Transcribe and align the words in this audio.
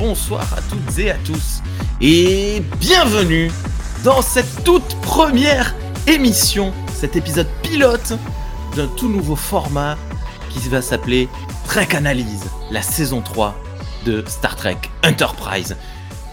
bonsoir 0.00 0.50
à 0.54 0.62
toutes 0.62 0.98
et 0.98 1.10
à 1.10 1.16
tous. 1.26 1.60
Et 2.00 2.62
bienvenue 2.80 3.50
dans 4.02 4.22
cette 4.22 4.64
toute 4.64 4.98
première 5.02 5.74
émission, 6.06 6.72
cet 6.94 7.16
épisode 7.16 7.46
pilote 7.62 8.14
d'un 8.74 8.86
tout 8.96 9.10
nouveau 9.10 9.36
format 9.36 9.98
qui 10.48 10.70
va 10.70 10.80
s'appeler 10.80 11.28
Trek 11.66 11.88
Analyse, 11.94 12.46
la 12.70 12.80
saison 12.80 13.20
3 13.20 13.54
de 14.06 14.24
Star 14.26 14.56
Trek 14.56 14.78
Enterprise. 15.04 15.76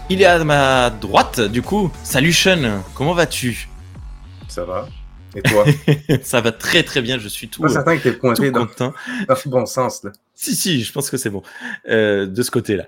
Il 0.08 0.22
est 0.22 0.24
à 0.24 0.42
ma 0.44 0.88
droite, 0.88 1.38
du 1.38 1.60
coup. 1.60 1.90
Salut 2.02 2.32
Sean, 2.32 2.82
comment 2.94 3.12
vas-tu? 3.12 3.68
Ça 4.48 4.64
va 4.64 4.88
et 5.36 5.42
toi? 5.42 5.66
Ça 6.22 6.40
va 6.40 6.52
très 6.52 6.84
très 6.84 7.02
bien, 7.02 7.18
je 7.18 7.28
suis 7.28 7.50
tout, 7.50 7.60
pas 7.60 7.68
certain 7.68 7.98
que 7.98 8.04
t'es 8.04 8.12
pointé 8.12 8.50
dans, 8.50 8.64
dans 8.78 8.94
le 9.28 9.50
bon 9.50 9.66
sens. 9.66 10.04
Là. 10.04 10.12
Si, 10.34 10.56
si, 10.56 10.82
je 10.82 10.90
pense 10.90 11.10
que 11.10 11.18
c'est 11.18 11.28
bon. 11.28 11.42
Euh, 11.90 12.24
de 12.24 12.42
ce 12.42 12.50
côté-là. 12.50 12.86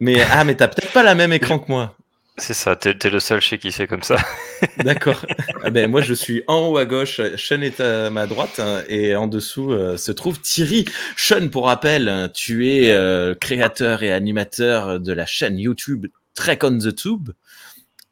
Mais, 0.00 0.22
ah, 0.30 0.44
mais 0.44 0.54
t'as 0.54 0.68
peut-être 0.68 0.92
pas 0.92 1.02
la 1.02 1.14
même 1.14 1.32
écran 1.32 1.58
que 1.58 1.70
moi. 1.70 1.94
C'est 2.38 2.54
ça, 2.54 2.74
t'es 2.74 2.96
t'es 2.96 3.10
le 3.10 3.20
seul 3.20 3.40
chez 3.40 3.58
qui 3.58 3.70
c'est 3.70 3.86
comme 3.86 4.02
ça. 4.02 4.16
D'accord. 4.78 5.26
Ah 5.62 5.68
ben, 5.68 5.90
moi, 5.90 6.00
je 6.00 6.14
suis 6.14 6.42
en 6.46 6.68
haut 6.68 6.78
à 6.78 6.86
gauche, 6.86 7.20
Sean 7.36 7.60
est 7.60 7.80
à 7.80 8.08
ma 8.08 8.26
droite, 8.26 8.60
hein, 8.60 8.82
et 8.88 9.14
en 9.14 9.26
dessous 9.26 9.72
euh, 9.72 9.98
se 9.98 10.10
trouve 10.10 10.40
Thierry. 10.40 10.86
Sean, 11.16 11.48
pour 11.48 11.66
rappel, 11.66 12.08
hein, 12.08 12.30
tu 12.32 12.68
es 12.68 12.92
euh, 12.92 13.34
créateur 13.34 14.02
et 14.02 14.10
animateur 14.10 15.00
de 15.00 15.12
la 15.12 15.26
chaîne 15.26 15.58
YouTube 15.58 16.06
Trek 16.34 16.60
on 16.62 16.78
the 16.78 16.94
Tube, 16.94 17.30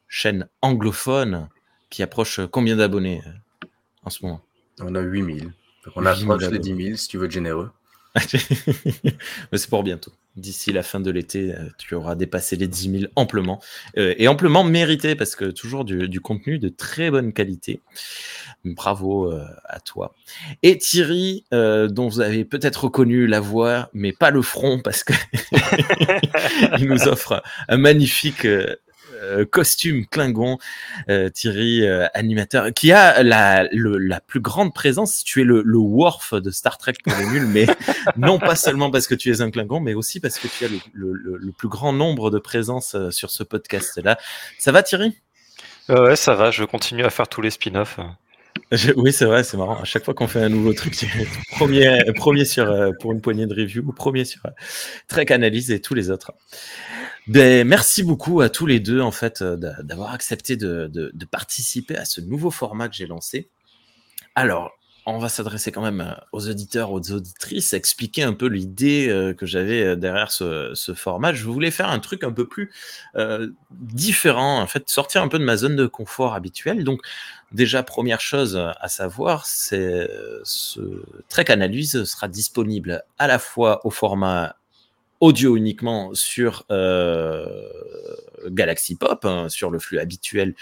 chaîne 0.08 0.46
anglophone 0.60 1.48
qui 1.88 2.02
approche 2.02 2.40
combien 2.50 2.76
d'abonnés 2.76 3.22
euh, 3.26 3.66
en 4.04 4.10
ce 4.10 4.24
moment? 4.24 4.42
On 4.80 4.94
a 4.94 5.00
8000. 5.00 5.44
Donc 5.44 5.52
on 5.96 6.02
8000 6.02 6.08
approche 6.24 6.40
les 6.40 6.46
abonnés. 6.46 6.74
10 6.74 6.84
000 6.84 6.96
si 6.96 7.08
tu 7.08 7.16
veux 7.16 7.24
être 7.24 7.32
généreux. 7.32 7.70
Mais 8.14 9.56
c'est 9.56 9.70
pour 9.70 9.82
bientôt. 9.82 10.12
D'ici 10.38 10.72
la 10.72 10.84
fin 10.84 11.00
de 11.00 11.10
l'été, 11.10 11.52
euh, 11.52 11.68
tu 11.78 11.96
auras 11.96 12.14
dépassé 12.14 12.54
les 12.54 12.68
10 12.68 13.00
000 13.00 13.12
amplement. 13.16 13.60
Euh, 13.96 14.14
et 14.18 14.28
amplement 14.28 14.62
mérité, 14.62 15.16
parce 15.16 15.34
que 15.34 15.46
toujours 15.46 15.84
du, 15.84 16.20
contenu 16.20 16.60
de 16.60 16.68
très 16.68 17.10
bonne 17.10 17.32
qualité. 17.32 17.80
Bravo 18.64 19.32
euh, 19.32 19.44
à 19.64 19.80
toi. 19.80 20.14
Et 20.62 20.78
Thierry, 20.78 21.44
dont 21.50 22.08
vous 22.08 22.20
avez 22.20 22.44
peut-être 22.44 22.84
reconnu 22.84 23.26
la 23.26 23.40
voix, 23.40 23.90
mais 23.92 24.12
pas 24.12 24.30
le 24.30 24.42
front, 24.42 24.80
parce 24.80 25.02
que 25.02 25.12
il 26.78 26.88
nous 26.88 27.08
offre 27.08 27.42
un 27.68 27.76
magnifique 27.76 28.46
euh, 29.22 29.44
costume 29.44 30.06
Klingon. 30.06 30.58
Euh, 31.08 31.28
Thierry, 31.28 31.86
euh, 31.86 32.06
animateur, 32.14 32.72
qui 32.74 32.92
a 32.92 33.22
la, 33.22 33.64
le- 33.72 33.98
la 33.98 34.20
plus 34.20 34.40
grande 34.40 34.72
présence. 34.74 35.22
Tu 35.24 35.40
es 35.40 35.44
le, 35.44 35.62
le 35.64 35.78
Worf 35.78 36.34
de 36.34 36.50
Star 36.50 36.78
Trek 36.78 36.94
pour 37.04 37.12
les 37.18 37.26
nuls, 37.26 37.46
mais 37.46 37.66
non 38.16 38.38
pas 38.38 38.56
seulement 38.56 38.90
parce 38.90 39.06
que 39.06 39.14
tu 39.14 39.30
es 39.30 39.40
un 39.40 39.50
Klingon, 39.50 39.80
mais 39.80 39.94
aussi 39.94 40.20
parce 40.20 40.38
que 40.38 40.48
tu 40.48 40.64
as 40.64 40.68
le, 40.68 40.78
le- 40.92 41.12
le- 41.12 41.36
le 41.38 41.52
plus 41.52 41.68
grand 41.68 41.92
nombre 41.92 42.30
de 42.30 42.38
présences 42.38 42.96
sur 43.10 43.30
ce 43.30 43.42
podcast-là. 43.42 44.18
Ça 44.58 44.72
va, 44.72 44.82
Thierry? 44.82 45.16
Ouais, 45.88 46.16
ça 46.16 46.34
va, 46.34 46.50
je 46.50 46.64
continue 46.64 47.04
à 47.04 47.10
faire 47.10 47.28
tous 47.28 47.40
les 47.40 47.50
spin-offs. 47.50 47.98
Oui, 48.96 49.12
c'est 49.12 49.24
vrai, 49.24 49.44
c'est 49.44 49.56
marrant. 49.56 49.80
À 49.80 49.84
chaque 49.84 50.04
fois 50.04 50.14
qu'on 50.14 50.26
fait 50.28 50.42
un 50.42 50.48
nouveau 50.48 50.72
truc, 50.72 50.94
premier, 51.50 52.02
premier 52.14 52.44
sur, 52.44 52.70
euh, 52.70 52.90
pour 53.00 53.12
une 53.12 53.20
poignée 53.20 53.46
de 53.46 53.54
review, 53.54 53.92
premier 53.92 54.24
sur 54.24 54.44
euh, 54.46 54.50
Trek 55.08 55.26
Analyse 55.30 55.70
et 55.70 55.80
tous 55.80 55.94
les 55.94 56.10
autres. 56.10 56.32
Ben, 57.26 57.66
merci 57.66 58.02
beaucoup 58.02 58.40
à 58.40 58.48
tous 58.48 58.66
les 58.66 58.80
deux, 58.80 59.00
en 59.00 59.10
fait, 59.10 59.42
euh, 59.42 59.56
d'a- 59.56 59.82
d'avoir 59.82 60.12
accepté 60.14 60.56
de, 60.56 60.86
de- 60.92 61.10
de 61.12 61.24
participer 61.26 61.96
à 61.96 62.04
ce 62.04 62.20
nouveau 62.20 62.50
format 62.50 62.88
que 62.88 62.94
j'ai 62.94 63.06
lancé. 63.06 63.50
Alors, 64.34 64.77
on 65.14 65.18
va 65.18 65.28
s'adresser 65.28 65.72
quand 65.72 65.82
même 65.82 66.00
euh, 66.00 66.12
aux 66.32 66.48
auditeurs, 66.48 66.92
aux 66.92 67.00
auditrices, 67.12 67.72
expliquer 67.72 68.22
un 68.22 68.32
peu 68.32 68.46
l'idée 68.46 69.08
euh, 69.08 69.32
que 69.32 69.46
j'avais 69.46 69.82
euh, 69.82 69.96
derrière 69.96 70.30
ce, 70.30 70.74
format. 70.94 71.32
Je 71.32 71.44
voulais 71.44 71.70
faire 71.70 71.88
un 71.90 71.98
truc 71.98 72.24
un 72.24 72.32
peu 72.32 72.46
plus 72.46 72.70
euh, 73.16 73.48
différent, 73.70 74.60
en 74.60 74.66
fait, 74.66 74.88
sortir 74.88 75.22
un 75.22 75.28
peu 75.28 75.38
de 75.38 75.44
ma 75.44 75.56
zone 75.56 75.76
de 75.76 75.86
confort 75.86 76.34
habituelle. 76.34 76.84
Donc, 76.84 77.00
déjà, 77.52 77.82
première 77.82 78.20
chose 78.20 78.56
à 78.56 78.88
savoir, 78.88 79.46
c'est 79.46 80.10
ce 80.44 80.80
Trek 81.28 81.50
Analyse 81.50 82.04
sera 82.04 82.28
disponible 82.28 83.02
à 83.18 83.26
la 83.26 83.38
fois 83.38 83.84
au 83.86 83.90
format 83.90 84.57
audio 85.20 85.56
uniquement 85.56 86.14
sur 86.14 86.64
euh, 86.70 87.46
Galaxy 88.46 88.94
Pop, 88.94 89.24
hein, 89.24 89.48
sur 89.48 89.70
le 89.70 89.78
flux 89.78 89.98
habituel 89.98 90.54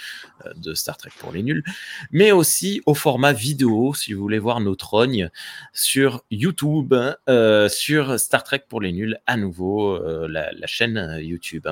euh, 0.44 0.52
de 0.56 0.74
Star 0.74 0.96
Trek 0.96 1.10
pour 1.18 1.32
les 1.32 1.42
nuls, 1.42 1.62
mais 2.10 2.32
aussi 2.32 2.80
au 2.86 2.94
format 2.94 3.32
vidéo, 3.32 3.94
si 3.94 4.12
vous 4.12 4.22
voulez 4.22 4.38
voir 4.38 4.60
nos 4.60 4.74
trognes, 4.74 5.30
sur 5.72 6.24
YouTube, 6.30 6.94
euh, 7.28 7.68
sur 7.68 8.18
Star 8.18 8.44
Trek 8.44 8.64
pour 8.68 8.80
les 8.80 8.92
nuls, 8.92 9.18
à 9.26 9.36
nouveau, 9.36 9.98
la, 10.26 10.50
chaîne 10.66 11.18
YouTube. 11.20 11.68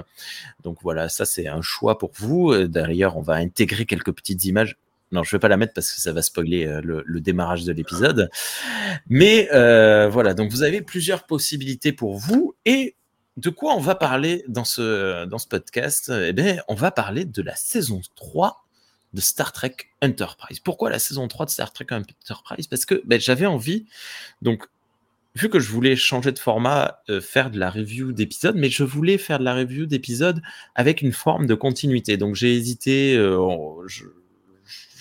Donc 0.63 0.79
voilà, 0.83 1.09
ça 1.09 1.25
c'est 1.25 1.49
un 1.49 1.63
choix 1.63 1.99
pour 1.99 2.13
vous. 2.15 2.55
D'ailleurs, 2.69 3.17
on 3.17 3.23
va 3.23 3.35
intégrer 3.35 3.87
quelques 3.87 4.13
petites 4.13 4.45
images. 4.45 4.77
Non, 5.15 5.23
je 5.23 5.31
vais 5.31 5.39
pas 5.39 5.47
la 5.47 5.57
mettre 5.57 5.73
parce 5.73 5.93
que 5.93 6.01
ça 6.01 6.13
va 6.13 6.23
spoiler 6.23 6.67
euh, 6.67 6.81
le, 6.83 7.21
démarrage 7.21 7.63
de 7.65 7.73
l'épisode. 7.73 8.31
Mais 9.09 9.49
euh, 9.55 10.09
voilà, 10.09 10.35
donc 10.35 10.51
vous 10.51 10.65
avez 10.65 10.83
plusieurs 10.83 11.23
possibilités 11.25 11.93
pour 11.93 12.19
vous. 12.19 12.57
Et 12.65 12.97
de 13.37 13.49
quoi 13.49 13.77
on 13.77 13.81
va 13.81 13.95
parler 13.95 14.45
dans 14.49 14.65
ce, 14.65 15.25
dans 15.27 15.39
ce 15.39 15.47
podcast? 15.47 16.11
Eh 16.27 16.33
bien, 16.33 16.61
on 16.67 16.75
va 16.75 16.91
parler 16.91 17.25
de 17.25 17.43
la 17.43 17.55
saison 17.55 18.01
3 18.17 18.65
de 19.13 19.21
Star 19.21 19.53
Trek 19.53 19.77
Enterprise. 20.03 20.59
Pourquoi 20.59 20.91
la 20.91 20.99
saison 20.99 21.29
3 21.29 21.47
de 21.47 21.51
Star 21.53 21.73
Trek 21.73 21.87
Enterprise? 21.93 22.67
Parce 22.67 22.85
que 22.85 23.01
ben, 23.05 23.21
j'avais 23.21 23.47
envie, 23.47 23.87
donc 24.43 24.67
vu 25.37 25.49
que 25.49 25.61
je 25.61 25.71
voulais 25.71 25.95
changer 25.95 26.33
de 26.33 26.41
format, 26.41 27.03
euh, 27.09 27.21
faire 27.21 27.53
de 27.53 27.59
la 27.61 27.71
review 27.71 28.11
d'épisodes, 28.11 28.57
mais 28.57 28.69
je 28.69 28.83
voulais 28.83 29.19
faire 29.19 29.39
de 29.39 29.45
la 29.45 29.55
review 29.55 29.87
d'épisodes 29.87 30.43
avec 30.75 31.03
une 31.03 31.13
forme 31.13 31.47
de 31.47 31.55
continuité. 31.55 32.17
Donc 32.17 32.35
j'ai 32.35 32.57
hésité, 32.57 33.17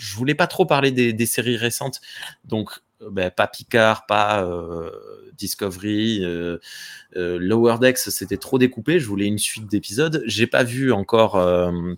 je 0.04 0.16
voulais 0.16 0.36
pas 0.36 0.48
trop 0.48 0.66
parler 0.66 0.92
des, 0.92 1.26
séries 1.26 1.56
récentes, 1.56 2.02
donc 2.44 2.82
euh, 3.02 3.10
ben, 3.10 3.32
pas 3.32 3.48
Picard, 3.48 4.06
pas 4.06 4.44
euh, 4.44 4.92
Discovery, 5.38 6.22
euh, 6.24 6.60
Lower 7.16 7.78
Decks, 7.80 7.98
c'était 8.00 8.38
trop 8.38 8.58
découpé. 8.58 9.00
Je 9.00 9.08
voulais 9.08 9.26
une 9.26 9.38
suite 9.38 9.68
d'épisodes. 9.68 10.22
J'ai 10.26 10.48
pas 10.48 10.64
vu 10.64 10.92
encore 10.92 11.34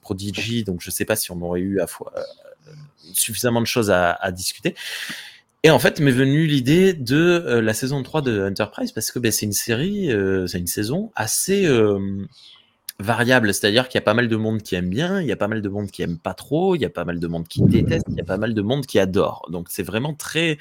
Prodigy, 0.02 0.64
donc 0.64 0.82
je 0.82 0.92
sais 0.92 1.06
pas 1.06 1.16
si 1.16 1.32
on 1.32 1.42
aurait 1.42 1.62
eu 1.62 1.80
à 1.80 1.88
fois, 1.88 2.14
suffisamment 3.14 3.62
de 3.62 3.68
choses 3.68 3.92
à, 3.92 4.32
discuter. 4.32 4.76
Et 5.64 5.72
en 5.72 5.80
fait, 5.80 6.00
m'est 6.00 6.12
venue 6.12 6.46
l'idée 6.46 6.94
de 6.94 7.60
la 7.64 7.74
saison 7.74 8.04
3 8.04 8.22
de 8.22 8.48
Enterprise 8.48 8.92
parce 8.92 9.12
que 9.12 9.18
ben, 9.18 9.32
c'est 9.32 9.48
une 9.48 9.52
série, 9.54 10.12
c'est 10.48 10.60
une 10.60 10.68
saison 10.68 11.12
assez 11.16 11.68
variable. 13.00 13.54
C'est-à-dire 13.54 13.88
qu'il 13.88 14.00
y 14.00 14.04
a 14.04 14.06
pas 14.06 14.14
mal 14.14 14.28
de 14.28 14.36
monde 14.36 14.62
qui 14.62 14.76
aime 14.76 14.90
bien, 14.90 15.22
il 15.22 15.28
y 15.28 15.32
a 15.32 15.36
pas 15.36 15.48
mal 15.48 15.62
de 15.62 15.70
monde 15.70 15.92
qui 15.92 16.02
aime 16.02 16.18
pas 16.18 16.34
trop, 16.34 16.76
il 16.76 16.82
y 16.82 16.86
a 16.86 16.90
pas 16.90 17.06
mal 17.06 17.20
de 17.20 17.28
monde 17.28 17.48
qui 17.48 17.62
déteste, 17.62 18.06
il 18.10 18.16
y 18.16 18.22
a 18.22 18.26
pas 18.26 18.38
mal 18.38 18.54
de 18.54 18.62
monde 18.62 18.86
qui 18.86 19.00
adore. 19.00 19.48
Donc 19.52 19.68
c'est 19.70 19.84
vraiment 19.84 20.14
très, 20.14 20.58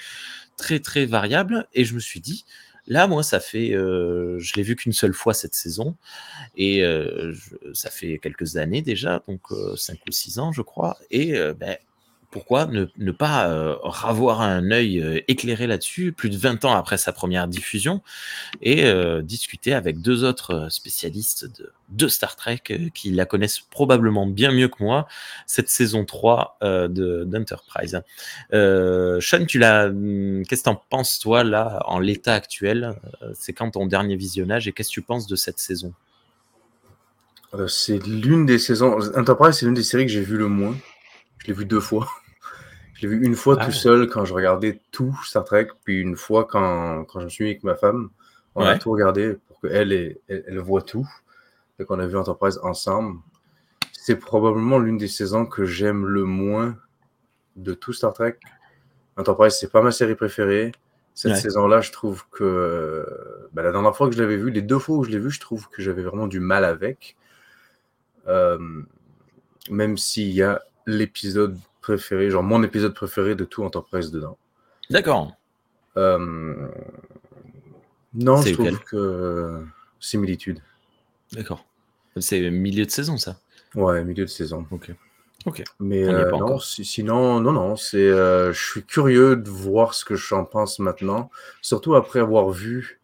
très, 0.57 0.81
très 0.81 1.07
variable. 1.07 1.67
Et 1.75 1.85
je 1.85 1.95
me 1.95 2.01
suis 2.01 2.21
dit, 2.21 2.45
là, 2.87 3.07
moi, 3.07 3.23
ça 3.23 3.41
fait, 3.41 3.73
euh, 3.75 4.39
je 4.41 4.55
l'ai 4.55 4.63
vu 4.63 4.77
qu'une 4.77 4.93
seule 4.93 5.15
fois 5.15 5.35
cette 5.35 5.55
saison, 5.55 5.97
et 6.57 6.85
euh, 6.85 7.33
ça 7.73 7.91
fait 7.91 8.19
quelques 8.19 8.57
années 8.57 8.83
déjà, 8.83 9.23
donc 9.29 9.43
5 9.77 9.99
ou 10.09 10.13
6 10.13 10.39
ans, 10.39 10.53
je 10.53 10.63
crois. 10.63 10.99
Et 11.11 11.37
euh, 11.37 11.55
ben, 11.55 11.77
pourquoi 12.35 12.67
ne, 12.67 12.87
ne 12.99 13.13
pas 13.13 13.49
euh, 13.49 13.77
avoir 14.03 14.41
un 14.41 14.73
œil 14.73 15.01
euh, 15.01 15.21
éclairé 15.29 15.69
là-dessus, 15.69 16.11
plus 16.11 16.31
de 16.31 16.37
20 16.37 16.65
ans 16.65 16.75
après 16.75 16.99
sa 16.99 17.13
première 17.13 17.47
diffusion, 17.47 18.03
et 18.61 18.87
euh, 18.87 19.23
discuter 19.23 19.73
avec 19.73 20.01
deux 20.03 20.25
autres 20.25 20.51
euh, 20.53 20.69
spécialistes 20.69 21.45
de, 21.61 21.71
de 21.91 22.09
Star 22.09 22.35
Trek 22.35 22.61
qui 22.93 23.13
la 23.13 23.25
connaissent 23.25 23.61
probablement 23.61 24.27
bien 24.27 24.51
mieux 24.51 24.67
que 24.67 24.83
moi, 24.83 25.07
cette 25.47 25.69
saison 25.69 26.05
3 26.05 26.59
euh, 26.65 26.89
de- 26.89 27.23
d'Enterprise. 27.23 28.03
Sean, 28.51 29.47
tu 29.47 29.61
l'as, 29.61 29.87
hum, 29.87 30.43
qu'est-ce 30.49 30.63
que 30.63 30.71
t'en 30.71 30.83
penses 30.91 31.21
toi 31.21 31.45
là, 31.45 31.85
en 31.87 32.01
l'état 32.01 32.35
actuel 32.35 32.97
C'est 33.35 33.53
quand 33.53 33.71
ton 33.71 33.87
dernier 33.87 34.17
visionnage 34.17 34.67
et 34.67 34.73
qu'est-ce 34.73 34.89
que 34.89 34.95
tu 34.95 35.03
penses 35.03 35.29
de 35.29 35.37
cette 35.37 35.61
saison? 35.61 35.93
C'est 37.69 38.05
l'une 38.05 38.45
des 38.45 38.59
saisons. 38.59 38.99
Enterprise, 39.17 39.55
c'est 39.55 39.67
l'une 39.67 39.77
des 39.77 39.85
séries 39.85 40.07
que 40.07 40.11
j'ai 40.11 40.23
vues 40.23 40.37
le 40.37 40.49
moins. 40.49 40.75
Je 41.39 41.47
l'ai 41.47 41.53
vue 41.53 41.65
deux 41.65 41.79
fois. 41.79 42.09
Je 42.95 43.03
l'ai 43.07 43.09
vu 43.09 43.25
une 43.25 43.35
fois 43.35 43.57
Ah 43.59 43.65
tout 43.65 43.71
ouais. 43.71 43.77
seul 43.77 44.09
quand 44.09 44.25
je 44.25 44.33
regardais 44.35 44.81
tout 44.93 45.19
Star 45.25 45.45
Trek, 45.45 45.69
puis 45.85 46.01
une 46.01 46.17
fois 46.17 46.45
quand, 46.47 47.05
quand 47.05 47.21
je 47.21 47.25
me 47.25 47.31
suis 47.31 47.45
mis 47.45 47.51
avec 47.51 47.65
ma 47.65 47.75
femme. 47.75 48.11
On 48.55 48.65
a 48.65 48.79
tout 48.79 48.91
regardé 48.93 49.37
pour 49.49 49.61
qu'elle 49.61 49.93
elle, 49.93 50.19
elle, 50.29 50.59
voit 50.61 50.83
tout. 50.83 51.09
Et 51.81 51.85
qu'on 51.85 51.99
a 51.99 52.07
vu 52.07 52.17
Enterprise 52.17 52.61
ensemble. 52.63 53.19
C'est 53.93 54.15
probablement 54.17 54.79
l'une 54.79 54.97
des 54.97 55.09
saisons 55.09 55.45
que 55.45 55.65
j'aime 55.65 56.07
le 56.07 56.23
moins 56.25 56.77
de 57.57 57.75
tout 57.75 57.93
Star 57.93 58.13
Trek. 58.13 58.39
Enterprise, 59.17 59.55
c'est 59.59 59.73
pas 59.73 59.83
ma 59.83 59.91
série 59.91 60.15
préférée. 60.15 60.71
Cette 61.15 61.33
Ouais. 61.33 61.39
saison-là, 61.41 61.81
je 61.81 61.91
trouve 61.91 62.25
que 62.31 63.05
ben, 63.53 63.63
la 63.63 63.73
dernière 63.73 63.97
fois 63.97 64.09
que 64.09 64.15
je 64.15 64.21
l'avais 64.23 64.37
vue, 64.37 64.51
les 64.51 64.63
deux 64.63 64.79
fois 64.79 64.97
où 64.99 65.05
je 65.05 65.11
l'ai 65.11 65.19
vue, 65.19 65.31
je 65.33 65.41
trouve 65.41 65.69
que 65.69 65.83
j'avais 65.83 66.03
vraiment 66.03 66.27
du 66.29 66.39
mal 66.41 66.65
avec. 66.65 67.17
Euh, 68.29 68.59
même 69.71 69.97
s'il 69.99 70.31
y 70.31 70.43
a 70.43 70.63
l'épisode 70.87 71.59
préféré, 71.85 72.31
genre 72.31 72.43
mon 72.43 72.63
épisode 72.63 72.95
préféré 72.95 73.35
de 73.35 73.45
tout 73.45 73.63
Enterprise 73.63 74.11
dedans. 74.11 74.39
D'accord. 74.89 75.33
Euh, 75.99 76.69
non, 78.15 78.41
C'est 78.41 78.51
je 78.51 78.55
trouve 78.55 78.81
que 78.85 79.65
similitude. 80.01 80.61
D'accord. 81.33 81.67
C'est 82.17 82.51
milieu 82.51 82.87
de 82.87 82.91
saison, 82.91 83.19
ça? 83.19 83.37
Ouais, 83.75 84.03
milieu 84.03 84.25
de 84.25 84.31
saison. 84.31 84.67
Ok. 84.71 84.93
Ok. 85.47 85.63
Mais 85.79 86.03
euh, 86.15 86.31
non, 86.31 86.59
si- 86.59 86.87
sinon, 86.87 87.39
non, 87.41 87.53
non, 87.53 87.77
c'est, 87.77 87.99
euh, 87.99 88.51
je 88.55 88.63
suis 88.71 88.83
curieux 88.85 89.37
de 89.37 89.51
voir 89.51 89.93
ce 89.93 90.07
que 90.07 90.15
j'en 90.15 90.45
pense 90.47 90.79
maintenant, 90.79 91.31
surtout 91.61 91.95
après 91.97 92.21
avoir 92.21 92.49
vu, 92.49 92.99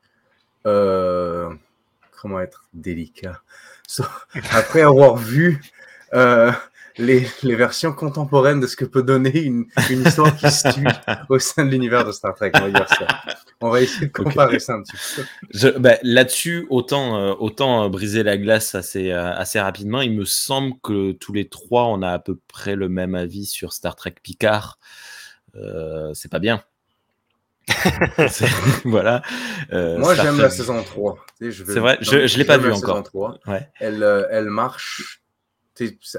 euh, 0.67 1.51
comment 2.23 2.41
être 2.41 2.65
délicat, 2.73 3.43
So- 3.87 4.05
après 4.53 4.81
avoir 4.83 5.17
vu 5.17 5.61
euh, 6.15 6.51
les, 7.01 7.27
les 7.43 7.57
versions 7.57 7.93
contemporaines 7.93 8.61
de 8.61 8.67
ce 8.67 8.77
que 8.77 8.85
peut 8.85 9.03
donner 9.03 9.41
une, 9.43 9.67
une 9.91 10.03
histoire 10.07 10.37
qui 10.37 10.51
se 10.51 10.69
tue 10.73 10.87
au 11.29 11.39
sein 11.39 11.65
de 11.65 11.71
l'univers 11.71 12.05
de 12.05 12.13
Star 12.13 12.35
Trek, 12.35 12.53
on 12.57 12.61
va 12.61 12.71
dire 12.71 12.89
ça. 12.89 13.07
On 13.61 13.71
va 13.71 13.81
essayer 13.83 14.07
de 14.07 14.13
comparer 14.13 14.59
ça 14.59 14.75
un 14.75 14.83
petit 14.83 14.97
peu. 15.17 15.23
Je- 15.53 15.69
bah, 15.79 15.97
Là-dessus, 16.03 16.67
autant, 16.71 17.19
euh, 17.19 17.35
autant 17.39 17.85
euh, 17.85 17.89
briser 17.89 18.23
la 18.23 18.37
glace 18.39 18.75
assez, 18.75 19.11
euh, 19.11 19.33
assez 19.35 19.61
rapidement. 19.61 20.01
Il 20.01 20.13
me 20.17 20.25
semble 20.25 20.75
que 20.83 21.13
tous 21.13 21.33
les 21.33 21.49
trois, 21.49 21.85
on 21.87 22.01
a 22.03 22.11
à 22.11 22.19
peu 22.19 22.39
près 22.49 22.77
le 22.77 22.89
même 22.89 23.15
avis 23.15 23.47
sur 23.47 23.73
Star 23.73 23.97
Trek 23.97 24.15
Picard. 24.23 24.79
Euh, 25.57 26.13
c'est 26.15 26.31
pas 26.31 26.39
bien. 26.39 26.63
Voilà. 28.85 29.23
Euh, 29.73 29.99
Moi, 29.99 30.15
j'aime 30.15 30.39
la 30.41 30.51
saison 30.51 30.83
3. 30.83 31.17
Tu 31.39 31.45
sais, 31.47 31.53
je 31.53 31.65
vais- 31.65 31.73
C'est 31.75 31.81
vrai, 31.81 31.99
je- 32.01 32.27
je 32.27 32.39
l'ai 32.39 32.45
pas 32.45 32.55
j'aime 32.55 32.63
vu 32.65 32.69
la 32.71 32.77
encore. 32.77 32.97
saison 32.97 33.03
3. 33.03 33.39
Ouais. 33.47 33.69
Elle, 33.79 34.27
elle 34.31 34.51
marche, 34.51 35.20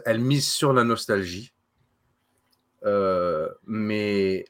elle 0.05 0.19
mise 0.19 0.47
sur 0.47 0.73
la 0.73 0.83
nostalgie. 0.83 1.53
Euh, 2.83 3.49
mais 3.67 4.45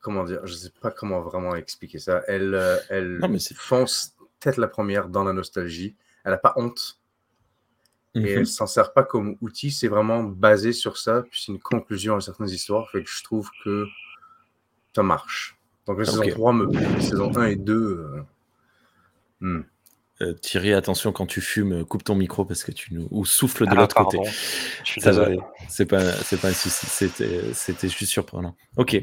comment 0.00 0.24
dire, 0.24 0.46
je 0.46 0.54
sais 0.54 0.70
pas 0.80 0.90
comment 0.90 1.20
vraiment 1.22 1.54
expliquer 1.56 1.98
ça. 1.98 2.22
Elle, 2.28 2.54
euh, 2.54 2.78
elle 2.88 3.18
Non, 3.18 3.28
mais 3.28 3.38
fonce 3.56 4.14
tête 4.40 4.56
la 4.58 4.68
première 4.68 5.08
dans 5.08 5.24
la 5.24 5.32
nostalgie. 5.32 5.96
Elle 6.24 6.32
n'a 6.32 6.38
pas 6.38 6.52
honte 6.56 6.98
et 8.14 8.20
Mhm. 8.20 8.26
elle 8.26 8.46
s'en 8.46 8.66
sert 8.66 8.92
pas 8.92 9.02
comme 9.02 9.36
outil. 9.40 9.70
C'est 9.72 9.88
vraiment 9.88 10.22
basé 10.22 10.72
sur 10.72 10.98
ça. 10.98 11.24
Puis 11.28 11.42
c'est 11.44 11.52
une 11.52 11.58
conclusion 11.60 12.16
à 12.16 12.20
certaines 12.20 12.48
histoires. 12.50 12.88
Fait 12.90 13.02
que 13.02 13.10
je 13.10 13.24
trouve 13.24 13.50
que 13.64 13.86
ça 14.94 15.02
marche. 15.02 15.56
Donc 15.86 15.98
la 15.98 16.04
saison 16.04 16.22
Ok. 16.22 16.30
3 16.30 16.52
me 16.52 16.66
plaît. 16.68 17.00
Saison 17.00 17.36
1 17.36 17.44
et 17.46 17.56
2. 17.56 17.74
euh, 17.74 18.22
hmm. 19.40 19.62
Euh, 20.24 20.32
Thierry, 20.34 20.72
attention 20.72 21.12
quand 21.12 21.26
tu 21.26 21.40
fumes, 21.40 21.84
coupe 21.84 22.02
ton 22.04 22.14
micro 22.14 22.44
parce 22.44 22.64
que 22.64 22.72
tu 22.72 22.94
nous 22.94 23.06
ou 23.10 23.24
souffle 23.24 23.66
de 23.66 23.72
Ah, 23.72 23.74
l'autre 23.74 23.94
côté. 23.96 24.18
Je 24.84 24.90
suis 24.90 25.00
Ça 25.00 25.12
va. 25.12 25.26
désolé. 25.26 25.40
C'est 25.68 25.86
pas, 25.86 26.12
c'est 26.12 26.40
pas 26.40 26.48
un 26.48 26.52
souci. 26.52 26.86
C'était, 26.86 27.40
c'était 27.52 27.88
juste 27.88 28.10
surprenant. 28.10 28.56
Ok. 28.76 28.96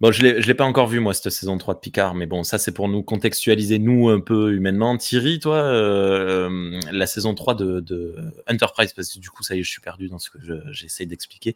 Bon, 0.00 0.10
je 0.12 0.22
l'ai, 0.22 0.40
je 0.42 0.46
l'ai 0.46 0.54
pas 0.54 0.64
encore 0.64 0.86
vu 0.88 1.00
moi 1.00 1.12
cette 1.14 1.30
saison 1.30 1.58
3 1.58 1.74
de 1.74 1.78
Picard, 1.80 2.14
mais 2.14 2.26
bon, 2.26 2.42
ça 2.44 2.58
c'est 2.58 2.72
pour 2.72 2.88
nous 2.88 3.02
contextualiser 3.02 3.78
nous 3.78 4.08
un 4.08 4.20
peu 4.20 4.52
humainement. 4.54 4.96
Thierry, 4.96 5.38
toi, 5.38 5.56
euh, 5.56 6.80
la 6.90 7.06
saison 7.06 7.34
3 7.34 7.54
de, 7.54 7.80
de 7.80 8.14
Enterprise, 8.48 8.92
parce 8.92 9.12
que 9.12 9.18
du 9.18 9.30
coup 9.30 9.42
ça 9.42 9.54
y 9.54 9.60
est, 9.60 9.62
je 9.62 9.70
suis 9.70 9.80
perdu 9.80 10.08
dans 10.08 10.18
ce 10.18 10.30
que 10.30 10.38
je- 10.40 10.72
j'essaye 10.72 11.06
d'expliquer. 11.06 11.54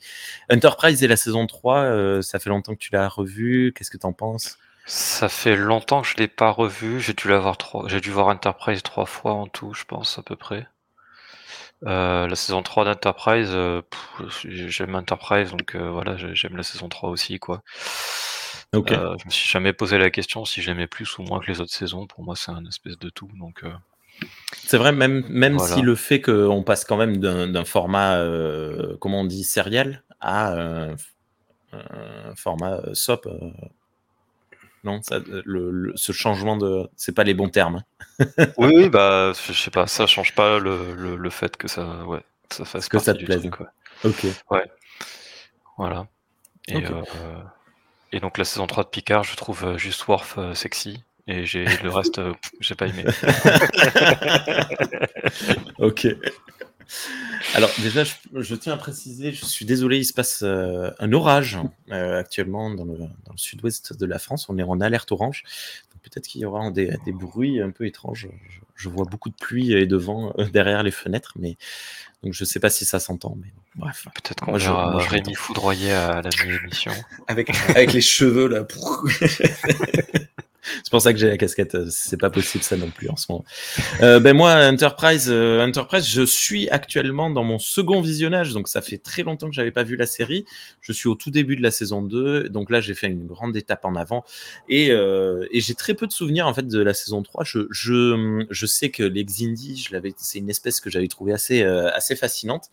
Enterprise 0.50 1.02
et 1.02 1.08
la 1.08 1.16
saison 1.16 1.46
3, 1.46 1.80
euh, 1.84 2.22
ça 2.22 2.38
fait 2.38 2.50
longtemps 2.50 2.74
que 2.74 2.78
tu 2.80 2.90
l'as 2.92 3.08
revu. 3.08 3.72
Qu'est-ce 3.74 3.90
que 3.90 3.96
t'en 3.98 4.12
penses? 4.12 4.58
Ça 4.86 5.28
fait 5.28 5.56
longtemps 5.56 6.02
que 6.02 6.08
je 6.08 6.16
l'ai 6.16 6.28
pas 6.28 6.50
revu. 6.50 7.00
J'ai 7.00 7.12
dû 7.12 7.28
l'avoir 7.28 7.56
trois. 7.58 7.88
J'ai 7.88 8.00
dû 8.00 8.10
voir 8.10 8.28
Enterprise 8.28 8.82
trois 8.82 9.06
fois 9.06 9.32
en 9.34 9.46
tout, 9.46 9.74
je 9.74 9.84
pense 9.84 10.18
à 10.18 10.22
peu 10.22 10.36
près. 10.36 10.66
Euh, 11.84 12.26
la 12.26 12.36
saison 12.36 12.62
3 12.62 12.84
d'Enterprise, 12.86 13.50
euh, 13.52 13.82
j'aime 14.44 14.94
Enterprise, 14.94 15.50
donc 15.50 15.74
euh, 15.74 15.90
voilà, 15.90 16.16
j'ai- 16.16 16.34
j'aime 16.34 16.56
la 16.56 16.62
saison 16.62 16.88
3 16.88 17.10
aussi, 17.10 17.38
quoi. 17.38 17.62
Ok. 18.74 18.92
Euh, 18.92 19.14
je 19.20 19.26
me 19.26 19.30
suis 19.30 19.48
jamais 19.48 19.72
posé 19.72 19.98
la 19.98 20.10
question 20.10 20.44
si 20.44 20.62
j'aimais 20.62 20.86
plus 20.86 21.18
ou 21.18 21.22
moins 21.22 21.38
que 21.38 21.46
les 21.50 21.60
autres 21.60 21.72
saisons. 21.72 22.06
Pour 22.06 22.24
moi, 22.24 22.34
c'est 22.34 22.50
un 22.50 22.64
espèce 22.64 22.98
de 22.98 23.10
tout. 23.10 23.28
Donc, 23.38 23.62
C'est 24.52 24.78
vrai, 24.78 24.92
même, 24.92 25.24
même 25.28 25.56
Voilà. 25.56 25.74
si 25.74 25.82
le 25.82 25.94
fait 25.94 26.20
qu'on 26.22 26.62
passe 26.62 26.84
quand 26.84 26.96
même 26.96 27.18
d'un 27.18 27.46
d'un 27.48 27.64
format, 27.64 28.18
comment 29.00 29.20
on 29.20 29.24
dit, 29.24 29.44
serial 29.44 30.02
à 30.20 30.54
un, 30.54 30.96
un 31.72 32.34
format 32.36 32.74
euh, 32.86 32.94
SOP. 32.94 33.26
euh, 33.26 33.50
non, 34.86 35.02
ça, 35.02 35.18
le, 35.44 35.70
le- 35.70 35.92
ce 35.96 36.12
changement 36.12 36.56
de. 36.56 36.88
C'est 36.96 37.14
pas 37.14 37.24
les 37.24 37.34
bons 37.34 37.48
termes. 37.50 37.82
oui, 38.56 38.72
oui, 38.74 38.88
bah, 38.88 39.32
je 39.34 39.52
sais 39.52 39.70
pas, 39.70 39.86
ça 39.86 40.06
change 40.06 40.34
pas 40.34 40.58
le, 40.58 40.94
le, 40.94 41.16
le 41.16 41.30
fait 41.30 41.56
que 41.56 41.68
ça, 41.68 42.04
ouais, 42.06 42.22
ça 42.50 42.64
fasse 42.64 42.88
Que 42.88 42.98
ça 42.98 43.14
te 43.14 43.24
plaise. 43.24 43.40
truc, 43.42 43.60
ouais. 43.60 43.66
Ok. 44.04 44.26
Voilà. 45.76 46.06
Et, 46.68 46.76
Ok. 46.76 46.84
euh, 46.84 47.02
et 48.12 48.20
donc 48.20 48.38
la 48.38 48.44
saison 48.44 48.66
3 48.66 48.84
de 48.84 48.88
Picard, 48.88 49.24
je 49.24 49.36
trouve 49.36 49.64
euh, 49.64 49.78
juste 49.78 50.06
Worf 50.08 50.38
euh, 50.38 50.54
sexy. 50.54 51.02
Et 51.28 51.44
j'ai 51.44 51.64
le 51.64 51.90
reste, 51.90 52.20
euh, 52.20 52.32
j'ai 52.60 52.76
pas 52.76 52.86
aimé. 52.86 53.04
Ok. 55.78 56.06
Alors 57.54 57.70
déjà, 57.80 58.04
je, 58.04 58.12
je 58.34 58.54
tiens 58.54 58.74
à 58.74 58.76
préciser, 58.76 59.32
je 59.32 59.44
suis 59.44 59.64
désolé, 59.64 59.98
il 59.98 60.04
se 60.04 60.12
passe 60.12 60.40
euh, 60.42 60.90
un 60.98 61.12
orage 61.12 61.58
euh, 61.90 62.18
actuellement 62.18 62.70
dans 62.70 62.84
le, 62.84 62.98
dans 62.98 63.32
le 63.32 63.38
sud-ouest 63.38 63.96
de 63.98 64.06
la 64.06 64.18
France. 64.18 64.48
On 64.48 64.58
est 64.58 64.62
en 64.62 64.80
alerte 64.80 65.10
orange. 65.12 65.44
Donc, 65.92 66.02
Peut-être 66.02 66.26
qu'il 66.26 66.40
y 66.40 66.44
aura 66.44 66.70
des, 66.70 66.96
des 67.04 67.12
bruits 67.12 67.60
un 67.60 67.70
peu 67.70 67.86
étranges. 67.86 68.28
Je, 68.48 68.60
je 68.76 68.88
vois 68.88 69.06
beaucoup 69.06 69.30
de 69.30 69.34
pluie 69.34 69.72
et 69.72 69.86
de 69.86 69.96
vent 69.96 70.32
euh, 70.38 70.44
derrière 70.44 70.82
les 70.82 70.90
fenêtres, 70.90 71.32
mais 71.36 71.56
donc 72.22 72.34
je 72.34 72.44
sais 72.44 72.60
pas 72.60 72.70
si 72.70 72.84
ça 72.84 73.00
s'entend. 73.00 73.36
Mais 73.40 73.52
bref. 73.74 74.06
Peut-être 74.14 74.44
qu'on 74.44 74.56
verra 74.56 74.98
Rémi 74.98 75.34
foudroyé 75.34 75.92
à 75.92 76.22
la 76.22 76.30
mi-émission. 76.44 76.92
Avec, 77.26 77.50
avec 77.70 77.92
les 77.92 78.00
cheveux 78.00 78.48
là. 78.48 78.66
C'est 80.82 80.90
pour 80.90 81.00
ça 81.00 81.12
que 81.12 81.18
j'ai 81.18 81.28
la 81.28 81.36
casquette. 81.36 81.74
euh, 81.74 81.86
C'est 81.90 82.16
pas 82.16 82.30
possible 82.30 82.64
ça 82.64 82.76
non 82.76 82.90
plus 82.90 83.08
en 83.08 83.16
ce 83.16 83.26
moment. 83.30 83.44
Euh, 84.02 84.20
ben 84.20 84.36
moi, 84.36 84.54
Enterprise, 84.66 85.28
euh, 85.30 85.64
Enterprise, 85.64 86.06
je 86.08 86.22
suis 86.22 86.68
actuellement 86.68 87.30
dans 87.30 87.44
mon 87.44 87.58
second 87.58 88.00
visionnage, 88.00 88.52
donc 88.52 88.68
ça 88.68 88.82
fait 88.82 88.98
très 88.98 89.23
longtemps 89.23 89.49
que 89.49 89.54
j'avais 89.54 89.70
pas 89.70 89.82
vu 89.82 89.96
la 89.96 90.06
série. 90.06 90.44
Je 90.80 90.92
suis 90.92 91.08
au 91.08 91.14
tout 91.14 91.30
début 91.30 91.56
de 91.56 91.62
la 91.62 91.70
saison 91.70 92.02
2, 92.02 92.49
donc 92.49 92.70
là 92.70 92.80
j'ai 92.80 92.94
fait 92.94 93.06
une 93.06 93.26
grande 93.26 93.56
étape 93.56 93.85
en 93.85 93.94
avant 93.96 94.25
et, 94.68 94.92
j'ai 95.52 95.75
très 95.75 95.94
peu 95.94 96.06
de 96.06 96.12
souvenirs 96.12 96.46
en 96.46 96.54
fait 96.54 96.66
de 96.66 96.80
la 96.80 96.94
saison 96.94 97.23
3. 97.23 97.44
Je, 97.44 98.66
sais 98.66 98.90
que 98.90 99.02
les 99.02 99.25
Xindi, 99.25 99.88
c'est 100.16 100.38
une 100.38 100.50
espèce 100.50 100.80
que 100.80 100.90
j'avais 100.90 101.08
trouvé 101.08 101.32
assez, 101.32 101.64
fascinante. 102.16 102.70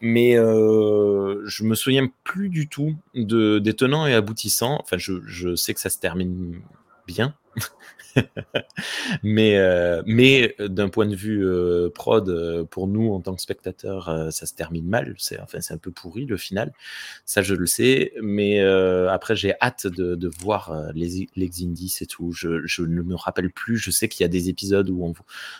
Mais 0.00 0.34
je 0.34 1.64
me 1.64 1.74
souviens 1.74 2.08
plus 2.24 2.48
du 2.48 2.68
tout 2.68 2.94
de, 3.14 3.58
des 3.58 3.74
tenants 3.74 4.06
et 4.06 4.14
aboutissants. 4.14 4.78
Enfin, 4.82 4.96
je 4.98 5.54
sais 5.54 5.74
que 5.74 5.80
ça 5.80 5.90
se 5.90 5.98
termine 5.98 6.60
mais 9.22 9.56
euh, 9.56 10.02
mais 10.06 10.54
d'un 10.58 10.88
point 10.88 11.06
de 11.06 11.14
vue 11.14 11.44
euh, 11.46 11.90
prod, 11.94 12.28
euh, 12.28 12.64
pour 12.64 12.86
nous 12.88 13.12
en 13.12 13.20
tant 13.20 13.34
que 13.34 13.42
spectateurs, 13.42 14.08
euh, 14.08 14.30
ça 14.30 14.46
se 14.46 14.54
termine 14.54 14.86
mal. 14.86 15.14
C'est 15.18 15.40
enfin 15.40 15.60
c'est 15.60 15.74
un 15.74 15.78
peu 15.78 15.90
pourri 15.90 16.24
le 16.26 16.36
final. 16.36 16.72
Ça 17.24 17.42
je 17.42 17.54
le 17.54 17.66
sais. 17.66 18.12
Mais 18.22 18.60
euh, 18.60 19.10
après 19.10 19.36
j'ai 19.36 19.54
hâte 19.60 19.86
de, 19.86 20.14
de 20.14 20.28
voir 20.28 20.72
euh, 20.72 20.90
les 20.94 21.28
les 21.36 21.48
Xindi, 21.48 21.88
c'est 21.88 22.06
tout. 22.06 22.32
Je, 22.32 22.66
je 22.66 22.82
ne 22.82 23.02
me 23.02 23.14
rappelle 23.14 23.50
plus. 23.50 23.76
Je 23.76 23.90
sais 23.90 24.08
qu'il 24.08 24.24
y 24.24 24.26
a 24.26 24.28
des 24.28 24.48
épisodes 24.48 24.88
où 24.90 25.04
on 25.04 25.14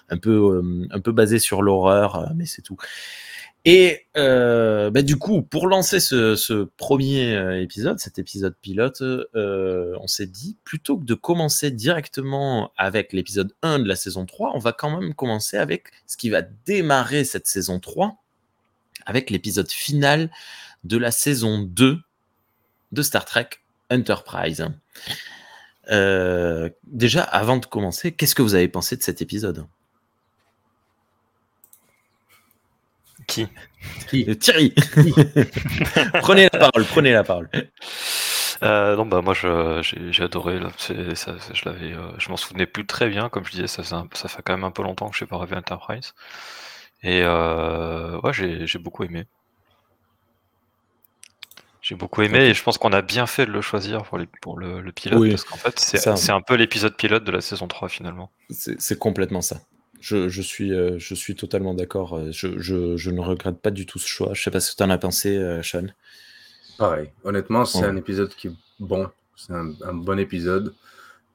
un 0.09 0.19
peu 0.19 0.30
euh, 0.57 0.87
un 0.90 1.00
peu 1.00 1.12
basé 1.12 1.38
sur 1.38 1.62
l'horreur, 1.62 2.16
euh, 2.16 2.26
mais 2.35 2.47
c'est 2.47 2.62
tout. 2.62 2.76
Et 3.67 4.07
euh, 4.17 4.90
bah, 4.90 5.02
du 5.02 5.17
coup, 5.17 5.43
pour 5.43 5.67
lancer 5.67 6.00
ce, 6.00 6.64
premier 6.76 7.35
euh, 7.35 7.61
épisode, 7.61 7.99
cet 7.99 8.19
épisode 8.19 8.55
pilote, 8.62 9.02
euh, 9.02 9.95
on 10.00 10.07
s'est 10.07 10.26
dit, 10.26 10.57
plutôt 10.64 10.97
que 10.97 11.05
de 11.05 11.14
commencer 11.14 11.71
directement 11.71 12.73
avec 12.79 13.12
l'épisode 13.12 13.52
1 13.62 13.81
de 13.81 13.88
la 13.88 13.97
saison 13.97 14.25
3, 14.25 14.52
on 14.55 14.59
va 14.59 14.73
quand 14.73 14.99
même 14.99 15.14
commencer 15.14 15.59
avec 15.59 15.88
ce 16.07 16.17
qui 16.17 16.31
va 16.31 16.40
démarrer 16.43 17.25
cette 17.25 17.47
saison 17.47 17.81
3, 17.81 18.17
avec 19.05 19.29
l'épisode 19.29 19.71
final 19.71 20.31
de 20.85 20.97
la 20.97 21.11
saison 21.11 21.59
2 21.59 21.99
de 22.93 23.02
Star 23.02 23.26
Trek 23.26 23.50
Enterprise. 23.90 24.67
Déjà, 25.87 27.23
avant 27.23 27.59
de 27.59 27.67
commencer, 27.67 28.12
qu'est-ce 28.12 28.35
que 28.35 28.43
vous 28.43 28.55
avez 28.55 28.69
pensé 28.69 28.97
de 28.97 29.02
cet 29.02 29.21
épisode? 29.21 29.67
Qui? 33.31 33.49
Euh, 34.29 34.35
Thierry 34.35 34.75
Prenez 36.21 36.49
la 36.53 36.59
parole, 36.59 36.85
prenez 36.85 37.13
la 37.13 37.25
parole. 37.25 37.49
Euh, 38.63 38.97
non, 38.97 39.07
bah 39.07 39.23
moi 39.23 39.33
j'ai 39.35 40.23
adoré. 40.23 40.59
Là. 40.59 40.69
Je 40.89 41.65
l'avais, 41.65 41.93
euh, 41.93 42.11
je 42.19 42.29
m'en 42.29 42.37
souvenais 42.37 42.67
plus 42.67 42.87
très 42.87 43.09
bien, 43.09 43.29
comme 43.29 43.45
je 43.47 43.53
disais, 43.53 43.67
ça, 43.67 43.83
faisait 43.83 43.95
un- 43.95 44.09
ça 44.13 44.29
fait 44.29 44.43
quand 44.43 44.53
même 44.53 44.65
un 44.65 44.71
peu 44.71 44.83
longtemps 44.83 45.09
que 45.09 45.17
je 45.17 45.25
n'ai 45.25 45.29
pas 45.29 45.37
revu 45.37 45.55
Enterprise. 45.55 46.13
Et 47.03 47.23
euh, 47.25 48.21
ouais, 48.21 48.33
j'ai 48.35 48.79
beaucoup 48.79 49.05
aimé. 49.05 49.25
J'ai 51.83 51.95
beaucoup 51.95 52.21
aimé 52.21 52.41
et 52.41 52.53
je 52.55 52.63
pense 52.63 52.77
qu'on 52.77 52.93
a 52.93 53.01
bien 53.01 53.27
fait 53.27 53.47
de 53.47 53.51
le 53.53 53.63
choisir 53.63 54.03
pour, 54.03 54.19
les, 54.19 54.27
pour 54.43 54.59
le, 54.59 54.83
le 54.83 54.93
pilote 54.93 55.19
Oui, 55.19 55.31
parce 55.31 55.45
qu'en 55.45 55.57
fait 55.57 55.79
c'est 55.79 56.31
un 56.31 56.43
peu 56.43 56.55
l'épisode 56.55 56.95
pilote 56.95 57.25
de 57.25 57.31
la 57.33 57.41
saison 57.41 57.69
3 57.69 57.89
finalement. 57.89 58.31
C'est 58.51 58.99
complètement 58.99 59.41
ça. 59.41 59.61
Je, 60.00 60.28
je 60.28 60.42
suis, 60.42 60.73
euh, 60.73 60.99
je 60.99 61.14
suis 61.14 61.35
totalement 61.35 61.75
d'accord. 61.75 62.16
Euh, 62.16 62.33
Je, 62.33 62.59
je, 62.59 62.97
je 62.97 63.11
ne 63.11 63.21
regrette 63.21 63.59
pas 63.61 63.71
du 63.71 63.87
tout 63.87 63.99
ce 63.99 64.09
choix. 64.09 64.30
Je 64.35 64.42
sais 64.42 64.50
pas 64.50 64.61
ce 64.61 64.73
que 64.73 64.76
tu 64.78 64.83
en 64.83 64.90
as 64.90 64.99
pensé, 64.99 65.37
euh, 65.37 65.62
Sean. 65.62 65.87
Pareil. 66.78 67.11
Honnêtement, 67.25 67.64
c'est 67.66 67.80
Ouais. 67.80 67.87
un 67.87 67.97
épisode 67.97 68.35
qui 68.35 68.49
est 68.49 68.52
bon. 68.78 69.09
C'est 69.37 69.52
un, 69.52 69.73
un 69.85 69.95
bon 69.95 70.19
épisode. 70.19 70.75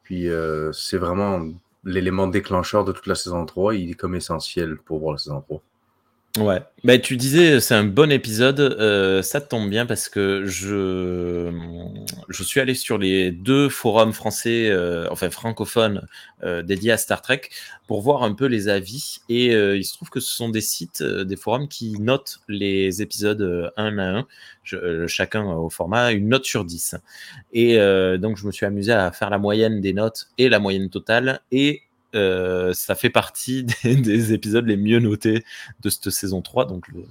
Puis 0.03 0.29
euh, 0.29 0.71
c'est 0.73 0.97
vraiment 0.97 1.47
l'élément 1.83 2.27
déclencheur 2.27 2.83
de 2.83 2.91
toute 2.91 3.05
la 3.07 3.15
saison 3.15 3.45
3, 3.45 3.75
il 3.75 3.91
est 3.91 3.93
comme 3.93 4.15
essentiel 4.15 4.77
pour 4.77 4.99
voir 4.99 5.13
la 5.13 5.17
saison 5.19 5.41
3. 5.41 5.61
Ouais, 6.37 6.59
bah, 6.83 6.97
tu 6.97 7.15
disais 7.15 7.61
c'est 7.61 7.75
un 7.75 7.85
bon 7.85 8.11
épisode, 8.11 8.59
euh, 8.59 9.21
ça 9.21 9.39
tombe 9.39 9.69
bien 9.69 9.85
parce 9.85 10.09
que 10.09 10.45
je, 10.45 11.49
je 12.27 12.43
suis 12.43 12.59
allé 12.59 12.73
sur 12.73 12.97
les 12.97 13.31
deux 13.31 13.69
forums 13.69 14.11
français, 14.11 14.69
euh, 14.69 15.07
enfin 15.11 15.29
francophones, 15.29 16.05
euh, 16.43 16.61
dédiés 16.61 16.91
à 16.91 16.97
Star 16.97 17.21
Trek 17.21 17.43
pour 17.87 18.01
voir 18.01 18.23
un 18.23 18.33
peu 18.33 18.47
les 18.47 18.67
avis. 18.67 19.21
Et 19.29 19.53
il 19.53 19.85
se 19.85 19.93
trouve 19.93 20.09
que 20.09 20.19
ce 20.19 20.35
sont 20.35 20.49
des 20.49 20.61
sites, 20.61 21.01
des 21.01 21.37
forums 21.37 21.69
qui 21.69 21.93
notent 22.01 22.41
les 22.49 23.01
épisodes 23.01 23.71
un 23.77 23.97
à 23.97 24.19
un, 24.19 24.27
chacun 25.07 25.45
au 25.45 25.69
format 25.69 26.11
une 26.11 26.27
note 26.27 26.45
sur 26.45 26.65
10. 26.65 26.95
Et 27.53 27.77
donc 28.17 28.37
je 28.37 28.45
me 28.45 28.51
suis 28.51 28.65
amusé 28.65 28.91
à 28.91 29.11
faire 29.11 29.29
la 29.29 29.37
moyenne 29.37 29.79
des 29.79 29.93
notes 29.93 30.27
et 30.37 30.49
la 30.49 30.59
moyenne 30.59 30.89
totale. 30.89 31.39
Et 31.51 31.83
euh, 32.15 32.73
ça 32.73 32.95
fait 32.95 33.09
partie 33.09 33.63
des, 33.83 34.33
épisodes 34.33 34.65
les 34.65 34.77
mieux 34.77 34.99
notés 34.99 35.43
de 35.81 35.89
cette 35.89 36.09
saison 36.09 36.41
3. 36.41 36.65
Donc, 36.65 36.87
le, 36.89 37.03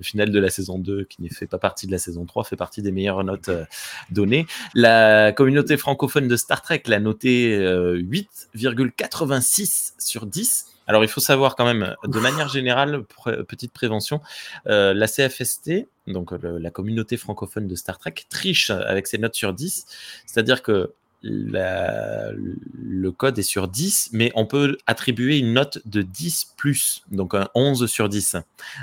final 0.00 0.30
de 0.30 0.38
la 0.38 0.50
saison 0.50 0.78
2, 0.78 1.04
qui 1.04 1.22
ne 1.22 1.28
fait 1.28 1.46
pas 1.46 1.58
partie 1.58 1.86
de 1.86 1.92
la 1.92 1.98
saison 1.98 2.24
3, 2.24 2.44
fait 2.44 2.56
partie 2.56 2.82
des 2.82 2.92
meilleures 2.92 3.24
notes 3.24 3.48
euh, 3.48 3.64
données. 4.10 4.46
La 4.74 5.32
communauté 5.32 5.76
francophone 5.76 6.28
de 6.28 6.36
Star 6.36 6.62
Trek 6.62 6.82
l'a 6.86 7.00
noté 7.00 7.58
8,86 7.58 9.62
euh, 9.62 9.94
sur 9.98 10.26
10. 10.26 10.66
Alors, 10.86 11.04
il 11.04 11.08
faut 11.08 11.20
savoir 11.20 11.54
quand 11.54 11.66
même, 11.66 11.94
de 12.04 12.18
manière 12.18 12.48
générale, 12.48 13.04
petite 13.46 13.72
prévention, 13.72 14.20
la 14.64 15.06
CFST, 15.06 15.86
donc 16.08 16.32
la 16.42 16.70
communauté 16.70 17.16
francophone 17.16 17.68
de 17.68 17.76
Star 17.76 17.98
Trek, 17.98 18.14
triche 18.28 18.70
avec 18.70 19.06
ses 19.06 19.18
notes 19.18 19.36
sur 19.36 19.52
10. 19.52 19.86
C'est-à-dire 20.26 20.64
que 20.64 20.92
le 21.22 23.10
code 23.10 23.38
est 23.38 23.42
sur 23.42 23.68
10, 23.68 24.10
mais 24.12 24.32
on 24.34 24.46
peut 24.46 24.78
attribuer 24.86 25.38
une 25.38 25.52
note 25.52 25.78
de 25.84 26.02
10 26.02 26.54
plus, 26.56 27.02
donc 27.10 27.34
un 27.34 27.48
11 27.54 27.86
sur 27.86 28.08
10 28.08 28.36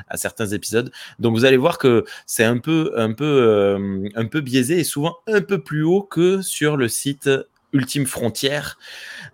à 0.07 0.17
certains 0.17 0.47
épisodes. 0.47 0.91
Donc 1.19 1.35
vous 1.35 1.45
allez 1.45 1.57
voir 1.57 1.77
que 1.77 2.05
c'est 2.25 2.45
euh, 2.45 4.09
un 4.15 4.25
peu 4.25 4.41
biaisé 4.41 4.79
et 4.79 4.83
souvent 4.83 5.17
un 5.27 5.41
peu 5.41 5.59
plus 5.59 5.83
haut 5.83 6.03
que 6.03 6.41
sur 6.41 6.77
le 6.77 6.87
site 6.87 7.29
Ultime 7.73 8.05
Frontière, 8.05 8.77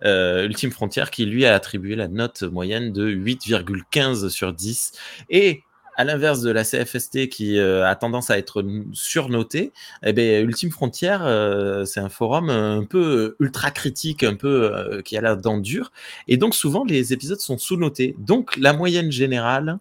euh, 0.04 0.44
Ultime 0.44 0.72
Frontière 0.72 1.10
qui 1.10 1.24
lui 1.24 1.46
a 1.46 1.54
attribué 1.54 1.96
la 1.96 2.08
note 2.08 2.42
moyenne 2.42 2.92
de 2.92 3.08
8,15 3.08 4.28
sur 4.28 4.52
10. 4.52 4.92
Et 5.30 5.62
à 5.96 6.04
l'inverse 6.04 6.40
de 6.40 6.50
la 6.50 6.64
CFST 6.64 7.28
qui 7.28 7.58
euh, 7.58 7.86
a 7.86 7.94
tendance 7.94 8.30
à 8.30 8.38
être 8.38 8.64
surnotée, 8.92 9.72
eh 10.04 10.12
bien, 10.12 10.40
Ultime 10.40 10.70
Frontière, 10.70 11.22
euh, 11.24 11.84
c'est 11.84 12.00
un 12.00 12.08
forum 12.08 12.50
un 12.50 12.84
peu 12.84 13.36
ultra 13.40 13.70
critique, 13.70 14.22
un 14.22 14.34
peu 14.34 14.74
euh, 14.74 15.02
qui 15.02 15.16
a 15.16 15.20
l'air 15.20 15.36
dent 15.36 15.58
dure. 15.58 15.92
Et 16.28 16.36
donc, 16.36 16.54
souvent, 16.54 16.84
les 16.84 17.12
épisodes 17.12 17.40
sont 17.40 17.58
sous-notés. 17.58 18.16
Donc, 18.18 18.56
la 18.56 18.72
moyenne 18.72 19.10
générale, 19.10 19.78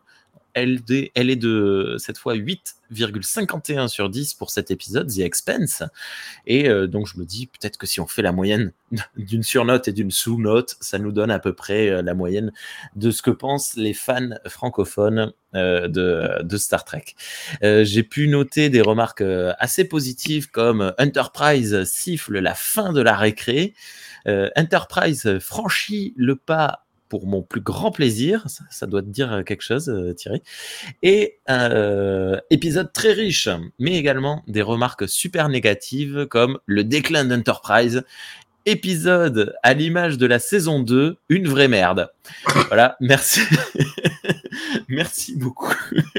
elle, 0.53 0.81
est 1.15 1.35
de 1.35 1.95
cette 1.97 2.17
fois 2.17 2.35
8,51 2.35 3.87
sur 3.87 4.09
10 4.09 4.35
pour 4.35 4.51
cet 4.51 4.71
épisode, 4.71 5.09
The 5.09 5.19
Expense. 5.19 5.83
Et 6.45 6.69
euh, 6.69 6.87
donc 6.87 7.07
je 7.07 7.17
me 7.17 7.25
dis 7.25 7.47
peut-être 7.47 7.77
que 7.77 7.87
si 7.87 7.99
on 7.99 8.07
fait 8.07 8.21
la 8.21 8.31
moyenne 8.31 8.71
d'une 9.17 9.43
surnote 9.43 9.87
et 9.87 9.93
d'une 9.93 10.11
sous-note, 10.11 10.75
ça 10.79 10.99
nous 10.99 11.11
donne 11.11 11.31
à 11.31 11.39
peu 11.39 11.53
près 11.53 11.89
euh, 11.89 12.01
la 12.01 12.13
moyenne 12.13 12.51
de 12.95 13.11
ce 13.11 13.21
que 13.21 13.31
pensent 13.31 13.75
les 13.75 13.93
fans 13.93 14.29
francophones 14.47 15.33
euh, 15.55 15.87
de, 15.87 16.57
Star 16.57 16.85
Trek. 16.85 17.05
J'ai 17.61 18.03
pu 18.03 18.27
noter 18.27 18.69
des 18.69 18.81
remarques 18.81 19.23
assez 19.59 19.85
positives 19.85 20.49
comme 20.49 20.93
Enterprise 20.99 21.83
siffle 21.83 22.39
la 22.39 22.53
fin 22.53 22.93
de 22.93 23.01
la 23.01 23.15
récré. 23.15 23.73
Enterprise 24.25 25.39
franchit 25.39 26.13
le 26.15 26.35
pas 26.35 26.83
pour 27.09 27.27
mon 27.27 27.41
plus 27.41 27.61
grand 27.61 27.91
plaisir. 27.91 28.45
Ça, 28.69 28.87
doit 28.87 29.01
te 29.01 29.07
dire 29.07 29.43
quelque 29.45 29.61
chose, 29.61 29.89
euh, 29.89 30.13
Thierry. 30.13 30.41
Et 31.01 31.39
euh, 31.49 32.39
épisode 32.49 32.91
très 32.91 33.13
riche, 33.13 33.49
mais 33.79 33.95
également 33.95 34.43
des 34.47 34.61
remarques 34.61 35.07
super 35.07 35.49
négatives 35.49 36.25
comme 36.27 36.59
le 36.65 36.83
déclin 36.83 37.25
d'Enterprise 37.25 38.03
épisode 38.65 39.55
à 39.63 39.73
l'image 39.73 40.17
de 40.17 40.25
la 40.25 40.39
saison 40.39 40.79
2, 40.79 41.17
une 41.29 41.47
vraie 41.47 41.67
merde. 41.67 42.09
Voilà, 42.67 42.95
merci. 42.99 43.41
merci 44.87 45.35
beaucoup 45.35 45.73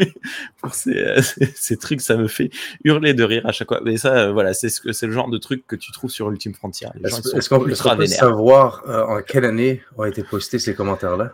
pour 0.61 0.73
euh, 0.89 1.23
ces, 1.55 1.77
trucs, 1.77 2.01
ça 2.01 2.17
me 2.17 2.29
fait 2.29 2.51
hurler 2.85 3.15
de 3.15 3.25
rire 3.25 3.47
à 3.47 3.53
chaque 3.53 3.69
fois. 3.69 3.81
Mais 3.85 3.97
ça, 3.97 4.15
euh, 4.15 4.33
voilà, 4.33 4.55
c'est 4.55 4.69
ce 4.69 4.93
c'est 4.93 5.07
le 5.07 5.13
genre 5.13 5.29
de 5.29 5.39
truc 5.39 5.67
que 5.67 5.77
tu 5.77 5.93
trouves 5.93 6.11
sur 6.11 6.31
Ultime 6.31 6.55
Frontier. 6.55 6.89
Est-ce 7.03 7.49
qu'on 7.49 7.61
peut 7.61 7.75
savoir 7.75 8.83
euh, 8.89 9.05
en 9.05 9.23
quelle 9.23 9.45
année 9.45 9.83
ont 9.97 10.05
été 10.05 10.23
postés 10.23 10.59
ces 10.59 10.75
commentaires-là? 10.75 11.33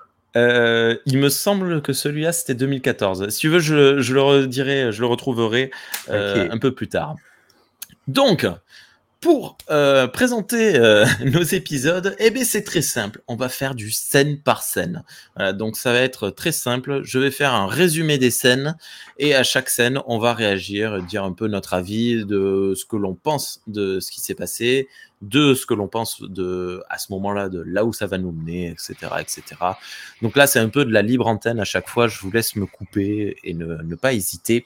Il 1.06 1.18
me 1.18 1.28
semble 1.28 1.82
que 1.82 1.92
celui-là 1.92 2.32
c'était 2.32 2.54
2014. 2.54 3.28
Si 3.30 3.38
tu 3.38 3.48
veux, 3.48 3.58
je, 3.58 4.00
je, 4.00 4.14
le 4.14 4.22
redirai, 4.22 4.92
je 4.92 5.00
le 5.00 5.06
retrouverai 5.06 5.70
un 6.08 6.58
peu 6.58 6.72
plus 6.72 6.88
tard. 6.88 7.16
Donc, 8.06 8.46
pour 9.20 9.58
euh, 9.70 10.06
présenter 10.06 10.76
euh, 10.76 11.04
nos 11.24 11.42
épisodes, 11.42 12.16
eh 12.18 12.30
bien 12.30 12.44
c'est 12.44 12.62
très 12.62 12.80
simple. 12.80 13.20
On 13.28 13.36
va 13.36 13.48
faire 13.48 13.74
du 13.74 13.90
scène 13.90 14.38
par 14.38 14.62
scène. 14.62 15.04
donc 15.54 15.76
ça 15.76 15.92
va 15.92 16.00
être 16.00 16.30
très 16.30 16.52
simple. 16.52 17.02
Je 17.04 17.18
vais 17.18 17.30
faire 17.30 17.54
un 17.54 17.66
résumé 17.66 18.16
des 18.16 18.30
scènes 18.30 18.76
et 19.18 19.34
à 19.34 19.42
chaque 19.42 19.68
scène, 19.68 20.00
on 20.06 20.18
va 20.18 20.32
réagir, 20.32 21.02
dire 21.02 21.24
un 21.24 21.32
peu 21.32 21.48
notre 21.48 21.74
avis 21.74 22.24
de 22.24 22.72
ce 22.74 22.84
que 22.84 22.96
l'on 22.96 23.14
pense 23.14 23.60
de 23.66 24.00
ce 24.00 24.10
qui 24.10 24.20
s'est 24.20 24.34
passé, 24.34 24.88
de 25.20 25.52
ce 25.52 25.66
que 25.66 25.74
l'on 25.74 25.88
pense 25.88 26.22
de 26.22 26.82
à 26.88 26.98
ce 26.98 27.12
moment-là, 27.12 27.48
de 27.48 27.60
là 27.60 27.84
où 27.84 27.92
ça 27.92 28.06
va 28.06 28.16
nous 28.16 28.32
mener, 28.32 28.70
etc., 28.70 28.94
etc. 29.20 29.42
Donc 30.22 30.36
là, 30.36 30.46
c'est 30.46 30.60
un 30.60 30.70
peu 30.70 30.84
de 30.84 30.92
la 30.92 31.02
libre 31.02 31.26
antenne 31.26 31.60
à 31.60 31.64
chaque 31.64 31.88
fois. 31.88 32.08
Je 32.08 32.18
vous 32.20 32.30
laisse 32.30 32.56
me 32.56 32.64
couper 32.66 33.36
et 33.44 33.52
ne 33.52 33.94
pas 33.96 34.14
hésiter. 34.14 34.64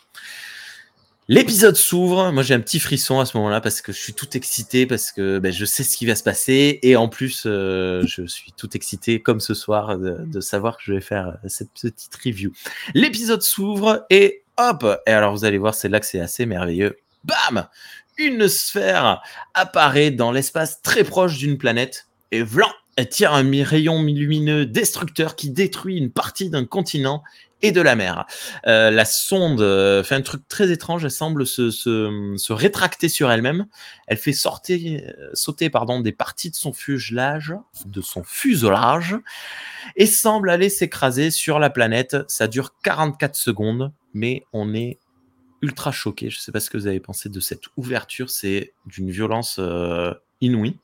L'épisode 1.26 1.75
s'ouvre. 1.75 2.33
Moi, 2.33 2.43
j'ai 2.43 2.52
un 2.52 2.61
petit 2.61 2.78
frisson 2.78 3.19
à 3.19 3.25
ce 3.25 3.35
moment-là 3.38 3.62
parce 3.62 3.81
que 3.81 3.93
je 3.93 3.99
suis 3.99 4.12
tout 4.12 4.37
excité, 4.37 4.85
parce 4.85 5.11
que 5.11 5.38
ben, 5.38 5.50
je 5.50 5.64
sais 5.64 5.83
ce 5.83 5.97
qui 5.97 6.04
va 6.04 6.14
se 6.16 6.23
passer. 6.23 6.81
Et 6.83 6.97
en 6.97 7.09
plus, 7.09 7.45
euh, 7.47 8.04
je 8.07 8.26
suis 8.26 8.52
tout 8.52 8.76
excité, 8.76 9.21
comme 9.21 9.40
ce 9.40 9.54
soir, 9.54 9.99
de, 9.99 10.40
savoir 10.40 10.76
que 10.76 10.83
je 10.85 10.93
vais 10.93 11.00
faire 11.00 11.38
cette 11.47 11.71
petite 11.71 12.14
review. 12.23 12.52
L'épisode 12.93 13.40
s'ouvre 13.40 14.04
et 14.11 14.43
hop 14.59 14.85
Et 15.07 15.12
alors, 15.12 15.35
vous 15.35 15.47
allez 15.47 15.57
voir, 15.57 15.75
c'est 15.75 15.88
là 15.88 15.99
que 15.99 16.07
c'est 16.07 16.21
assez 16.21 16.45
merveilleux. 16.45 16.99
Bam 17.25 17.69
Une 18.19 18.47
sphère 18.47 19.23
apparaît 19.54 20.11
dans 20.11 20.31
l'espace 20.31 20.83
très 20.83 21.04
proche 21.04 21.38
d'une 21.38 21.57
planète. 21.57 22.07
Et 22.33 22.43
vlan 22.43 22.71
Elle 22.97 23.09
tire 23.09 23.33
un 23.33 23.50
rayon 23.64 24.02
lumineux 24.02 24.66
destructeur 24.66 25.37
qui 25.37 25.49
détruit 25.49 25.97
une 25.97 26.11
partie 26.11 26.50
d'un 26.50 26.66
continent 26.66 27.23
et 27.64 27.73
de 27.73 27.80
la 27.80 27.97
mer. 27.97 28.26
Euh, 28.66 28.90
la 28.90 29.06
sonde 29.06 29.62
euh, 29.62 30.04
fait 30.04 30.14
un 30.14 30.21
truc 30.21 30.47
très 30.49 30.71
étrange, 30.71 31.02
elle 31.02 31.11
semble 31.11 31.47
se, 31.47 31.71
se, 31.71 32.52
rétracter 32.52 33.09
sur 33.09 33.30
elle-même. 33.30 33.66
Elle 34.06 34.18
fait 34.18 34.35
sortir, 34.35 35.00
euh, 35.00 35.30
sauter 35.33 35.71
pardon, 35.71 36.00
des 36.00 36.12
parties 36.12 36.50
de 36.50 36.56
son 36.56 36.75
fuselage, 36.75 37.54
de 37.87 38.02
son 38.02 38.23
fuselage, 38.23 39.16
et 39.97 40.04
semble 40.04 40.50
aller 40.50 40.68
s'écraser 40.68 41.30
sur 41.30 41.59
la 41.59 41.71
planète. 41.71 42.18
Ça 42.28 42.49
dure 42.49 42.75
44 42.83 43.35
secondes, 43.35 43.92
mais 44.12 44.44
on 44.52 44.75
est 44.75 44.99
ultra 45.62 45.90
choqué. 45.90 46.28
Je 46.28 46.37
ne 46.37 46.42
sais 46.42 46.52
pas 46.52 46.61
ce 46.61 46.68
que 46.68 46.76
vous 46.76 46.87
avez 46.87 47.00
pensé 47.00 47.30
de 47.30 47.40
cette 47.40 47.64
ouverture, 47.78 48.28
c'est 48.28 48.75
d'une 48.85 49.11
violence 49.11 49.59
inouïe. 50.42 50.76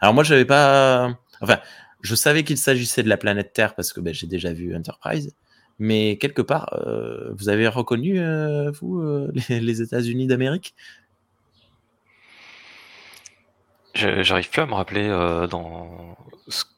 Alors 0.00 0.14
moi, 0.14 0.22
j'avais 0.22 0.44
pas, 0.44 1.18
enfin, 1.40 1.58
je 2.02 2.14
savais 2.14 2.44
qu'il 2.44 2.56
s'agissait 2.56 3.02
de 3.02 3.08
la 3.08 3.16
planète 3.16 3.52
Terre 3.52 3.74
parce 3.74 3.92
que 3.92 4.00
ben, 4.00 4.14
j'ai 4.14 4.28
déjà 4.28 4.52
vu 4.52 4.76
Enterprise. 4.76 5.34
Mais 5.80 6.18
quelque 6.18 6.42
part, 6.42 6.68
euh, 6.74 7.32
vous 7.32 7.48
avez 7.48 7.66
reconnu, 7.66 8.20
euh, 8.20 8.70
vous, 8.70 9.00
euh, 9.00 9.32
les, 9.48 9.80
États-Unis 9.80 10.26
d'Amérique? 10.26 10.74
J'arrive 13.94 14.50
plus 14.50 14.60
à 14.60 14.66
me 14.66 14.74
rappeler 14.74 15.08
dans... 15.50 16.16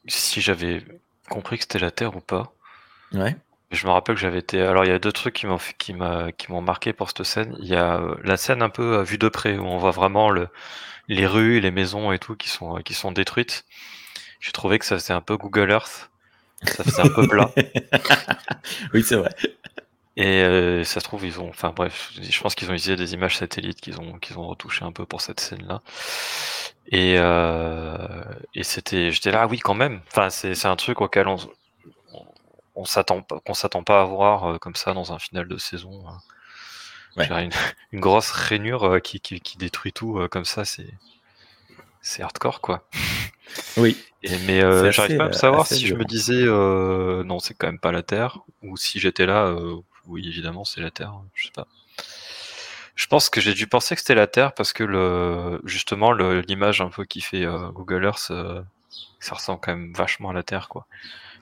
si 0.07 0.41
j'avais 0.41 0.83
compris 1.29 1.57
que 1.57 1.63
c'était 1.63 1.79
la 1.79 1.91
Terre 1.91 2.15
ou 2.15 2.21
pas. 2.21 2.53
Ouais. 3.11 3.35
Je 3.71 3.85
me 3.85 3.91
rappelle 3.91 4.15
que 4.15 4.21
j'avais 4.21 4.39
été. 4.39 4.61
Alors, 4.61 4.83
il 4.85 4.87
y 4.87 4.93
a 4.93 4.99
deux 4.99 5.11
trucs 5.11 5.35
qui 5.35 5.45
m'ont 5.45 5.59
qui 5.77 5.93
qui 6.37 6.51
m'ont 6.51 6.61
marqué 6.61 6.91
pour 6.91 7.09
cette 7.09 7.23
scène. 7.23 7.55
Il 7.59 7.67
y 7.67 7.75
a 7.75 8.01
la 8.23 8.37
scène 8.37 8.61
un 8.61 8.69
peu 8.69 8.97
à 8.97 9.03
vue 9.03 9.17
de 9.17 9.29
près 9.29 9.57
où 9.57 9.65
on 9.65 9.77
voit 9.77 9.91
vraiment 9.91 10.29
le... 10.29 10.47
les 11.07 11.27
rues, 11.27 11.59
les 11.59 11.71
maisons 11.71 12.11
et 12.11 12.19
tout 12.19 12.35
qui 12.35 12.49
sont 12.49 12.75
qui 12.77 12.93
sont 12.93 13.11
détruites. 13.11 13.65
J'ai 14.39 14.51
trouvé 14.51 14.79
que 14.79 14.85
ça 14.85 14.97
faisait 14.97 15.13
un 15.13 15.21
peu 15.21 15.37
Google 15.37 15.71
Earth. 15.71 16.09
Ça 16.65 16.83
faisait 16.83 17.01
un 17.01 17.09
peu 17.09 17.27
plat. 17.27 17.49
oui, 18.93 19.03
c'est 19.03 19.15
vrai. 19.15 19.29
Et 20.15 20.43
euh, 20.43 20.83
ça 20.83 20.99
se 20.99 21.05
trouve, 21.05 21.25
ils 21.25 21.39
ont. 21.39 21.49
Enfin 21.49 21.71
bref, 21.75 22.11
je 22.21 22.41
pense 22.41 22.53
qu'ils 22.53 22.69
ont 22.69 22.73
utilisé 22.73 22.95
des 22.95 23.13
images 23.13 23.37
satellites 23.37 23.81
qu'ils 23.81 23.99
ont, 23.99 24.19
qu'ils 24.19 24.37
ont 24.37 24.47
retouché 24.47 24.85
un 24.85 24.91
peu 24.91 25.05
pour 25.05 25.21
cette 25.21 25.39
scène-là. 25.39 25.81
Et, 26.87 27.15
euh, 27.17 28.23
et 28.53 28.63
c'était. 28.63 29.11
J'étais 29.11 29.31
là, 29.31 29.41
ah 29.43 29.47
oui, 29.47 29.59
quand 29.59 29.73
même. 29.73 30.01
Enfin, 30.07 30.29
c'est 30.29 30.65
un 30.65 30.75
truc 30.75 31.01
auquel 31.01 31.27
on, 31.27 31.37
on, 32.75 32.85
s'attend 32.85 33.21
pas, 33.23 33.39
qu'on 33.39 33.55
s'attend 33.55 33.83
pas 33.83 34.01
à 34.01 34.05
voir 34.05 34.45
euh, 34.45 34.57
comme 34.59 34.75
ça 34.75 34.93
dans 34.93 35.13
un 35.13 35.19
final 35.19 35.47
de 35.47 35.57
saison. 35.57 36.03
Hein. 36.07 36.19
Une, 37.17 37.51
une, 37.91 37.99
grosse 37.99 38.29
rainure 38.29 39.01
qui, 39.01 39.19
qui, 39.19 39.39
qui, 39.39 39.57
détruit 39.57 39.93
tout 39.93 40.27
comme 40.29 40.45
ça, 40.45 40.63
c'est 40.65 40.93
c'est 42.01 42.21
hardcore 42.21 42.61
quoi. 42.61 42.83
Oui. 43.77 43.97
mais 44.45 44.61
j'arrive 44.91 45.17
pas 45.17 45.25
à 45.25 45.33
savoir 45.33 45.67
si 45.67 45.87
je 45.87 45.95
me 45.95 46.05
disais 46.05 46.45
non, 46.45 47.39
c'est 47.39 47.53
quand 47.53 47.67
même 47.67 47.79
pas 47.79 47.91
la 47.91 48.03
Terre, 48.03 48.39
ou 48.61 48.77
si 48.77 48.99
j'étais 48.99 49.25
là, 49.25 49.55
oui, 50.07 50.27
évidemment, 50.27 50.65
c'est 50.65 50.81
la 50.81 50.91
Terre, 50.91 51.13
je 51.33 51.45
sais 51.45 51.53
pas. 51.53 51.67
Je 52.95 53.07
pense 53.07 53.29
que 53.29 53.41
j'ai 53.41 53.53
dû 53.53 53.65
penser 53.65 53.95
que 53.95 54.01
c'était 54.01 54.13
la 54.15 54.27
Terre 54.27 54.53
parce 54.53 54.71
que 54.71 54.83
le, 54.83 55.59
justement, 55.63 56.11
l'image 56.11 56.81
un 56.81 56.89
peu 56.89 57.05
qui 57.05 57.21
fait 57.21 57.45
Google 57.73 58.03
Earth, 58.05 58.31
ça 59.19 59.35
ressemble 59.35 59.59
quand 59.61 59.75
même 59.75 59.93
vachement 59.93 60.29
à 60.29 60.33
la 60.33 60.43
Terre, 60.43 60.69
quoi. 60.69 60.85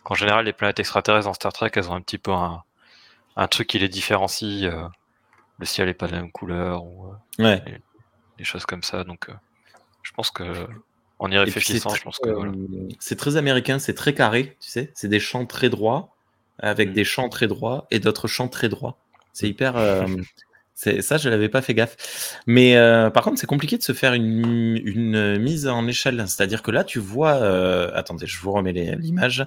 En 0.05 0.15
général, 0.15 0.45
les 0.45 0.53
planètes 0.53 0.79
extraterrestres 0.79 1.27
dans 1.27 1.33
Star 1.33 1.53
Trek, 1.53 1.71
elles 1.75 1.89
ont 1.89 1.93
un 1.93 2.01
petit 2.01 2.17
peu 2.17 2.31
un, 2.31 2.63
un 3.35 3.47
truc 3.47 3.67
qui 3.67 3.79
les 3.79 3.89
différencie. 3.89 4.63
Euh, 4.63 4.87
le 5.59 5.65
ciel 5.65 5.89
est 5.89 5.93
pas 5.93 6.07
de 6.07 6.13
la 6.13 6.21
même 6.21 6.31
couleur, 6.31 6.83
ou 6.83 7.13
euh, 7.39 7.57
des 8.37 8.43
choses 8.43 8.65
comme 8.65 8.83
ça. 8.83 9.03
Donc, 9.03 9.29
euh, 9.29 9.33
je 10.01 10.11
pense 10.11 10.31
que 10.31 10.67
en 11.21 11.31
y 11.31 11.37
réfléchissant, 11.37 11.93
je 11.93 12.01
pense 12.01 12.17
que 12.17 12.29
c'est 12.99 13.15
très 13.15 13.37
américain, 13.37 13.77
c'est 13.77 13.93
très 13.93 14.15
carré, 14.15 14.57
tu 14.59 14.69
sais. 14.69 14.91
C'est 14.95 15.07
des 15.07 15.19
champs 15.19 15.45
très 15.45 15.69
droits, 15.69 16.15
avec 16.57 16.89
mm. 16.89 16.93
des 16.93 17.03
champs 17.03 17.29
très 17.29 17.47
droits 17.47 17.85
et 17.91 17.99
d'autres 17.99 18.27
champs 18.27 18.47
très 18.47 18.69
droits. 18.69 18.97
C'est 19.31 19.47
hyper. 19.47 19.75
ça, 20.73 21.17
je 21.17 21.29
l'avais 21.29 21.47
pas 21.47 21.61
fait 21.61 21.75
gaffe. 21.75 22.39
Mais 22.47 22.75
euh, 22.75 23.11
par 23.11 23.23
contre, 23.23 23.39
c'est 23.39 23.45
compliqué 23.45 23.77
de 23.77 23.83
se 23.83 23.93
faire 23.93 24.15
une, 24.15 24.81
une 24.83 25.37
mise 25.37 25.67
en 25.67 25.85
échelle. 25.85 26.23
C'est-à-dire 26.27 26.63
que 26.63 26.71
là, 26.71 26.83
tu 26.83 26.97
vois, 26.97 27.35
euh, 27.35 27.91
attendez, 27.93 28.25
je 28.25 28.39
vous 28.39 28.51
remets 28.51 28.73
l'image. 28.73 29.45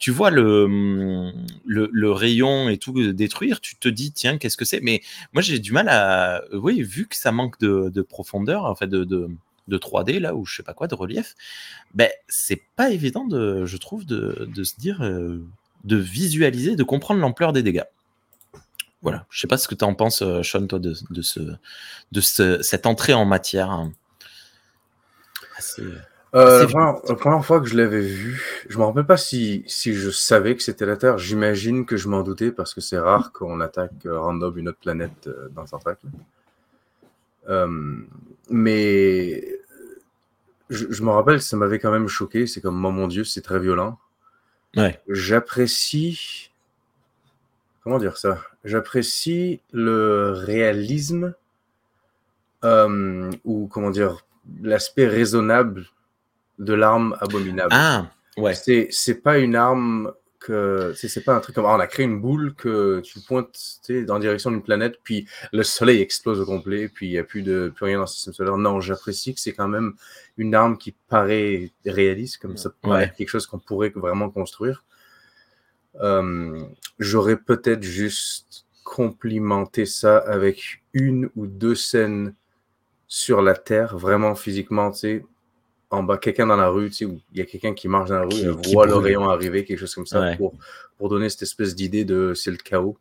Tu 0.00 0.10
vois 0.10 0.30
le, 0.30 1.30
le, 1.64 1.88
le, 1.92 2.10
rayon 2.10 2.68
et 2.68 2.78
tout 2.78 3.12
détruire. 3.12 3.60
Tu 3.60 3.76
te 3.76 3.88
dis, 3.88 4.10
tiens, 4.10 4.38
qu'est-ce 4.38 4.56
que 4.56 4.64
c'est? 4.64 4.80
Mais 4.80 5.02
moi, 5.32 5.40
j'ai 5.40 5.60
du 5.60 5.70
mal 5.70 5.88
à, 5.88 6.42
oui, 6.52 6.82
vu 6.82 7.06
que 7.06 7.14
ça 7.14 7.30
manque 7.30 7.60
de, 7.60 7.90
de 7.90 8.02
profondeur, 8.02 8.64
en 8.64 8.74
fait, 8.74 8.88
de, 8.88 9.04
de, 9.04 9.30
de 9.72 9.78
3D 9.78 10.20
là 10.20 10.34
ou 10.34 10.44
je 10.44 10.56
sais 10.56 10.62
pas 10.62 10.74
quoi, 10.74 10.86
de 10.86 10.94
relief. 10.94 11.34
Ben, 11.94 12.10
c'est 12.28 12.62
pas 12.76 12.90
évident 12.90 13.24
de, 13.24 13.64
je 13.64 13.76
trouve, 13.76 14.04
de, 14.06 14.48
de 14.54 14.64
se 14.64 14.76
dire, 14.76 15.02
euh, 15.02 15.42
de 15.84 15.96
visualiser, 15.96 16.76
de 16.76 16.84
comprendre 16.84 17.20
l'ampleur 17.20 17.52
des 17.52 17.62
dégâts. 17.62 17.84
Voilà, 19.02 19.26
je 19.30 19.40
sais 19.40 19.48
pas 19.48 19.56
ce 19.56 19.66
que 19.66 19.74
tu 19.74 19.84
en 19.84 19.94
penses, 19.94 20.22
euh, 20.22 20.42
Sean, 20.44 20.66
toi, 20.66 20.78
de, 20.78 20.94
de, 21.10 21.22
ce, 21.22 21.40
de 21.40 22.20
ce, 22.20 22.62
cette 22.62 22.86
entrée 22.86 23.14
en 23.14 23.24
matière. 23.24 23.70
Hein. 23.70 23.92
Euh, 26.34 26.60
la, 26.60 27.14
première, 27.16 27.44
fois 27.44 27.60
que 27.60 27.66
je 27.66 27.76
l'avais 27.76 28.00
vu, 28.00 28.64
je 28.68 28.78
me 28.78 28.84
rappelle 28.84 29.04
pas 29.04 29.16
si, 29.16 29.64
si 29.66 29.92
je 29.92 30.10
savais 30.10 30.56
que 30.56 30.62
c'était 30.62 30.86
la 30.86 30.96
Terre. 30.96 31.18
J'imagine 31.18 31.84
que 31.84 31.96
je 31.96 32.08
m'en 32.08 32.22
doutais 32.22 32.52
parce 32.52 32.74
que 32.74 32.80
c'est 32.80 32.98
rare 32.98 33.32
qu'on 33.32 33.60
attaque 33.60 34.06
euh, 34.06 34.18
random 34.18 34.56
une 34.56 34.68
autre 34.68 34.78
planète 34.78 35.28
dans 35.54 35.66
Star 35.66 35.80
Trek. 35.80 35.96
mais 38.50 39.61
je, 40.72 40.86
je, 40.90 41.02
me 41.02 41.10
rappelle, 41.10 41.40
ça 41.40 41.56
m'avait 41.56 41.78
quand 41.78 41.90
même 41.90 42.08
choqué. 42.08 42.46
C'est 42.46 42.60
comme, 42.60 42.84
oh 42.84 42.90
mon 42.90 43.06
Dieu, 43.06 43.24
c'est 43.24 43.42
très 43.42 43.58
violent. 43.58 43.98
Ouais. 44.76 45.00
J'apprécie 45.08 46.50
comment 47.82 47.98
dire 47.98 48.16
ça? 48.16 48.38
J'apprécie 48.64 49.60
le 49.72 50.32
réalisme 50.34 51.34
euh, 52.64 53.30
ou 53.44 53.66
comment 53.66 53.90
dire 53.90 54.24
l'aspect 54.62 55.06
raisonnable 55.06 55.86
de 56.58 56.74
l'arme 56.74 57.16
abominable. 57.20 57.70
Ah, 57.72 58.06
ouais. 58.36 58.54
C'est 58.54 58.88
c'est 58.90 59.16
pas 59.16 59.38
une 59.38 59.56
arme 59.56 60.12
que 60.42 60.92
c'est 60.96 61.24
pas 61.24 61.34
un 61.34 61.40
truc 61.40 61.54
comme 61.54 61.66
ah, 61.66 61.76
on 61.76 61.80
a 61.80 61.86
créé 61.86 62.04
une 62.04 62.20
boule 62.20 62.54
que 62.54 63.00
tu 63.00 63.20
pointes 63.20 63.80
dans 64.06 64.14
la 64.14 64.20
direction 64.20 64.50
d'une 64.50 64.62
planète 64.62 64.98
puis 65.02 65.26
le 65.52 65.62
soleil 65.62 66.00
explose 66.00 66.40
au 66.40 66.46
complet 66.46 66.88
puis 66.88 67.08
il 67.08 67.12
n'y 67.12 67.18
a 67.18 67.24
plus 67.24 67.42
de 67.42 67.72
plus 67.74 67.84
rien 67.86 67.96
dans 67.96 68.02
le 68.02 68.08
système 68.08 68.34
solaire. 68.34 68.56
Non, 68.56 68.80
j'apprécie 68.80 69.34
que 69.34 69.40
c'est 69.40 69.52
quand 69.52 69.68
même 69.68 69.94
une 70.36 70.54
arme 70.54 70.76
qui 70.76 70.92
paraît 71.08 71.70
réaliste 71.86 72.38
comme 72.38 72.56
ça 72.56 72.70
pourrait 72.80 73.12
quelque 73.16 73.28
chose 73.28 73.46
qu'on 73.46 73.58
pourrait 73.58 73.92
vraiment 73.94 74.30
construire. 74.30 74.84
Euh, 76.00 76.60
j'aurais 76.98 77.36
peut-être 77.36 77.82
juste 77.82 78.66
complimenté 78.84 79.86
ça 79.86 80.18
avec 80.18 80.82
une 80.92 81.30
ou 81.36 81.46
deux 81.46 81.74
scènes 81.74 82.34
sur 83.06 83.42
la 83.42 83.54
Terre, 83.54 83.98
vraiment 83.98 84.34
physiquement, 84.34 84.90
tu 84.90 84.98
sais, 84.98 85.24
en 85.92 86.02
bas, 86.02 86.16
quelqu'un 86.16 86.46
dans 86.46 86.56
la 86.56 86.68
rue, 86.68 86.88
tu 86.88 86.96
sais, 86.96 87.04
où 87.04 87.20
il 87.32 87.38
y 87.38 87.42
a 87.42 87.44
quelqu'un 87.44 87.74
qui 87.74 87.86
marche 87.86 88.08
dans 88.08 88.20
la 88.20 88.24
rue, 88.24 88.60
qui, 88.62 88.72
voit 88.72 88.86
le 88.86 88.94
rayon 88.94 89.28
arriver, 89.28 89.64
quelque 89.64 89.78
chose 89.78 89.94
comme 89.94 90.06
ça, 90.06 90.34
pour, 90.36 90.54
pour 90.96 91.10
donner 91.10 91.28
cette 91.28 91.42
espèce 91.42 91.74
d'idée 91.74 92.04
de 92.04 92.32
c'est 92.34 92.50
le 92.50 92.56
chaos. 92.56 92.96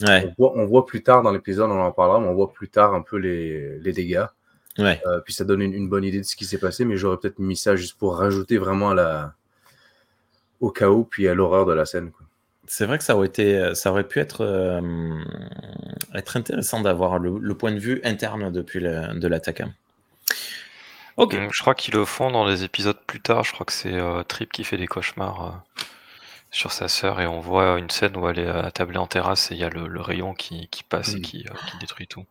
Ouais. 0.00 0.32
On, 0.38 0.64
voit, 0.64 0.86
plus 0.86 1.02
tard 1.02 1.22
dans 1.22 1.32
l'épisode, 1.32 1.68
on 1.70 1.80
en 1.80 1.90
parlera, 1.90 2.20
mais 2.20 2.28
on 2.28 2.34
voit 2.34 2.52
plus 2.52 2.68
tard 2.68 2.94
un 2.94 3.02
peu 3.02 3.16
les, 3.16 3.80
les 3.80 3.92
dégâts. 3.92 4.26
Ouais. 4.78 5.00
Euh, 5.06 5.18
puis 5.20 5.34
ça 5.34 5.44
donne 5.44 5.60
une, 5.60 5.74
une, 5.74 5.88
bonne 5.88 6.04
idée 6.04 6.18
de 6.18 6.24
ce 6.24 6.36
qui 6.36 6.44
s'est 6.44 6.58
passé, 6.58 6.84
mais 6.84 6.96
j'aurais 6.96 7.16
peut-être 7.16 7.40
mis 7.40 7.56
ça 7.56 7.74
juste 7.74 7.98
pour 7.98 8.16
rajouter 8.16 8.58
vraiment 8.58 8.90
à 8.90 8.94
la, 8.94 9.34
au 10.60 10.70
chaos 10.70 11.02
puis 11.02 11.26
à 11.26 11.34
l'horreur 11.34 11.66
de 11.66 11.72
la 11.72 11.84
scène. 11.84 12.12
C'est 12.68 12.86
vrai 12.86 12.98
que 12.98 13.04
ça 13.04 13.16
aurait, 13.16 13.26
été, 13.26 13.74
ça 13.74 13.90
aurait 13.90 14.06
pu 14.06 14.20
être, 14.20 14.42
euh, 14.42 14.80
être 16.14 16.36
intéressant 16.36 16.80
d'avoir 16.80 17.18
le, 17.18 17.54
point 17.54 17.72
de 17.72 17.80
vue 17.80 18.00
interne 18.04 18.52
depuis 18.52 18.80
de 18.80 19.26
l'attaque. 19.26 19.62
Ok. 21.18 21.36
Je 21.52 21.60
crois 21.60 21.74
qu'ils 21.74 21.94
le 21.94 22.04
font 22.04 22.30
dans 22.30 22.46
les 22.46 22.64
épisodes 22.64 22.98
plus 23.06 23.20
tard. 23.20 23.44
Je 23.44 23.52
crois 23.52 23.66
que 23.66 23.72
c'est 23.72 23.92
euh, 23.92 24.22
Trip 24.22 24.52
qui 24.52 24.64
fait 24.64 24.76
des 24.76 24.86
cauchemars 24.86 25.46
euh, 25.46 25.82
sur 26.50 26.72
sa 26.72 26.88
sœur 26.88 27.20
et 27.20 27.26
on 27.26 27.40
voit 27.40 27.78
une 27.78 27.90
scène 27.90 28.16
où 28.16 28.28
elle 28.28 28.38
est 28.38 28.48
attablée 28.48 28.98
en 28.98 29.06
terrasse 29.06 29.50
et 29.50 29.54
il 29.54 29.60
y 29.60 29.64
a 29.64 29.68
le, 29.68 30.00
rayon 30.00 30.32
qui, 30.32 30.68
passe 30.88 31.14
et 31.14 31.20
qui, 31.20 31.44
détruit 31.80 32.06
tout. 32.06 32.24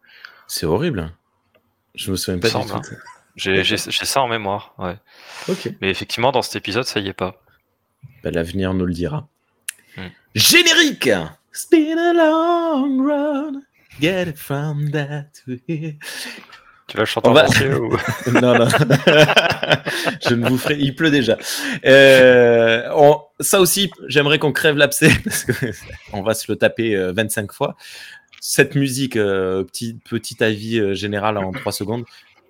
C'est 0.47 0.65
horrible. 0.65 1.11
Je 1.95 2.11
me 2.11 2.15
souviens 2.15 2.39
pas 2.39 2.47
du 2.47 2.65
tout. 2.65 2.73
Hein. 2.73 2.81
J'ai 3.35 3.77
ça 3.77 4.21
en 4.21 4.27
mémoire. 4.27 4.73
Ouais. 4.77 4.97
Mais 5.81 5.91
effectivement, 5.91 6.31
dans 6.31 6.41
cet 6.41 6.55
épisode, 6.55 6.85
ça 6.85 6.99
y 7.01 7.09
est 7.09 7.13
pas. 7.13 7.41
Bah, 8.23 8.31
l'avenir 8.31 8.73
nous 8.73 8.85
le 8.85 8.93
dira. 8.93 9.27
Générique 10.33 11.09
It's 11.51 11.65
been 11.65 11.97
a 11.97 12.13
long 12.13 13.01
run, 13.01 13.63
get 13.99 14.27
it 14.27 14.37
from 14.37 14.91
that 14.91 15.33
to 15.45 15.59
here. 15.65 15.95
Tu 16.87 16.95
vas 16.95 17.05
chanter 17.05 17.27
en 17.27 17.33
va... 17.33 17.45
ou... 17.79 17.97
Non, 18.31 18.57
non. 18.57 18.67
Je 20.27 20.33
ne 20.33 20.47
vous 20.47 20.57
ferai... 20.57 20.77
Il 20.79 20.95
pleut 20.95 21.11
déjà. 21.11 21.37
Euh, 21.85 22.89
on... 22.95 23.21
Ça 23.41 23.59
aussi, 23.59 23.91
j'aimerais 24.07 24.39
qu'on 24.39 24.53
crève 24.53 24.77
l'abcès 24.77 25.11
parce 25.23 25.45
qu'on 25.45 26.23
va 26.23 26.33
se 26.33 26.49
le 26.49 26.57
taper 26.57 26.95
25 27.11 27.43
euh, 27.49 27.53
fois. 27.53 27.75
Cette 28.39 28.75
musique, 28.75 29.17
euh, 29.17 29.63
petit, 29.63 29.99
petit 30.09 30.41
avis 30.41 30.95
général 30.95 31.37
en 31.37 31.51
3 31.51 31.71
secondes, 31.73 32.05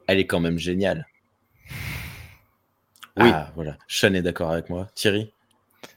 elle 0.05 0.19
est 0.19 0.27
quand 0.27 0.39
même 0.39 0.59
géniale. 0.59 1.07
Oui. 3.17 3.31
Ah, 3.33 3.51
voilà. 3.55 3.77
Sean 3.87 4.13
est 4.13 4.21
d'accord 4.21 4.51
avec 4.51 4.69
moi. 4.69 4.87
Thierry? 4.93 5.31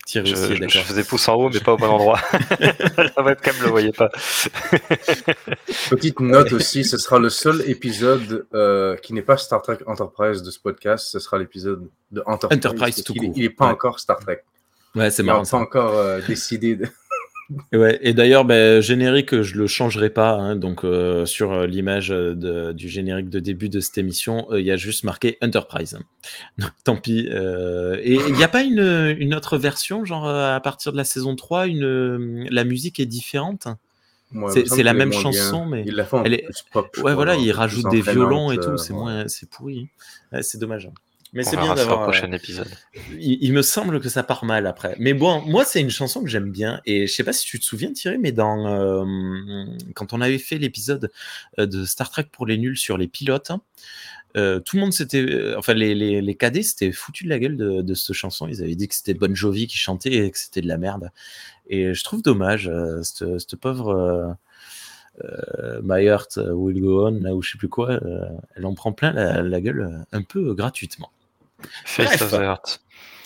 Je, 0.07 0.79
faisais 0.81 1.05
pouce 1.05 1.29
en 1.29 1.35
haut, 1.35 1.51
mais 1.51 1.61
pas 1.61 1.73
au 1.73 1.77
bon 1.77 1.87
endroit. 1.87 2.21
La 3.17 3.23
webcam 3.23 3.57
ne 3.59 3.63
le 3.65 3.69
voyait 3.69 3.93
pas. 3.93 4.11
Petite 5.91 6.21
note 6.21 6.53
aussi, 6.53 6.85
ce 6.85 6.99
sera 6.99 7.19
le 7.19 7.31
seul 7.31 7.63
épisode 7.69 8.47
euh, 8.55 8.97
qui 8.97 9.13
n'est 9.13 9.23
pas 9.23 9.37
Star 9.37 9.63
Trek 9.63 9.79
Enterprise 9.87 10.43
de 10.43 10.51
ce 10.51 10.59
podcast. 10.59 11.09
Ce 11.11 11.19
sera 11.19 11.39
l'épisode 11.39 11.89
de 12.11 12.23
Enterprise. 12.27 12.59
Enterprise 12.59 13.05
tout 13.05 13.15
Il 13.17 13.31
n'est 13.31 13.51
pas 13.51 13.67
encore 13.67 14.01
Star 14.01 14.19
Trek. 14.19 14.43
Ouais, 14.95 15.11
c'est 15.11 15.23
marrant. 15.23 15.43
Il 15.43 15.45
n'a 15.45 15.51
pas 15.51 15.57
encore 15.59 15.97
euh, 15.97 16.21
décidé 16.27 16.77
de. 16.77 16.89
Ouais, 17.73 17.99
et 18.03 18.15
d'ailleurs, 18.15 18.45
ben, 18.45 18.81
générique, 18.81 19.43
je 19.43 19.57
le 19.57 19.67
changerai 19.67 20.11
pas. 20.11 20.33
Hein, 20.33 20.57
donc, 20.57 20.85
euh, 20.85 21.27
sur 21.27 21.53
euh, 21.53 21.67
l'image 21.67 22.11
du 22.11 22.89
générique 22.89 23.29
de 23.29 23.41
début 23.41 23.69
de 23.69 23.81
cette 23.81 23.99
émission, 23.99 24.47
euh, 24.51 24.61
il 24.61 24.67
y 24.67 24.71
a 24.71 24.77
juste 24.77 25.05
marqué 25.05 25.37
Enterprise. 25.43 25.99
tant 26.85 26.97
pis. 26.97 27.27
et 27.29 28.15
il 28.29 28.35
n'y 28.35 28.45
a 28.45 28.49
pas 28.49 28.63
une, 28.63 29.17
une, 29.19 29.35
autre 29.35 29.59
version, 29.59 30.05
genre 30.05 30.29
à 30.29 30.61
partir 30.61 30.93
de 30.93 30.97
la 30.97 31.05
saison 31.05 31.35
3, 31.35 31.67
une, 31.67 32.49
la 32.51 32.65
musique 32.65 33.01
est 33.01 33.07
différente? 33.07 33.67
C'est 34.53 34.85
la 34.85 34.95
même 34.95 35.13
chanson, 35.13 35.67
mais 35.67 35.83
il 35.85 35.97
la 35.97 36.05
fait 36.05 36.19
elle 36.25 36.35
est... 36.35 36.47
pop, 36.73 36.97
ouais, 37.03 37.15
voilà, 37.15 37.35
il 37.35 37.51
rajoute 37.51 37.91
des 37.91 38.01
violons 38.01 38.53
et 38.53 38.59
tout, 38.59 38.77
c'est 38.77 38.93
moins, 38.93 39.27
c'est 39.27 39.51
pourri. 39.51 39.89
c'est 40.41 40.59
dommage. 40.59 40.89
Mais 41.33 41.45
c'est 41.45 41.57
bien 41.57 41.75
d'avoir. 41.75 42.03
prochain 42.03 42.33
épisode. 42.33 42.69
Il, 43.19 43.53
me 43.53 43.63
semble 43.63 44.01
que 44.01 44.09
ça 44.09 44.23
part 44.23 44.45
mal 44.45 44.67
après. 44.67 44.97
Mais 44.99 45.15
bon, 45.15 45.41
moi, 45.43 45.65
c'est 45.65 45.81
une 45.81 45.91
chanson 45.91 46.23
que 46.23 46.29
j'aime 46.29 46.51
bien. 46.51 46.81
Et 46.87 47.07
je 47.07 47.13
sais 47.13 47.23
pas 47.23 47.33
si 47.33 47.47
tu 47.47 47.61
te 47.61 47.65
souviens, 47.65 47.93
Thierry, 47.93 48.19
mais 48.19 48.33
dans 48.33 48.67
euh, 48.67 49.65
quand 49.95 50.13
on 50.13 50.21
avait 50.21 50.39
fait 50.39 50.59
l'épisode 50.59 51.11
euh, 51.59 51.67
de 51.67 51.85
Star 51.85 52.11
Trek 52.11 52.27
pour 52.33 52.47
les 52.47 52.59
nuls 52.59 52.77
sur 52.77 52.99
les 52.99 53.07
pilotes, 53.07 53.53
euh, 54.37 54.59
tout 54.61 54.77
le 54.77 54.83
monde 54.83 54.93
s'était, 54.93 55.55
enfin 55.57 55.75
les, 55.75 55.95
les, 55.95 56.21
les 56.21 56.35
cadets 56.37 56.63
s'étaient 56.63 56.93
foutus 56.93 57.25
de 57.25 57.31
la 57.31 57.39
gueule 57.39 57.57
de, 57.57 57.81
de 57.83 57.95
cette 57.95 58.15
chanson. 58.15 58.49
Ils 58.49 58.63
avaient 58.63 58.77
dit 58.77 58.89
que 58.89 58.95
c'était 58.95 59.15
Bon 59.15 59.35
Jovi 59.35 59.69
qui 59.69 59.79
chantait 59.79 60.13
et 60.13 60.31
que 60.31 60.39
c'était 60.39 60.63
de 60.63 60.69
la 60.69 60.79
merde. 60.79 61.11
Et 61.69 61.95
je 61.95 62.05
trouve 62.05 62.23
dommage 62.23 62.71
cette, 63.03 63.39
cette 63.39 63.57
pauvre. 63.57 64.37
My 65.83 66.05
Heart 66.07 66.41
Will 66.55 66.81
Go 66.81 67.07
On, 67.09 67.21
là, 67.21 67.35
ou 67.35 67.43
je 67.43 67.53
sais 67.53 67.59
plus 67.59 67.69
quoi, 67.69 68.01
elle 68.57 68.65
en 68.65 68.75
prend 68.75 68.93
plein 68.93 69.13
la, 69.13 69.43
la 69.43 69.61
gueule 69.61 70.05
un 70.13 70.23
peu 70.23 70.55
gratuitement. 70.55 71.11
Face 71.85 72.23
of 72.23 72.31
the 72.31 72.43
Heart. 72.43 72.81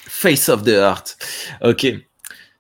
Face 0.06 0.48
of 0.48 0.62
the 0.64 0.68
Heart. 0.68 1.16
Ok. 1.62 1.86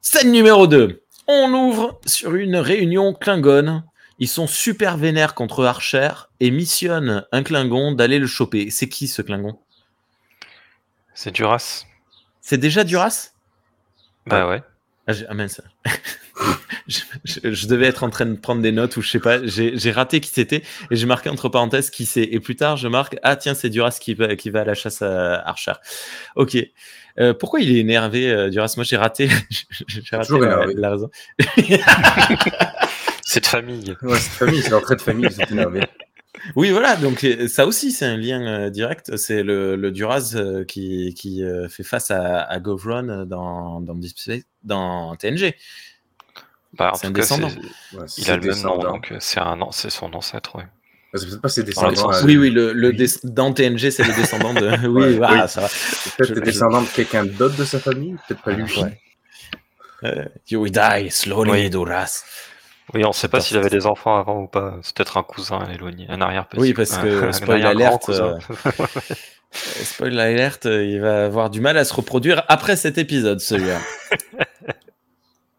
Scène 0.00 0.32
numéro 0.32 0.66
2. 0.66 1.02
On 1.26 1.52
ouvre 1.54 2.00
sur 2.04 2.34
une 2.34 2.56
réunion 2.56 3.14
Klingon. 3.14 3.82
Ils 4.18 4.28
sont 4.28 4.46
super 4.46 4.96
vénères 4.96 5.34
contre 5.34 5.64
Archer 5.64 6.10
et 6.40 6.50
missionnent 6.50 7.26
un 7.32 7.42
Klingon 7.42 7.92
d'aller 7.92 8.18
le 8.18 8.26
choper. 8.26 8.70
C'est 8.70 8.88
qui 8.88 9.08
ce 9.08 9.22
Klingon? 9.22 9.58
C'est 11.14 11.30
Duras. 11.30 11.84
C'est 12.40 12.58
déjà 12.58 12.84
Duras? 12.84 13.30
Bah 14.26 14.48
ouais. 14.48 14.62
Ah, 15.06 15.12
j'ai- 15.12 15.26
ah, 15.28 15.34
mince. 15.34 15.60
je, 16.88 17.00
je- 17.24 17.52
je 17.52 17.66
devais 17.66 17.86
être 17.86 18.04
en 18.04 18.10
train 18.10 18.26
de 18.26 18.36
prendre 18.36 18.62
des 18.62 18.72
notes 18.72 18.96
ou 18.96 19.02
je 19.02 19.10
sais 19.10 19.20
pas. 19.20 19.44
J'ai 19.46 19.76
j'ai 19.76 19.92
raté 19.92 20.20
qui 20.20 20.30
c'était 20.30 20.62
et 20.90 20.96
j'ai 20.96 21.06
marqué 21.06 21.28
entre 21.28 21.48
parenthèses 21.48 21.90
qui 21.90 22.06
c'est. 22.06 22.22
Et 22.22 22.40
plus 22.40 22.56
tard, 22.56 22.76
je 22.76 22.88
marque 22.88 23.16
Ah, 23.22 23.36
tiens, 23.36 23.54
c'est 23.54 23.68
Duras 23.70 23.98
qui 24.00 24.14
va, 24.14 24.34
qui 24.36 24.50
va 24.50 24.60
à 24.62 24.64
la 24.64 24.74
chasse 24.74 25.02
à 25.02 25.34
Archer. 25.46 25.72
Ok. 26.36 26.56
Euh, 27.20 27.32
pourquoi 27.32 27.60
il 27.60 27.76
est 27.76 27.80
énervé, 27.80 28.28
euh, 28.30 28.50
Duras? 28.50 28.72
Moi, 28.76 28.84
j'ai 28.84 28.96
raté, 28.96 29.28
j'ai 29.86 30.16
raté 30.16 30.38
la, 30.74 30.90
raison. 30.90 31.10
C'est 33.26 33.40
de 33.40 33.46
famille. 33.46 33.96
Ouais, 34.02 34.18
c'est 34.18 34.30
famille, 34.30 34.62
c'est 34.62 34.70
l'entrée 34.70 34.96
de 34.96 35.00
famille, 35.00 35.26
ils 35.26 35.32
sont 35.32 35.42
énervés. 35.52 35.80
Oui, 36.56 36.70
voilà, 36.70 36.96
donc 36.96 37.26
ça 37.48 37.66
aussi, 37.66 37.90
c'est 37.90 38.04
un 38.04 38.16
lien 38.16 38.40
euh, 38.46 38.70
direct. 38.70 39.16
C'est 39.16 39.42
le, 39.42 39.76
le 39.76 39.90
Duras 39.90 40.32
euh, 40.34 40.64
qui, 40.64 41.14
qui 41.14 41.42
euh, 41.42 41.68
fait 41.68 41.82
face 41.84 42.10
à, 42.10 42.42
à 42.42 42.58
Govron 42.60 43.24
dans, 43.26 43.80
dans, 43.80 43.94
Deep 43.94 44.18
Space- 44.18 44.44
dans 44.62 45.16
TNG. 45.16 45.54
Bah, 46.74 46.90
en 46.92 46.94
C'est 46.96 47.02
tout 47.02 47.06
un 47.08 47.12
cas, 47.12 47.20
descendant. 47.20 47.48
c'est- 47.48 47.96
Ouais, 47.96 48.04
il 48.18 48.30
a 48.30 48.36
le 48.36 48.42
même 48.50 48.62
nom, 48.62 48.78
donc 48.78 49.12
euh, 49.12 49.16
c'est 49.20 49.40
un 49.40 49.60
an, 49.62 49.70
c'est 49.72 49.90
son 49.90 50.12
ancêtre, 50.14 50.56
ouais. 50.56 50.64
Ouais, 50.64 51.20
C'est 51.20 51.26
peut-être 51.28 51.40
pas 51.42 51.48
ses 51.48 51.62
descendants. 51.62 51.94
sens- 51.94 52.22
Oui, 52.24 52.36
oui, 52.36 52.50
le, 52.50 52.72
le 52.72 52.88
Oui. 52.88 52.96
des- 52.96 53.06
dans 53.24 53.52
TNG, 53.52 53.90
c'est 53.92 54.02
le 54.04 54.12
descendant 54.14 54.52
de. 54.52 54.66
Oui, 54.88 55.02
Ouais, 55.04 55.12
voilà, 55.14 55.44
oui. 55.44 55.48
ça 55.48 55.60
va. 55.60 55.68
C'est 55.68 56.14
peut-être 56.16 56.28
Je- 56.30 56.34
les 56.34 56.40
je- 56.40 56.44
descendants 56.44 56.82
de 56.82 56.88
quelqu'un 56.88 57.24
d'autre 57.24 57.56
de 57.56 57.64
sa 57.64 57.78
famille, 57.78 58.16
peut-être 58.26 58.42
pas 58.42 58.52
lui. 58.52 58.64
Ouais. 58.82 59.00
Euh, 60.02 60.24
you 60.50 60.60
will 60.60 60.72
die 60.72 61.10
slowly, 61.10 61.50
Oui. 61.52 61.70
Duras. 61.70 62.24
Oui, 62.92 63.04
on 63.04 63.12
sait 63.12 63.28
pas 63.28 63.40
s'il 63.40 63.56
avait 63.56 63.70
des 63.70 63.86
enfants 63.86 64.18
avant 64.18 64.42
ou 64.42 64.46
pas. 64.46 64.74
C'est 64.82 64.94
peut-être 64.94 65.16
un 65.16 65.22
cousin 65.22 65.66
éloigné, 65.72 66.06
un 66.10 66.20
arrière-petit. 66.20 66.60
Oui, 66.60 66.74
parce 66.74 66.98
que, 66.98 67.24
un 67.28 67.32
spoil 67.32 67.64
arrière-grand 67.64 67.86
alert, 67.86 68.00
cousin. 68.04 68.38
Euh, 68.50 68.70
Spoiler 69.52 70.20
alert, 70.20 70.66
euh, 70.66 70.84
il 70.84 71.00
va 71.00 71.24
avoir 71.26 71.48
du 71.48 71.60
mal 71.60 71.78
à 71.78 71.84
se 71.84 71.94
reproduire 71.94 72.42
après 72.48 72.76
cet 72.76 72.98
épisode, 72.98 73.40
celui-là. 73.40 73.78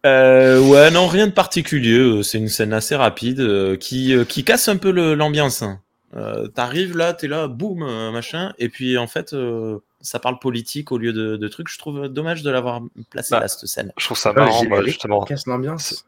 Euh, 0.06 0.60
ouais, 0.70 0.92
non, 0.92 1.08
rien 1.08 1.26
de 1.26 1.32
particulier. 1.32 1.98
euh, 1.98 2.22
C'est 2.22 2.38
une 2.38 2.48
scène 2.48 2.74
assez 2.74 2.96
rapide 2.96 3.40
euh, 3.40 3.76
qui, 3.76 4.14
euh, 4.14 4.24
qui 4.24 4.44
casse 4.44 4.68
un 4.68 4.78
peu 4.78 4.92
le- 4.92 5.16
l'ambiance. 5.16 5.64
hein. 5.64 5.80
Euh, 6.16 6.48
T'arrives 6.48 6.96
là, 6.96 7.14
t'es 7.16 7.28
là, 7.28 7.48
boum, 7.48 7.82
euh, 7.82 8.12
machin, 8.12 8.54
et 8.60 8.70
puis 8.70 9.00
en 9.00 9.08
fait, 9.08 9.34
euh, 9.34 9.80
ça 10.02 10.20
parle 10.20 10.38
politique 10.38 10.92
au 10.92 11.00
lieu 11.00 11.12
de, 11.12 11.38
de 11.38 11.48
trucs. 11.48 11.70
Je 11.70 11.80
trouve 11.80 12.08
dommage 12.08 12.44
de 12.44 12.52
l'avoir 12.52 12.82
placé 13.10 13.32
Bah, 13.32 13.40
là, 13.40 13.48
cette 13.48 13.68
scène. 13.68 13.92
Je 13.98 14.06
trouve 14.06 14.18
ça 14.18 14.32
marrant, 14.32 14.62
générique 14.62 14.86
justement. 14.90 15.24
casse 15.24 15.48
l'ambiance. 15.48 16.06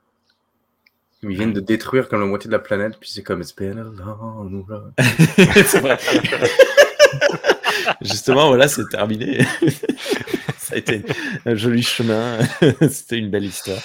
Ils 1.23 1.30
viennent 1.36 1.53
de 1.53 1.60
détruire 1.60 2.10
comme 2.10 2.19
la 2.21 2.27
moitié 2.27 2.47
de 2.47 2.53
la 2.53 2.60
planète, 2.60 2.97
puis 2.99 3.10
c'est 3.10 3.23
comme 3.23 3.41
It's 3.41 3.56
been 3.56 3.77
a 3.80 3.84
long 3.84 4.63
c'est 5.65 5.80
vrai. 5.80 5.97
Justement, 8.01 8.47
voilà, 8.49 8.67
c'est 8.67 8.88
terminé. 8.89 9.43
Ça 10.58 10.75
a 10.75 10.77
été 10.77 11.03
un 11.45 11.56
joli 11.56 11.82
chemin. 11.82 12.39
C'était 12.89 13.17
une 13.17 13.30
belle 13.30 13.45
histoire. 13.45 13.80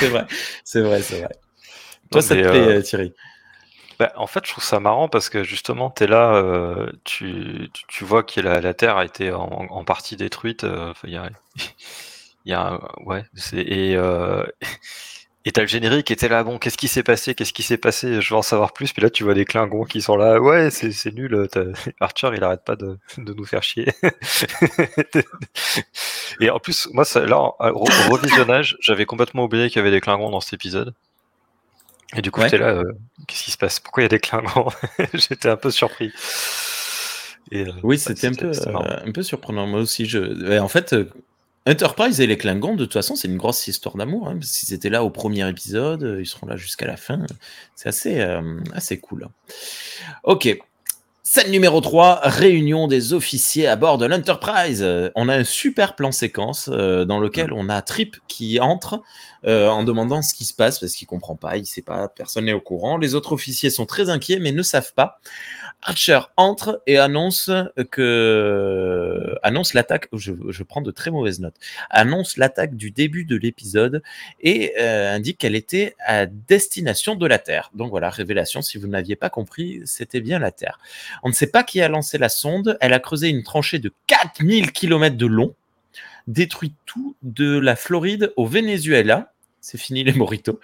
c'est 0.00 0.08
vrai, 0.08 0.26
c'est 0.64 0.80
vrai, 0.82 1.02
c'est 1.02 1.20
vrai. 1.20 1.28
Toi, 2.10 2.20
Non, 2.20 2.20
ça 2.20 2.36
te 2.36 2.40
plaît, 2.42 2.68
euh, 2.68 2.78
euh, 2.78 2.82
Thierry? 2.82 3.14
Bah, 3.98 4.12
en 4.16 4.26
fait, 4.26 4.46
je 4.46 4.52
trouve 4.52 4.64
ça 4.64 4.80
marrant 4.80 5.08
parce 5.08 5.28
que 5.28 5.42
justement, 5.44 5.90
tu 5.90 6.04
es 6.04 6.06
là, 6.06 6.34
euh, 6.36 6.90
tu, 7.04 7.68
tu, 7.72 7.82
tu 7.88 8.04
vois 8.04 8.22
que 8.22 8.40
la, 8.40 8.60
la 8.60 8.74
Terre 8.74 8.96
a 8.96 9.04
été 9.04 9.32
en, 9.32 9.42
en 9.70 9.84
partie 9.84 10.16
détruite. 10.16 10.64
euh, 10.64 10.92
y 11.04 11.16
a, 11.16 11.30
il 12.48 12.52
y 12.52 12.54
a 12.54 12.80
ouais, 13.04 13.24
et 13.52 13.94
euh, 13.94 14.42
et 15.44 15.52
t'as 15.52 15.60
le 15.60 15.66
générique 15.66 16.10
et 16.10 16.16
t'es 16.16 16.28
là, 16.28 16.42
bon, 16.44 16.58
qu'est-ce 16.58 16.78
qui 16.78 16.88
s'est 16.88 17.02
passé, 17.02 17.34
qu'est-ce 17.34 17.52
qui 17.52 17.62
s'est 17.62 17.76
passé, 17.78 18.20
je 18.22 18.30
veux 18.30 18.36
en 18.38 18.42
savoir 18.42 18.72
plus. 18.72 18.92
Puis 18.92 19.02
là, 19.02 19.10
tu 19.10 19.22
vois 19.22 19.34
des 19.34 19.44
Klingons 19.44 19.84
qui 19.84 20.00
sont 20.02 20.16
là, 20.16 20.40
ouais, 20.40 20.70
c'est 20.70 20.90
c'est 20.92 21.12
nul. 21.14 21.46
t'as- 21.52 21.64
Archer, 22.00 22.30
il 22.34 22.42
arrête 22.42 22.64
pas 22.64 22.74
de, 22.76 22.98
de 23.18 23.32
nous 23.34 23.44
faire 23.44 23.62
chier. 23.62 23.92
et 26.40 26.50
en 26.50 26.58
plus, 26.58 26.88
moi, 26.92 27.04
ça, 27.04 27.24
là, 27.24 27.38
au, 27.38 27.54
au 27.60 27.84
revisionnage, 28.12 28.76
j'avais 28.80 29.06
complètement 29.06 29.44
oublié 29.44 29.68
qu'il 29.68 29.76
y 29.76 29.80
avait 29.80 29.90
des 29.90 30.00
Klingons 30.00 30.30
dans 30.30 30.40
cet 30.40 30.54
épisode. 30.54 30.94
Et 32.16 32.22
du 32.22 32.30
coup, 32.30 32.40
Ouais. 32.40 32.46
j'étais 32.48 32.58
là, 32.58 32.70
euh, 32.70 32.84
qu'est-ce 33.26 33.44
qui 33.44 33.50
se 33.50 33.58
passe? 33.58 33.80
Pourquoi 33.80 34.02
il 34.02 34.04
y 34.04 34.06
a 34.06 34.08
des 34.08 34.18
Klingons? 34.20 34.68
J'étais 35.14 35.48
un 35.50 35.56
peu 35.56 35.70
surpris. 35.70 36.12
Et, 37.50 37.62
euh, 37.66 37.72
Oui, 37.82 37.96
ouais, 37.96 37.98
c'était 37.98 38.28
un 38.28 38.32
peu, 38.34 38.50
euh, 38.50 39.00
un 39.06 39.12
peu 39.12 39.22
surprenant. 39.22 39.66
Moi 39.66 39.80
aussi, 39.80 40.06
je. 40.06 40.58
en 40.58 40.68
fait, 40.68 40.92
euh, 40.94 41.10
Enterprise 41.68 42.20
et 42.20 42.26
les 42.26 42.38
Klingons, 42.38 42.76
de 42.76 42.84
toute 42.84 42.94
façon, 42.94 43.14
c'est 43.14 43.28
une 43.28 43.36
grosse 43.36 43.68
histoire 43.68 43.96
d'amour. 43.96 44.28
Hein, 44.28 44.38
S'ils 44.40 44.72
étaient 44.72 44.88
là 44.88 45.04
au 45.04 45.10
premier 45.10 45.46
épisode, 45.48 46.02
euh, 46.02 46.20
ils 46.20 46.26
seront 46.26 46.46
là 46.46 46.56
jusqu'à 46.56 46.86
la 46.86 46.96
fin. 46.96 47.20
C'est 47.76 47.90
assez, 47.90 48.20
euh, 48.20 48.58
assez 48.72 48.98
cool. 48.98 49.28
Ok. 50.24 50.58
Scène 51.22 51.50
numéro 51.50 51.82
3, 51.82 52.20
réunion 52.22 52.88
des 52.88 53.12
officiers 53.12 53.66
à 53.66 53.76
bord 53.76 53.98
de 53.98 54.06
l'Enterprise. 54.06 54.82
Euh, 54.82 55.10
On 55.14 55.28
a 55.28 55.36
un 55.36 55.44
super 55.44 55.94
plan 55.94 56.10
séquence 56.10 56.70
dans 56.70 57.20
lequel 57.20 57.52
on 57.52 57.68
a 57.68 57.82
Trip 57.82 58.16
qui 58.28 58.58
entre 58.60 59.02
en 59.46 59.84
demandant 59.84 60.22
ce 60.22 60.32
qui 60.32 60.46
se 60.46 60.54
passe 60.54 60.80
parce 60.80 60.94
qu'il 60.94 61.06
comprend 61.06 61.36
pas, 61.36 61.58
il 61.58 61.66
sait 61.66 61.82
pas, 61.82 62.08
personne 62.08 62.46
n'est 62.46 62.54
au 62.54 62.62
courant. 62.62 62.96
Les 62.96 63.14
autres 63.14 63.32
officiers 63.32 63.68
sont 63.68 63.84
très 63.84 64.08
inquiets 64.08 64.38
mais 64.38 64.52
ne 64.52 64.62
savent 64.62 64.94
pas. 64.94 65.20
Archer 65.82 66.20
entre 66.36 66.82
et 66.86 66.98
annonce 66.98 67.50
que 67.90 69.36
annonce 69.42 69.74
l'attaque. 69.74 70.08
Je, 70.12 70.62
prends 70.64 70.82
de 70.82 70.90
très 70.90 71.10
mauvaises 71.10 71.40
notes. 71.40 71.54
Annonce 71.88 72.36
l'attaque 72.36 72.74
du 72.74 72.90
début 72.90 73.24
de 73.24 73.36
l'épisode 73.36 74.02
et 74.40 74.74
euh, 74.80 75.14
indique 75.14 75.38
qu'elle 75.38 75.54
était 75.54 75.94
à 76.04 76.26
destination 76.26 77.14
de 77.14 77.26
la 77.26 77.38
Terre. 77.38 77.70
Donc 77.74 77.90
voilà, 77.90 78.10
révélation. 78.10 78.60
Si 78.60 78.76
vous 78.76 78.88
n'aviez 78.88 79.14
pas 79.14 79.30
compris, 79.30 79.80
c'était 79.84 80.20
bien 80.20 80.40
la 80.40 80.50
Terre. 80.50 80.78
On 81.22 81.28
ne 81.28 81.34
sait 81.34 81.46
pas 81.46 81.62
qui 81.62 81.80
a 81.80 81.88
lancé 81.88 82.18
la 82.18 82.28
sonde. 82.28 82.76
Elle 82.80 82.92
a 82.92 82.98
creusé 82.98 83.28
une 83.28 83.44
tranchée 83.44 83.78
de 83.78 83.92
4000 84.08 84.72
km 84.72 85.16
de 85.16 85.26
long, 85.26 85.54
détruit 86.26 86.74
tout 86.86 87.14
de 87.22 87.56
la 87.58 87.76
Floride 87.76 88.32
au 88.36 88.46
Venezuela. 88.46 89.32
C'est 89.60 89.78
fini 89.78 90.02
les 90.02 90.12
moritos. 90.12 90.60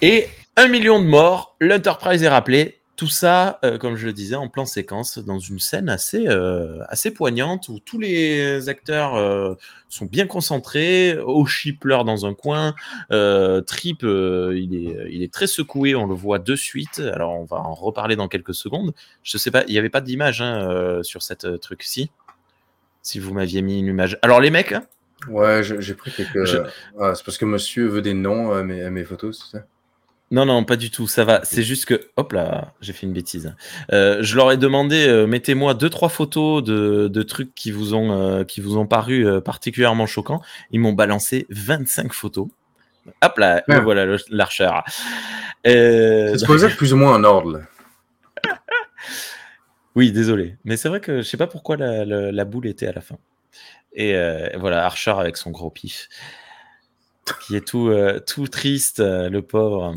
Et 0.00 0.28
un 0.56 0.68
million 0.68 1.00
de 1.00 1.06
morts. 1.06 1.56
L'Enterprise 1.60 2.22
est 2.22 2.28
rappelé. 2.28 2.77
Tout 2.98 3.06
ça, 3.06 3.60
euh, 3.64 3.78
comme 3.78 3.94
je 3.94 4.06
le 4.06 4.12
disais, 4.12 4.34
en 4.34 4.48
plan 4.48 4.66
séquence, 4.66 5.18
dans 5.20 5.38
une 5.38 5.60
scène 5.60 5.88
assez, 5.88 6.26
euh, 6.26 6.80
assez 6.88 7.12
poignante 7.12 7.68
où 7.68 7.78
tous 7.78 8.00
les 8.00 8.68
acteurs 8.68 9.14
euh, 9.14 9.54
sont 9.88 10.04
bien 10.06 10.26
concentrés. 10.26 11.16
Oshi 11.16 11.74
pleure 11.74 12.04
dans 12.04 12.26
un 12.26 12.34
coin. 12.34 12.74
Trip, 13.08 14.02
il, 14.02 14.74
est, 14.74 15.12
il 15.12 15.22
est 15.22 15.32
très 15.32 15.46
secoué, 15.46 15.94
on 15.94 16.06
le 16.08 16.14
voit 16.16 16.40
de 16.40 16.56
suite. 16.56 16.98
Alors, 16.98 17.38
on 17.38 17.44
va 17.44 17.58
en 17.58 17.72
reparler 17.72 18.16
dans 18.16 18.26
quelques 18.26 18.54
secondes. 18.54 18.92
Je 19.22 19.38
sais 19.38 19.52
pas, 19.52 19.62
il 19.68 19.72
n'y 19.72 19.78
avait 19.78 19.90
pas 19.90 20.00
d'image 20.00 20.42
hein, 20.42 20.98
sur 21.04 21.22
cette 21.22 21.60
truc-ci. 21.60 22.10
Si 23.02 23.20
vous 23.20 23.32
m'aviez 23.32 23.62
mis 23.62 23.78
une 23.78 23.86
image. 23.86 24.18
Alors, 24.22 24.40
les 24.40 24.50
mecs, 24.50 24.72
hein, 24.72 24.82
Ouais, 25.28 25.62
j'ai 25.62 25.94
pris 25.94 26.10
quelques. 26.10 26.44
Je- 26.46 26.58
Ah, 27.00 27.14
c'est 27.14 27.24
parce 27.24 27.38
que 27.38 27.44
monsieur 27.44 27.86
veut 27.86 28.02
des 28.02 28.14
noms 28.14 28.52
à 28.52 28.64
mes, 28.64 28.82
à 28.82 28.90
mes 28.90 29.04
photos, 29.04 29.38
c'est 29.52 29.58
ça? 29.58 29.64
Non, 30.30 30.44
non, 30.44 30.62
pas 30.64 30.76
du 30.76 30.90
tout, 30.90 31.08
ça 31.08 31.24
va. 31.24 31.40
C'est 31.44 31.62
juste 31.62 31.86
que, 31.86 32.08
hop 32.16 32.32
là, 32.34 32.74
j'ai 32.82 32.92
fait 32.92 33.06
une 33.06 33.14
bêtise. 33.14 33.54
Euh, 33.92 34.18
je 34.22 34.36
leur 34.36 34.52
ai 34.52 34.58
demandé, 34.58 35.06
euh, 35.08 35.26
mettez-moi 35.26 35.72
deux, 35.72 35.88
trois 35.88 36.10
photos 36.10 36.62
de, 36.62 37.08
de 37.08 37.22
trucs 37.22 37.54
qui 37.54 37.70
vous 37.70 37.94
ont, 37.94 38.12
euh, 38.12 38.44
qui 38.44 38.60
vous 38.60 38.76
ont 38.76 38.86
paru 38.86 39.26
particulièrement 39.42 40.04
choquants. 40.06 40.42
Ils 40.70 40.80
m'ont 40.80 40.92
balancé 40.92 41.46
25 41.48 42.12
photos. 42.12 42.48
Hop 43.22 43.38
là, 43.38 43.64
voilà. 43.82 44.02
Euh, 45.66 46.32
C'est 46.32 46.38
supposé 46.40 46.66
être 46.66 46.76
plus 46.76 46.92
ou 46.92 46.96
moins 46.98 47.14
en 47.14 47.24
ordre. 47.24 47.52
là. 47.52 47.60
oui, 49.94 50.12
désolé. 50.12 50.56
Mais 50.64 50.76
c'est 50.76 50.90
vrai 50.90 51.00
que 51.00 51.18
je 51.18 51.22
sais 51.22 51.36
pas 51.38 51.46
pourquoi 51.46 51.76
la, 51.78 52.04
la- 52.04 52.32
la 52.32 52.44
boule 52.44 52.66
était 52.66 52.86
à 52.86 52.92
la 52.92 53.00
fin. 53.00 53.16
Et 53.94 54.14
voilà, 54.58 54.84
Archer 54.84 55.14
avec 55.18 55.36
son 55.38 55.50
gros 55.50 55.70
pif. 55.70 56.08
Qui 57.46 57.56
est 57.56 57.66
tout, 57.66 57.90
tout 58.26 58.46
triste, 58.46 59.00
le 59.00 59.40
pauvre. 59.40 59.96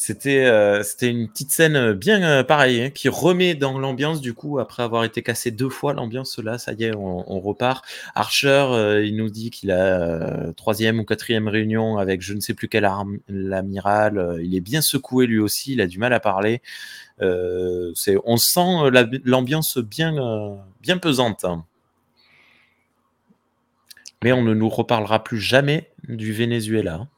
C'était 0.00 0.46
euh, 0.46 0.84
c'était 0.84 1.10
une 1.10 1.28
petite 1.28 1.50
scène 1.50 1.92
bien 1.92 2.22
euh, 2.22 2.44
pareille, 2.44 2.82
hein, 2.82 2.90
qui 2.90 3.08
remet 3.08 3.56
dans 3.56 3.80
l'ambiance 3.80 4.20
du 4.20 4.32
coup, 4.32 4.60
après 4.60 4.84
avoir 4.84 5.02
été 5.02 5.24
cassé 5.24 5.50
deux 5.50 5.68
fois, 5.68 5.92
l'ambiance 5.92 6.38
là, 6.38 6.56
ça 6.56 6.72
y 6.72 6.84
est, 6.84 6.94
on, 6.94 7.40
repart. 7.40 7.84
Archer, 8.14 8.48
euh, 8.70 9.04
il 9.04 9.16
nous 9.16 9.28
dit 9.28 9.50
qu'il 9.50 9.72
a 9.72 10.00
euh, 10.00 10.52
troisième 10.52 11.00
ou 11.00 11.04
quatrième 11.04 11.48
réunion 11.48 11.98
avec 11.98 12.22
je 12.22 12.32
ne 12.32 12.38
sais 12.38 12.54
plus 12.54 12.68
quel 12.68 12.84
arme, 12.84 13.18
l'amiral. 13.28 14.18
euh, 14.18 14.40
il 14.40 14.54
est 14.54 14.60
bien 14.60 14.82
secoué 14.82 15.26
lui 15.26 15.40
aussi, 15.40 15.72
il 15.72 15.80
a 15.80 15.88
du 15.88 15.98
mal 15.98 16.12
à 16.12 16.20
parler. 16.20 16.62
Euh, 17.20 17.92
on 18.24 18.36
sent 18.36 18.60
euh, 18.84 18.90
la- 18.92 19.06
l'ambiance 19.24 19.78
bien, 19.78 20.16
euh, 20.16 20.54
bien 20.80 20.98
pesante. 20.98 21.44
Mais 24.22 24.30
on 24.32 24.42
ne 24.42 24.54
nous 24.54 24.68
reparlera 24.68 25.24
plus 25.24 25.40
jamais 25.40 25.90
du 26.06 26.32
Venezuela. 26.32 27.08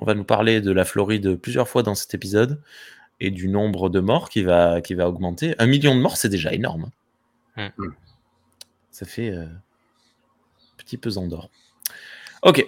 On 0.00 0.04
va 0.04 0.14
nous 0.14 0.24
parler 0.24 0.60
de 0.60 0.70
la 0.70 0.84
Floride 0.84 1.36
plusieurs 1.36 1.68
fois 1.68 1.82
dans 1.82 1.94
cet 1.94 2.14
épisode 2.14 2.60
et 3.20 3.30
du 3.30 3.48
nombre 3.48 3.88
de 3.88 3.98
morts 4.00 4.28
qui 4.28 4.42
va, 4.42 4.80
qui 4.80 4.94
va 4.94 5.08
augmenter. 5.08 5.54
Un 5.58 5.66
million 5.66 5.94
de 5.94 6.00
morts, 6.00 6.16
c'est 6.16 6.28
déjà 6.28 6.52
énorme. 6.52 6.90
hein. 7.56 7.70
Mm. 7.76 7.88
Ça 8.92 9.06
fait 9.06 9.30
euh, 9.30 9.46
petit 10.76 10.96
pesant 10.96 11.26
d'or. 11.26 11.50
Ok. 12.42 12.64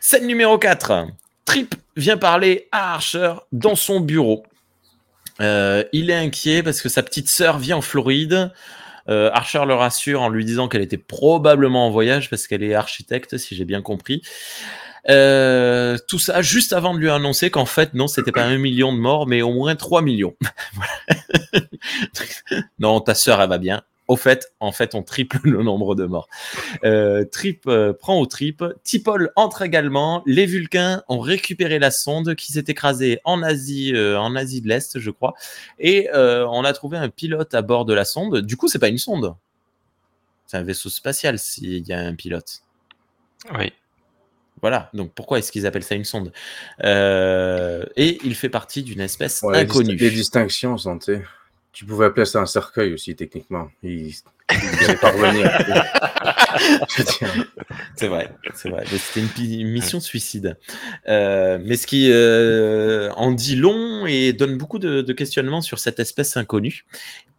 Scène 0.00 0.26
numéro 0.26 0.58
4. 0.58 1.08
Trip 1.44 1.74
vient 1.96 2.16
parler 2.16 2.68
à 2.70 2.94
Archer 2.94 3.34
dans 3.52 3.74
son 3.74 4.00
bureau. 4.00 4.44
Euh, 5.40 5.84
il 5.92 6.10
est 6.10 6.16
inquiet 6.16 6.62
parce 6.62 6.80
que 6.82 6.88
sa 6.88 7.02
petite 7.02 7.28
sœur 7.28 7.58
vit 7.58 7.72
en 7.72 7.80
Floride. 7.82 8.52
Archer 9.08 9.64
le 9.66 9.74
rassure 9.74 10.22
en 10.22 10.28
lui 10.28 10.44
disant 10.44 10.68
qu'elle 10.68 10.82
était 10.82 10.96
probablement 10.96 11.88
en 11.88 11.90
voyage 11.90 12.30
parce 12.30 12.46
qu'elle 12.46 12.62
est 12.62 12.74
architecte, 12.74 13.38
si 13.38 13.56
j'ai 13.56 13.64
bien 13.64 13.82
compris. 13.82 14.22
Tout 16.08 16.18
ça 16.18 16.42
juste 16.42 16.72
avant 16.72 16.94
de 16.94 16.98
lui 16.98 17.10
annoncer 17.10 17.50
qu'en 17.50 17.66
fait, 17.66 17.94
non, 17.94 18.06
c'était 18.06 18.32
pas 18.32 18.44
un 18.44 18.58
million 18.58 18.92
de 18.92 18.98
morts, 18.98 19.26
mais 19.26 19.42
au 19.42 19.52
moins 19.52 19.76
3 19.76 20.02
millions. 20.02 20.34
non, 22.78 23.00
ta 23.00 23.14
sœur, 23.14 23.40
elle 23.40 23.48
va 23.48 23.58
bien. 23.58 23.82
Au 24.08 24.16
fait, 24.16 24.52
en 24.58 24.72
fait, 24.72 24.96
on 24.96 25.04
triple 25.04 25.38
le 25.44 25.62
nombre 25.62 25.94
de 25.94 26.04
morts. 26.04 26.28
Euh, 26.84 27.24
Trip 27.24 27.62
euh, 27.68 27.92
prend 27.92 28.18
au 28.18 28.26
trip. 28.26 28.64
Tipol 28.82 29.30
entre 29.36 29.62
également. 29.62 30.24
Les 30.26 30.46
Vulcains 30.46 31.04
ont 31.08 31.20
récupéré 31.20 31.78
la 31.78 31.92
sonde 31.92 32.34
qui 32.34 32.50
s'est 32.50 32.64
écrasée 32.66 33.20
en 33.24 33.42
Asie, 33.42 33.92
euh, 33.94 34.18
en 34.18 34.34
Asie 34.34 34.62
de 34.62 34.68
l'Est, 34.68 34.98
je 34.98 35.10
crois. 35.10 35.34
Et 35.78 36.08
on 36.12 36.64
a 36.64 36.72
trouvé 36.72 36.98
un 36.98 37.08
pilote 37.08 37.54
à 37.54 37.62
bord 37.62 37.84
de 37.84 37.94
la 37.94 38.04
sonde. 38.04 38.40
Du 38.40 38.56
coup, 38.56 38.66
c'est 38.66 38.80
pas 38.80 38.88
une 38.88 38.98
sonde. 38.98 39.34
C'est 40.46 40.56
un 40.56 40.64
vaisseau 40.64 40.88
spatial 40.88 41.38
s'il 41.38 41.86
y 41.86 41.92
a 41.92 42.00
un 42.00 42.16
pilote. 42.16 42.62
Oui. 43.56 43.72
Voilà, 44.60 44.90
donc 44.94 45.12
pourquoi 45.14 45.38
est-ce 45.38 45.50
qu'ils 45.50 45.66
appellent 45.66 45.82
ça 45.82 45.94
une 45.94 46.04
sonde? 46.04 46.32
Et 46.82 48.18
il 48.24 48.34
fait 48.34 48.48
partie 48.48 48.82
d'une 48.82 49.00
espèce 49.00 49.42
inconnue. 49.44 49.96
Les 49.96 50.10
distinctions, 50.10 50.76
santé. 50.78 51.22
Tu 51.72 51.84
pouvais 51.84 52.06
appeler 52.06 52.26
ça 52.26 52.40
un 52.40 52.46
cercueil 52.46 52.92
aussi, 52.92 53.14
techniquement. 53.14 53.70
Il, 53.82 54.12
il 54.52 54.96
pas 54.98 55.10
revenir. 55.10 55.50
c'est 57.96 58.08
vrai, 58.08 58.30
c'est 58.54 58.68
vrai. 58.68 58.84
C'était 58.86 59.26
une, 59.44 59.68
mission 59.68 60.00
suicide. 60.00 60.56
Euh, 61.08 61.58
mais 61.62 61.76
ce 61.76 61.86
qui 61.86 62.08
euh, 62.10 63.10
en 63.12 63.32
dit 63.32 63.56
long 63.56 64.06
et 64.06 64.32
donne 64.32 64.56
beaucoup 64.56 64.78
de, 64.78 65.02
de, 65.02 65.12
questionnements 65.12 65.60
sur 65.60 65.78
cette 65.78 66.00
espèce 66.00 66.36
inconnue. 66.36 66.84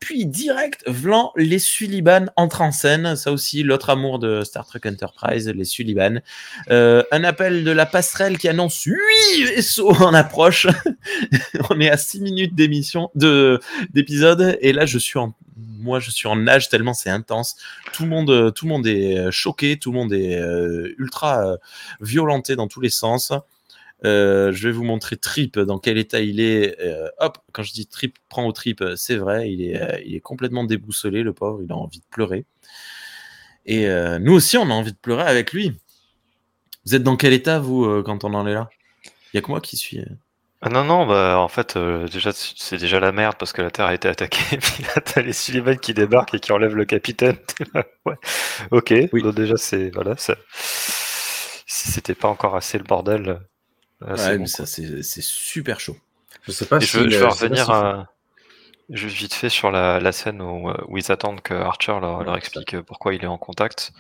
Puis 0.02 0.26
direct, 0.26 0.84
Vlan, 0.88 1.32
les 1.38 1.60
Sullivan 1.60 2.32
entrent 2.36 2.62
en 2.62 2.72
scène. 2.72 3.16
Ça 3.16 3.32
aussi, 3.32 3.62
l'autre 3.62 3.92
amour 3.92 4.18
de 4.18 4.44
Star 4.44 4.66
Trek 4.66 4.82
Enterprise, 4.86 5.48
les 5.48 5.64
Sullivan. 5.64 6.22
Euh, 6.72 7.04
un 7.12 7.24
appel 7.24 7.64
de 7.64 7.72
la 7.72 7.86
passerelle 7.86 8.40
qui 8.40 8.50
annonce 8.50 8.82
8 8.84 8.98
vaisseaux 9.46 9.92
en 9.92 10.16
approche. 10.16 10.66
On 11.70 11.80
est 11.80 11.92
à 11.92 11.98
6 11.98 12.22
minutes 12.22 12.56
d'émission, 12.56 13.12
d'épisode. 13.94 14.58
Et 14.62 14.74
là, 14.74 14.88
je 14.88 14.98
suis 14.98 15.20
en, 15.20 15.36
moi, 15.56 16.00
je 16.00 16.10
suis 16.10 16.28
en 16.28 16.36
nage 16.36 16.70
tellement 16.70 16.96
c'est 17.02 17.10
intense. 17.10 17.56
Tout 17.94 18.04
le 18.04 18.10
monde, 18.10 18.54
tout 18.54 18.66
le 18.66 18.70
monde 18.70 18.88
est 18.88 19.32
choqué, 19.32 19.78
tout 19.78 19.92
le 19.92 19.98
monde 19.98 20.14
est 20.14 20.38
euh, 20.40 20.94
ultra 20.98 21.46
euh, 21.46 21.58
violenté 22.00 22.56
dans 22.56 22.68
tous 22.68 22.82
les 22.82 22.90
sens. 22.90 23.34
Euh, 24.04 24.52
je 24.52 24.68
vais 24.68 24.72
vous 24.72 24.84
montrer 24.84 25.18
Trip 25.18 25.60
dans 25.60 25.78
quel 25.78 25.98
état 25.98 26.22
il 26.22 26.40
est. 26.40 26.78
hop, 27.20 27.38
quand 27.52 27.64
je 27.64 27.74
dis 27.74 27.88
Trip 27.88 28.18
prend 28.30 28.46
au 28.46 28.52
Trip, 28.52 28.84
c'est 28.96 29.18
vrai, 29.18 29.52
il 29.52 29.62
est, 29.62 30.04
il 30.06 30.16
est 30.16 30.22
complètement 30.22 30.64
déboussolé, 30.64 31.24
le 31.24 31.34
pauvre, 31.34 31.62
il 31.64 31.72
a 31.72 31.76
envie 31.76 32.00
de 32.00 32.06
pleurer. 32.10 32.46
Et 33.66 33.88
nous 34.20 34.34
aussi, 34.34 34.58
on 34.58 34.70
a 34.70 34.74
envie 34.74 34.92
de 34.92 34.98
pleurer 34.98 35.24
avec 35.24 35.54
lui. 35.54 35.78
Vous 36.86 36.96
êtes 36.96 37.04
dans 37.04 37.16
quel 37.16 37.34
état, 37.34 37.60
vous, 37.60 38.02
quand 38.04 38.24
on 38.24 38.34
en 38.34 38.48
est 38.48 38.54
là? 38.56 38.70
Il 39.06 39.38
y 39.38 39.40
a 39.40 39.42
que 39.42 39.52
moi 39.52 39.62
qui 39.62 39.78
suis. 39.78 40.00
Ah 40.64 40.70
non, 40.70 40.84
non, 40.84 41.08
bah 41.08 41.40
en 41.40 41.48
fait, 41.48 41.76
déjà, 41.78 42.32
c'est 42.34 42.78
déjà 42.78 43.00
la 43.00 43.12
merde 43.12 43.36
parce 43.40 43.52
que 43.52 43.64
la 43.64 43.72
Terre 43.72 43.88
a 43.88 43.96
été 43.96 44.08
attaquée. 44.08 44.58
Puis 44.62 44.84
là, 44.84 45.02
t'as 45.02 45.22
les 45.22 45.34
Sullivan 45.34 45.78
qui 45.78 45.94
débarquent 45.94 46.36
et 46.36 46.40
qui 46.40 46.52
enlèvent 46.52 46.76
le 46.76 46.86
capitaine. 46.86 47.38
ouais. 48.06 48.16
Ok, 48.70 48.94
oui. 49.12 49.24
donc 49.24 49.34
déjà, 49.34 49.58
c'est. 49.58 49.90
Voilà, 49.90 50.16
ça... 50.18 50.36
si 50.54 51.90
c'était 51.90 52.14
pas 52.14 52.28
encore 52.28 52.56
assez 52.56 52.78
le 52.78 52.84
bordel. 52.84 53.40
ouais, 54.02 54.38
mais 54.38 54.46
ça, 54.48 54.68
c'est 54.68 55.02
super 55.04 55.80
chaud. 55.80 55.98
Je 56.44 56.52
sais 56.52 56.66
pas 56.66 56.80
si. 56.80 56.88
Je, 56.88 57.10
je 57.10 57.18
vais 57.18 57.26
revenir 57.26 58.06
juste 58.92 59.16
vite 59.16 59.34
fait 59.34 59.50
sur 59.50 59.72
la, 59.72 60.00
la 60.00 60.12
scène 60.12 60.42
où, 60.42 60.70
où, 60.88 60.98
ils 60.98 61.12
attendent 61.12 61.42
que 61.42 61.54
Archer 61.54 61.98
leur, 62.02 62.24
leur 62.24 62.38
explique 62.38 62.80
pourquoi 62.82 63.14
il 63.14 63.24
est 63.24 63.28
en 63.28 63.38
contact. 63.38 63.94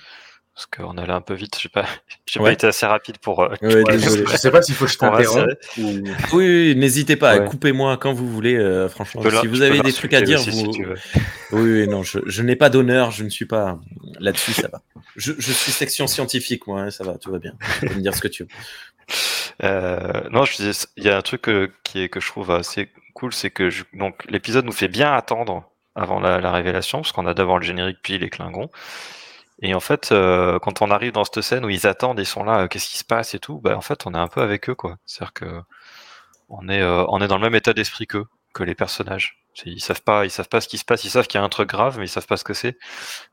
Parce 0.54 0.66
qu'on 0.66 0.98
allait 0.98 1.14
un 1.14 1.22
peu 1.22 1.34
vite, 1.34 1.58
j'ai 1.60 1.70
pas, 1.70 1.86
pas 2.36 2.52
été 2.52 2.68
assez 2.68 2.86
rapide 2.86 3.18
pour. 3.20 3.42
Euh, 3.42 3.56
je 3.62 4.38
sais 4.38 4.52
pas 4.52 4.62
s'il 4.62 4.76
faut 4.76 4.86
que 4.86 4.92
je 4.92 4.98
t'interrompe. 4.98 5.50
Oui, 5.78 6.04
oui 6.34 6.76
n'hésitez 6.76 7.16
pas, 7.16 7.40
coupez-moi 7.40 7.98
quand 7.98 8.12
vous 8.12 8.28
voulez. 8.28 8.56
Euh, 8.56 8.90
franchement, 8.90 9.24
si 9.42 9.48
vous 9.48 9.62
avez 9.62 9.80
des 9.80 9.94
trucs 9.94 10.14
à 10.14 10.22
dire, 10.22 10.42
vous... 10.42 10.74
oui, 11.54 11.88
non, 11.88 12.04
je, 12.04 12.42
n'ai 12.42 12.58
pas 12.58 12.70
d'honneur, 12.70 13.12
je 13.12 13.24
ne 13.24 13.30
suis 13.30 13.46
pas 13.46 13.80
là-dessus, 14.20 14.52
ça 14.52 14.68
va. 14.68 14.82
Je, 15.16 15.34
suis 15.40 15.72
section 15.72 16.06
scientifique, 16.08 16.68
moi, 16.68 16.82
hein, 16.82 16.92
ça 16.92 17.06
va, 17.06 17.18
tout 17.18 17.32
va 17.32 17.40
bien. 17.40 17.54
Tu 17.80 17.88
peux 17.88 17.96
me 17.96 18.02
dire 18.02 18.14
ce 18.14 18.22
que 18.22 18.28
tu 18.28 18.44
veux. 18.44 18.50
Euh, 19.64 20.22
non, 20.32 20.44
je 20.44 20.58
disais, 20.58 20.88
il 20.98 21.06
y 21.06 21.10
a 21.10 21.18
un 21.18 21.22
truc 21.22 21.50
qui 21.84 22.02
est, 22.02 22.10
que 22.10 22.20
je 22.20 22.28
trouve 22.28 22.52
assez 22.52 22.90
cool, 23.14 23.34
c'est 23.34 23.52
que 23.52 23.70
donc 23.94 24.26
l'épisode 24.30 24.66
nous 24.66 24.72
fait 24.74 24.90
bien 24.90 25.14
attendre 25.14 25.64
avant 25.96 26.20
la, 26.20 26.42
la 26.42 26.52
révélation, 26.52 27.00
parce 27.00 27.14
qu'on 27.14 27.26
a 27.26 27.34
d'abord 27.34 27.58
le 27.58 27.66
générique 27.66 28.00
puis 28.04 28.18
les 28.18 28.30
Klingons. 28.30 28.70
Et 29.62 29.74
en 29.76 29.80
fait, 29.80 30.12
euh, 30.12 30.60
quand 30.60 30.82
on 30.82 30.89
arrive 30.89 31.12
dans 31.12 31.24
cette 31.24 31.41
scène 31.41 31.65
où 31.65 31.69
ils 31.69 31.86
attendent, 31.88 32.19
ils 32.19 32.26
sont 32.26 32.43
là, 32.43 32.62
euh, 32.63 32.67
qu'est-ce 32.67 32.89
qui 32.89 32.97
se 32.97 33.04
passe 33.04 33.36
et 33.36 33.39
tout, 33.39 33.60
bah 33.60 33.78
en 33.78 33.82
fait, 33.82 34.06
on 34.08 34.13
est 34.13 34.17
un 34.17 34.28
peu 34.28 34.41
avec 34.41 34.69
eux, 34.69 34.76
quoi. 34.76 34.97
C'est-à-dire 35.06 35.34
que 35.34 35.62
on 36.50 36.67
est, 36.69 36.82
euh, 36.82 37.06
on 37.10 37.21
est 37.21 37.28
dans 37.28 37.38
le 37.38 37.43
même 37.43 37.56
état 37.56 37.74
d'esprit 37.74 38.08
qu'eux, 38.08 38.26
que 38.54 38.63
les 38.63 38.76
personnages. 38.76 39.38
Ils 39.65 39.82
savent 39.82 40.04
pas, 40.04 40.26
ils 40.26 40.32
savent 40.32 40.50
pas 40.50 40.62
ce 40.62 40.67
qui 40.67 40.78
se 40.78 40.86
passe. 40.86 41.04
Ils 41.06 41.10
savent 41.12 41.28
qu'il 41.28 41.39
y 41.39 41.41
a 41.41 41.45
un 41.45 41.50
truc 41.50 41.69
grave, 41.69 41.97
mais 42.00 42.06
ils 42.06 42.10
savent 42.10 42.28
pas 42.28 42.38
ce 42.38 42.43
que 42.43 42.54
c'est. 42.54 42.78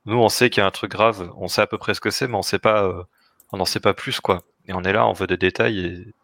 Nous, 0.06 0.18
on 0.18 0.28
sait 0.28 0.50
qu'il 0.50 0.60
y 0.62 0.64
a 0.64 0.66
un 0.66 0.70
truc 0.72 0.90
grave, 0.92 1.32
on 1.36 1.48
sait 1.48 1.62
à 1.62 1.66
peu 1.66 1.78
près 1.78 1.94
ce 1.94 2.00
que 2.00 2.10
c'est, 2.10 2.28
mais 2.28 2.36
on 2.36 2.42
sait 2.42 2.58
pas, 2.58 2.90
on 3.52 3.58
n'en 3.58 3.64
sait 3.64 3.80
pas 3.80 3.94
plus, 3.94 4.20
quoi. 4.20 4.42
Et 4.66 4.72
on 4.74 4.82
est 4.82 4.92
là, 4.92 5.06
on 5.06 5.12
veut 5.12 5.26
des 5.26 5.36
détails 5.36 5.80
et, 5.80 6.14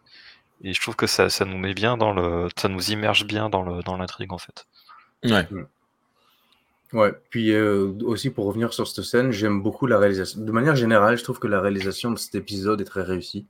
et 0.69 0.73
je 0.75 0.81
trouve 0.81 0.97
que 0.97 1.07
ça, 1.07 1.31
ça 1.31 1.45
nous 1.45 1.59
met 1.59 1.75
bien 1.75 1.97
dans 1.97 2.13
le, 2.13 2.49
ça 2.57 2.69
nous 2.69 2.91
immerge 2.91 3.25
bien 3.27 3.49
dans 3.51 3.63
le, 3.63 3.83
dans 3.83 3.97
l'intrigue, 3.97 4.33
en 4.33 4.39
fait. 4.39 4.67
Ouais. 5.25 5.49
Ouais, 6.95 7.13
puis 7.29 7.53
euh, 7.53 7.93
aussi 8.05 8.31
pour 8.31 8.47
revenir 8.47 8.73
sur 8.73 8.87
cette 8.87 9.05
scène, 9.05 9.33
j'aime 9.33 9.61
beaucoup 9.61 9.89
la 9.89 9.99
réalisation. 9.99 10.41
De 10.41 10.53
manière 10.53 10.77
générale, 10.77 11.19
je 11.19 11.25
trouve 11.25 11.41
que 11.41 11.49
la 11.49 11.61
réalisation 11.61 12.13
de 12.13 12.19
cet 12.19 12.37
épisode 12.37 12.81
est 12.81 12.85
très 12.85 13.03
réussie. 13.03 13.47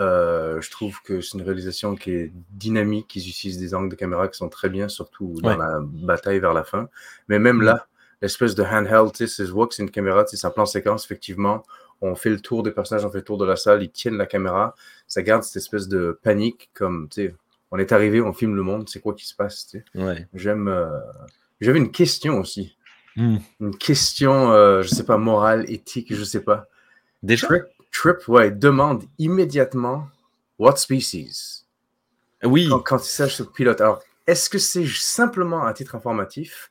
Euh, 0.00 0.60
je 0.60 0.68
trouve 0.68 1.00
que 1.02 1.20
c'est 1.20 1.38
une 1.38 1.44
réalisation 1.44 1.94
qui 1.94 2.10
est 2.10 2.32
dynamique, 2.50 3.14
ils 3.14 3.28
utilisent 3.28 3.60
des 3.60 3.72
angles 3.72 3.88
de 3.88 3.94
caméra 3.94 4.26
qui 4.26 4.36
sont 4.36 4.48
très 4.48 4.68
bien, 4.68 4.88
surtout 4.88 5.40
dans 5.42 5.56
la 5.56 5.78
bataille 5.80 6.40
vers 6.40 6.54
la 6.54 6.64
fin. 6.64 6.88
Mais 7.28 7.38
même 7.38 7.62
là, 7.62 7.86
l'espèce 8.20 8.56
de 8.56 8.64
handheld, 8.64 9.12
tu 9.12 9.28
sais, 9.28 9.44
c'est 9.44 9.52
c'est 9.70 9.82
une 9.84 9.90
caméra, 9.92 10.26
c'est 10.26 10.44
un 10.44 10.50
plan 10.50 10.66
séquence, 10.66 11.04
effectivement. 11.04 11.62
On 12.00 12.16
fait 12.16 12.30
le 12.30 12.40
tour 12.40 12.64
des 12.64 12.72
personnages, 12.72 13.04
on 13.04 13.10
fait 13.10 13.18
le 13.18 13.24
tour 13.24 13.38
de 13.38 13.44
la 13.44 13.54
salle, 13.54 13.84
ils 13.84 13.90
tiennent 13.90 14.16
la 14.16 14.26
caméra. 14.26 14.74
Ça 15.06 15.22
garde 15.22 15.44
cette 15.44 15.56
espèce 15.56 15.86
de 15.86 16.18
panique, 16.20 16.68
comme, 16.74 17.08
tu 17.08 17.28
sais, 17.28 17.34
on 17.70 17.78
est 17.78 17.92
arrivé, 17.92 18.20
on 18.20 18.32
filme 18.32 18.56
le 18.56 18.62
monde, 18.62 18.88
c'est 18.88 18.98
quoi 18.98 19.14
qui 19.14 19.24
se 19.24 19.36
passe, 19.36 19.68
tu 19.68 19.84
sais. 19.94 20.02
Ouais. 20.02 20.26
J'aime... 20.34 20.66
Euh, 20.66 20.98
j'avais 21.64 21.78
une 21.78 21.90
question 21.90 22.40
aussi. 22.40 22.76
Hmm. 23.16 23.38
Une 23.60 23.76
question, 23.76 24.50
euh, 24.52 24.82
je 24.82 24.88
sais 24.88 25.04
pas, 25.04 25.18
morale, 25.18 25.64
éthique, 25.70 26.14
je 26.14 26.24
sais 26.24 26.42
pas. 26.42 26.66
Déjà? 27.22 27.48
Trip, 27.92 28.28
ouais, 28.28 28.50
demande 28.50 29.04
immédiatement 29.18 30.08
What 30.58 30.76
species? 30.76 31.66
Oui. 32.42 32.68
Quand, 32.84 32.98
il 32.98 33.08
s'agit 33.08 33.42
de 33.42 33.48
pilote. 33.48 33.80
Alors, 33.80 34.02
est-ce 34.26 34.48
que 34.50 34.58
c'est 34.58 34.86
simplement 34.86 35.66
un 35.66 35.72
titre 35.72 35.94
informatif 35.94 36.70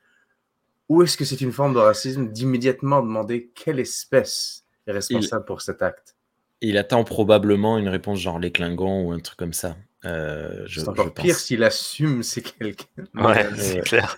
ou 0.90 1.02
est-ce 1.02 1.18
que 1.18 1.26
c'est 1.26 1.42
une 1.42 1.52
forme 1.52 1.74
de 1.74 1.80
racisme 1.80 2.30
d'immédiatement 2.30 3.02
demander 3.02 3.52
quelle 3.56 3.80
espèce 3.80 4.66
est 4.86 4.92
responsable 4.92 5.46
pour 5.46 5.62
cet 5.62 5.82
acte? 5.82 6.16
Il 6.62 6.78
attend 6.78 7.04
probablement 7.04 7.78
une 7.78 7.90
réponse 7.90 8.20
genre 8.20 8.40
les 8.40 8.52
Klingons 8.52 9.08
ou 9.08 9.12
un 9.12 9.20
truc 9.20 9.38
comme 9.38 9.54
ça. 9.54 9.76
Euh, 10.06 10.66
c'est 10.68 10.88
encore 10.88 11.14
pire 11.14 11.36
s'il 11.36 11.64
assume 11.64 12.24
c'est 12.24 12.42
quelqu'un. 12.42 12.86
Ouais, 13.14 13.48
c'est 13.56 13.82
clair. 13.82 14.18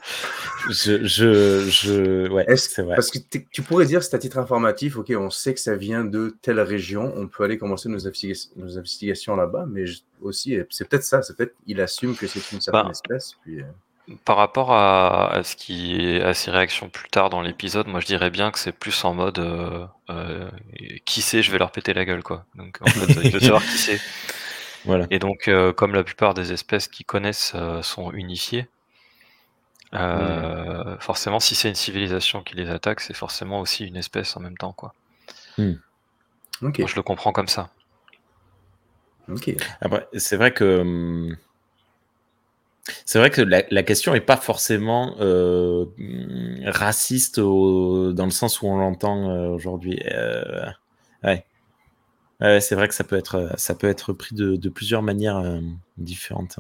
Je, 0.70 1.06
je, 1.06 1.68
je... 1.70 2.28
Ouais, 2.30 2.58
c'est 2.58 2.82
vrai. 2.82 2.96
Parce 2.96 3.12
que 3.12 3.20
tu 3.52 3.62
pourrais 3.62 3.86
dire, 3.86 4.02
c'est 4.04 4.16
à 4.16 4.20
titre 4.20 4.38
informatif, 4.38 4.98
ok, 4.98 5.14
on 5.18 5.30
sait 5.30 5.54
que 5.54 5.60
ça 5.60 5.76
vient 5.76 6.04
de 6.04 6.36
telle 6.42 6.60
région, 6.60 7.14
on 7.16 7.28
peut 7.28 7.44
aller 7.44 7.58
commencer 7.58 7.90
nos, 7.90 8.00
nos 8.00 8.78
investigations 8.78 9.36
là-bas, 9.36 9.66
mais 9.70 9.86
aussi, 10.22 10.58
c'est 10.70 10.90
peut-être 10.90 11.04
ça, 11.04 11.22
c'est 11.22 11.36
peut-être 11.36 11.56
il 11.68 11.80
assume 11.82 12.16
que 12.16 12.26
c'est 12.28 12.52
une 12.52 12.62
certaine 12.62 12.86
bah, 12.86 12.92
espèce. 12.92 13.36
Puis, 13.44 13.62
euh. 13.62 13.66
Par 14.24 14.38
rapport 14.38 14.72
à, 14.72 15.34
à, 15.34 15.44
ce 15.44 15.56
qui 15.56 16.20
à 16.22 16.36
ses 16.36 16.52
réactions 16.52 16.90
plus 16.90 17.10
tard 17.10 17.32
dans 17.32 17.42
l'épisode, 17.42 17.88
moi 17.88 18.00
je 18.00 18.06
dirais 18.06 18.30
bien 18.30 18.52
que 18.52 18.60
c'est 18.60 18.72
plus 18.72 19.04
en 19.04 19.16
mode 19.16 19.40
euh, 19.40 19.86
euh 20.12 20.48
qui 21.06 21.24
sait, 21.24 21.42
je 21.42 21.52
vais 21.52 21.58
leur 21.58 21.72
péter 21.72 21.94
la 21.94 22.06
gueule 22.06 22.22
quoi. 22.22 22.46
Donc 22.56 22.78
en 22.82 22.86
fait, 22.86 23.20
il 23.24 23.32
veut 23.32 23.40
savoir 23.40 23.64
qui 23.64 23.78
c'est. 23.78 24.00
Et 25.10 25.20
donc, 25.20 25.48
euh, 25.48 25.74
comme 25.74 25.94
la 25.94 26.04
plupart 26.04 26.34
des 26.34 26.52
espèces 26.52 26.88
qui 26.88 27.04
connaissent 27.04 27.54
euh, 27.56 27.82
sont 27.82 28.12
unifiées, 28.12 28.68
euh, 29.94 30.98
forcément, 31.00 31.40
si 31.40 31.56
c'est 31.56 31.70
une 31.70 31.76
civilisation 31.76 32.44
qui 32.44 32.56
les 32.56 32.70
attaque, 32.70 33.00
c'est 33.00 33.14
forcément 33.14 33.62
aussi 33.62 33.86
une 33.86 33.96
espèce 33.96 34.36
en 34.36 34.42
même 34.42 34.58
temps, 34.58 34.74
quoi. 34.74 34.94
Hmm. 35.58 35.76
je 36.62 36.96
le 36.96 37.02
comprends 37.02 37.32
comme 37.32 37.48
ça. 37.48 37.70
Après, 39.82 40.08
c'est 40.18 40.38
vrai 40.38 40.54
que 40.54 40.82
hum, 40.82 41.38
c'est 43.06 43.18
vrai 43.18 43.32
que 43.32 43.42
la, 43.42 43.84
question 43.84 44.14
n'est 44.14 44.22
pas 44.22 44.38
forcément 44.38 45.16
raciste 46.66 47.40
dans 47.40 48.26
le 48.26 48.32
sens 48.32 48.62
où 48.62 48.68
on 48.68 48.78
l'entend 48.78 49.50
aujourd'hui. 49.50 50.00
Ouais 52.42 52.60
c'est 52.62 52.76
vrai 52.76 52.88
que 52.88 52.94
ça 52.94 53.04
peut 53.04 53.16
être, 53.18 53.52
ça 53.58 53.76
peut 53.76 53.88
être 53.88 54.14
pris 54.14 54.36
de, 54.36 54.70
plusieurs 54.70 55.02
manières 55.02 55.38
euh, 55.38 55.60
différentes. 55.98 56.58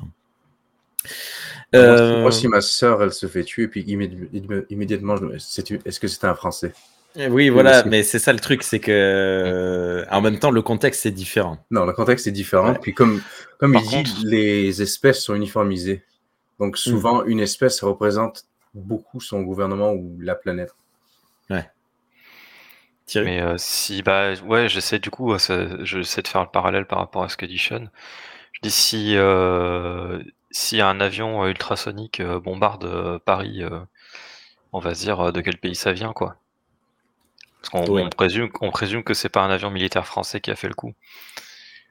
Euh, 1.75 2.21
Moi, 2.21 2.31
si 2.31 2.47
ma 2.47 2.61
sœur, 2.61 3.03
elle 3.03 3.13
se 3.13 3.27
fait 3.27 3.43
tuer, 3.43 3.67
puis 3.67 3.83
immé- 3.83 4.09
immé- 4.33 4.65
immédiatement, 4.69 5.15
me- 5.19 5.35
est-ce 5.35 5.99
que 5.99 6.07
c'était 6.07 6.27
un 6.27 6.35
Français? 6.35 6.73
Oui, 7.29 7.49
voilà, 7.49 7.83
mais 7.85 8.03
c'est 8.03 8.19
ça 8.19 8.33
le 8.33 8.39
truc, 8.39 8.61
c'est 8.63 8.79
que 8.79 8.91
euh, 8.91 10.05
en 10.11 10.19
même 10.21 10.37
temps, 10.37 10.51
le 10.51 10.61
contexte 10.61 11.01
c'est 11.03 11.11
différent. 11.11 11.57
Non, 11.71 11.85
le 11.85 11.93
contexte 11.93 12.27
est 12.27 12.31
différent. 12.31 12.73
Ouais. 12.73 12.79
Puis 12.81 12.93
comme, 12.93 13.21
comme 13.57 13.71
Par 13.73 13.83
il 13.83 13.89
contre- 13.89 14.15
dit, 14.15 14.25
les 14.25 14.81
espèces 14.81 15.21
sont 15.23 15.33
uniformisées. 15.35 16.03
Donc 16.59 16.77
souvent, 16.77 17.23
Mm. 17.23 17.29
une 17.29 17.39
espèce 17.39 17.81
représente 17.83 18.43
beaucoup 18.73 19.21
son 19.21 19.41
gouvernement 19.43 19.93
ou 19.93 20.17
la 20.19 20.35
planète. 20.35 20.73
Thierry 23.05 23.25
Mais 23.25 23.41
euh, 23.41 23.55
si, 23.57 24.01
bah 24.01 24.33
ouais, 24.45 24.67
j'essaie 24.67 24.99
du 24.99 25.09
coup, 25.11 25.35
j'essaie 25.37 26.21
de 26.21 26.27
faire 26.27 26.41
le 26.43 26.49
parallèle 26.49 26.85
par 26.85 26.99
rapport 26.99 27.23
à 27.23 27.29
ce 27.29 27.37
que 27.37 27.45
dit 27.45 27.57
Sean. 27.59 27.85
Je 28.53 28.59
dis 28.61 28.71
si, 28.71 29.15
euh, 29.15 30.21
si 30.51 30.81
un 30.81 30.99
avion 30.99 31.43
euh, 31.43 31.49
ultrasonique 31.49 32.19
euh, 32.19 32.39
bombarde 32.39 32.85
euh, 32.85 33.19
Paris, 33.19 33.63
euh, 33.63 33.79
on 34.73 34.79
va 34.79 34.95
se 34.95 35.01
dire 35.01 35.31
de 35.31 35.41
quel 35.41 35.57
pays 35.57 35.75
ça 35.75 35.91
vient, 35.91 36.13
quoi. 36.13 36.37
Parce 37.61 37.69
qu'on 37.69 37.93
Ouais. 37.93 38.03
on 38.03 38.09
présume, 38.09 38.49
on 38.61 38.71
présume 38.71 39.03
que 39.03 39.13
c'est 39.13 39.29
pas 39.29 39.41
un 39.41 39.49
avion 39.49 39.69
militaire 39.71 40.05
français 40.05 40.39
qui 40.41 40.51
a 40.51 40.55
fait 40.55 40.67
le 40.67 40.73
coup. 40.75 40.93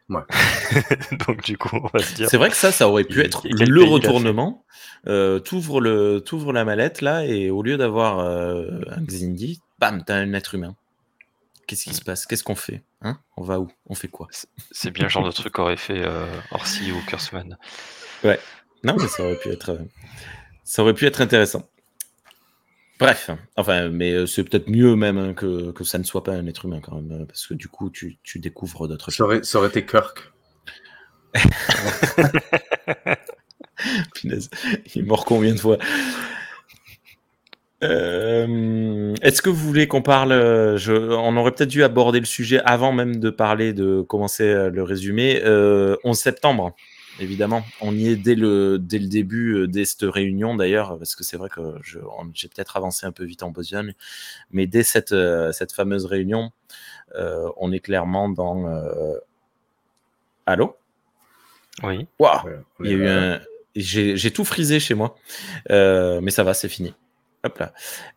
Ouais. 0.08 0.20
Donc 1.26 1.42
du 1.44 1.56
coup, 1.56 1.76
on 1.82 1.88
va 1.92 2.00
se 2.00 2.14
dire. 2.14 2.28
C'est 2.28 2.36
vrai 2.36 2.50
que 2.50 2.56
ça, 2.56 2.72
ça 2.72 2.88
aurait 2.88 3.04
pu 3.04 3.20
être 3.20 3.46
le 3.48 3.82
retournement. 3.84 4.64
Euh, 5.06 5.38
t'ouvres 5.38 5.80
le, 5.80 6.20
t'ouvres 6.24 6.52
la 6.52 6.64
mallette 6.64 7.00
là 7.00 7.24
et 7.24 7.50
au 7.50 7.62
lieu 7.62 7.76
d'avoir 7.76 8.20
euh, 8.20 8.66
un 8.90 9.02
Xindi, 9.04 9.60
bam, 9.78 10.02
t'as 10.04 10.16
un 10.16 10.32
être 10.34 10.54
humain. 10.54 10.74
Qu'est-ce 11.66 11.84
qui 11.84 11.94
se 11.94 12.02
passe? 12.02 12.26
Qu'est-ce 12.26 12.44
qu'on 12.44 12.54
fait 12.54 12.82
hein? 13.02 13.18
On 13.36 13.42
va 13.42 13.58
où? 13.60 13.70
On 13.86 13.94
fait 13.94 14.08
quoi? 14.08 14.28
C'est 14.70 14.90
bien 14.90 15.04
le 15.04 15.08
genre 15.08 15.24
de 15.24 15.32
truc 15.32 15.52
qu'aurait 15.52 15.76
fait 15.76 16.02
euh, 16.04 16.26
Orsi 16.50 16.92
ou 16.92 17.00
Kurtzman. 17.06 17.56
Non, 18.84 18.96
mais 18.98 19.08
ça 19.08 19.24
aurait 19.24 19.38
pu 19.38 19.50
être, 19.50 19.70
euh, 19.70 19.78
ça 20.62 20.82
aurait 20.82 20.94
pu 20.94 21.06
être 21.06 21.20
intéressant. 21.20 21.68
Bref, 22.98 23.30
enfin, 23.56 23.88
mais 23.88 24.12
euh, 24.12 24.26
c'est 24.26 24.44
peut-être 24.44 24.68
mieux 24.68 24.94
même 24.94 25.18
hein, 25.18 25.34
que, 25.34 25.72
que 25.72 25.82
ça 25.84 25.98
ne 25.98 26.04
soit 26.04 26.22
pas 26.22 26.32
un 26.32 26.46
être 26.46 26.64
humain 26.66 26.80
quand 26.80 27.00
même, 27.00 27.26
parce 27.26 27.46
que 27.46 27.54
du 27.54 27.68
coup, 27.68 27.90
tu, 27.90 28.18
tu 28.22 28.38
découvres 28.38 28.86
d'autres 28.86 29.10
Ça 29.10 29.16
choses. 29.16 29.24
aurait, 29.26 29.42
ça 29.42 29.58
aurait 29.58 29.68
été 29.68 29.84
Kirk. 29.84 30.32
Punaise, 34.14 34.48
il 34.94 35.02
est 35.02 35.04
mort 35.04 35.24
combien 35.24 35.52
de 35.54 35.58
fois? 35.60 35.78
Euh, 37.82 38.46
Est-ce 39.24 39.40
que 39.42 39.48
vous 39.50 39.66
voulez 39.66 39.88
qu'on 39.88 40.02
parle 40.02 40.32
euh, 40.32 40.76
je, 40.76 40.92
On 40.92 41.36
aurait 41.36 41.50
peut-être 41.52 41.70
dû 41.70 41.82
aborder 41.82 42.20
le 42.20 42.26
sujet 42.26 42.60
avant 42.64 42.92
même 42.92 43.16
de 43.16 43.30
parler 43.30 43.72
de 43.72 44.02
commencer 44.02 44.44
euh, 44.44 44.68
le 44.70 44.82
résumé. 44.82 45.40
Euh, 45.44 45.96
11 46.04 46.16
septembre, 46.18 46.74
évidemment. 47.20 47.64
On 47.80 47.94
y 47.96 48.08
est 48.08 48.16
dès 48.16 48.34
le, 48.34 48.78
dès 48.78 48.98
le 48.98 49.06
début, 49.08 49.54
euh, 49.54 49.66
dès 49.66 49.86
cette 49.86 50.02
réunion 50.02 50.54
d'ailleurs, 50.54 50.98
parce 50.98 51.16
que 51.16 51.24
c'est 51.24 51.38
vrai 51.38 51.48
que 51.48 51.60
je- 51.82 51.98
on- 52.00 52.30
j'ai 52.34 52.48
peut-être 52.48 52.76
avancé 52.76 53.06
un 53.06 53.12
peu 53.12 53.24
vite 53.24 53.42
en 53.42 53.50
besogne, 53.50 53.94
mais 54.50 54.66
dès 54.66 54.82
cette, 54.82 55.12
euh, 55.12 55.52
cette 55.52 55.72
fameuse 55.72 56.04
réunion, 56.04 56.50
euh, 57.16 57.48
on 57.56 57.72
est 57.72 57.80
clairement 57.80 58.28
dans. 58.28 58.66
euh, 58.68 59.14
Allô? 60.46 60.76
Oui. 61.82 62.06
Waouh 62.18 62.44
Ouais, 62.46 62.52
il 62.80 62.90
y 62.90 62.94
a 62.94 62.96
eu 62.96 63.08
un. 63.08 63.40
J'ai 63.74 64.16
j'ai 64.16 64.30
tout 64.30 64.44
frisé 64.44 64.78
chez 64.78 64.94
moi, 64.94 65.16
Euh, 65.70 66.20
mais 66.22 66.30
ça 66.30 66.44
va, 66.44 66.52
c'est 66.54 66.68
fini. 66.68 66.94
Hop 67.44 67.58
là. 67.58 67.72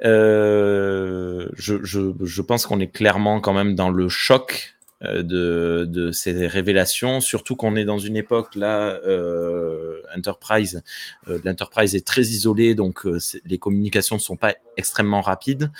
Euh, 0.06 1.50
je, 1.56 1.84
je, 1.84 2.13
je 2.24 2.42
pense 2.42 2.66
qu'on 2.66 2.80
est 2.80 2.88
clairement 2.88 3.42
quand 3.42 3.54
même 3.54 3.76
dans 3.76 3.90
le 3.90 4.10
choc 4.10 4.78
euh, 5.04 5.22
de, 5.22 5.86
de 5.86 6.12
ces 6.12 6.48
révélations, 6.48 7.22
surtout 7.22 7.56
qu'on 7.56 7.76
est 7.76 7.86
dans 7.86 8.00
une 8.00 8.16
époque 8.16 8.56
là, 8.56 9.00
euh, 9.06 10.02
Enterprise, 10.16 10.82
euh, 11.28 11.38
l'Enterprise 11.44 11.94
est 11.94 12.06
très 12.06 12.24
isolée, 12.24 12.74
donc 12.74 13.06
les 13.46 13.60
communications 13.60 14.16
ne 14.16 14.22
sont 14.22 14.38
pas 14.38 14.56
extrêmement 14.76 15.22
rapides. 15.22 15.72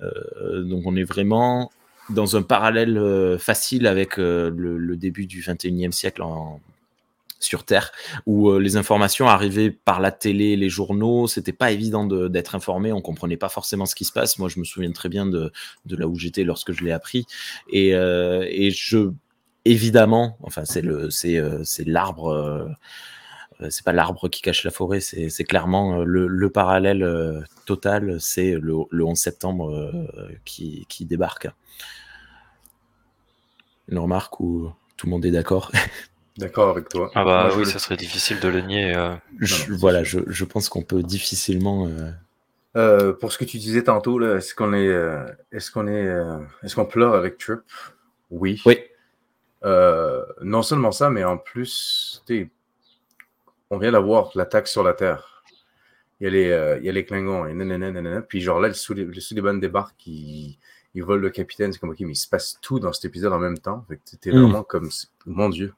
Donc 0.00 0.82
on 0.86 0.96
est 0.96 1.04
vraiment 1.04 1.70
dans 2.10 2.36
un 2.36 2.42
parallèle 2.42 3.38
facile 3.38 3.86
avec 3.86 4.16
le, 4.16 4.50
le 4.50 4.96
début 4.96 5.26
du 5.26 5.40
21e 5.40 5.92
siècle 5.92 6.22
en, 6.22 6.60
sur 7.44 7.64
Terre, 7.64 7.92
où 8.26 8.50
euh, 8.50 8.58
les 8.58 8.76
informations 8.76 9.28
arrivaient 9.28 9.70
par 9.70 10.00
la 10.00 10.10
télé, 10.10 10.56
les 10.56 10.68
journaux, 10.68 11.26
c'était 11.28 11.52
pas 11.52 11.70
évident 11.70 12.04
de- 12.06 12.28
d'être 12.28 12.54
informé, 12.54 12.92
on 12.92 13.00
comprenait 13.00 13.36
pas 13.36 13.48
forcément 13.48 13.86
ce 13.86 13.94
qui 13.94 14.04
se 14.04 14.12
passe. 14.12 14.38
Moi, 14.38 14.48
je 14.48 14.58
me 14.58 14.64
souviens 14.64 14.90
très 14.92 15.08
bien 15.08 15.26
de, 15.26 15.52
là 15.88 16.06
où 16.08 16.16
j'étais 16.18 16.44
lorsque 16.44 16.72
je 16.72 16.84
l'ai 16.84 16.92
appris, 16.92 17.26
et, 17.70 17.94
euh, 17.94 18.44
je, 18.70 19.10
évidemment, 19.64 20.36
enfin, 20.42 20.64
c'est 20.64 20.84
euh, 20.84 21.62
l'arbre. 21.86 22.74
c'est 23.70 23.84
pas 23.84 23.92
l'arbre 23.92 24.28
qui 24.28 24.42
cache 24.42 24.64
la 24.64 24.70
forêt, 24.70 25.00
c'est 25.00 25.44
clairement 25.44 26.04
le, 26.04 26.26
le 26.26 26.50
parallèle 26.50 27.44
total, 27.66 28.20
c'est 28.20 28.52
le, 28.52 28.74
le 28.90 29.04
11 29.04 29.16
septembre 29.16 29.92
qui, 30.44 30.86
qui 30.88 31.04
débarque. 31.04 31.48
Une 33.88 33.98
remarque 33.98 34.40
où 34.40 34.70
tout 34.96 35.06
le 35.06 35.10
monde 35.10 35.24
est 35.26 35.30
d'accord? 35.30 35.70
D'accord 36.36 36.70
avec 36.70 36.88
toi. 36.88 37.10
Ah 37.14 37.24
bah 37.24 37.44
Moi, 37.46 37.56
oui, 37.58 37.64
le- 37.64 37.70
ça 37.70 37.78
serait 37.78 37.96
difficile 37.96 38.40
de 38.40 38.48
le 38.48 38.60
nier. 38.60 38.94
euh. 38.96 39.14
Je- 39.38 39.72
voilà, 39.72 40.02
je, 40.02 40.18
je 40.26 40.44
pense 40.44 40.68
qu'on 40.68 40.82
peut 40.82 41.02
difficilement. 41.02 41.86
euh, 41.86 42.10
Euh, 42.76 43.12
pour 43.12 43.30
ce 43.32 43.38
que 43.38 43.44
tu 43.44 43.58
disais 43.58 43.84
tantôt, 43.84 44.18
là, 44.18 44.36
est-ce 44.36 44.52
qu'on 44.52 44.72
est, 44.72 44.88
euh, 44.88 45.24
est-ce 45.52 45.70
qu'on 45.70 45.86
est, 45.86 46.06
euh, 46.08 46.38
est-ce 46.64 46.74
qu'on 46.74 46.86
pleure 46.86 47.14
avec 47.14 47.38
Trip? 47.38 47.60
Oui. 48.30 48.60
Oui, 48.66 48.78
Euh, 49.64 50.24
non 50.42 50.62
seulement 50.62 50.92
ça, 50.92 51.08
mais 51.08 51.24
en 51.24 51.38
plus, 51.38 52.22
tu 52.26 52.40
sais, 52.42 52.50
on 53.70 53.78
vient 53.78 53.92
d'avoir 53.92 54.30
l'attaque 54.34 54.68
sur 54.68 54.82
la 54.82 54.92
Terre. 54.92 55.42
Il 56.20 56.24
y 56.24 56.26
a 56.26 56.30
les, 56.30 56.50
euh, 56.50 56.78
il 56.78 56.84
y 56.84 56.88
a 56.88 56.92
les 56.92 57.04
Klingons, 57.04 57.46
et 57.46 57.54
nanana, 57.54 57.90
nanana. 57.90 58.20
Puis 58.22 58.40
genre 58.40 58.60
là, 58.60 58.68
le, 58.68 58.74
Sullivan 58.74 59.54
débarque, 59.54 60.06
il, 60.06 60.58
il 60.94 61.02
vole 61.04 61.20
le 61.20 61.30
capitaine. 61.30 61.72
C'est 61.72 61.78
comme, 61.78 61.90
ok, 61.90 62.00
mais 62.00 62.12
il 62.12 62.16
se 62.16 62.28
passe 62.28 62.58
tout 62.60 62.78
dans 62.80 62.92
cet 62.92 63.06
épisode 63.06 63.32
en 63.32 63.38
même 63.38 63.58
temps. 63.58 63.84
Fait 63.88 63.96
que 63.96 64.16
t'es 64.20 64.32
Mm. 64.32 64.40
vraiment 64.42 64.62
comme, 64.64 64.90
mon 65.26 65.48
Dieu. 65.48 65.72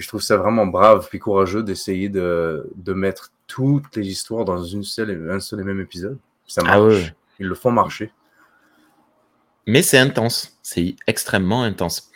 Puis 0.00 0.04
je 0.06 0.08
trouve 0.08 0.22
ça 0.22 0.38
vraiment 0.38 0.64
brave 0.66 1.08
puis 1.10 1.18
courageux 1.18 1.62
d'essayer 1.62 2.08
de, 2.08 2.66
de 2.74 2.94
mettre 2.94 3.32
toutes 3.46 3.94
les 3.96 4.08
histoires 4.08 4.46
dans 4.46 4.64
une 4.64 4.82
seule, 4.82 5.28
un 5.30 5.40
seul 5.40 5.60
et 5.60 5.62
même 5.62 5.78
épisode. 5.78 6.16
Ça 6.46 6.62
marche. 6.62 6.74
Ah 6.74 6.82
ouais. 6.82 7.14
Ils 7.38 7.46
le 7.46 7.54
font 7.54 7.70
marcher. 7.70 8.10
mais 9.66 9.82
c'est 9.82 9.98
intense, 9.98 10.56
c'est 10.62 10.96
extrêmement 11.06 11.64
intense. 11.64 12.10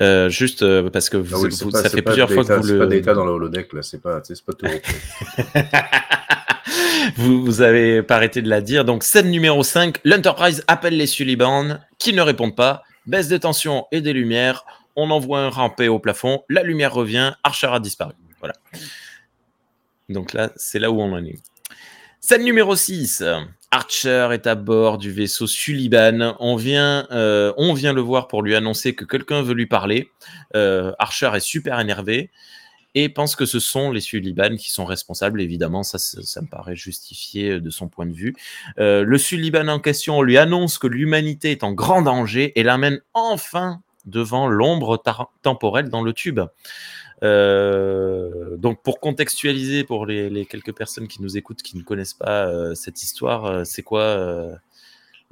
Euh, 0.00 0.30
juste 0.30 0.62
euh, 0.62 0.88
parce 0.88 1.10
que 1.10 1.18
vous, 1.18 1.34
Ah 1.36 1.40
oui, 1.42 1.52
c'est 1.52 1.64
vous- 1.64 1.72
pas- 1.72 1.82
ça 1.82 1.90
c'est 1.90 1.96
fait 1.96 2.00
pas 2.02 2.12
plusieurs 2.12 2.32
fois 2.32 2.42
que 2.42 2.54
vous 2.54 2.62
C'est 2.62 2.72
le. 2.72 2.78
pas 2.78 2.86
Data 2.86 3.12
dans 3.12 3.26
le 3.26 3.32
holodeck, 3.32 3.70
là. 3.74 3.82
C'est 3.82 4.00
pas, 4.00 4.22
c'est 4.24 4.42
pas 4.42 4.54
tout. 4.54 4.66
vous, 7.16 7.44
vous 7.44 7.60
avez 7.60 8.02
pas 8.02 8.16
arrêté 8.16 8.40
de 8.40 8.48
la 8.48 8.62
dire. 8.62 8.86
Donc, 8.86 9.02
scène 9.02 9.30
numéro 9.30 9.62
5, 9.62 9.98
l'Enterprise 10.04 10.64
appelle 10.68 10.96
les 10.96 11.06
Sullivan, 11.06 11.80
qui 11.98 12.14
ne 12.14 12.22
répondent 12.22 12.56
pas, 12.56 12.82
baisse 13.06 13.28
des 13.28 13.40
tensions 13.40 13.86
et 13.92 14.00
des 14.00 14.14
lumières, 14.14 14.64
on 14.96 15.10
envoie 15.10 15.40
un 15.40 15.50
rampé 15.50 15.88
au 15.88 15.98
plafond, 15.98 16.42
la 16.48 16.62
lumière 16.62 16.92
revient, 16.92 17.34
Archer 17.44 17.68
a 17.68 17.80
disparu. 17.80 18.14
Voilà. 18.40 18.54
Donc 20.08 20.32
là, 20.32 20.50
c'est 20.56 20.78
là 20.78 20.90
où 20.90 21.00
on 21.00 21.12
en 21.12 21.24
est. 21.24 21.38
Scène 22.20 22.44
numéro 22.44 22.74
6. 22.74 23.22
Archer 23.70 24.28
est 24.32 24.46
à 24.46 24.54
bord 24.54 24.98
du 24.98 25.10
vaisseau 25.10 25.46
Sullivan. 25.46 26.34
On 26.40 26.56
vient, 26.56 27.06
euh, 27.10 27.52
on 27.56 27.74
vient 27.74 27.92
le 27.92 28.00
voir 28.00 28.28
pour 28.28 28.42
lui 28.42 28.54
annoncer 28.54 28.94
que 28.94 29.04
quelqu'un 29.04 29.42
veut 29.42 29.54
lui 29.54 29.66
parler. 29.66 30.10
Euh, 30.54 30.92
Archer 30.98 31.30
est 31.34 31.40
super 31.40 31.78
énervé 31.80 32.30
et 32.94 33.10
pense 33.10 33.36
que 33.36 33.44
ce 33.44 33.60
sont 33.60 33.92
les 33.92 34.00
Sullivan 34.00 34.56
qui 34.56 34.70
sont 34.70 34.86
responsables. 34.86 35.40
Évidemment, 35.40 35.82
ça, 35.82 35.98
me 36.40 36.48
paraît 36.48 36.76
justifié 36.76 37.60
de 37.60 37.70
son 37.70 37.88
point 37.88 38.06
de 38.06 38.14
vue. 38.14 38.34
Euh, 38.78 39.04
le 39.04 39.18
Sullivan 39.18 39.68
en 39.68 39.80
question 39.80 40.22
lui 40.22 40.38
annonce 40.38 40.78
que 40.78 40.86
l'humanité 40.86 41.50
est 41.50 41.64
en 41.64 41.72
grand 41.72 42.02
danger 42.02 42.58
et 42.58 42.62
l'amène 42.62 43.00
enfin 43.12 43.82
devant 44.06 44.48
l'ombre 44.48 45.02
temporelle 45.42 45.88
dans 45.90 46.02
le 46.02 46.12
tube. 46.12 46.40
Euh, 47.22 48.56
donc 48.58 48.82
pour 48.82 49.00
contextualiser 49.00 49.84
pour 49.84 50.04
les, 50.04 50.28
les 50.28 50.44
quelques 50.44 50.74
personnes 50.74 51.08
qui 51.08 51.22
nous 51.22 51.38
écoutent 51.38 51.62
qui 51.62 51.78
ne 51.78 51.82
connaissent 51.82 52.14
pas 52.14 52.46
euh, 52.46 52.74
cette 52.74 53.02
histoire, 53.02 53.46
euh, 53.46 53.64
c'est 53.64 53.82
quoi 53.82 54.58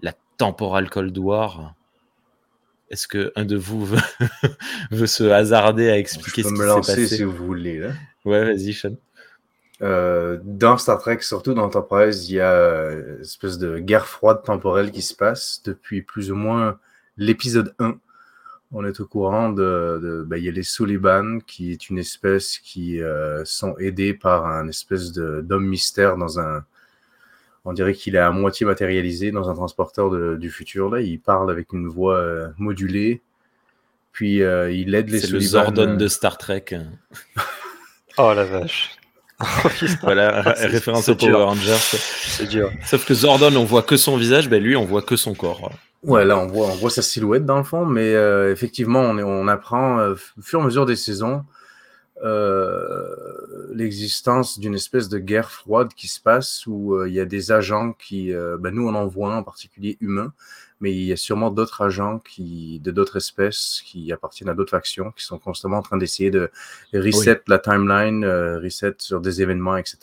la 0.00 0.12
temporale 0.38 0.90
Cold 0.90 1.16
War? 1.18 1.74
Est-ce 2.90 3.08
que 3.08 3.32
un 3.34 3.44
de 3.44 3.56
vous 3.56 3.84
veut, 3.84 3.98
veut 4.90 5.06
se 5.06 5.24
hasarder 5.24 5.88
à 5.90 5.98
expliquer 5.98 6.42
Je 6.42 6.48
ce 6.48 6.52
peux 6.52 6.54
qui 6.54 6.60
me 6.60 6.66
s'est 6.66 6.74
lancer 6.74 7.02
passé? 7.02 7.16
si 7.16 7.22
vous 7.24 7.46
voulez. 7.46 7.78
Là. 7.78 7.92
Ouais, 8.24 8.44
vas-y, 8.44 8.72
Sean. 8.72 8.96
Dans 9.80 10.78
Star 10.78 10.98
Trek, 10.98 11.18
surtout 11.20 11.54
dans 11.54 11.64
Enterprise, 11.64 12.30
il 12.30 12.36
y 12.36 12.40
a 12.40 12.90
une 12.92 13.20
espèce 13.20 13.58
de 13.58 13.78
guerre 13.78 14.06
froide 14.06 14.42
temporelle 14.44 14.90
qui 14.90 15.02
se 15.02 15.14
passe 15.14 15.62
depuis 15.64 16.02
plus 16.02 16.30
ou 16.30 16.36
moins 16.36 16.78
l'épisode 17.16 17.74
1. 17.78 17.98
On 18.72 18.84
est 18.84 18.98
au 19.00 19.06
courant 19.06 19.50
de, 19.50 20.00
de 20.02 20.24
ben, 20.26 20.36
il 20.36 20.44
y 20.44 20.48
a 20.48 20.52
les 20.52 20.62
Sullivan, 20.64 21.40
qui 21.46 21.70
est 21.72 21.88
une 21.90 21.98
espèce 21.98 22.58
qui 22.58 23.00
euh, 23.00 23.44
sont 23.44 23.76
aidés 23.78 24.14
par 24.14 24.46
un 24.46 24.66
espèce 24.68 25.12
de- 25.12 25.40
d'homme 25.42 25.66
mystère 25.66 26.16
dans 26.16 26.40
un, 26.40 26.64
on 27.64 27.72
dirait 27.72 27.94
qu'il 27.94 28.16
est 28.16 28.18
à 28.18 28.30
moitié 28.32 28.66
matérialisé 28.66 29.30
dans 29.30 29.48
un 29.48 29.54
transporteur 29.54 30.10
de- 30.10 30.36
du 30.36 30.50
futur. 30.50 30.90
Là, 30.90 31.00
il 31.00 31.20
parle 31.20 31.50
avec 31.50 31.72
une 31.72 31.86
voix 31.86 32.16
euh, 32.16 32.48
modulée, 32.58 33.22
puis 34.12 34.42
euh, 34.42 34.72
il 34.72 34.94
aide 34.94 35.08
les 35.10 35.20
C'est 35.20 35.28
le 35.30 35.40
Sullivan. 35.40 35.64
Zordon 35.66 35.96
de 35.96 36.08
Star 36.08 36.36
Trek. 36.38 36.64
Oh 38.16 38.32
la 38.32 38.44
vache. 38.44 38.92
voilà, 40.02 40.42
référence 40.56 41.08
au 41.08 41.16
Power 41.16 41.32
Rangers. 41.42 41.74
C'est 41.80 42.46
dur. 42.46 42.70
Sauf 42.84 43.04
que 43.04 43.12
Zordon, 43.12 43.54
on 43.56 43.64
voit 43.64 43.82
que 43.82 43.96
son 43.96 44.16
visage, 44.16 44.48
ben 44.48 44.62
lui, 44.62 44.76
on 44.76 44.84
voit 44.84 45.02
que 45.02 45.16
son 45.16 45.34
corps. 45.34 45.72
Ouais, 46.04 46.24
là, 46.24 46.38
on 46.38 46.46
voit, 46.46 46.66
on 46.66 46.74
voit 46.74 46.90
sa 46.90 47.02
silhouette 47.02 47.46
dans 47.46 47.58
le 47.58 47.64
fond, 47.64 47.86
mais 47.86 48.14
euh, 48.14 48.52
effectivement, 48.52 49.00
on, 49.00 49.18
est, 49.18 49.22
on 49.22 49.48
apprend 49.48 49.98
euh, 49.98 50.14
au 50.38 50.42
fur 50.42 50.58
et 50.60 50.62
à 50.62 50.64
mesure 50.66 50.86
des 50.86 50.96
saisons 50.96 51.44
euh, 52.22 53.68
l'existence 53.72 54.60
d'une 54.60 54.74
espèce 54.74 55.08
de 55.08 55.18
guerre 55.18 55.50
froide 55.50 55.92
qui 55.94 56.06
se 56.06 56.20
passe 56.20 56.64
où 56.66 56.94
euh, 56.94 57.08
il 57.08 57.14
y 57.14 57.18
a 57.18 57.24
des 57.24 57.50
agents 57.50 57.92
qui, 57.92 58.32
euh, 58.32 58.56
ben, 58.56 58.72
nous 58.72 58.86
on 58.86 58.94
en 58.94 59.06
voit 59.06 59.34
un 59.34 59.38
en 59.38 59.42
particulier 59.42 59.98
humain, 60.00 60.32
mais 60.80 60.92
il 60.92 61.02
y 61.02 61.12
a 61.12 61.16
sûrement 61.16 61.50
d'autres 61.50 61.82
agents 61.82 62.20
qui, 62.20 62.78
de 62.80 62.92
d'autres 62.92 63.16
espèces 63.16 63.82
qui 63.84 64.12
appartiennent 64.12 64.48
à 64.48 64.54
d'autres 64.54 64.70
factions 64.70 65.10
qui 65.10 65.24
sont 65.24 65.38
constamment 65.38 65.78
en 65.78 65.82
train 65.82 65.96
d'essayer 65.96 66.30
de 66.30 66.50
reset 66.94 67.42
la 67.48 67.58
timeline, 67.58 68.24
reset 68.24 68.94
sur 68.98 69.20
des 69.20 69.42
événements, 69.42 69.76
etc. 69.76 69.98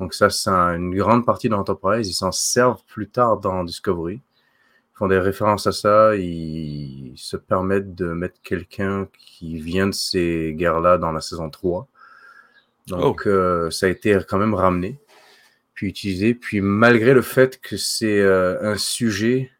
Donc 0.00 0.14
ça, 0.14 0.30
c'est 0.30 0.50
une 0.50 0.94
grande 0.96 1.24
partie 1.24 1.48
de 1.48 1.54
l'Enterprise. 1.54 2.08
Ils 2.08 2.14
s'en 2.14 2.32
servent 2.32 2.82
plus 2.88 3.08
tard 3.08 3.38
dans 3.38 3.64
Discovery 3.64 4.20
font 5.00 5.08
des 5.08 5.18
références 5.18 5.66
à 5.66 5.72
ça, 5.72 6.14
ils 6.14 7.14
se 7.16 7.38
permettent 7.38 7.94
de 7.94 8.12
mettre 8.12 8.38
quelqu'un 8.42 9.08
qui 9.18 9.58
vient 9.58 9.86
de 9.86 9.94
ces 9.94 10.52
guerres-là 10.54 10.98
dans 10.98 11.10
la 11.10 11.22
saison 11.22 11.48
3. 11.48 11.88
Donc, 12.86 13.22
oh. 13.24 13.28
euh, 13.30 13.70
ça 13.70 13.86
a 13.86 13.88
été 13.88 14.18
quand 14.28 14.36
même 14.36 14.52
ramené, 14.52 15.00
puis 15.72 15.88
utilisé. 15.88 16.34
Puis, 16.34 16.60
malgré 16.60 17.14
le 17.14 17.22
fait 17.22 17.58
que 17.62 17.78
c'est 17.78 18.20
euh, 18.20 18.60
un 18.60 18.76
sujet 18.76 19.50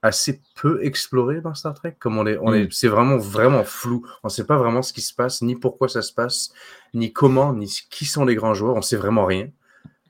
assez 0.00 0.40
peu 0.54 0.82
exploré 0.82 1.42
dans 1.42 1.54
Star 1.54 1.74
Trek, 1.74 1.96
comme 1.98 2.16
on 2.16 2.26
est, 2.26 2.38
on 2.40 2.54
est, 2.54 2.64
hmm. 2.64 2.70
c'est 2.70 2.88
vraiment, 2.88 3.18
vraiment 3.18 3.64
flou. 3.64 4.06
On 4.22 4.28
ne 4.28 4.32
sait 4.32 4.46
pas 4.46 4.56
vraiment 4.56 4.80
ce 4.80 4.94
qui 4.94 5.02
se 5.02 5.12
passe, 5.12 5.42
ni 5.42 5.54
pourquoi 5.54 5.90
ça 5.90 6.00
se 6.00 6.14
passe, 6.14 6.54
ni 6.94 7.12
comment, 7.12 7.52
ni 7.52 7.66
qui 7.90 8.06
sont 8.06 8.24
les 8.24 8.34
grands 8.34 8.54
joueurs. 8.54 8.76
On 8.76 8.82
sait 8.82 8.96
vraiment 8.96 9.26
rien 9.26 9.50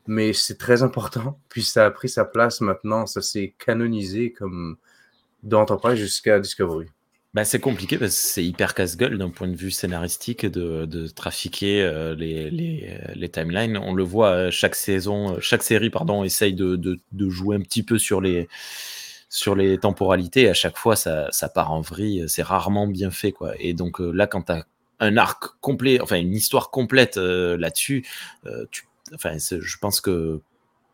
mais 0.07 0.33
c'est 0.33 0.59
très 0.59 0.83
important. 0.83 1.39
Puis 1.49 1.63
ça 1.63 1.87
a 1.87 1.91
pris 1.91 2.09
sa 2.09 2.25
place 2.25 2.61
maintenant, 2.61 3.07
ça 3.07 3.23
s'est 3.23 3.55
canonisé 3.59 4.33
comme 4.33 4.77
d'Enterprise 5.43 5.99
jusqu'à 5.99 6.41
Discovery. 6.41 6.87
Bah, 7.37 7.45
c'est 7.45 7.61
compliqué 7.61 7.99
parce 7.99 8.17
que 8.17 8.23
c'est 8.29 8.45
hyper 8.47 8.73
casse-gueule 8.73 9.19
d'un 9.19 9.29
point 9.29 9.47
de 9.47 9.57
vue 9.57 9.71
scénaristique 9.71 10.47
de, 10.47 11.07
trafiquer 11.09 11.83
euh, 11.83 12.15
les, 12.15 12.51
les, 12.51 12.99
les, 13.15 13.29
timelines. 13.29 13.77
On 13.77 13.93
le 13.93 14.05
voit 14.05 14.31
euh, 14.31 14.51
chaque 14.51 14.75
saison, 14.75 15.35
euh, 15.35 15.41
chaque 15.41 15.63
série 15.63 15.91
pardon, 15.91 16.25
essaye 16.25 16.55
de, 16.55 16.77
de, 16.77 16.99
de, 17.13 17.29
jouer 17.29 17.57
un 17.57 17.61
petit 17.61 17.83
peu 17.83 17.99
sur 17.99 18.23
les, 18.23 18.49
sur 19.29 19.55
les 19.55 19.77
temporalités. 19.77 20.49
à 20.49 20.55
chaque 20.55 20.79
fois, 20.79 20.97
ça, 20.97 21.29
ça 21.31 21.51
part 21.51 21.73
en 21.73 21.83
vrille. 21.83 22.25
C'est 22.27 22.43
rarement 22.43 22.87
bien 22.87 23.11
fait. 23.11 23.33
Quoi. 23.33 23.53
Et 23.59 23.75
donc 23.75 23.99
là, 24.01 24.27
quand 24.27 24.45
tu 24.45 24.53
as 24.53 24.65
un 25.01 25.19
arc 25.19 25.61
complet, 25.61 26.01
enfin 26.01 26.17
une 26.17 26.35
histoire 26.35 26.71
complète 26.71 27.19
là-dessus, 27.19 28.07
tu 28.71 28.85
enfin, 29.15 29.37
je 29.39 29.79
pense 29.79 30.01
que 30.01 30.41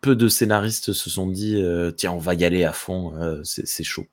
peu 0.02 0.16
de 0.16 0.28
scénaristes 0.28 0.92
se 0.92 1.08
sont 1.08 1.28
dit 1.28 1.62
euh, 1.62 1.92
tiens, 1.92 2.12
on 2.12 2.18
va 2.18 2.34
y 2.34 2.44
aller 2.44 2.64
à 2.64 2.72
fond, 2.72 3.14
euh, 3.16 3.40
c'est 3.44 3.84
chaud. 3.84 4.06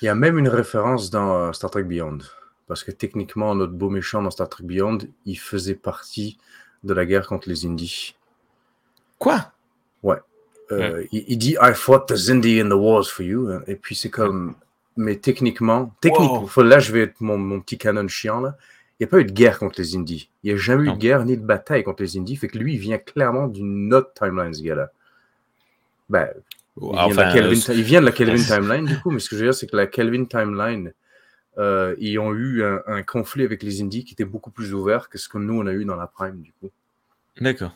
Il 0.00 0.06
y 0.06 0.08
a 0.08 0.14
même 0.14 0.38
une 0.38 0.48
référence 0.48 1.10
dans 1.10 1.34
euh, 1.34 1.52
Star 1.52 1.70
Trek 1.70 1.82
Beyond. 1.82 2.18
Parce 2.68 2.84
que 2.84 2.92
techniquement, 2.92 3.54
notre 3.54 3.72
beau 3.72 3.90
méchant 3.90 4.22
dans 4.22 4.30
Star 4.30 4.48
Trek 4.48 4.64
Beyond, 4.64 4.98
il 5.26 5.38
faisait 5.38 5.74
partie 5.74 6.38
de 6.84 6.94
la 6.94 7.04
guerre 7.04 7.26
contre 7.26 7.48
les 7.48 7.66
Indies. 7.66 8.14
Quoi? 9.18 9.52
Ouais. 10.02 10.18
il, 11.12 11.36
dit 11.36 11.56
I 11.60 11.74
fought 11.74 12.06
the 12.08 12.16
Zindi 12.16 12.60
in 12.60 12.68
the 12.68 12.74
wars 12.74 13.04
for 13.04 13.24
you. 13.24 13.50
Et 13.66 13.76
puis 13.76 13.94
c'est 13.94 14.10
comme. 14.10 14.54
Mais 14.96 15.16
techniquement, 15.16 15.94
techniquement 16.00 16.48
là 16.58 16.78
je 16.78 16.92
vais 16.92 17.00
être 17.00 17.20
mon, 17.20 17.38
mon 17.38 17.60
petit 17.60 17.78
canon 17.78 18.06
chiant 18.08 18.40
là 18.40 18.58
n'y 19.02 19.08
a 19.08 19.10
pas 19.10 19.20
eu 19.20 19.24
de 19.24 19.32
guerre 19.32 19.58
contre 19.58 19.80
les 19.80 19.96
Indies. 19.96 20.30
Il 20.42 20.52
n'y 20.52 20.58
a 20.58 20.60
jamais 20.60 20.88
eu 20.88 20.92
de 20.92 20.98
guerre 20.98 21.24
ni 21.24 21.36
de 21.36 21.42
bataille 21.42 21.82
contre 21.82 22.02
les 22.02 22.16
Indies. 22.16 22.36
Fait 22.36 22.48
que 22.48 22.58
lui, 22.58 22.74
il 22.74 22.78
vient 22.78 22.98
clairement 22.98 23.48
d'une 23.48 23.92
autre 23.92 24.12
timeline, 24.14 24.52
ce 24.52 24.62
gars-là. 24.62 24.90
Ben, 26.08 26.28
il, 26.80 27.82
vient 27.82 28.00
de 28.00 28.06
la 28.06 28.12
Kelvin, 28.12 28.36
timeline, 28.46 28.86
du 28.86 28.98
coup, 29.00 29.10
mais 29.10 29.18
ce 29.18 29.28
que 29.28 29.36
je 29.36 29.40
veux 29.40 29.46
dire, 29.46 29.54
c'est 29.54 29.66
que 29.66 29.76
la 29.76 29.86
Kelvin 29.86 30.24
timeline, 30.24 30.92
euh, 31.58 31.94
ils 31.98 32.18
ont 32.18 32.32
eu 32.32 32.62
un, 32.64 33.02
conflit 33.02 33.44
avec 33.44 33.62
les 33.62 33.82
Indies 33.82 34.04
qui 34.04 34.14
était 34.14 34.24
beaucoup 34.24 34.50
plus 34.50 34.72
ouvert 34.74 35.08
que 35.08 35.18
ce 35.18 35.28
que 35.28 35.38
nous, 35.38 35.60
on 35.60 35.66
a 35.66 35.72
eu 35.72 35.84
dans 35.84 35.96
la 35.96 36.06
Prime, 36.06 36.40
du 36.40 36.52
coup. 36.60 36.70
D'accord. 37.40 37.72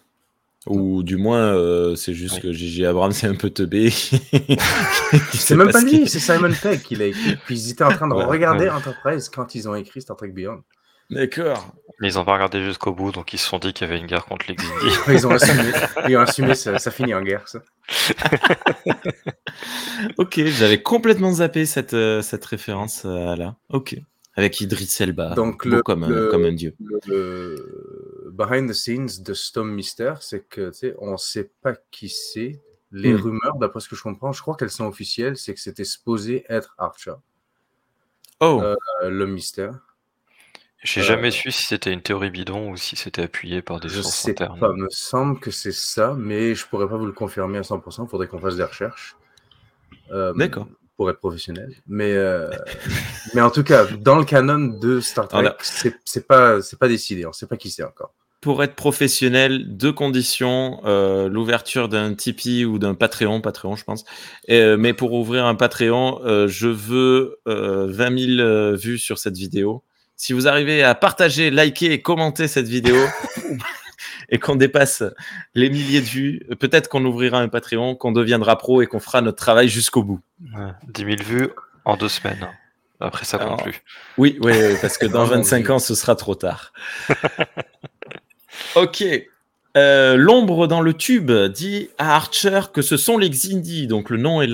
Ou 0.66 1.04
du 1.04 1.16
moins, 1.16 1.54
euh, 1.54 1.94
c'est 1.94 2.14
juste 2.14 2.40
que 2.40 2.52
Gigi 2.52 2.84
Abrams 2.84 3.12
c'est 3.12 3.28
un 3.28 3.36
peu 3.36 3.50
teubé. 3.50 3.90
c'est 5.32 5.54
même 5.54 5.70
pas 5.70 5.80
lui, 5.80 6.08
c'est 6.08 6.18
Simon 6.18 6.50
Pegg 6.60 6.82
qui 6.82 6.96
l'a 6.96 7.06
écrit. 7.06 7.36
Puis 7.46 7.56
ils 7.56 7.70
étaient 7.70 7.84
en 7.84 7.92
train 7.92 8.08
de 8.08 8.14
regarder 8.24 8.68
Enterprise 8.68 9.28
quand 9.28 9.54
ils 9.54 9.68
ont 9.68 9.76
écrit 9.76 10.02
Star 10.02 10.16
Trek 10.16 10.30
Beyond. 10.30 10.64
D'accord. 11.10 11.72
Mais 12.00 12.12
ils 12.12 12.16
n'ont 12.16 12.24
pas 12.24 12.34
regardé 12.34 12.62
jusqu'au 12.62 12.92
bout, 12.92 13.10
donc 13.10 13.32
ils 13.32 13.38
se 13.38 13.48
sont 13.48 13.58
dit 13.58 13.72
qu'il 13.72 13.86
y 13.86 13.90
avait 13.90 13.98
une 13.98 14.06
guerre 14.06 14.26
contre 14.26 14.46
les 14.48 14.54
Xindi. 14.54 14.94
ils 15.08 15.26
ont 15.26 15.30
assumé, 15.30 15.72
ils 16.08 16.16
ont 16.16 16.20
assumé 16.20 16.54
ça, 16.54 16.78
ça, 16.78 16.90
finit 16.90 17.14
en 17.14 17.22
guerre, 17.22 17.48
ça. 17.48 17.62
ok, 20.18 20.44
j'avais 20.44 20.82
complètement 20.82 21.32
zappé 21.32 21.64
cette, 21.64 21.94
euh, 21.94 22.20
cette 22.20 22.44
référence 22.44 23.04
euh, 23.06 23.34
là. 23.36 23.56
Ok. 23.70 23.96
Avec 24.34 24.60
Idris 24.60 24.94
Elba, 25.00 25.30
donc 25.30 25.64
le, 25.64 25.82
comme, 25.82 26.04
un, 26.04 26.28
comme 26.28 26.44
un 26.44 26.52
dieu. 26.52 26.74
Le, 27.06 28.30
behind 28.32 28.68
the 28.68 28.74
scenes 28.74 29.22
de 29.24 29.32
Storm 29.32 29.70
Mister, 29.70 30.12
c'est 30.20 30.46
que 30.46 30.70
on 30.98 31.12
ne 31.12 31.16
sait 31.16 31.50
pas 31.62 31.72
qui 31.90 32.10
c'est. 32.10 32.60
Les 32.92 33.14
hmm. 33.14 33.20
rumeurs, 33.20 33.56
d'après 33.58 33.80
ce 33.80 33.88
que 33.88 33.96
je 33.96 34.02
comprends, 34.02 34.32
je 34.32 34.42
crois 34.42 34.54
qu'elles 34.54 34.70
sont 34.70 34.86
officielles, 34.86 35.38
c'est 35.38 35.54
que 35.54 35.60
c'était 35.60 35.84
supposé 35.84 36.44
être 36.50 36.74
Archer. 36.76 37.14
Oh. 38.40 38.60
Euh, 38.62 39.08
le 39.08 39.26
mystère. 39.26 39.85
J'ai 40.82 41.02
jamais 41.02 41.30
su 41.30 41.50
si 41.50 41.64
c'était 41.64 41.92
une 41.92 42.02
théorie 42.02 42.30
bidon 42.30 42.70
ou 42.70 42.76
si 42.76 42.96
c'était 42.96 43.22
appuyé 43.22 43.62
par 43.62 43.80
des 43.80 43.88
je 43.88 44.02
sources 44.02 44.14
sais 44.14 44.30
internes. 44.32 44.58
Pas, 44.58 44.72
me 44.72 44.88
semble 44.90 45.40
que 45.40 45.50
c'est 45.50 45.72
ça, 45.72 46.14
mais 46.16 46.54
je 46.54 46.66
pourrais 46.66 46.88
pas 46.88 46.96
vous 46.96 47.06
le 47.06 47.12
confirmer 47.12 47.58
à 47.58 47.62
100%. 47.62 48.04
Il 48.04 48.08
faudrait 48.08 48.26
qu'on 48.28 48.38
fasse 48.38 48.56
des 48.56 48.64
recherches. 48.64 49.16
Euh, 50.12 50.32
D'accord. 50.34 50.68
Pour 50.96 51.10
être 51.10 51.18
professionnel. 51.18 51.74
Mais, 51.86 52.12
euh, 52.12 52.50
mais 53.34 53.40
en 53.40 53.50
tout 53.50 53.64
cas, 53.64 53.84
dans 53.84 54.16
le 54.16 54.24
canon 54.24 54.78
de 54.78 55.00
Star 55.00 55.28
Trek, 55.28 55.50
c'est 55.62 56.26
pas, 56.26 56.58
pas 56.78 56.88
décidé. 56.88 57.26
On 57.26 57.32
sait 57.32 57.46
pas 57.46 57.56
qui 57.56 57.70
c'est 57.70 57.84
encore. 57.84 58.14
Pour 58.42 58.62
être 58.62 58.74
professionnel, 58.74 59.76
deux 59.76 59.92
conditions 59.92 60.80
euh, 60.84 61.28
l'ouverture 61.28 61.88
d'un 61.88 62.14
Tipeee 62.14 62.64
ou 62.64 62.78
d'un 62.78 62.94
Patreon, 62.94 63.40
Patreon, 63.40 63.76
je 63.76 63.84
pense. 63.84 64.04
mais 64.48 64.92
pour 64.92 65.14
ouvrir 65.14 65.46
un 65.46 65.54
Patreon, 65.54 66.46
je 66.46 66.68
veux 66.68 67.40
20 67.46 68.36
000 68.36 68.76
vues 68.76 68.98
sur 68.98 69.18
cette 69.18 69.36
vidéo 69.36 69.82
si 70.16 70.32
vous 70.32 70.48
arrivez 70.48 70.82
à 70.82 70.94
partager, 70.94 71.50
liker 71.50 71.92
et 71.92 72.02
commenter 72.02 72.48
cette 72.48 72.68
vidéo 72.68 72.96
et 74.30 74.38
qu'on 74.38 74.56
dépasse 74.56 75.04
les 75.54 75.70
milliers 75.70 76.00
de 76.00 76.06
vues, 76.06 76.40
peut-être 76.58 76.88
qu'on 76.88 77.04
ouvrira 77.04 77.38
un 77.38 77.48
Patreon, 77.48 77.94
qu'on 77.94 78.12
deviendra 78.12 78.58
pro 78.58 78.82
et 78.82 78.86
qu'on 78.86 79.00
fera 79.00 79.20
notre 79.20 79.38
travail 79.38 79.68
jusqu'au 79.68 80.02
bout. 80.02 80.20
10 80.40 81.04
000 81.04 81.16
vues 81.22 81.50
en 81.84 81.96
deux 81.96 82.08
semaines. 82.08 82.48
Après, 82.98 83.24
ça 83.24 83.38
compte 83.38 83.62
plus. 83.62 83.82
Oui, 84.16 84.38
oui, 84.40 84.54
parce 84.80 84.96
que 84.98 85.06
dans 85.06 85.24
25 85.24 85.70
ans, 85.70 85.78
ce 85.78 85.94
sera 85.94 86.16
trop 86.16 86.34
tard. 86.34 86.72
ok. 88.74 89.04
Euh, 89.76 90.16
l'ombre 90.16 90.66
dans 90.66 90.80
le 90.80 90.94
tube 90.94 91.30
dit 91.30 91.90
à 91.98 92.16
Archer 92.16 92.60
que 92.72 92.80
ce 92.80 92.96
sont 92.96 93.18
les 93.18 93.28
Xindi, 93.28 93.86
donc 93.86 94.08
le 94.08 94.16
nom 94.16 94.40
est 94.40 94.50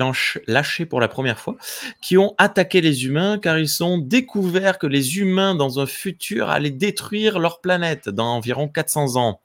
lâché 0.47 0.85
pour 0.85 0.99
la 0.99 1.07
première 1.07 1.39
fois, 1.39 1.55
qui 2.01 2.17
ont 2.17 2.35
attaqué 2.37 2.81
les 2.81 3.05
humains 3.05 3.37
car 3.37 3.57
ils 3.57 3.83
ont 3.83 3.97
découvert 3.97 4.77
que 4.77 4.87
les 4.87 5.19
humains 5.19 5.55
dans 5.55 5.79
un 5.79 5.85
futur 5.85 6.49
allaient 6.49 6.71
détruire 6.71 7.39
leur 7.39 7.61
planète 7.61 8.09
dans 8.09 8.35
environ 8.35 8.67
400 8.67 9.15
ans. 9.15 9.39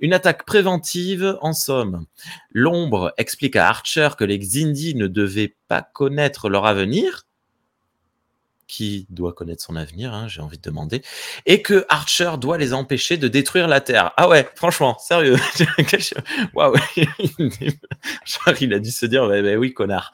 Une 0.00 0.12
attaque 0.12 0.44
préventive 0.44 1.38
en 1.40 1.54
somme. 1.54 2.04
L'ombre 2.50 3.14
explique 3.16 3.56
à 3.56 3.68
Archer 3.68 4.10
que 4.18 4.24
les 4.24 4.38
Xindi 4.38 4.94
ne 4.94 5.06
devaient 5.06 5.56
pas 5.68 5.80
connaître 5.80 6.50
leur 6.50 6.66
avenir, 6.66 7.25
qui 8.68 9.06
doit 9.10 9.32
connaître 9.32 9.62
son 9.62 9.76
avenir, 9.76 10.12
hein, 10.12 10.26
j'ai 10.28 10.40
envie 10.40 10.58
de 10.58 10.62
demander, 10.62 11.02
et 11.46 11.62
que 11.62 11.84
Archer 11.88 12.32
doit 12.40 12.58
les 12.58 12.74
empêcher 12.74 13.16
de 13.16 13.28
détruire 13.28 13.68
la 13.68 13.80
Terre. 13.80 14.12
Ah 14.16 14.28
ouais, 14.28 14.48
franchement, 14.54 14.98
sérieux. 14.98 15.36
Waouh, 16.54 16.74
il 18.60 18.74
a 18.74 18.78
dû 18.78 18.90
se 18.90 19.06
dire, 19.06 19.28
bah, 19.28 19.42
bah 19.42 19.54
oui, 19.54 19.72
connard. 19.72 20.12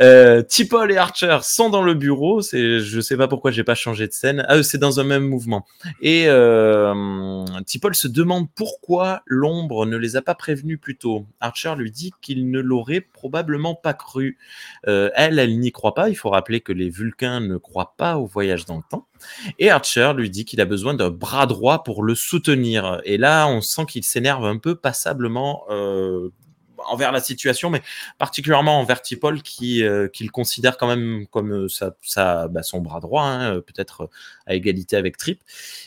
Euh, 0.00 0.42
et 0.90 0.96
Archer 0.96 1.38
sont 1.42 1.70
dans 1.70 1.82
le 1.82 1.94
bureau, 1.94 2.42
c'est, 2.42 2.80
je 2.80 3.00
sais 3.00 3.16
pas 3.16 3.28
pourquoi 3.28 3.50
j'ai 3.50 3.64
pas 3.64 3.74
changé 3.74 4.06
de 4.06 4.12
scène. 4.12 4.44
Ah, 4.48 4.62
c'est 4.62 4.78
dans 4.78 5.00
un 5.00 5.04
même 5.04 5.24
mouvement. 5.24 5.66
Et 6.00 6.24
euh, 6.26 7.44
Tipol 7.66 7.94
se 7.94 8.08
demande 8.08 8.48
pourquoi 8.54 9.22
l'ombre 9.26 9.86
ne 9.86 9.96
les 9.96 10.16
a 10.16 10.22
pas 10.22 10.34
prévenus 10.34 10.78
plus 10.80 10.96
tôt. 10.96 11.26
Archer 11.40 11.74
lui 11.76 11.90
dit 11.90 12.12
qu'il 12.20 12.50
ne 12.50 12.60
l'aurait 12.60 13.00
probablement 13.18 13.74
pas 13.74 13.94
cru. 13.94 14.38
Euh, 14.86 15.10
elle, 15.16 15.40
elle 15.40 15.58
n'y 15.58 15.72
croit 15.72 15.94
pas. 15.94 16.08
Il 16.08 16.14
faut 16.14 16.30
rappeler 16.30 16.60
que 16.60 16.72
les 16.72 16.88
Vulcains 16.88 17.40
ne 17.40 17.56
croit 17.56 17.94
pas 17.96 18.16
au 18.16 18.26
voyage 18.26 18.64
dans 18.64 18.76
le 18.76 18.84
temps. 18.88 19.08
Et 19.58 19.70
Archer 19.70 20.12
lui 20.16 20.30
dit 20.30 20.44
qu'il 20.44 20.60
a 20.60 20.64
besoin 20.64 20.94
d'un 20.94 21.10
bras 21.10 21.46
droit 21.46 21.82
pour 21.82 22.04
le 22.04 22.14
soutenir. 22.14 23.00
Et 23.04 23.18
là, 23.18 23.48
on 23.48 23.60
sent 23.60 23.86
qu'il 23.86 24.04
s'énerve 24.04 24.44
un 24.44 24.58
peu 24.58 24.76
passablement. 24.76 25.64
Euh, 25.70 26.30
envers 26.86 27.10
la 27.10 27.20
situation, 27.20 27.70
mais 27.70 27.82
particulièrement 28.18 28.78
envers 28.78 29.02
Tipol 29.02 29.42
qui, 29.42 29.80
le 29.80 30.28
considère 30.30 30.78
quand 30.78 30.86
même 30.86 31.26
comme 31.26 31.68
sa, 31.68 32.46
bah, 32.46 32.62
son 32.62 32.80
bras 32.80 33.00
droit, 33.00 33.24
hein, 33.24 33.60
peut-être 33.60 34.08
à 34.46 34.54
égalité 34.54 34.96
avec 34.96 35.16
Trip. 35.16 35.42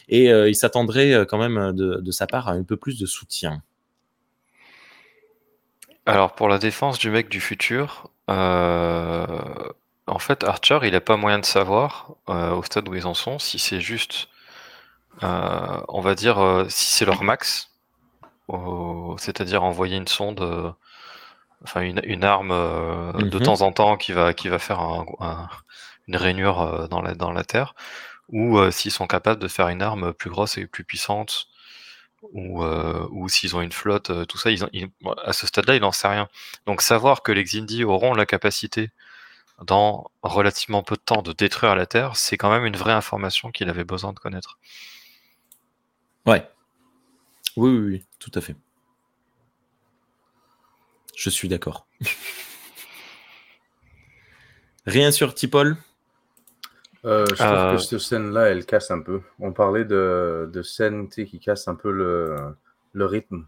Et 0.09 0.25
il 0.25 0.55
s'attendrait 0.55 1.25
quand 1.29 1.37
même 1.37 1.71
de, 1.71 2.01
de, 2.01 2.11
sa 2.11 2.27
part 2.27 2.49
à 2.49 2.51
un 2.51 2.63
peu 2.63 2.75
plus 2.75 2.99
de 2.99 3.05
soutien. 3.05 3.63
Alors 6.05 6.33
pour 6.33 6.49
la 6.49 6.57
défense 6.57 6.97
du 6.97 7.11
mec 7.11 7.29
du 7.29 7.39
futur, 7.39 8.09
euh, 8.29 9.27
en 10.07 10.19
fait 10.19 10.43
Archer 10.43 10.79
il 10.83 10.93
n'a 10.93 11.01
pas 11.01 11.15
moyen 11.15 11.39
de 11.39 11.45
savoir 11.45 12.15
euh, 12.29 12.51
au 12.51 12.63
stade 12.63 12.89
où 12.89 12.95
ils 12.95 13.05
en 13.05 13.13
sont 13.13 13.37
si 13.37 13.59
c'est 13.59 13.81
juste, 13.81 14.27
euh, 15.23 15.81
on 15.89 16.01
va 16.01 16.15
dire 16.15 16.65
si 16.69 16.89
c'est 16.89 17.05
leur 17.05 17.23
max, 17.23 17.69
c'est-à-dire 19.17 19.63
envoyer 19.63 19.97
une 19.97 20.07
sonde, 20.07 20.73
enfin 21.63 21.81
une, 21.81 22.23
arme 22.23 22.49
de 22.49 23.37
mhm. 23.37 23.43
temps 23.43 23.61
en 23.61 23.71
temps 23.71 23.95
qui 23.95 24.11
va, 24.11 24.33
qui 24.33 24.49
va 24.49 24.57
faire 24.57 24.81
une 26.07 26.15
rainure 26.15 26.89
dans 26.89 27.01
la, 27.01 27.13
dans 27.13 27.31
la 27.31 27.43
Terre, 27.43 27.75
ou 28.29 28.59
s'ils 28.71 28.91
sont 28.91 29.07
capables 29.07 29.39
de 29.39 29.47
faire 29.47 29.67
une 29.67 29.83
arme 29.83 30.13
plus 30.13 30.31
grosse 30.31 30.57
et 30.57 30.65
plus 30.65 30.83
puissante 30.83 31.50
ou, 32.33 32.63
euh, 32.63 33.07
ou 33.11 33.29
s'ils 33.29 33.55
ont 33.55 33.61
une 33.61 33.71
flotte, 33.71 34.09
euh, 34.09 34.25
tout 34.25 34.37
ça, 34.37 34.51
ils, 34.51 34.63
à 35.23 35.33
ce 35.33 35.47
stade-là, 35.47 35.75
il 35.75 35.81
n'en 35.81 35.91
sait 35.91 36.07
rien. 36.07 36.27
Donc 36.65 36.81
savoir 36.81 37.23
que 37.23 37.31
les 37.31 37.43
Xindi 37.43 37.83
auront 37.83 38.13
la 38.13 38.25
capacité, 38.25 38.91
dans 39.63 40.09
relativement 40.23 40.83
peu 40.83 40.95
de 40.95 41.01
temps, 41.01 41.21
de 41.21 41.33
détruire 41.33 41.75
la 41.75 41.85
Terre, 41.85 42.15
c'est 42.15 42.37
quand 42.37 42.51
même 42.51 42.65
une 42.65 42.77
vraie 42.77 42.93
information 42.93 43.51
qu'il 43.51 43.69
avait 43.69 43.83
besoin 43.83 44.13
de 44.13 44.19
connaître. 44.19 44.57
Ouais. 46.25 46.47
Oui, 47.57 47.69
oui, 47.69 47.79
oui, 47.79 48.05
tout 48.19 48.31
à 48.35 48.41
fait. 48.41 48.55
Je 51.15 51.29
suis 51.29 51.47
d'accord. 51.47 51.85
Rien 54.85 55.11
sur 55.11 55.35
Tipol? 55.35 55.77
Euh, 57.05 57.25
je 57.29 57.35
trouve 57.35 57.47
que 57.47 57.53
euh. 57.53 57.77
cette 57.77 57.99
scène-là, 57.99 58.49
elle 58.49 58.65
casse 58.65 58.91
un 58.91 59.01
peu. 59.01 59.21
On 59.39 59.53
parlait 59.53 59.85
de, 59.85 60.49
de 60.51 60.61
scènes 60.61 61.09
qui 61.09 61.39
cassent 61.39 61.67
un 61.67 61.75
peu 61.75 61.91
le, 61.91 62.35
le 62.93 63.05
rythme. 63.05 63.45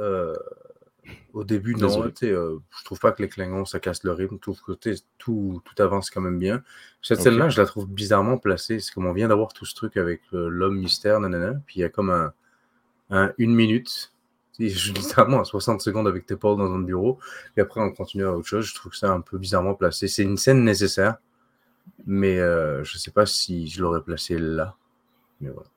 Euh, 0.00 0.34
au 1.34 1.44
début, 1.44 1.74
non. 1.74 1.88
Je 2.20 2.84
trouve 2.84 2.98
pas 2.98 3.12
que 3.12 3.22
les 3.22 3.28
Klingons, 3.28 3.66
ça 3.66 3.78
casse 3.78 4.02
le 4.04 4.12
rythme. 4.12 4.38
tout, 4.38 4.56
tout 5.18 5.82
avance 5.82 6.10
quand 6.10 6.20
même 6.20 6.38
bien. 6.38 6.62
Cette 7.02 7.20
scène-là, 7.20 7.50
je 7.50 7.60
la 7.60 7.66
trouve 7.66 7.88
bizarrement 7.88 8.38
placée. 8.38 8.80
C'est 8.80 8.92
comme 8.92 9.06
on 9.06 9.12
vient 9.12 9.28
d'avoir 9.28 9.52
tout 9.52 9.66
ce 9.66 9.74
truc 9.74 9.96
avec 9.96 10.22
l'homme 10.32 10.78
mystère, 10.78 11.20
nanana. 11.20 11.60
Puis 11.66 11.76
il 11.76 11.82
y 11.82 11.84
a 11.84 11.90
comme 11.90 12.10
un, 12.10 12.32
un 13.10 13.32
une 13.38 13.54
minute. 13.54 14.12
Je 14.58 14.94
littéralement 14.94 15.44
60 15.44 15.82
secondes 15.82 16.08
avec 16.08 16.24
tes 16.24 16.34
dans 16.34 16.72
un 16.74 16.78
bureau. 16.78 17.18
Et 17.58 17.60
après, 17.60 17.82
on 17.82 17.92
continue 17.92 18.24
à 18.24 18.32
autre 18.32 18.46
chose. 18.46 18.64
Je 18.64 18.74
trouve 18.74 18.92
que 18.92 18.96
c'est 18.96 19.04
un 19.04 19.20
peu 19.20 19.36
bizarrement 19.36 19.74
placé. 19.74 20.08
C'est 20.08 20.22
une 20.22 20.38
scène 20.38 20.64
nécessaire 20.64 21.18
mais 22.06 22.38
euh, 22.38 22.84
je 22.84 22.96
ne 22.96 22.98
sais 22.98 23.10
pas 23.10 23.26
si 23.26 23.68
je 23.68 23.82
l'aurais 23.82 24.02
placé 24.02 24.38
là. 24.38 24.74
Mais 25.40 25.50
voilà. 25.50 25.68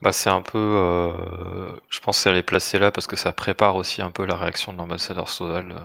Bah, 0.00 0.12
c'est 0.12 0.30
un 0.30 0.42
peu. 0.42 0.58
Euh, 0.58 1.72
je 1.88 2.00
pense 2.00 2.22
qu'elle 2.22 2.36
est 2.36 2.42
placée 2.42 2.78
là 2.78 2.92
parce 2.92 3.06
que 3.06 3.16
ça 3.16 3.32
prépare 3.32 3.74
aussi 3.76 4.00
un 4.00 4.10
peu 4.10 4.24
la 4.24 4.36
réaction 4.36 4.72
de 4.72 4.78
l'ambassadeur 4.78 5.28
Sodal 5.28 5.72
euh, 5.72 5.80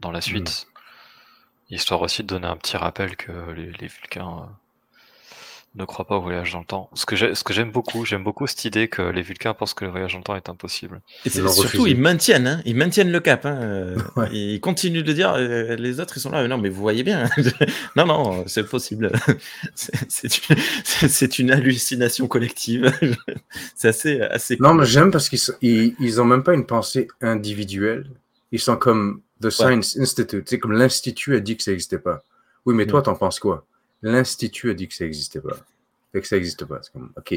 dans 0.00 0.10
la 0.10 0.20
suite. 0.20 0.66
Hmm. 1.70 1.74
Histoire 1.74 2.02
aussi 2.02 2.22
de 2.22 2.28
donner 2.28 2.46
un 2.46 2.56
petit 2.56 2.76
rappel 2.76 3.16
que 3.16 3.50
les, 3.52 3.72
les 3.72 3.86
Vulcains 3.86 4.48
ne 5.74 5.84
crois 5.84 6.06
pas 6.06 6.16
au 6.16 6.20
voyage 6.20 6.52
dans 6.52 6.60
le 6.60 6.64
temps. 6.64 6.90
Ce 6.94 7.04
que 7.06 7.16
j'aime 7.16 7.70
beaucoup, 7.70 8.04
j'aime 8.04 8.24
beaucoup 8.24 8.46
cette 8.46 8.64
idée 8.64 8.88
que 8.88 9.02
les 9.02 9.22
Vulcains 9.22 9.54
pensent 9.54 9.74
que 9.74 9.84
le 9.84 9.90
voyage 9.90 10.12
dans 10.12 10.18
le 10.18 10.24
temps 10.24 10.36
est 10.36 10.48
impossible. 10.48 11.00
Et 11.24 11.30
surtout, 11.30 11.86
ils 11.86 11.98
maintiennent, 11.98 12.46
hein, 12.46 12.62
ils 12.64 12.74
maintiennent 12.74 13.12
le 13.12 13.20
cap. 13.20 13.46
Hein, 13.46 13.94
Ils 14.32 14.60
continuent 14.60 15.02
de 15.02 15.12
dire, 15.12 15.34
euh, 15.34 15.76
les 15.76 16.00
autres, 16.00 16.16
ils 16.16 16.20
sont 16.20 16.30
là. 16.30 16.46
Non, 16.48 16.58
mais 16.58 16.68
vous 16.68 16.80
voyez 16.80 17.02
bien. 17.02 17.28
non, 17.96 18.06
non, 18.06 18.44
c'est 18.46 18.68
possible. 18.68 19.12
c'est 19.74 21.38
une, 21.38 21.50
hallucination 21.50 22.26
collective. 22.26 22.92
c'est 23.74 23.88
assez, 23.88 24.20
assez. 24.20 24.56
Non, 24.60 24.74
mais 24.74 24.86
j'aime 24.86 25.10
parce 25.10 25.28
qu'ils 25.28 25.94
ils, 25.98 26.20
ont 26.20 26.24
même 26.24 26.42
pas 26.42 26.54
une 26.54 26.66
pensée 26.66 27.08
individuelle. 27.20 28.10
Ils 28.52 28.60
sont 28.60 28.76
comme 28.76 29.20
The 29.40 29.50
Science 29.50 29.96
Institute. 29.98 30.48
C'est 30.48 30.58
comme 30.58 30.72
l'institut 30.72 31.36
a 31.36 31.40
dit 31.40 31.56
que 31.56 31.62
ça 31.62 31.70
n'existait 31.70 31.98
pas. 31.98 32.22
Oui, 32.66 32.74
mais 32.74 32.86
toi, 32.86 33.00
mm. 33.00 33.04
t'en 33.04 33.14
penses 33.14 33.38
quoi? 33.38 33.66
l'Institut 34.02 34.70
a 34.70 34.74
dit 34.74 34.88
que 34.88 34.94
ça 34.94 35.04
n'existait 35.04 35.40
pas. 35.40 35.56
Fait 36.12 36.20
que 36.20 36.26
ça 36.26 36.36
n'existe 36.36 36.64
pas. 36.64 36.80
C'est 36.82 36.92
comme, 36.92 37.12
ok. 37.16 37.34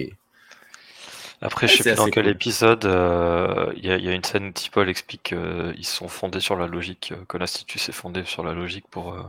Après, 1.42 1.68
je 1.68 1.78
sais 1.78 1.84
plus 1.84 1.96
dans 1.96 2.10
quel 2.10 2.28
épisode, 2.28 2.86
euh, 2.86 3.74
il 3.76 3.86
y, 3.86 3.90
a 3.90 4.14
une 4.14 4.24
scène 4.24 4.50
où 4.50 4.52
Tipol 4.52 4.88
explique 4.90 5.24
qu'ils 5.24 5.86
sont 5.86 6.08
fondés 6.08 6.40
sur 6.40 6.56
la 6.56 6.68
logique, 6.68 7.14
euh, 7.14 7.26
que 7.28 7.38
l'Institut 7.38 7.80
s'est 7.80 7.92
fondé 7.92 8.26
sur 8.26 8.44
la 8.44 8.54
logique 8.54 8.86
pour, 8.92 9.16
euh, 9.16 9.24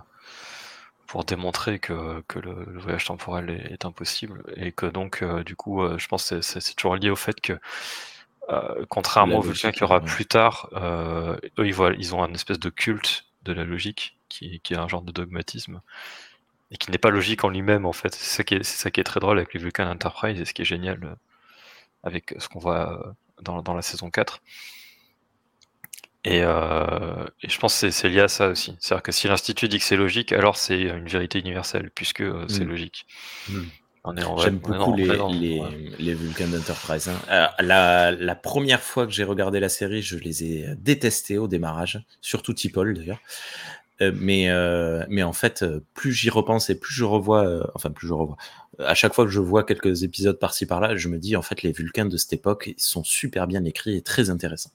pour 1.06 1.24
démontrer 1.24 1.78
que, 1.78 2.22
que 2.28 2.38
le, 2.38 2.78
voyage 2.78 3.06
temporel 3.06 3.48
est, 3.48 3.86
impossible. 3.86 4.42
Et 4.56 4.72
que 4.72 4.84
donc, 4.84 5.24
du 5.44 5.56
coup, 5.56 5.82
je 5.98 6.06
pense 6.06 6.28
que 6.28 6.42
c'est 6.42 6.74
toujours 6.74 6.96
lié 6.96 7.08
au 7.08 7.16
fait 7.16 7.40
que, 7.40 7.54
contrairement 8.90 9.38
aux 9.38 9.42
Vulcains 9.42 9.72
qu'il 9.72 9.82
y 9.82 9.84
aura 9.84 10.00
plus 10.00 10.26
tard, 10.26 10.68
eux, 10.74 11.66
ils, 11.66 11.74
voient, 11.74 11.92
ils 11.98 12.14
ont 12.14 12.22
un 12.22 12.32
espèce 12.34 12.58
de 12.58 12.68
culte 12.68 13.24
de 13.44 13.54
la 13.54 13.64
logique 13.64 14.18
qui, 14.28 14.60
qui 14.60 14.74
est 14.74 14.78
un 14.78 14.88
genre 14.88 15.02
de 15.02 15.12
dogmatisme 15.12 15.80
et 16.72 16.78
qui 16.78 16.90
n'est 16.90 16.98
pas 16.98 17.10
logique 17.10 17.44
en 17.44 17.50
lui-même 17.50 17.84
en 17.86 17.92
fait. 17.92 18.14
C'est 18.14 18.36
ça, 18.36 18.44
qui 18.44 18.54
est, 18.54 18.64
ça 18.64 18.90
qui 18.90 19.00
est 19.00 19.04
très 19.04 19.20
drôle 19.20 19.38
avec 19.38 19.54
les 19.54 19.60
Vulcan 19.60 19.88
Enterprise 19.88 20.40
et 20.40 20.44
ce 20.44 20.54
qui 20.54 20.62
est 20.62 20.66
génial 20.66 20.98
euh, 21.04 21.14
avec 22.02 22.34
ce 22.38 22.48
qu'on 22.48 22.58
voit 22.58 22.98
euh, 22.98 23.12
dans, 23.42 23.62
dans, 23.62 23.74
la 23.74 23.82
saison 23.82 24.10
4. 24.10 24.42
Et, 26.24 26.40
euh, 26.42 27.26
et 27.42 27.48
je 27.48 27.58
pense 27.58 27.78
que 27.78 27.90
c'est 27.90 28.08
lié 28.08 28.20
à 28.20 28.28
ça 28.28 28.48
aussi. 28.48 28.76
C'est-à-dire 28.80 29.02
que 29.02 29.12
si 29.12 29.28
l'Institut 29.28 29.68
dit 29.68 29.78
que 29.78 29.84
c'est 29.84 29.96
logique, 29.96 30.32
alors 30.32 30.56
c'est 30.56 30.80
une 30.80 31.08
vérité 31.08 31.40
universelle, 31.40 31.90
puisque 31.94 32.22
c'est 32.48 32.64
logique. 32.64 33.06
J'aime 34.38 34.58
beaucoup 34.58 34.94
les, 34.94 35.06
les, 35.32 35.62
les, 35.98 36.14
Vulcan 36.14 36.52
Enterprise. 36.56 37.08
Hein. 37.08 37.50
la, 37.58 38.12
la, 38.12 38.34
première 38.36 38.80
fois 38.80 39.04
que 39.06 39.12
j'ai 39.12 39.24
regardé 39.24 39.58
la 39.58 39.68
série, 39.68 40.00
je 40.00 40.16
les 40.16 40.44
ai 40.44 40.74
détestés 40.76 41.38
au 41.38 41.48
démarrage, 41.48 42.00
surtout 42.20 42.52
Tipol 42.52 42.94
d'ailleurs. 42.94 43.20
Euh, 44.02 44.12
mais, 44.18 44.50
euh, 44.50 45.04
mais 45.08 45.22
en 45.22 45.32
fait, 45.32 45.62
euh, 45.62 45.80
plus 45.94 46.12
j'y 46.12 46.30
repense 46.30 46.70
et 46.70 46.78
plus 46.78 46.94
je 46.94 47.04
revois, 47.04 47.70
enfin 47.74 47.90
plus 47.90 48.08
je 48.08 48.12
revois, 48.12 48.36
à 48.78 48.94
chaque 48.94 49.14
fois 49.14 49.24
que 49.24 49.30
je 49.30 49.40
vois 49.40 49.64
quelques 49.64 50.02
épisodes 50.02 50.38
par-ci 50.38 50.66
par-là, 50.66 50.96
je 50.96 51.08
me 51.08 51.18
dis 51.18 51.36
en 51.36 51.42
fait 51.42 51.62
les 51.62 51.72
Vulcains 51.72 52.06
de 52.06 52.16
cette 52.16 52.32
époque 52.32 52.72
ils 52.76 52.82
sont 52.82 53.04
super 53.04 53.46
bien 53.46 53.64
écrits 53.64 53.96
et 53.96 54.02
très 54.02 54.30
intéressants. 54.30 54.72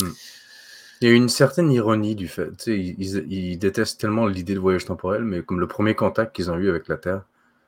Hmm. 0.00 0.10
Il 1.00 1.08
y 1.08 1.12
a 1.12 1.14
une 1.14 1.28
certaine 1.28 1.70
ironie 1.70 2.14
du 2.14 2.28
fait, 2.28 2.66
ils, 2.66 3.26
ils, 3.30 3.58
détestent 3.58 4.00
tellement 4.00 4.26
l'idée 4.26 4.54
de 4.54 4.60
voyage 4.60 4.86
temporel, 4.86 5.24
mais 5.24 5.42
comme 5.42 5.60
le 5.60 5.66
premier 5.66 5.94
contact 5.94 6.34
qu'ils 6.34 6.50
ont 6.50 6.56
eu 6.56 6.70
avec 6.70 6.88
la 6.88 6.96
Terre, 6.96 7.22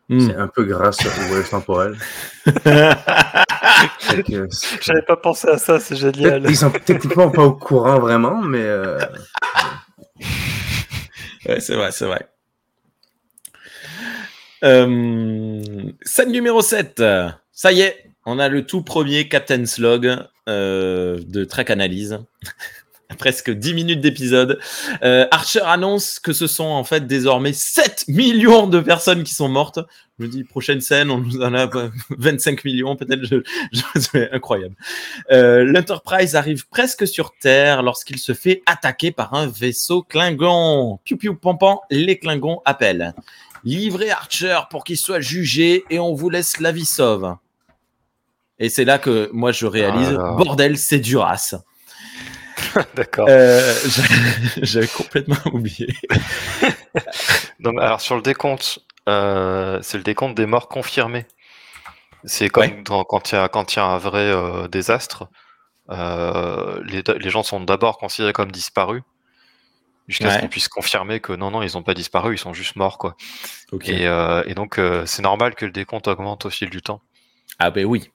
hmm. 0.09 0.21
c'est 0.21 0.37
un 0.37 0.49
peu 0.49 0.65
grâce 0.65 1.05
au 1.05 1.11
voyage 1.29 1.51
temporel. 1.51 1.99
J'avais 4.81 5.03
pas 5.07 5.17
pensé 5.17 5.49
à 5.49 5.59
ça, 5.59 5.81
c'est 5.81 5.97
génial. 5.97 6.47
Ils 6.49 6.57
sont 6.57 6.71
techniquement 6.71 7.29
pas 7.29 7.45
au 7.45 7.53
courant 7.53 7.99
vraiment, 7.99 8.41
mais 8.41 8.65
Ouais, 11.49 11.61
c'est 11.61 11.75
vrai, 11.75 11.93
c'est 11.93 12.07
vrai. 12.07 12.29
Euh, 14.65 15.63
scène 16.03 16.33
numéro 16.33 16.61
7. 16.63 17.03
Ça 17.53 17.73
y 17.73 17.81
est, 17.81 18.11
on 18.27 18.39
a 18.39 18.49
le 18.49 18.67
tout 18.67 18.83
premier 18.83 19.29
Captain's 19.29 19.79
Log 19.79 20.17
euh, 20.49 21.21
de 21.27 21.45
Trek 21.45 21.67
Analyse. 21.69 22.19
Presque 23.19 23.51
10 23.51 23.75
minutes 23.75 24.01
d'épisode. 24.01 24.59
Euh, 25.03 25.27
Archer 25.31 25.63
annonce 25.65 26.19
que 26.21 26.33
ce 26.33 26.47
sont 26.47 26.65
en 26.65 26.85
fait 26.85 27.07
désormais 27.07 27.53
7 27.53 28.05
millions 28.09 28.67
de 28.67 28.81
personnes 28.81 29.25
qui 29.25 29.35
sont 29.35 29.49
mortes. 29.49 29.79
Je 30.19 30.25
me 30.25 30.31
dis, 30.31 30.45
prochaine 30.45 30.81
scène, 30.81 31.11
on 31.11 31.19
nous 31.19 31.43
en 31.43 31.53
a 31.55 31.69
25 32.11 32.65
millions, 32.65 32.97
peut-être. 32.97 33.25
Je, 33.25 33.37
c'est 34.01 34.33
incroyable. 34.33 34.75
Euh, 35.31 35.65
L'Enterprise 35.65 36.37
arrive 36.37 36.67
presque 36.69 37.07
sur 37.07 37.33
Terre 37.41 37.83
lorsqu'il 37.83 38.19
se 38.19 38.33
fait 38.33 38.63
attaquer 38.67 39.13
par 39.13 39.35
un 39.35 39.47
vaisseau 39.47 40.03
Klingon. 40.03 40.99
Piu 41.05 41.17
piu 41.17 41.37
pampan, 41.37 41.81
les 41.91 42.19
Klingons 42.19 42.61
appellent. 42.65 43.15
Livrez 43.65 44.11
Archer 44.11 44.61
pour 44.71 44.85
qu'il 44.85 44.97
soit 44.97 45.21
jugé 45.21 45.85
et 45.91 45.99
on 45.99 46.15
vous 46.15 46.31
laisse 46.31 46.61
la 46.61 46.73
vie 46.73 46.87
sauve. 46.87 47.37
Et 48.59 48.69
c'est 48.69 48.85
là 48.85 48.99
que 48.99 49.29
moi 49.33 49.53
je 49.53 49.67
réalise, 49.67 50.17
ah 50.19 50.37
bordel, 50.37 50.79
c'est 50.79 50.99
Duras. 50.99 51.57
D'accord. 52.95 53.27
Euh, 53.29 53.75
j'avais 54.63 54.89
complètement 54.97 55.37
oublié. 55.53 55.89
Donc, 57.61 57.81
alors 57.81 58.01
sur 58.01 58.17
le 58.17 58.23
décompte, 58.23 58.81
euh, 59.09 59.79
c'est 59.83 59.99
le 59.99 60.05
décompte 60.05 60.37
des 60.37 60.47
morts 60.47 60.69
confirmés. 60.69 61.27
C'est 62.25 62.49
comme 62.49 62.83
quand 62.85 63.33
il 63.33 63.35
y, 63.37 63.79
a 63.79 63.85
un 63.85 63.99
vrai 63.99 64.31
euh, 64.31 64.67
désastre, 64.67 65.29
les, 65.89 67.31
gens 67.31 67.45
sont 67.45 67.61
d'abord 67.61 67.99
considérés 67.99 68.33
comme 68.33 68.51
disparus 68.51 69.03
jusqu'à 70.09 70.31
ce 70.31 70.39
qu'on 70.41 70.49
puisse 70.49 70.69
confirmer 70.69 71.21
que 71.21 71.33
non, 71.33 71.51
non, 71.51 71.63
ils 71.63 71.75
n'ont 71.75 71.83
pas 71.83 71.95
disparu, 71.95 72.35
ils 72.35 72.39
sont 72.39 72.53
juste 72.53 72.77
morts, 72.77 72.99
quoi. 72.99 73.17
Et, 73.85 74.55
donc, 74.55 74.81
c'est 75.05 75.23
normal 75.23 75.55
que 75.55 75.67
le 75.67 75.73
décompte 75.73 76.09
augmente 76.09 76.47
au 76.47 76.51
fil 76.51 76.71
du 76.71 76.83
temps. 76.83 77.01
Ah 77.59 77.71
ben 77.71 77.85
oui. 77.85 78.11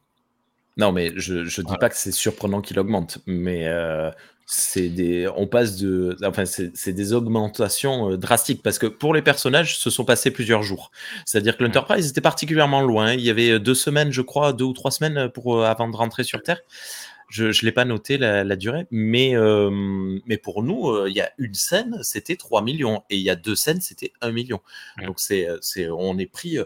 Non, 0.77 0.91
mais 0.91 1.11
je, 1.15 1.45
je 1.45 1.61
dis 1.61 1.77
pas 1.77 1.89
que 1.89 1.95
c'est 1.95 2.11
surprenant 2.11 2.61
qu'il 2.61 2.79
augmente, 2.79 3.19
mais 3.25 3.67
euh, 3.67 4.09
c'est 4.53 4.89
des, 4.89 5.29
on 5.37 5.47
passe 5.47 5.77
de, 5.77 6.17
enfin, 6.25 6.43
c'est 6.45 6.91
des 6.91 7.13
augmentations 7.13 8.11
euh, 8.11 8.17
drastiques 8.17 8.61
parce 8.61 8.79
que 8.79 8.85
pour 8.85 9.13
les 9.13 9.21
personnages, 9.21 9.77
se 9.77 9.89
sont 9.89 10.03
passés 10.03 10.29
plusieurs 10.29 10.61
jours. 10.61 10.91
C'est-à-dire 11.25 11.55
que 11.55 11.63
l'Enterprise 11.63 12.09
était 12.09 12.19
particulièrement 12.19 12.81
loin. 12.81 13.13
Il 13.13 13.21
y 13.21 13.29
avait 13.29 13.61
deux 13.61 13.75
semaines, 13.75 14.11
je 14.11 14.21
crois, 14.21 14.51
deux 14.51 14.65
ou 14.65 14.73
trois 14.73 14.91
semaines 14.91 15.29
pour 15.29 15.63
avant 15.63 15.87
de 15.87 15.95
rentrer 15.95 16.25
sur 16.25 16.43
Terre. 16.43 16.59
Je 17.29 17.45
ne 17.45 17.65
l'ai 17.65 17.71
pas 17.71 17.85
noté 17.85 18.17
la, 18.17 18.43
durée, 18.57 18.87
mais, 18.91 19.35
mais 20.25 20.37
pour 20.37 20.63
nous, 20.63 21.07
il 21.07 21.13
y 21.13 21.21
a 21.21 21.31
une 21.37 21.53
scène, 21.53 21.99
c'était 22.01 22.35
3 22.35 22.61
millions, 22.61 23.03
et 23.09 23.15
il 23.15 23.21
y 23.21 23.29
a 23.29 23.37
deux 23.37 23.55
scènes, 23.55 23.79
c'était 23.79 24.11
1 24.19 24.31
million. 24.33 24.59
Donc 25.05 25.21
c'est, 25.21 25.47
c'est, 25.61 25.89
on 25.89 26.17
est 26.17 26.25
pris, 26.25 26.57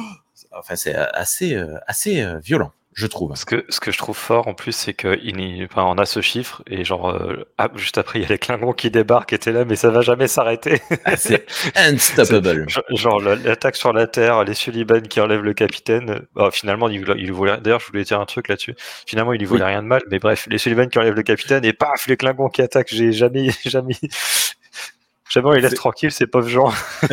enfin 0.52 0.76
c'est 0.76 0.94
assez, 0.94 1.60
assez 1.88 2.24
violent 2.40 2.70
je 2.94 3.06
trouve. 3.06 3.34
Ce 3.36 3.44
que, 3.44 3.64
ce 3.68 3.80
que 3.80 3.90
je 3.90 3.98
trouve 3.98 4.16
fort 4.16 4.48
en 4.48 4.54
plus, 4.54 4.72
c'est 4.72 4.92
qu'on 4.94 5.16
enfin, 5.64 5.94
a 5.96 6.04
ce 6.04 6.20
chiffre 6.20 6.62
et 6.66 6.84
genre 6.84 7.10
euh, 7.10 7.44
ah, 7.58 7.70
juste 7.74 7.96
après 7.98 8.18
il 8.18 8.22
y 8.22 8.24
a 8.26 8.28
les 8.28 8.38
Klingons 8.38 8.72
qui 8.72 8.90
débarquent 8.90 9.32
et 9.32 9.38
t'es 9.38 9.52
là 9.52 9.64
mais 9.64 9.76
ça 9.76 9.90
va 9.90 10.02
jamais 10.02 10.28
s'arrêter. 10.28 10.80
Ah, 11.04 11.16
c'est 11.16 11.46
unstoppable. 11.76 12.66
genre 12.90 13.20
l'attaque 13.20 13.76
sur 13.76 13.92
la 13.92 14.06
Terre, 14.06 14.44
les 14.44 14.54
Sullivan 14.54 15.02
qui 15.02 15.20
enlèvent 15.20 15.42
le 15.42 15.54
capitaine. 15.54 16.26
Bah, 16.34 16.50
finalement 16.52 16.88
il, 16.88 17.04
il 17.16 17.32
voulait. 17.32 17.58
D'ailleurs 17.58 17.80
je 17.80 17.86
voulais 17.86 18.04
dire 18.04 18.20
un 18.20 18.26
truc 18.26 18.48
là-dessus. 18.48 18.74
Finalement 19.06 19.32
il 19.32 19.38
lui 19.38 19.46
voulait 19.46 19.64
rien 19.64 19.82
de 19.82 19.88
mal, 19.88 20.02
mais 20.10 20.18
bref 20.18 20.46
les 20.50 20.58
Sullivan 20.58 20.88
qui 20.88 20.98
enlèvent 20.98 21.14
le 21.14 21.22
capitaine 21.22 21.64
et 21.64 21.72
paf 21.72 22.06
les 22.06 22.16
Klingons 22.16 22.48
qui 22.48 22.62
attaquent. 22.62 22.92
J'ai 22.92 23.12
jamais 23.12 23.50
jamais 23.64 23.96
Jamais 25.32 25.56
il 25.56 25.62
laisse 25.62 25.74
tranquille 25.74 26.10
ces 26.10 26.26
pauvres 26.26 26.48
gens. 26.48 26.70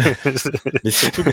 Mais 0.84 0.92
surtout, 0.92 1.24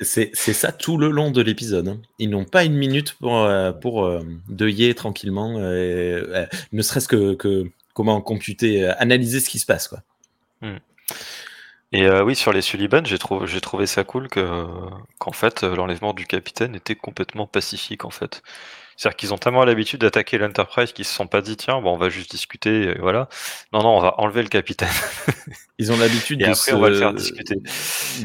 c'est 0.00 0.32
ça 0.34 0.70
tout 0.70 0.96
le 0.96 1.10
long 1.10 1.32
de 1.32 1.42
l'épisode. 1.42 1.88
Hein. 1.88 2.00
Ils 2.20 2.30
n'ont 2.30 2.44
pas 2.44 2.62
une 2.62 2.74
minute 2.76 3.14
pour, 3.14 3.38
euh, 3.38 3.72
pour 3.72 4.04
euh, 4.04 4.22
deuiller 4.48 4.94
tranquillement, 4.94 5.56
euh, 5.58 6.46
ne 6.70 6.82
serait-ce 6.82 7.08
que, 7.08 7.34
que, 7.34 7.64
comment 7.92 8.20
computer, 8.20 8.86
analyser 8.86 9.40
ce 9.40 9.50
qui 9.50 9.58
se 9.58 9.66
passe. 9.66 9.88
Quoi. 9.88 9.98
Hmm. 10.60 10.76
Et 11.90 12.08
oui, 12.08 12.36
sur 12.36 12.52
les 12.52 12.62
Sullivan, 12.62 13.04
j'ai 13.04 13.18
trouvé, 13.18 13.60
trouvé 13.60 13.86
ça 13.86 14.04
cool 14.04 14.28
qu'en 14.28 15.32
fait, 15.32 15.64
l'enlèvement 15.64 16.12
du 16.12 16.24
capitaine 16.26 16.76
était 16.76 16.94
complètement 16.94 17.48
pacifique 17.48 18.04
en 18.04 18.10
fait. 18.10 18.42
C'est-à-dire 18.98 19.16
qu'ils 19.16 19.32
ont 19.32 19.38
tellement 19.38 19.64
l'habitude 19.64 20.00
d'attaquer 20.00 20.38
l'Enterprise 20.38 20.92
qu'ils 20.92 21.04
se 21.04 21.14
sont 21.14 21.28
pas 21.28 21.40
dit 21.40 21.56
tiens 21.56 21.80
bon 21.80 21.94
on 21.94 21.96
va 21.96 22.08
juste 22.08 22.32
discuter 22.32 22.98
voilà. 22.98 23.28
Non 23.72 23.84
non 23.84 23.96
on 23.96 24.00
va 24.00 24.18
enlever 24.18 24.42
le 24.42 24.48
capitaine. 24.48 24.88
Ils 25.78 25.92
ont 25.92 25.96
l'habitude 25.96 26.40
de 26.40 26.52
se... 26.52 26.74
on 26.74 26.80
va 26.80 26.90
le 26.90 26.98
faire 26.98 27.14
discuter. 27.14 27.54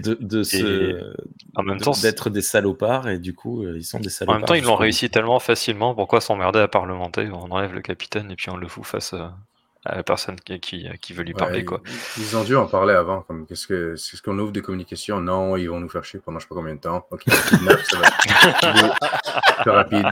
De, 0.02 0.18
de 0.20 1.14
en 1.56 1.62
même 1.62 1.80
temps 1.80 1.92
d'être 2.02 2.32
des 2.32 2.42
salopards 2.42 3.08
et 3.08 3.20
du 3.20 3.36
coup 3.36 3.64
euh, 3.64 3.78
ils 3.78 3.84
sont 3.84 4.00
des 4.00 4.10
salopards. 4.10 4.36
En 4.36 4.40
même 4.40 4.48
temps 4.48 4.56
ils 4.56 4.64
l'ont 4.64 4.76
réussi 4.76 5.12
tellement 5.12 5.38
facilement 5.38 5.94
pourquoi 5.94 6.22
s'emmerder 6.22 6.58
à 6.58 6.68
parlementer? 6.68 7.30
On 7.32 7.52
enlève 7.52 7.74
le 7.74 7.82
capitaine 7.82 8.32
et 8.32 8.36
puis 8.36 8.50
on 8.50 8.58
le 8.58 8.68
fout 8.68 8.84
face 8.84 9.14
à 9.14 9.38
à 9.86 9.96
la 9.96 10.04
personne 10.04 10.38
qui, 10.40 10.60
qui, 10.60 11.14
veut 11.14 11.24
lui 11.24 11.34
parler. 11.34 11.66
quoi. 11.66 11.82
Ils 12.18 12.38
ont 12.38 12.44
dû 12.44 12.56
en 12.56 12.68
parler 12.68 12.94
avant. 12.94 13.22
Comme, 13.22 13.46
qu'est-ce, 13.46 13.68
que, 13.68 13.96
ce 13.96 14.22
qu'on 14.22 14.38
ouvre 14.40 14.52
des 14.52 14.62
communications? 14.62 15.20
Non, 15.20 15.58
ils 15.58 15.70
vont 15.70 15.80
nous 15.80 15.90
faire 15.90 16.06
chier 16.06 16.20
pendant 16.20 16.40
je 16.40 16.46
sais 16.46 16.50
pas 16.50 16.56
combien 16.56 16.76
de 16.76 16.80
temps. 16.80 17.06
Ok, 17.12 17.24
kidnap, 17.24 17.80
ça 17.84 18.00
va 18.00 18.08
être 18.08 19.62
plus 19.62 19.72
rapide. 19.72 20.06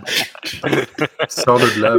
Sors 1.29 1.59
de 1.59 1.81
là. 1.81 1.97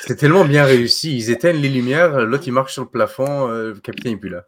c'est 0.00 0.16
tellement 0.16 0.44
bien 0.44 0.64
réussi. 0.64 1.16
Ils 1.16 1.30
éteignent 1.30 1.60
les 1.60 1.68
lumières, 1.68 2.20
l'autre 2.20 2.44
il 2.46 2.52
marche 2.52 2.72
sur 2.72 2.82
le 2.82 2.88
plafond, 2.88 3.50
euh, 3.50 3.74
le 3.74 3.80
capitaine 3.80 4.12
n'est 4.12 4.18
plus 4.18 4.30
là. 4.30 4.46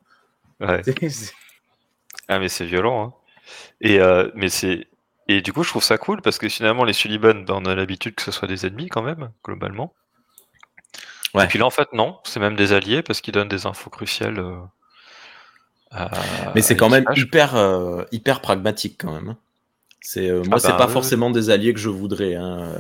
Ouais. 0.61 0.83
ah, 2.29 2.39
mais 2.39 2.49
c'est 2.49 2.65
violent. 2.67 3.05
Hein. 3.05 3.15
Et, 3.83 4.01
euh, 4.01 4.31
mais 4.35 4.49
c'est 4.49 4.87
et 5.31 5.43
du 5.43 5.53
coup, 5.53 5.63
je 5.63 5.69
trouve 5.69 5.85
ça 5.85 5.97
cool 5.97 6.23
parce 6.23 6.39
que 6.39 6.49
finalement, 6.49 6.85
les 6.85 6.93
Sullivan, 6.93 7.45
ben, 7.45 7.55
on 7.55 7.65
a 7.65 7.75
l'habitude 7.75 8.15
que 8.17 8.23
ce 8.23 8.33
soit 8.33 8.49
des 8.49 8.67
ennemis 8.67 8.89
quand 8.89 9.03
même, 9.03 9.31
globalement. 9.45 9.95
Et 11.41 11.47
puis 11.47 11.61
là, 11.61 11.67
en 11.67 11.71
fait, 11.71 11.93
non, 11.93 12.19
c'est 12.25 12.41
même 12.41 12.57
des 12.57 12.73
alliés 12.73 13.03
parce 13.03 13.21
qu'ils 13.21 13.33
donnent 13.33 13.49
des 13.49 13.67
infos 13.67 13.91
cruciales. 13.91 14.41
Euh, 14.41 16.07
Mais 16.55 16.63
c'est 16.63 16.77
quand 16.77 16.89
même 16.89 17.05
hyper, 17.15 17.55
euh, 17.55 18.03
hyper 18.11 18.41
pragmatique 18.41 18.97
quand 18.99 19.13
même. 19.13 19.29
Hein. 19.31 19.39
C'est 20.01 20.29
euh, 20.29 20.43
moi, 20.45 20.57
ah 20.57 20.59
c'est 20.59 20.69
bah 20.71 20.79
pas 20.79 20.89
forcément 20.89 21.31
des 21.31 21.51
alliés 21.51 21.73
que 21.73 21.79
je 21.79 21.89
voudrais. 21.89 22.35
Hein, 22.35 22.75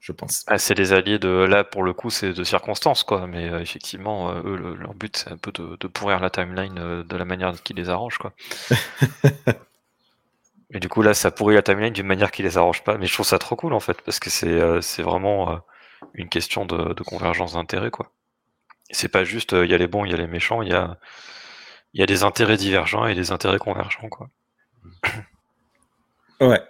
je 0.00 0.12
pense. 0.12 0.44
Ah, 0.46 0.56
c'est 0.56 0.74
des 0.74 0.94
alliés 0.94 1.18
de 1.18 1.28
là 1.28 1.64
pour 1.64 1.82
le 1.82 1.92
coup, 1.92 2.08
c'est 2.08 2.32
de 2.32 2.44
circonstances 2.44 3.04
quoi. 3.04 3.26
Mais 3.26 3.46
effectivement, 3.60 4.32
eux, 4.44 4.76
leur 4.78 4.94
but 4.94 5.16
c'est 5.16 5.32
un 5.32 5.36
peu 5.36 5.52
de, 5.52 5.76
de, 5.78 5.86
pourrir 5.88 6.20
la 6.20 6.30
timeline 6.30 7.02
de 7.02 7.16
la 7.16 7.24
manière 7.24 7.52
qui 7.62 7.74
les 7.74 7.90
arrange 7.90 8.18
quoi. 8.18 8.32
Et 10.72 10.80
du 10.80 10.88
coup, 10.88 11.02
là, 11.02 11.12
ça 11.12 11.30
pourrit 11.30 11.54
la 11.54 11.62
timeline 11.62 11.92
d'une 11.92 12.06
manière 12.06 12.30
qui 12.30 12.42
les 12.42 12.56
arrange 12.56 12.82
pas. 12.82 12.96
Mais 12.96 13.06
je 13.06 13.12
trouve 13.12 13.26
ça 13.26 13.38
trop 13.38 13.56
cool, 13.56 13.74
en 13.74 13.80
fait, 13.80 14.00
parce 14.02 14.18
que 14.18 14.30
c'est 14.30 14.48
euh, 14.48 14.80
vraiment 14.98 15.52
euh, 15.52 15.56
une 16.14 16.28
question 16.28 16.64
de, 16.64 16.94
convergence 17.02 17.52
d'intérêts, 17.54 17.90
quoi. 17.90 18.10
C'est 18.90 19.08
pas 19.08 19.24
juste, 19.24 19.52
euh, 19.52 19.64
il 19.64 19.70
y 19.70 19.74
a 19.74 19.78
les 19.78 19.86
bons, 19.86 20.04
il 20.04 20.10
y 20.10 20.14
a 20.14 20.16
les 20.16 20.26
méchants, 20.26 20.62
il 20.62 20.70
y 20.70 20.74
a, 20.74 20.98
y 21.94 22.02
a 22.02 22.06
des 22.06 22.24
intérêts 22.24 22.56
divergents 22.56 23.06
et 23.06 23.14
des 23.14 23.32
intérêts 23.32 23.58
convergents, 23.58 24.08
quoi. 24.08 24.28
Ouais. 26.40 26.60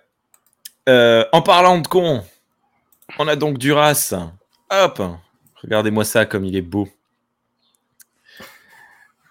en 1.33 1.41
parlant 1.41 1.79
de 1.79 1.89
con, 1.89 2.23
on 3.19 3.27
a 3.27 3.37
donc 3.37 3.57
Duras. 3.57 4.15
Hop, 4.69 5.01
regardez-moi 5.63 6.05
ça 6.05 6.27
comme 6.27 6.45
il 6.45 6.55
est 6.57 6.61
beau. 6.61 6.91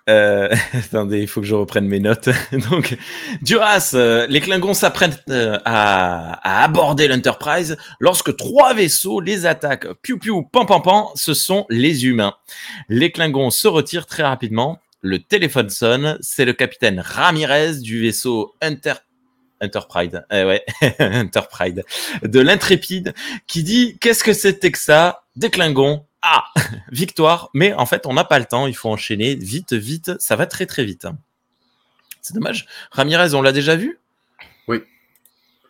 Euh, 0.09 0.53
attendez, 0.73 1.21
il 1.21 1.27
faut 1.27 1.41
que 1.41 1.47
je 1.47 1.55
reprenne 1.55 1.87
mes 1.87 1.99
notes. 1.99 2.29
Donc, 2.69 2.97
Duras, 3.41 3.91
euh, 3.93 4.25
les 4.27 4.41
Klingons 4.41 4.73
s'apprêtent 4.73 5.23
euh, 5.29 5.57
à, 5.65 6.63
aborder 6.63 7.07
l'Enterprise 7.07 7.77
lorsque 7.99 8.35
trois 8.35 8.73
vaisseaux 8.73 9.19
les 9.19 9.45
attaquent. 9.45 9.93
Piu 10.01 10.17
piu, 10.19 10.33
pan 10.51 10.65
pan 10.65 10.81
pan, 10.81 11.11
ce 11.15 11.33
sont 11.33 11.65
les 11.69 12.05
humains. 12.05 12.35
Les 12.89 13.11
Klingons 13.11 13.51
se 13.51 13.67
retirent 13.67 14.07
très 14.07 14.23
rapidement. 14.23 14.79
Le 15.01 15.19
téléphone 15.19 15.69
sonne. 15.69 16.17
C'est 16.21 16.45
le 16.45 16.53
capitaine 16.53 16.99
Ramirez 16.99 17.75
du 17.75 18.01
vaisseau 18.01 18.53
Enter 18.63 18.93
Enterprise, 19.63 20.23
eh 20.31 20.43
ouais, 20.43 20.65
Enterprise, 20.99 21.83
de 22.23 22.39
l'intrépide, 22.39 23.13
qui 23.45 23.61
dit 23.61 23.95
qu'est-ce 24.01 24.23
que 24.23 24.33
c'était 24.33 24.71
que 24.71 24.79
ça? 24.79 25.21
Des 25.35 25.51
Klingons 25.51 26.03
ah, 26.22 26.45
victoire, 26.91 27.49
mais 27.53 27.74
en 27.74 27.86
fait, 27.86 28.05
on 28.05 28.13
n'a 28.13 28.24
pas 28.24 28.39
le 28.39 28.45
temps, 28.45 28.67
il 28.67 28.76
faut 28.76 28.89
enchaîner 28.89 29.36
vite, 29.36 29.74
vite, 29.74 30.11
ça 30.19 30.36
va 30.36 30.45
très 30.45 30.65
très 30.65 30.84
vite. 30.84 31.07
C'est 32.22 32.36
dommage. 32.36 32.67
Ramirez, 32.91 33.34
on 33.34 33.41
l'a 33.41 33.51
déjà 33.51 33.76
vu? 33.76 33.99
Oui. 34.67 34.84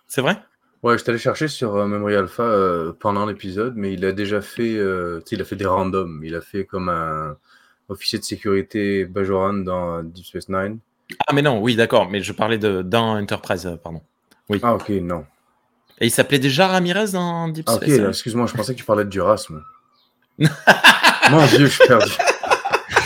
C'est 0.08 0.22
vrai? 0.22 0.38
Ouais, 0.84 0.98
je 0.98 1.04
t'allais 1.04 1.20
chercher 1.20 1.48
sur 1.48 1.76
euh, 1.76 1.86
Memory 1.86 2.16
Alpha 2.16 2.44
euh, 2.44 2.92
pendant 3.00 3.26
l'épisode, 3.26 3.74
mais 3.76 3.94
il 3.94 4.04
a 4.04 4.12
déjà 4.12 4.42
fait, 4.42 4.76
euh, 4.76 5.22
il 5.32 5.42
a 5.42 5.46
fait 5.46 5.56
des 5.56 5.66
randoms. 5.66 6.22
Il 6.24 6.36
a 6.36 6.42
fait 6.42 6.66
comme 6.66 6.90
un 6.90 7.38
officier 7.88 8.18
de 8.18 8.24
sécurité 8.24 9.06
Bajoran 9.06 9.54
dans 9.54 10.02
Deep 10.02 10.26
Space 10.26 10.50
Nine. 10.50 10.80
Ah, 11.28 11.34
mais 11.34 11.42
non, 11.42 11.62
oui, 11.62 11.76
d'accord, 11.76 12.10
mais 12.10 12.22
je 12.22 12.34
parlais 12.34 12.58
de 12.58 12.82
dans 12.82 13.18
Enterprise, 13.18 13.78
pardon. 13.84 14.02
Oui. 14.50 14.60
Ah, 14.64 14.74
ok, 14.74 14.90
non. 14.90 15.26
Et 16.00 16.08
il 16.08 16.12
s'appelait 16.12 16.40
déjà 16.40 16.68
Ramirez 16.68 17.12
dans 17.12 17.48
Deep 17.48 17.66
ah, 17.70 17.74
Space 17.74 18.00
Ok, 18.00 18.08
excuse-moi, 18.10 18.48
je 18.48 18.54
pensais 18.54 18.74
que 18.74 18.80
tu 18.80 18.86
parlais 18.86 19.06
de 19.06 19.10
Duras, 19.10 19.46
moi. 19.50 19.62
Mon 21.32 21.46
Dieu, 21.48 21.66
je 21.66 21.72
suis 21.72 21.88
perdu. 21.88 22.12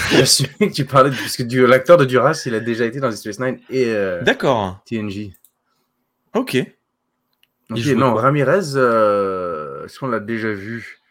J'ai 0.09 0.47
que 0.47 0.73
tu 0.73 0.85
parlais 0.85 1.09
de... 1.09 1.15
Parce 1.15 1.35
que 1.35 1.65
l'acteur 1.65 1.97
de 1.97 2.05
Duras, 2.05 2.43
il 2.45 2.55
a 2.55 2.59
déjà 2.59 2.85
été 2.85 2.99
dans 2.99 3.11
Space 3.11 3.39
Nine 3.39 3.59
et 3.69 3.87
euh, 3.87 4.21
D'accord. 4.23 4.79
TNG. 4.85 5.33
Ok. 6.33 6.57
non, 7.69 8.13
Ramirez, 8.13 8.75
euh, 8.75 9.85
est-ce 9.85 9.99
qu'on 9.99 10.07
l'a 10.07 10.19
déjà 10.19 10.53
vu? 10.53 11.01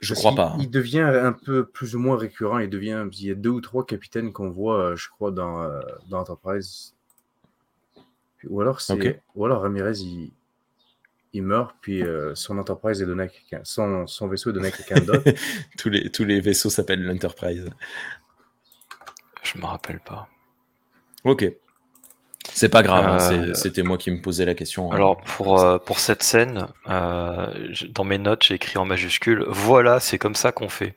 Je 0.00 0.14
crois 0.14 0.34
pas. 0.34 0.56
Il 0.58 0.70
devient 0.70 1.00
un 1.00 1.32
peu 1.32 1.64
plus 1.64 1.94
ou 1.94 1.98
moins 1.98 2.16
récurrent. 2.16 2.58
Il 2.58 2.68
devient. 2.68 3.06
Il 3.12 3.26
y 3.26 3.30
a 3.30 3.34
deux 3.34 3.50
ou 3.50 3.60
trois 3.60 3.86
capitaines 3.86 4.32
qu'on 4.32 4.50
voit, 4.50 4.78
euh, 4.78 4.96
je 4.96 5.08
crois, 5.08 5.30
dans, 5.30 5.70
dans 6.08 6.20
Enterprise. 6.20 6.94
Ou 8.48 8.60
alors, 8.60 8.80
c'est. 8.80 9.22
Ou 9.34 9.46
alors 9.46 9.62
Ramirez, 9.62 9.98
il, 9.98 10.32
il 11.36 11.42
meurt, 11.42 11.76
puis 11.80 12.02
euh, 12.02 12.34
son 12.34 12.58
Enterprise 12.58 13.00
est 13.02 13.06
donné 13.06 13.24
à 13.24 13.28
quelqu'un, 13.28 13.60
son, 13.64 14.06
son, 14.06 14.26
vaisseau 14.26 14.50
est 14.50 14.52
donné 14.52 14.68
à 14.68 14.70
quelqu'un 14.70 15.00
d'autre. 15.00 15.30
tous, 15.78 15.88
les, 15.88 16.10
tous 16.10 16.24
les 16.24 16.40
vaisseaux 16.40 16.70
s'appellent 16.70 17.04
l'Enterprise. 17.04 17.68
Je 19.42 19.58
me 19.58 19.66
rappelle 19.66 20.00
pas. 20.00 20.28
Ok. 21.24 21.46
C'est 22.52 22.68
pas 22.68 22.82
grave, 22.82 23.06
hein, 23.06 23.32
euh, 23.32 23.54
c'était 23.54 23.82
moi 23.82 23.98
qui 23.98 24.10
me 24.10 24.22
posais 24.22 24.44
la 24.44 24.54
question. 24.54 24.90
Hein. 24.90 24.94
Alors 24.94 25.20
pour, 25.20 25.60
euh, 25.60 25.78
pour 25.78 25.98
cette 25.98 26.22
scène, 26.22 26.66
dans 26.86 28.04
mes 28.04 28.18
notes, 28.18 28.44
j'ai 28.44 28.54
écrit 28.54 28.78
en 28.78 28.84
majuscule 28.84 29.44
Voilà, 29.48 30.00
c'est 30.00 30.18
comme 30.18 30.36
ça 30.36 30.52
qu'on 30.52 30.68
fait. 30.68 30.96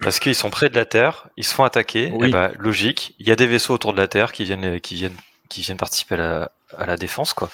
Parce 0.00 0.20
qu'ils 0.20 0.34
sont 0.34 0.50
près 0.50 0.68
de 0.68 0.74
la 0.74 0.84
Terre, 0.84 1.28
ils 1.36 1.44
se 1.44 1.54
font 1.54 1.64
attaquer. 1.64 2.12
Eh 2.22 2.30
ben, 2.30 2.52
logique, 2.58 3.14
il 3.18 3.26
y 3.26 3.32
a 3.32 3.36
des 3.36 3.46
vaisseaux 3.46 3.74
autour 3.74 3.92
de 3.92 3.98
la 3.98 4.08
Terre 4.08 4.32
qui 4.32 4.44
viennent, 4.44 4.80
qui 4.80 4.94
viennent, 4.94 5.16
qui 5.48 5.62
viennent 5.62 5.78
participer 5.78 6.14
à 6.14 6.18
la, 6.18 6.52
à 6.76 6.86
la 6.86 6.96
défense, 6.96 7.32
quoi. 7.32 7.50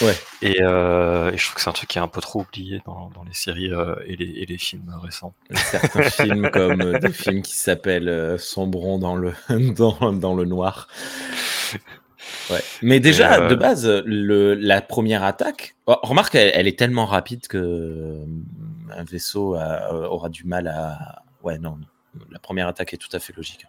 Ouais. 0.00 0.14
Euh, 0.44 1.30
et, 1.30 1.36
je 1.36 1.44
trouve 1.44 1.54
que 1.54 1.60
c'est 1.60 1.70
un 1.70 1.72
truc 1.72 1.88
qui 1.88 1.98
est 1.98 2.02
un 2.02 2.08
peu 2.08 2.20
trop 2.20 2.40
oublié 2.40 2.82
dans, 2.84 3.10
les 3.26 3.34
séries 3.34 3.72
euh, 3.72 3.94
et, 4.06 4.16
les, 4.16 4.58
films 4.58 4.94
récents. 5.02 5.34
Certains 5.52 6.02
films 6.10 6.50
comme 6.50 6.80
euh, 6.80 6.98
des 6.98 7.12
films 7.12 7.42
qui 7.42 7.54
s'appellent 7.54 8.38
Sombrons 8.38 8.98
dans 8.98 9.16
le, 9.16 9.32
dans, 9.48 10.12
dans, 10.12 10.34
le 10.34 10.44
noir. 10.44 10.88
Ouais. 12.50 12.62
Mais 12.82 13.00
déjà, 13.00 13.48
de 13.48 13.54
base, 13.54 13.88
le, 14.04 14.54
la 14.54 14.82
première 14.82 15.24
attaque, 15.24 15.76
oh, 15.86 15.96
remarque, 16.02 16.34
elle, 16.34 16.52
elle 16.54 16.68
est 16.68 16.78
tellement 16.78 17.06
rapide 17.06 17.46
que 17.46 18.18
un 18.96 19.04
vaisseau 19.04 19.54
a- 19.54 20.10
aura 20.10 20.28
du 20.28 20.44
mal 20.44 20.68
à. 20.68 21.22
Ouais, 21.42 21.58
non, 21.58 21.78
la 22.30 22.38
première 22.38 22.68
attaque 22.68 22.94
est 22.94 22.98
tout 22.98 23.14
à 23.14 23.18
fait 23.18 23.34
logique. 23.36 23.66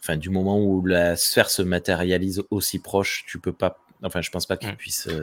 Enfin, 0.00 0.16
du 0.16 0.30
moment 0.30 0.60
où 0.60 0.86
la 0.86 1.16
sphère 1.16 1.50
se 1.50 1.62
matérialise 1.62 2.44
aussi 2.50 2.78
proche, 2.78 3.24
tu 3.26 3.40
peux 3.40 3.52
pas. 3.52 3.78
Enfin, 4.02 4.20
je 4.20 4.30
pense 4.30 4.46
pas 4.46 4.56
qu'il 4.56 4.68
Mm. 4.70 4.76
puisse. 4.76 5.08
euh, 5.08 5.22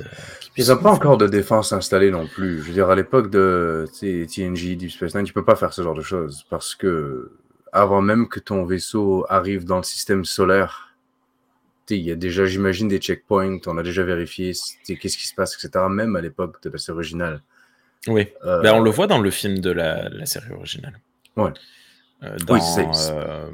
Ils 0.58 0.68
n'ont 0.70 0.78
pas 0.78 0.92
encore 0.92 1.18
de 1.18 1.28
défense 1.28 1.74
installée 1.74 2.10
non 2.12 2.28
plus. 2.28 2.60
Je 2.60 2.64
veux 2.68 2.74
dire, 2.74 2.90
à 2.90 2.96
l'époque 2.96 3.30
de 3.30 3.86
TNG, 4.00 4.76
Deep 4.76 4.92
Space 4.92 5.14
Nine, 5.16 5.26
tu 5.26 5.34
peux 5.34 5.46
pas 5.46 5.56
faire 5.56 5.74
ce 5.74 5.82
genre 5.84 5.94
de 5.96 6.02
choses 6.02 6.46
parce 6.50 6.74
que 6.76 7.32
avant 7.72 8.02
même 8.02 8.28
que 8.28 8.40
ton 8.40 8.66
vaisseau 8.66 9.26
arrive 9.30 9.66
dans 9.66 9.78
le 9.78 9.84
système 9.84 10.26
solaire, 10.26 10.90
il 11.90 11.98
y 11.98 12.12
a 12.12 12.16
déjà, 12.16 12.46
j'imagine, 12.46 12.88
des 12.88 12.98
checkpoints, 12.98 13.60
on 13.68 13.78
a 13.78 13.84
déjà 13.84 14.04
vérifié 14.04 14.54
qu'est-ce 14.86 15.18
qui 15.18 15.28
se 15.28 15.36
passe, 15.36 15.54
etc. 15.56 15.86
Même 15.90 16.16
à 16.16 16.22
l'époque 16.22 16.62
de 16.64 16.70
la 16.70 16.78
série 16.80 16.96
originale. 16.96 17.42
Oui. 18.08 18.28
Euh, 18.46 18.62
Ben, 18.62 18.74
on 18.74 18.80
le 18.82 18.90
voit 18.90 19.06
dans 19.08 19.20
le 19.20 19.30
film 19.30 19.60
de 19.60 19.70
la, 19.72 20.10
la 20.10 20.26
série 20.26 20.52
originale. 20.52 21.00
Ouais. 21.38 21.52
Euh, 22.24 22.38
Oui, 22.50 22.60
dans, 22.60 22.94
c'est- 22.94 23.12
euh, 23.12 23.46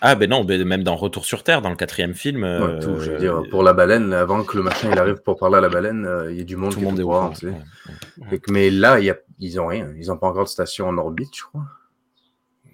Ah, 0.00 0.14
ben 0.14 0.30
non, 0.30 0.44
ben 0.44 0.62
même 0.64 0.84
dans 0.84 0.94
Retour 0.94 1.24
sur 1.24 1.42
Terre, 1.42 1.60
dans 1.62 1.70
le 1.70 1.76
quatrième 1.76 2.14
film. 2.14 2.42
ouais, 2.42 2.48
euh, 2.48 2.80
tout, 2.80 3.00
je 3.00 3.10
veux 3.12 3.18
dire, 3.18 3.42
pour 3.50 3.62
la 3.64 3.72
baleine, 3.72 4.12
avant 4.12 4.44
que 4.44 4.56
le 4.56 4.62
machin 4.62 4.90
il 4.92 4.98
arrive 4.98 5.16
pour 5.16 5.36
parler 5.38 5.56
à 5.56 5.60
la 5.60 5.68
baleine, 5.68 6.06
euh, 6.06 6.30
il 6.30 6.38
y 6.38 6.40
a 6.40 6.44
du 6.44 6.54
monde 6.56 6.70
tout 6.70 6.78
qui 6.78 6.84
le 6.84 6.90
monde 6.90 7.00
est 7.00 7.02
ouais. 7.02 8.38
Que- 8.38 8.52
mais 8.52 8.70
là, 8.70 9.00
il 9.00 9.06
y 9.06 9.10
a, 9.10 9.16
ils 9.40 9.60
ont 9.60 9.66
rien. 9.66 9.88
Ils 9.96 10.10
ont 10.12 10.16
pas 10.16 10.28
encore 10.28 10.44
de 10.44 10.48
station 10.48 10.88
en 10.88 10.96
orbite, 10.98 11.36
je 11.36 11.42
crois. 11.42 11.64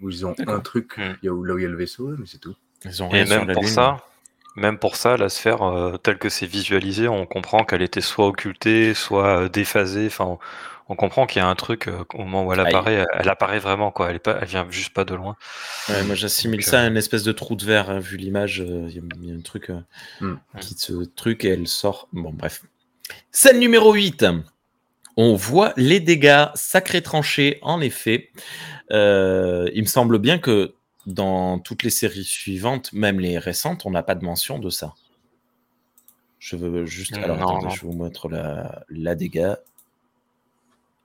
Ou 0.02 0.10
ils 0.10 0.26
ont 0.26 0.34
un 0.46 0.60
truc 0.60 0.98
Hmm. 0.98 1.14
il 1.22 1.26
y 1.26 1.28
a, 1.28 1.32
où- 1.32 1.44
là 1.44 1.54
où 1.54 1.58
il 1.58 1.62
y 1.62 1.66
a 1.66 1.70
le 1.70 1.76
vaisseau, 1.76 2.08
mais 2.18 2.26
c'est 2.26 2.38
tout. 2.38 2.54
Ils 2.84 3.02
ont 3.02 3.08
Et 3.10 3.22
rien 3.22 3.26
sur 3.26 3.38
même 3.38 3.48
la 3.48 3.54
pour 3.54 3.62
Lune. 3.62 3.72
ça, 3.72 3.96
même 4.56 4.78
pour 4.78 4.96
ça, 4.96 5.16
la 5.16 5.30
sphère 5.30 5.62
euh, 5.62 5.96
telle 5.96 6.18
que 6.18 6.28
c'est 6.28 6.46
visualisé, 6.46 7.08
on 7.08 7.24
comprend 7.24 7.64
qu'elle 7.64 7.80
était 7.82 8.02
soit 8.02 8.26
occultée, 8.26 8.92
soit 8.92 9.44
euh, 9.44 9.48
déphasée. 9.48 10.06
Enfin, 10.06 10.36
on, 10.88 10.96
comprend 10.96 11.26
qu'il 11.26 11.40
y 11.40 11.42
a 11.42 11.48
un 11.48 11.54
truc 11.54 11.88
euh, 11.88 12.04
au 12.14 12.18
moment 12.24 12.44
où 12.46 12.52
elle 12.52 12.60
apparaît, 12.60 12.94
elle, 12.94 13.06
elle 13.14 13.28
apparaît 13.28 13.58
vraiment 13.58 13.90
quoi. 13.90 14.10
Elle 14.10 14.16
est 14.16 14.20
pas, 14.20 14.38
elle 14.40 14.48
vient 14.48 14.66
juste 14.70 14.92
pas 14.92 15.04
de 15.04 15.14
loin. 15.14 15.36
Ouais, 15.88 16.02
moi 16.04 16.14
j'assimile 16.14 16.62
ça 16.62 16.80
à 16.80 16.84
euh, 16.84 16.88
une 16.88 16.96
espèce 16.96 17.22
de 17.22 17.32
trou 17.32 17.54
de 17.56 17.64
verre, 17.64 17.90
hein, 17.90 17.98
vu 18.00 18.16
l'image, 18.16 18.60
euh, 18.60 18.86
il 18.88 18.94
y, 18.96 18.98
a- 18.98 19.02
il 19.22 19.28
y 19.28 19.32
a 19.32 19.34
un 19.34 19.40
truc 19.40 19.70
euh, 19.70 19.80
Hmm. 20.20 20.34
qui 20.60 20.74
se 20.74 20.92
truc 21.04 21.44
et 21.44 21.48
elle 21.50 21.66
sort. 21.68 22.08
Bon, 22.12 22.32
bref. 22.32 22.62
Scène 23.30 23.58
numéro 23.58 23.92
8. 23.92 24.24
On 25.16 25.34
voit 25.34 25.72
les 25.76 26.00
dégâts, 26.00 26.46
sacrés 26.54 27.02
tranchés, 27.02 27.58
en 27.62 27.80
effet. 27.80 28.30
Euh, 28.90 29.70
il 29.74 29.82
me 29.82 29.86
semble 29.86 30.18
bien 30.18 30.38
que 30.38 30.74
dans 31.06 31.58
toutes 31.60 31.82
les 31.84 31.90
séries 31.90 32.24
suivantes, 32.24 32.92
même 32.92 33.20
les 33.20 33.38
récentes, 33.38 33.86
on 33.86 33.90
n'a 33.90 34.02
pas 34.02 34.14
de 34.16 34.24
mention 34.24 34.58
de 34.58 34.70
ça. 34.70 34.94
Je 36.38 36.56
veux 36.56 36.84
juste. 36.84 37.16
Alors 37.16 37.36
Non, 37.38 37.46
attendez, 37.46 37.64
non. 37.66 37.70
je 37.70 37.80
vous 37.82 37.92
montre 37.92 38.28
la, 38.28 38.84
la 38.88 39.14
dégâts. 39.14 39.54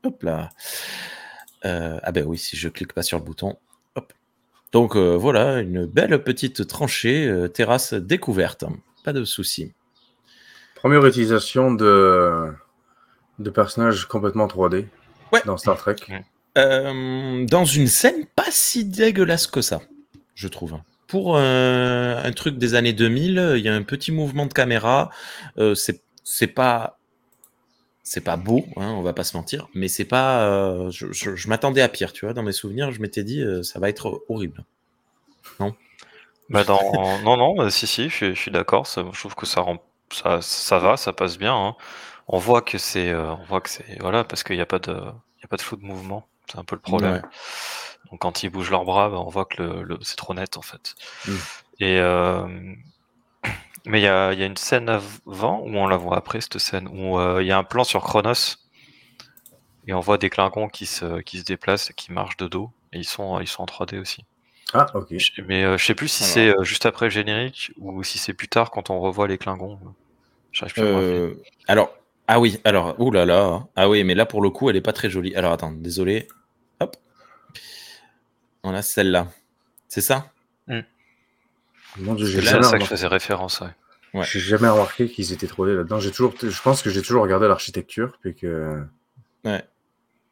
Hop 0.04 0.24
là. 0.24 0.50
Euh, 1.66 2.00
ah 2.04 2.12
ben 2.12 2.26
oui, 2.26 2.38
si 2.38 2.56
je 2.56 2.70
clique 2.70 2.94
pas 2.94 3.04
sur 3.04 3.18
le 3.18 3.24
bouton. 3.24 3.58
Hop. 3.96 4.14
Donc 4.72 4.96
euh, 4.96 5.16
voilà, 5.18 5.60
une 5.60 5.86
belle 5.86 6.24
petite 6.24 6.68
tranchée, 6.68 7.28
euh, 7.28 7.48
terrasse 7.48 7.94
découverte. 7.94 8.66
Pas 9.04 9.14
de 9.14 9.24
souci. 9.26 9.74
Première 10.76 11.06
utilisation 11.06 11.74
de, 11.74 12.54
de 13.40 13.50
personnages 13.50 14.06
complètement 14.06 14.48
3D 14.48 14.86
Ouais. 15.32 15.42
dans 15.46 15.58
Star 15.58 15.78
Trek. 15.78 15.96
Euh, 16.58 17.46
dans 17.46 17.66
une 17.66 17.88
scène 17.88 18.26
pas 18.36 18.50
si 18.50 18.86
dégueulasse 18.86 19.46
que 19.48 19.62
ça, 19.62 19.82
je 20.34 20.48
trouve. 20.48 20.80
Pour 21.08 21.38
euh, 21.38 22.22
un 22.24 22.32
truc 22.32 22.58
des 22.58 22.74
années 22.76 22.94
2000, 22.94 23.54
il 23.58 23.64
y 23.64 23.70
a 23.70 23.76
un 23.76 23.84
petit 23.84 24.12
mouvement 24.12 24.46
de 24.46 24.54
caméra. 24.54 25.10
Euh, 25.58 25.76
c'est 25.76 26.02
c'est 26.24 26.48
pas 26.48 26.99
c'est 28.04 28.22
pas 28.22 28.38
beau, 28.38 28.66
hein, 28.78 28.92
on 28.98 29.02
va 29.04 29.14
pas 29.14 29.24
se 29.24 29.38
mentir, 29.38 29.68
mais 29.74 29.88
c'est 29.88 30.06
pas. 30.06 30.44
euh, 30.48 30.90
je 30.92 31.12
je- 31.12 31.36
je 31.36 31.48
m'attendais 31.50 31.82
à 31.82 31.90
pire, 31.90 32.14
tu 32.14 32.26
vois. 32.26 32.34
Dans 32.34 32.44
mes 32.44 32.52
souvenirs, 32.54 32.92
je 32.92 33.02
m'étais 33.02 33.24
dit 33.24 33.42
euh, 33.42 33.64
ça 33.64 33.80
va 33.80 33.90
être 33.90 34.24
horrible. 34.30 34.66
Bah 36.50 36.64
dans... 36.64 37.20
non, 37.22 37.38
non, 37.38 37.56
bah, 37.56 37.70
si, 37.70 37.86
si, 37.88 38.10
je, 38.10 38.16
suis- 38.16 38.36
je 38.36 38.40
suis 38.42 38.52
d'accord. 38.52 38.88
ça- 38.88 39.04
Je 39.14 39.20
trouve 39.20 39.36
que 39.36 39.46
ça, 39.46 39.62
rend... 39.62 39.78
ça, 40.12 40.42
ça 40.42 40.80
va, 40.80 40.98
ça 40.98 41.14
passe 41.14 41.38
bien. 41.38 41.56
hein. 41.56 41.76
On 42.28 42.38
voit 42.40 42.62
que 42.62 42.78
c'est, 42.78 43.10
euh, 43.10 43.34
on 43.36 43.44
voit 43.46 43.62
que 43.62 43.70
c'est, 43.70 44.00
voilà, 44.00 44.24
parce 44.24 44.44
qu'il 44.44 44.56
n'y 44.56 44.62
a 44.62 44.66
pas 44.66 44.80
de, 44.80 44.92
il 44.94 45.42
y 45.42 45.46
a 45.46 45.48
pas 45.48 45.58
de 45.58 45.62
flou 45.62 45.78
de 45.78 45.86
mouvement. 45.86 46.28
C'est 46.52 46.60
un 46.60 46.64
peu 46.64 46.76
le 46.76 46.82
problème. 46.82 47.14
Ouais. 47.14 47.22
Donc 48.12 48.22
quand 48.22 48.44
ils 48.44 48.50
bougent 48.50 48.72
leurs 48.72 48.86
bras, 48.86 49.10
bah, 49.10 49.20
on 49.20 49.30
voit 49.30 49.46
que 49.46 49.62
le, 49.64 49.84
le- 49.84 50.00
c'est 50.04 50.16
trop 50.18 50.34
net 50.34 50.58
en 50.58 50.62
fait. 50.62 50.96
Mm. 51.28 51.44
Et 51.80 52.00
euh, 52.00 52.48
mais 53.86 54.00
il 54.00 54.04
y 54.04 54.08
a, 54.08 54.34
il 54.34 54.40
y 54.40 54.44
a 54.44 54.46
une 54.46 54.58
scène 54.58 54.90
avant 54.90 55.62
où 55.62 55.76
on 55.76 55.88
la 55.88 55.98
voit 55.98 56.18
après 56.18 56.42
cette 56.42 56.58
scène 56.58 56.88
où 56.88 57.18
euh, 57.18 57.42
il 57.42 57.48
y 57.48 57.52
a 57.52 57.58
un 57.58 57.64
plan 57.64 57.84
sur 57.84 58.02
Chronos 58.04 58.58
et 59.88 59.94
on 59.94 60.00
voit 60.00 60.18
des 60.18 60.30
Klingons 60.30 60.68
qui 60.68 60.86
se, 60.86 61.22
qui 61.22 61.40
se 61.40 61.44
déplacent 61.44 61.90
et 61.90 61.94
qui 61.94 62.12
marchent 62.12 62.38
de 62.38 62.48
dos 62.48 62.72
et 62.94 63.00
ils 63.00 63.06
sont, 63.06 63.40
ils 63.40 63.48
sont 63.48 63.64
en 63.64 63.66
3D 63.66 64.00
aussi. 64.00 64.26
Ah, 64.74 64.86
ok. 64.94 65.14
Mais 65.48 65.64
euh, 65.64 65.78
je 65.78 65.86
sais 65.86 65.96
plus 65.96 66.08
si 66.08 66.24
c'est 66.24 66.50
euh, 66.50 66.64
juste 66.64 66.86
après 66.86 67.08
le 67.08 67.10
générique 67.10 67.72
ou 67.80 68.04
si 68.04 68.20
c'est 68.20 68.34
plus 68.34 68.48
tard 68.48 68.70
quand 68.70 68.90
on 68.90 69.00
revoit 69.00 69.28
les. 69.28 69.40
J'arrive 70.52 70.74
plus 70.74 70.82
à. 70.82 70.86
Euh, 70.86 71.34
alors, 71.68 71.96
ah 72.28 72.40
oui, 72.40 72.60
alors, 72.64 73.00
ouh 73.00 73.12
là 73.12 73.26
là, 73.26 73.68
ah 73.76 73.90
oui, 73.90 74.04
mais 74.04 74.14
là 74.14 74.26
pour 74.26 74.42
le 74.42 74.52
coup, 74.52 74.70
elle 74.70 74.76
est 74.76 74.82
pas 74.82 74.94
très 74.94 75.10
jolie. 75.10 75.36
Alors 75.36 75.52
attends, 75.54 75.72
désolé. 75.72 76.28
Hop. 76.80 76.96
On 78.64 78.74
a 78.74 78.82
celle-là. 78.82 79.28
C'est 79.88 80.02
ça? 80.02 80.32
C'est 81.96 82.42
là, 82.42 82.64
ça 82.64 82.78
que 82.78 82.84
je 82.84 82.90
faisais 82.90 83.08
référence. 83.08 83.62
ouais. 83.62 83.68
Ouais. 84.16 84.26
j'ai 84.26 84.40
jamais 84.40 84.68
remarqué 84.70 85.08
qu'ils 85.08 85.34
étaient 85.34 85.46
3D 85.48 85.76
là-dedans. 85.76 86.00
J'ai 86.00 86.10
toujours, 86.12 86.34
je 86.42 86.62
pense 86.64 86.82
que 86.82 86.90
j'ai 86.90 87.02
toujours 87.04 87.22
regardé 87.22 87.48
l'architecture, 87.48 88.18
puis 88.22 88.34
que. 88.36 88.82
Ouais. 89.46 89.64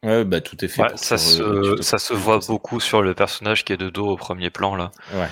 Ouais, 0.02 0.24
bah 0.24 0.40
tout 0.40 0.62
est 0.64 0.68
fait. 0.68 0.96
Ça, 0.96 1.16
se, 1.18 1.40
euh, 1.42 1.80
ça 1.82 1.98
se 1.98 2.12
voit 2.14 2.38
beaucoup 2.46 2.80
sur 2.80 3.02
le 3.02 3.14
personnage 3.14 3.64
qui 3.64 3.72
est 3.72 3.76
de 3.76 3.88
dos 3.90 4.06
au 4.08 4.16
premier 4.16 4.50
plan 4.50 4.74
là. 4.76 4.90
Ouais. 5.14 5.28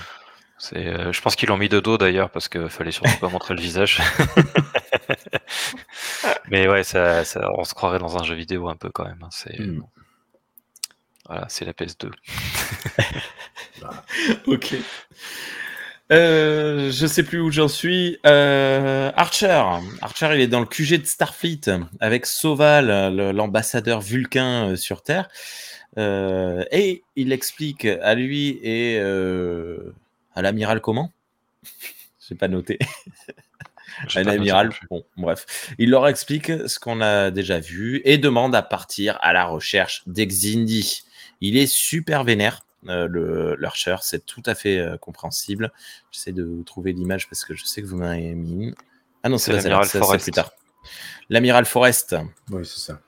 C'est, 0.58 0.86
euh, 0.86 1.12
je 1.12 1.20
pense 1.20 1.36
qu'ils 1.36 1.48
l'ont 1.50 1.56
mis 1.56 1.68
de 1.68 1.78
dos 1.80 1.98
d'ailleurs 1.98 2.30
parce 2.30 2.48
qu'il 2.48 2.68
fallait 2.68 2.90
surtout 2.92 3.16
pas 3.20 3.28
montrer 3.28 3.54
le 3.54 3.60
visage. 3.60 4.00
Mais 6.50 6.68
ouais, 6.68 6.82
ça, 6.84 7.24
ça- 7.24 7.50
on 7.58 7.64
se 7.64 7.74
croirait 7.74 7.98
dans 7.98 8.16
un 8.16 8.22
jeu 8.24 8.34
vidéo 8.34 8.68
un 8.68 8.76
peu 8.76 8.90
quand 8.90 9.04
même. 9.04 9.18
hein. 9.22 9.28
C'est, 9.30 9.58
Hmm. 9.60 9.82
voilà, 11.26 11.46
c'est 11.48 11.64
la 11.64 11.72
PS2. 11.72 12.10
Ok. 14.46 14.74
Euh, 16.12 16.92
je 16.92 17.06
sais 17.06 17.24
plus 17.24 17.40
où 17.40 17.50
j'en 17.50 17.68
suis. 17.68 18.18
Euh, 18.26 19.10
Archer. 19.16 19.62
Archer, 20.00 20.30
il 20.34 20.40
est 20.40 20.46
dans 20.46 20.60
le 20.60 20.66
QG 20.66 21.00
de 21.00 21.06
Starfleet 21.06 21.62
avec 22.00 22.26
Soval, 22.26 23.14
l'ambassadeur 23.32 24.00
vulcain 24.00 24.70
euh, 24.70 24.76
sur 24.76 25.02
Terre. 25.02 25.28
Euh, 25.98 26.64
et 26.70 27.02
il 27.16 27.32
explique 27.32 27.86
à 27.86 28.14
lui 28.14 28.60
et 28.62 28.98
à 29.00 30.42
l'amiral 30.42 30.80
comment? 30.80 31.12
J'ai 32.28 32.34
pas 32.34 32.48
noté. 32.48 32.78
J'ai 34.08 34.20
Un 34.20 34.24
pas 34.24 34.30
noté 34.32 34.36
amiral. 34.42 34.66
non 34.66 34.72
plus. 34.72 34.86
Bon, 34.90 35.04
bref. 35.16 35.74
Il 35.78 35.90
leur 35.90 36.06
explique 36.06 36.52
ce 36.68 36.78
qu'on 36.78 37.00
a 37.00 37.30
déjà 37.30 37.58
vu 37.60 38.02
et 38.04 38.18
demande 38.18 38.54
à 38.54 38.62
partir 38.62 39.18
à 39.22 39.32
la 39.32 39.44
recherche 39.44 40.02
d'Exindi. 40.06 41.02
Il 41.40 41.56
est 41.56 41.66
super 41.66 42.24
vénère, 42.24 42.65
euh, 42.88 43.06
le 43.08 43.56
l'Archer, 43.56 43.96
c'est 44.02 44.24
tout 44.24 44.42
à 44.46 44.54
fait 44.54 44.78
euh, 44.78 44.96
compréhensible. 44.98 45.72
J'essaie 46.10 46.32
de 46.32 46.44
vous 46.44 46.62
trouver 46.62 46.92
l'image 46.92 47.28
parce 47.28 47.44
que 47.44 47.54
je 47.54 47.64
sais 47.64 47.82
que 47.82 47.86
vous 47.86 47.96
m'avez 47.96 48.34
mis. 48.34 48.66
une. 48.66 48.74
Ah 49.22 49.28
non, 49.28 49.38
c'est 49.38 49.52
l'amiral 49.52 49.84
ça, 49.84 49.90
c'est 49.92 49.98
Forrest. 49.98 50.24
plus 50.24 50.32
tard. 50.32 50.52
L'amiral 51.30 51.64
Forrest. 51.64 52.14
Oui, 52.50 52.64
c'est 52.64 52.78
ça. 52.80 53.00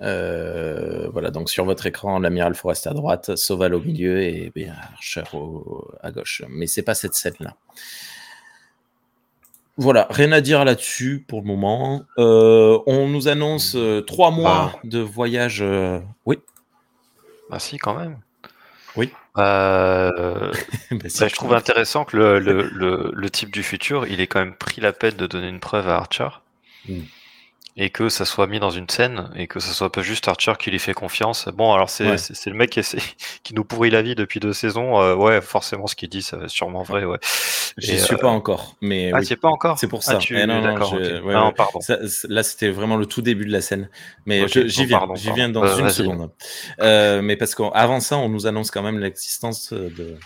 Euh, 0.00 1.08
voilà, 1.12 1.30
donc 1.30 1.50
sur 1.50 1.64
votre 1.64 1.84
écran, 1.86 2.20
l'amiral 2.20 2.54
Forrest 2.54 2.86
à 2.86 2.92
droite, 2.94 3.34
Soval 3.36 3.74
au 3.74 3.80
milieu 3.80 4.22
et 4.22 4.50
bien, 4.54 4.74
Archer 4.94 5.24
au- 5.32 5.90
à 6.02 6.10
gauche. 6.12 6.42
Mais 6.48 6.66
c'est 6.68 6.82
pas 6.82 6.94
cette 6.94 7.14
scène-là. 7.14 7.56
Voilà, 9.76 10.06
rien 10.10 10.32
à 10.32 10.40
dire 10.40 10.64
là-dessus 10.64 11.24
pour 11.26 11.40
le 11.40 11.46
moment. 11.46 12.02
Euh, 12.18 12.78
on 12.86 13.08
nous 13.08 13.28
annonce 13.28 13.74
euh, 13.76 14.00
trois 14.00 14.30
mois 14.30 14.72
Bah. 14.74 14.80
de 14.84 14.98
voyage. 15.00 15.62
euh, 15.62 16.00
Oui. 16.26 16.38
Ah 17.50 17.58
si, 17.58 17.76
quand 17.78 17.94
même. 17.96 18.18
Euh, 19.38 20.52
Bah, 20.90 21.08
si, 21.08 21.20
bah, 21.20 21.28
je 21.28 21.34
trouve 21.34 21.54
intéressant 21.54 22.04
que 22.04 22.16
le, 22.16 22.38
le, 22.40 22.68
le, 22.70 23.10
le 23.14 23.30
type 23.30 23.50
du 23.52 23.62
futur, 23.62 24.06
il 24.06 24.20
ait 24.20 24.26
quand 24.26 24.40
même 24.40 24.54
pris 24.56 24.80
la 24.80 24.92
peine 24.92 25.16
de 25.16 25.26
donner 25.26 25.48
une 25.48 25.60
preuve 25.60 25.88
à 25.88 25.96
Archer. 25.96 26.28
Mm. 26.88 27.02
Et 27.80 27.90
que 27.90 28.08
ça 28.08 28.24
soit 28.24 28.48
mis 28.48 28.58
dans 28.58 28.70
une 28.70 28.88
scène, 28.90 29.30
et 29.36 29.46
que 29.46 29.60
ça 29.60 29.70
soit 29.72 29.92
pas 29.92 30.02
juste 30.02 30.26
Archer 30.26 30.54
qui 30.58 30.72
lui 30.72 30.80
fait 30.80 30.94
confiance. 30.94 31.46
Bon, 31.54 31.72
alors 31.72 31.88
c'est 31.88 32.08
Ouais. 32.10 32.16
le 32.46 32.52
mec 32.54 32.70
qui, 32.70 32.80
essaie- 32.80 32.98
qui 33.44 33.54
nous 33.54 33.62
pourrit 33.64 33.90
la 33.90 34.02
vie 34.02 34.16
depuis 34.16 34.40
deux 34.40 34.52
saisons. 34.52 35.00
euh, 35.00 35.14
ouais, 35.14 35.40
forcément, 35.40 35.86
ce 35.86 35.94
qu'il 35.94 36.08
dit, 36.08 36.22
ça 36.22 36.36
va 36.36 36.48
sûrement 36.48 36.82
vrai, 36.82 37.04
ouais. 37.04 37.18
J'y 37.76 37.96
suis 38.00 38.16
euh, 38.16 38.18
pas 38.18 38.26
encore, 38.28 38.74
mais 38.80 39.12
Ah, 39.14 39.20
oui, 39.20 39.36
pas 39.36 39.48
encore? 39.48 39.78
C'est 39.78 39.86
pour 39.86 40.00
Ah, 40.08 40.12
ça. 40.12 40.16
tu... 40.16 40.36
Eh 40.36 40.44
non, 40.46 40.60
non, 40.60 40.72
D'accord, 40.72 40.90
je- 40.98 41.18
ok. 41.20 41.24
ouais, 41.26 41.32
non, 41.34 41.46
ouais. 41.46 41.52
pardon. 41.52 41.80
Ça- 41.80 42.04
c- 42.08 42.26
là, 42.28 42.42
c'était 42.42 42.70
vraiment 42.70 42.96
le 42.96 43.06
tout 43.06 43.22
début 43.22 43.46
de 43.46 43.52
la 43.52 43.60
scène. 43.60 43.88
Mais 44.26 44.42
Ok, 44.42 44.48
je- 44.52 44.66
j'y 44.66 44.84
viens, 44.84 45.06
j'y 45.14 45.30
viens 45.32 45.48
dans. 45.48 45.62
Euh, 45.64 45.78
une 45.78 45.88
seconde. 45.90 46.32
Euh, 46.80 47.22
mais 47.22 47.36
parce 47.36 47.54
qu'avant 47.54 48.00
ça, 48.00 48.16
on 48.18 48.28
nous 48.28 48.48
annonce 48.48 48.72
quand 48.72 48.82
même 48.82 48.98
l'existence 48.98 49.72
de 49.72 50.16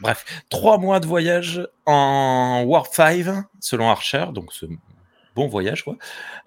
bref, 0.00 0.24
trois 0.50 0.76
mois 0.76 1.00
de 1.00 1.06
voyage 1.06 1.66
en 1.86 2.62
Warp 2.66 2.92
5, 2.92 3.24
selon 3.60 3.88
Archer, 3.88 4.26
donc 4.34 4.52
ce 4.52 4.66
voyage, 5.48 5.84
quoi, 5.84 5.96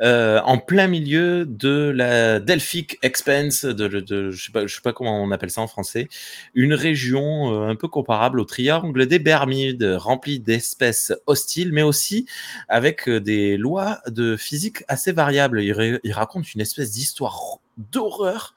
euh, 0.01 0.39
en 0.41 0.57
plein 0.57 0.87
milieu 0.87 1.45
de 1.45 1.91
la 1.95 2.39
Delphic 2.39 2.97
Expense, 3.01 3.65
de, 3.65 4.31
je 4.31 4.35
sais 4.41 4.81
pas, 4.81 4.93
comment 4.93 5.21
on 5.21 5.31
appelle 5.31 5.49
ça 5.49 5.61
en 5.61 5.67
français, 5.67 6.09
une 6.53 6.73
région 6.73 7.53
euh, 7.53 7.67
un 7.67 7.75
peu 7.75 7.87
comparable 7.87 8.39
au 8.39 8.45
triangle 8.45 9.05
des 9.05 9.19
Bermudes, 9.19 9.95
remplie 9.97 10.39
d'espèces 10.39 11.13
hostiles, 11.25 11.71
mais 11.71 11.83
aussi 11.83 12.25
avec 12.69 13.07
euh, 13.07 13.19
des 13.19 13.57
lois 13.57 13.99
de 14.07 14.35
physique 14.35 14.83
assez 14.87 15.11
variables. 15.11 15.61
Il 15.61 16.13
raconte 16.13 16.53
une 16.53 16.61
espèce 16.61 16.91
d'histoire 16.91 17.59
d'horreur. 17.77 18.55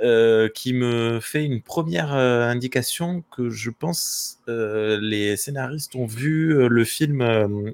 Euh, 0.00 0.48
qui 0.48 0.72
me 0.72 1.20
fait 1.20 1.44
une 1.44 1.60
première 1.60 2.12
euh, 2.14 2.48
indication 2.48 3.22
que 3.30 3.50
je 3.50 3.70
pense 3.70 4.38
euh, 4.48 4.98
les 5.00 5.36
scénaristes 5.36 5.94
ont 5.94 6.06
vu 6.06 6.66
le 6.68 6.84
film 6.84 7.22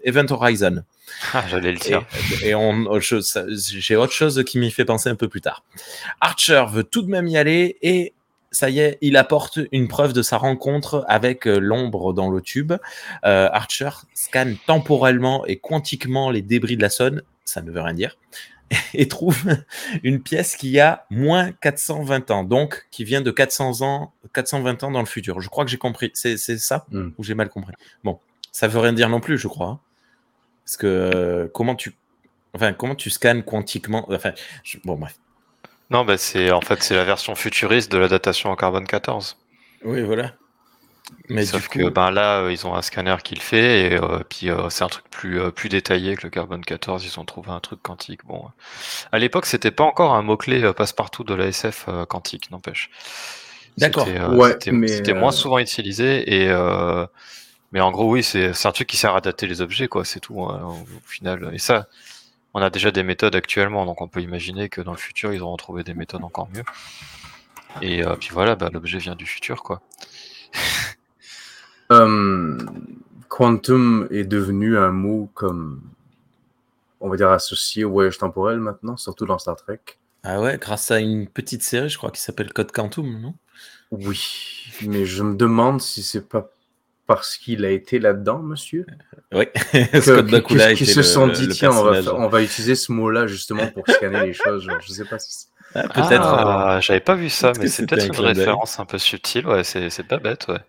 Event 0.04 0.26
Horizon. 0.28 0.82
Ah, 1.32 1.44
j'allais 1.48 1.72
le 1.72 1.78
dire. 1.78 2.04
Et, 2.42 2.54
on, 2.54 3.00
j'ai 3.00 3.96
autre 3.96 4.12
chose 4.12 4.42
qui 4.44 4.58
m'y 4.58 4.70
fait 4.70 4.84
penser 4.84 5.08
un 5.08 5.14
peu 5.14 5.28
plus 5.28 5.40
tard. 5.40 5.64
Archer 6.20 6.64
veut 6.70 6.84
tout 6.84 7.00
de 7.00 7.08
même 7.08 7.28
y 7.28 7.38
aller 7.38 7.78
et 7.80 8.12
ça 8.50 8.68
y 8.68 8.80
est, 8.80 8.98
il 9.00 9.16
apporte 9.16 9.60
une 9.72 9.88
preuve 9.88 10.12
de 10.12 10.20
sa 10.20 10.36
rencontre 10.36 11.06
avec 11.08 11.46
l'ombre 11.46 12.12
dans 12.12 12.28
le 12.28 12.42
tube. 12.42 12.74
Archer 13.22 13.90
scanne 14.12 14.56
temporellement 14.66 15.46
et 15.46 15.56
quantiquement 15.56 16.30
les 16.30 16.42
débris 16.42 16.76
de 16.76 16.82
la 16.82 16.90
sonde. 16.90 17.24
Ça 17.44 17.62
ne 17.62 17.70
veut 17.70 17.80
rien 17.80 17.94
dire 17.94 18.18
et 18.94 19.08
trouve 19.08 19.38
une 20.02 20.22
pièce 20.22 20.56
qui 20.56 20.78
a 20.80 21.06
moins 21.10 21.52
420 21.52 22.30
ans, 22.30 22.44
donc 22.44 22.86
qui 22.90 23.04
vient 23.04 23.20
de 23.20 23.30
400 23.30 23.82
ans, 23.82 24.12
420 24.34 24.84
ans 24.84 24.90
dans 24.90 25.00
le 25.00 25.06
futur. 25.06 25.40
Je 25.40 25.48
crois 25.48 25.64
que 25.64 25.70
j'ai 25.70 25.78
compris. 25.78 26.10
C'est 26.14 26.36
ça 26.36 26.86
hmm. 26.90 27.10
ou 27.16 27.24
j'ai 27.24 27.34
mal 27.34 27.48
compris? 27.48 27.72
Bon, 28.04 28.18
ça 28.52 28.68
veut 28.68 28.78
rien 28.78 28.92
dire 28.92 29.08
non 29.08 29.20
plus, 29.20 29.38
je 29.38 29.48
crois. 29.48 29.68
Hein. 29.68 29.80
Parce 30.64 30.76
que 30.76 30.86
euh, 30.86 31.48
comment 31.52 31.74
tu, 31.74 31.94
enfin 32.54 32.72
comment 32.72 32.94
tu 32.94 33.10
scannes 33.10 33.42
quantiquement 33.42 34.06
Enfin, 34.12 34.32
bon 34.84 34.96
bref. 34.96 35.18
Non, 35.90 36.04
bah 36.04 36.18
c'est 36.18 36.50
en 36.50 36.60
fait 36.60 36.82
c'est 36.82 36.94
la 36.94 37.04
version 37.04 37.34
futuriste 37.34 37.90
de 37.90 37.96
la 37.96 38.08
datation 38.08 38.50
en 38.50 38.56
carbone 38.56 38.86
14. 38.86 39.38
Oui, 39.84 40.02
voilà. 40.02 40.34
Mais 41.28 41.44
Sauf 41.44 41.68
que 41.68 41.88
ben 41.90 42.10
là, 42.10 42.40
euh, 42.40 42.52
ils 42.52 42.66
ont 42.66 42.74
un 42.74 42.80
scanner 42.80 43.16
qui 43.22 43.34
le 43.34 43.40
fait, 43.40 43.92
et 43.92 43.96
euh, 43.96 44.20
puis 44.28 44.48
euh, 44.48 44.70
c'est 44.70 44.84
un 44.84 44.88
truc 44.88 45.04
plus, 45.10 45.52
plus 45.52 45.68
détaillé 45.68 46.16
que 46.16 46.22
le 46.22 46.30
carbone 46.30 46.64
14. 46.64 47.04
Ils 47.04 47.20
ont 47.20 47.24
trouvé 47.24 47.50
un 47.50 47.60
truc 47.60 47.82
quantique. 47.82 48.24
Bon, 48.24 48.46
à 49.12 49.18
l'époque, 49.18 49.44
c'était 49.44 49.70
pas 49.70 49.84
encore 49.84 50.14
un 50.14 50.22
mot-clé 50.22 50.72
passe-partout 50.72 51.24
de 51.24 51.34
la 51.34 51.46
SF 51.46 51.86
quantique, 52.08 52.50
n'empêche. 52.50 52.90
D'accord. 53.76 54.06
C'était 54.06 55.12
moins 55.12 55.32
souvent 55.32 55.58
utilisé, 55.58 56.44
et 56.44 56.48
mais 57.72 57.80
en 57.82 57.90
gros, 57.90 58.10
oui, 58.10 58.22
c'est 58.22 58.66
un 58.66 58.72
truc 58.72 58.88
qui 58.88 58.96
sert 58.96 59.14
à 59.14 59.20
dater 59.20 59.46
les 59.46 59.60
objets, 59.60 59.88
quoi. 59.88 60.06
C'est 60.06 60.20
tout 60.20 60.42
hein, 60.42 60.62
au 60.64 61.06
final. 61.06 61.50
Et 61.52 61.58
ça, 61.58 61.86
on 62.54 62.62
a 62.62 62.70
déjà 62.70 62.90
des 62.90 63.02
méthodes 63.02 63.36
actuellement, 63.36 63.84
donc 63.84 64.00
on 64.00 64.08
peut 64.08 64.22
imaginer 64.22 64.70
que 64.70 64.80
dans 64.80 64.92
le 64.92 64.98
futur, 64.98 65.34
ils 65.34 65.42
auront 65.42 65.58
trouvé 65.58 65.84
des 65.84 65.92
méthodes 65.92 66.24
encore 66.24 66.48
mieux. 66.54 66.64
Et 67.82 68.02
puis 68.18 68.30
voilà, 68.32 68.56
bah, 68.56 68.70
l'objet 68.72 68.96
vient 68.96 69.14
du 69.14 69.26
futur, 69.26 69.62
quoi. 69.62 69.82
Euh, 71.90 72.58
quantum 73.28 74.08
est 74.10 74.24
devenu 74.24 74.76
un 74.76 74.90
mot 74.90 75.30
comme, 75.34 75.80
on 77.00 77.08
va 77.08 77.16
dire, 77.16 77.30
associé 77.30 77.84
au 77.84 77.90
voyage 77.90 78.18
temporel 78.18 78.58
maintenant, 78.58 78.96
surtout 78.96 79.26
dans 79.26 79.38
Star 79.38 79.56
Trek. 79.56 79.80
Ah 80.24 80.40
ouais, 80.40 80.58
grâce 80.58 80.90
à 80.90 80.98
une 80.98 81.28
petite 81.28 81.62
série, 81.62 81.88
je 81.88 81.96
crois, 81.96 82.10
qui 82.10 82.20
s'appelle 82.20 82.52
Code 82.52 82.72
Quantum, 82.72 83.20
non? 83.20 83.34
Oui, 83.90 84.70
mais 84.82 85.06
je 85.06 85.22
me 85.22 85.34
demande 85.34 85.80
si 85.80 86.02
c'est 86.02 86.28
pas 86.28 86.50
parce 87.06 87.38
qu'il 87.38 87.64
a 87.64 87.70
été 87.70 87.98
là-dedans, 87.98 88.40
monsieur. 88.40 88.84
Oui, 89.32 89.46
Scott 90.02 90.26
Bakula 90.26 90.74
qui, 90.74 90.84
se 90.84 91.02
sont 91.02 91.26
dit, 91.26 91.48
tiens, 91.48 91.70
on 91.72 92.28
va, 92.28 92.42
utiliser 92.42 92.74
ce 92.74 92.92
mot-là 92.92 93.26
justement 93.26 93.66
pour 93.68 93.88
scanner 93.88 94.26
les 94.26 94.34
choses. 94.34 94.64
Genre, 94.64 94.76
je 94.80 94.92
sais 94.92 95.06
pas 95.06 95.18
si. 95.18 95.46
Ah, 95.74 95.88
peut-être. 95.88 96.26
Ah, 96.26 96.80
j'avais 96.82 97.00
pas 97.00 97.14
vu 97.14 97.30
ça, 97.30 97.52
mais 97.58 97.68
c'est 97.68 97.86
peut-être 97.86 98.06
une 98.06 98.26
référence 98.26 98.78
un 98.78 98.84
peu 98.84 98.98
subtile. 98.98 99.46
Ouais, 99.46 99.64
c'est 99.64 100.06
pas 100.06 100.18
bête. 100.18 100.46
Ouais. 100.48 100.60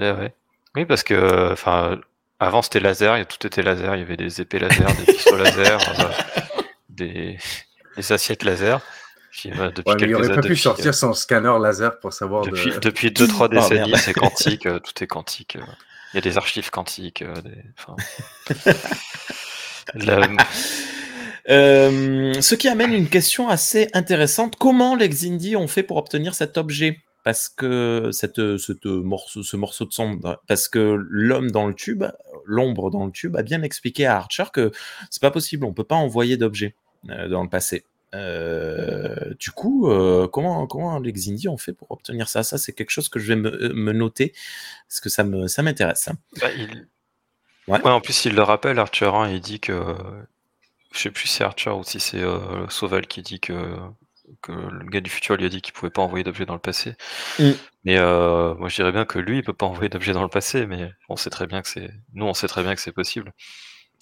Eh 0.00 0.32
oui, 0.76 0.84
parce 0.86 1.02
que 1.02 1.52
enfin, 1.52 2.00
avant 2.40 2.62
c'était 2.62 2.80
laser, 2.80 3.26
tout 3.26 3.46
était 3.46 3.62
laser, 3.62 3.94
il 3.96 4.00
y 4.00 4.02
avait 4.02 4.16
des 4.16 4.40
épées 4.40 4.58
laser, 4.58 4.88
des 4.96 5.12
pistolets 5.12 5.44
laser, 5.56 5.78
euh, 6.00 6.04
des, 6.88 7.38
assiettes 8.08 8.44
laser. 8.44 8.80
Euh, 9.46 9.70
depuis 9.70 10.06
il 10.06 10.14
aurait 10.14 10.34
pas 10.34 10.40
pu 10.40 10.56
sortir 10.56 10.88
euh, 10.88 10.92
son 10.92 11.12
scanner 11.12 11.52
laser 11.60 12.00
pour 12.00 12.12
savoir. 12.12 12.44
Depuis, 12.44 12.72
depuis 12.80 13.08
2-3 13.12 13.50
décennies, 13.50 13.96
c'est 13.96 14.14
quantique, 14.14 14.62
tout 14.62 15.04
est 15.04 15.06
quantique. 15.06 15.58
Il 16.12 16.16
y 16.16 16.18
a 16.18 16.22
des 16.22 16.36
archives 16.38 16.70
quantiques. 16.70 17.22
ce 21.46 22.54
qui 22.54 22.68
amène 22.68 22.92
une 22.92 23.08
question 23.08 23.48
assez 23.48 23.88
intéressante. 23.92 24.56
Comment 24.58 24.96
les 24.96 25.08
Xindi 25.08 25.56
ont 25.56 25.68
fait 25.68 25.82
pour 25.82 25.98
obtenir 25.98 26.34
cet 26.34 26.58
objet? 26.58 26.98
Parce 27.24 27.48
que 27.48 28.10
cette, 28.12 28.56
cette 28.58 28.86
morceau, 28.86 29.42
ce 29.42 29.56
morceau 29.56 29.84
de 29.84 29.92
sombre, 29.92 30.40
parce 30.46 30.68
que 30.68 30.96
l'homme 31.08 31.50
dans 31.50 31.66
le 31.66 31.74
tube, 31.74 32.04
l'ombre 32.44 32.90
dans 32.90 33.06
le 33.06 33.12
tube, 33.12 33.36
a 33.36 33.42
bien 33.42 33.62
expliqué 33.62 34.06
à 34.06 34.16
Archer 34.16 34.44
que 34.52 34.70
c'est 35.10 35.22
pas 35.22 35.30
possible, 35.30 35.64
on 35.64 35.72
peut 35.72 35.84
pas 35.84 35.96
envoyer 35.96 36.36
d'objets 36.36 36.74
euh, 37.08 37.28
dans 37.28 37.42
le 37.42 37.48
passé. 37.48 37.84
Euh, 38.14 39.34
du 39.38 39.52
coup, 39.52 39.88
euh, 39.88 40.26
comment, 40.28 40.66
comment 40.66 40.98
les 40.98 41.12
Xindi 41.12 41.48
ont 41.48 41.56
fait 41.56 41.72
pour 41.72 41.90
obtenir 41.92 42.28
ça? 42.28 42.42
Ça, 42.42 42.58
c'est 42.58 42.72
quelque 42.72 42.90
chose 42.90 43.08
que 43.08 43.18
je 43.20 43.28
vais 43.28 43.36
me, 43.36 43.72
me 43.72 43.92
noter 43.92 44.32
parce 44.88 45.00
que 45.00 45.08
ça 45.08 45.22
me 45.22 45.46
ça 45.46 45.62
m'intéresse. 45.62 46.08
Hein. 46.08 46.16
Bah, 46.40 46.48
ouais. 47.68 47.90
en 47.90 48.00
plus, 48.00 48.24
il 48.24 48.34
le 48.34 48.42
rappelle, 48.42 48.78
Archer, 48.78 49.10
hein, 49.14 49.28
il 49.30 49.40
dit 49.40 49.60
que 49.60 49.94
je 50.92 50.98
sais 50.98 51.10
plus 51.10 51.28
si 51.28 51.36
c'est 51.36 51.44
Archer 51.44 51.70
ou 51.70 51.84
si 51.84 52.00
c'est 52.00 52.24
Sauval 52.68 53.06
qui 53.06 53.22
dit 53.22 53.38
que 53.38 53.76
que 54.42 54.52
le 54.52 54.84
gars 54.90 55.00
du 55.00 55.10
futur 55.10 55.36
lui 55.36 55.46
a 55.46 55.48
dit 55.48 55.60
qu'il 55.60 55.72
pouvait 55.72 55.90
pas 55.90 56.02
envoyer 56.02 56.24
d'objets 56.24 56.46
dans 56.46 56.54
le 56.54 56.60
passé. 56.60 56.94
Mm. 57.38 57.50
Mais 57.84 57.98
euh, 57.98 58.54
moi 58.56 58.68
je 58.68 58.76
dirais 58.76 58.92
bien 58.92 59.04
que 59.04 59.18
lui 59.18 59.38
il 59.38 59.42
peut 59.42 59.52
pas 59.52 59.66
envoyer 59.66 59.88
d'objets 59.88 60.12
dans 60.12 60.22
le 60.22 60.28
passé, 60.28 60.66
mais 60.66 60.92
on 61.08 61.16
sait 61.16 61.30
très 61.30 61.46
bien 61.46 61.62
que 61.62 61.68
c'est. 61.68 61.90
Nous 62.14 62.26
on 62.26 62.34
sait 62.34 62.48
très 62.48 62.62
bien 62.62 62.74
que 62.74 62.80
c'est 62.80 62.92
possible. 62.92 63.32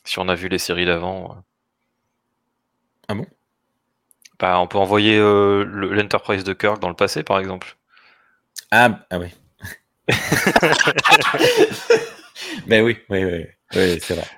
Si 0.05 0.18
on 0.18 0.29
a 0.29 0.35
vu 0.35 0.49
les 0.49 0.59
séries 0.59 0.87
d'avant. 0.87 1.33
Euh. 1.33 1.41
Ah 3.09 3.14
bon? 3.14 3.26
Bah, 4.39 4.61
on 4.61 4.66
peut 4.68 4.79
envoyer 4.79 5.16
euh, 5.18 5.64
l'Enterprise 5.64 6.45
de 6.45 6.53
Kirk 6.53 6.81
dans 6.81 6.89
le 6.89 6.95
passé 6.95 7.22
par 7.22 7.39
exemple. 7.39 7.76
Ah, 8.70 9.07
ah 9.11 9.18
oui. 9.18 9.29
Mais 12.66 12.81
oui, 12.83 12.99
oui, 13.09 13.24
oui, 13.24 13.47
oui 13.74 13.99
c'est 14.01 14.14
vrai. 14.14 14.38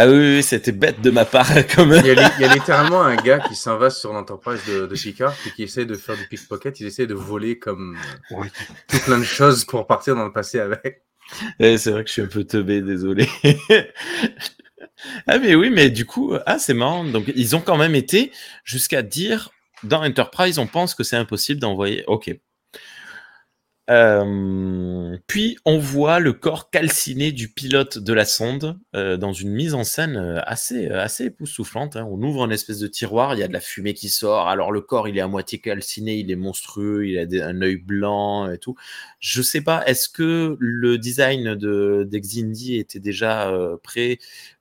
Ah 0.00 0.08
oui, 0.08 0.44
c'était 0.44 0.70
bête 0.70 1.00
de 1.00 1.10
ma 1.10 1.24
part. 1.24 1.48
Comme... 1.74 1.90
il, 1.92 2.06
y 2.06 2.44
a, 2.44 2.54
littéralement 2.54 3.02
un 3.02 3.16
gars 3.16 3.40
qui 3.40 3.56
s'en 3.56 3.78
va 3.78 3.90
sur 3.90 4.12
l'entreprise 4.12 4.60
de, 4.68 4.86
de, 4.86 4.94
Picard 4.94 5.34
et 5.44 5.50
qui 5.50 5.64
essaie 5.64 5.86
de 5.86 5.96
faire 5.96 6.16
du 6.16 6.24
pickpocket. 6.28 6.78
Il 6.78 6.86
essaie 6.86 7.08
de 7.08 7.14
voler 7.14 7.58
comme 7.58 7.98
tout 8.88 8.98
plein 9.00 9.18
de 9.18 9.24
choses 9.24 9.64
pour 9.64 9.88
partir 9.88 10.14
dans 10.14 10.24
le 10.24 10.32
passé 10.32 10.60
avec. 10.60 11.02
c'est 11.58 11.90
vrai 11.90 12.04
que 12.04 12.08
je 12.08 12.12
suis 12.12 12.22
un 12.22 12.26
peu 12.26 12.44
teubé, 12.44 12.80
désolé. 12.80 13.28
ah 15.26 15.38
mais 15.40 15.56
oui, 15.56 15.68
mais 15.68 15.90
du 15.90 16.06
coup, 16.06 16.32
ah 16.46 16.60
c'est 16.60 16.74
marrant. 16.74 17.02
Donc 17.02 17.24
ils 17.34 17.56
ont 17.56 17.60
quand 17.60 17.76
même 17.76 17.96
été 17.96 18.30
jusqu'à 18.62 19.02
dire 19.02 19.50
dans 19.82 20.04
Enterprise, 20.04 20.60
on 20.60 20.68
pense 20.68 20.94
que 20.94 21.02
c'est 21.02 21.16
impossible 21.16 21.58
d'envoyer. 21.58 22.04
Ok, 22.06 22.30
euh, 23.90 25.16
puis 25.26 25.56
on 25.64 25.78
voit 25.78 26.18
le 26.18 26.34
corps 26.34 26.68
calciné 26.68 27.32
du 27.32 27.48
pilote 27.48 27.96
de 27.96 28.12
la 28.12 28.26
sonde 28.26 28.78
euh, 28.94 29.16
dans 29.16 29.32
une 29.32 29.50
mise 29.50 29.72
en 29.72 29.82
scène 29.82 30.16
euh, 30.16 30.40
assez 30.44 30.88
assez 30.88 31.26
époustouflante. 31.26 31.96
Hein. 31.96 32.06
On 32.10 32.22
ouvre 32.22 32.44
un 32.44 32.50
espèce 32.50 32.78
de 32.80 32.86
tiroir, 32.86 33.34
il 33.34 33.40
y 33.40 33.42
a 33.42 33.48
de 33.48 33.52
la 33.52 33.60
fumée 33.60 33.94
qui 33.94 34.10
sort. 34.10 34.48
Alors 34.48 34.72
le 34.72 34.82
corps 34.82 35.08
il 35.08 35.16
est 35.16 35.22
à 35.22 35.28
moitié 35.28 35.58
calciné, 35.58 36.16
il 36.16 36.30
est 36.30 36.36
monstrueux, 36.36 37.06
il 37.06 37.40
a 37.40 37.46
un 37.46 37.62
œil 37.62 37.76
blanc 37.76 38.50
et 38.50 38.58
tout. 38.58 38.74
Je 39.20 39.40
sais 39.40 39.62
pas, 39.62 39.82
est-ce 39.86 40.10
que 40.10 40.56
le 40.60 40.98
design 40.98 41.54
de 41.54 42.06
d'Exindi 42.08 42.76
était 42.76 43.00
déjà 43.00 43.50
prêt 43.82 44.18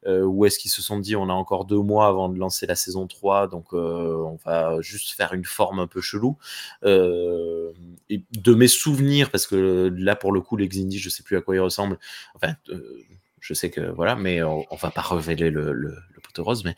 ou 0.08 0.46
est-ce 0.46 0.58
qu'ils 0.58 0.72
se 0.72 0.82
sont 0.82 1.00
dit 1.00 1.16
on 1.16 1.30
a 1.30 1.34
encore 1.34 1.66
deux 1.66 1.82
mois 1.82 2.08
avant 2.08 2.30
de 2.30 2.38
lancer 2.38 2.66
la 2.66 2.76
saison 2.76 3.08
3 3.08 3.48
donc 3.48 3.74
on 3.74 4.38
va 4.46 4.80
juste 4.82 5.12
faire 5.12 5.34
une 5.34 5.46
forme 5.46 5.80
un 5.80 5.88
peu 5.88 6.02
chelou. 6.02 6.38
et 6.84 8.24
de 8.32 8.54
mes 8.54 8.68
souvenirs 8.68 9.32
parce 9.32 9.48
que 9.48 9.94
là, 9.98 10.16
pour 10.16 10.32
le 10.32 10.42
coup, 10.42 10.58
l'Exindi, 10.58 11.00
je 11.00 11.10
sais 11.10 11.24
plus 11.24 11.38
à 11.38 11.42
quoi 11.42 11.56
il 11.56 11.60
ressemble. 11.60 12.00
Enfin, 12.36 12.56
euh, 12.70 13.04
je 13.40 13.54
sais 13.54 13.70
que 13.70 13.82
voilà, 13.82 14.16
mais 14.16 14.44
on, 14.44 14.66
va 14.80 14.92
pas 14.92 15.02
révéler 15.02 15.50
le, 15.50 15.72
le, 15.72 15.90
le 16.36 16.42
rose, 16.42 16.64
mais 16.64 16.76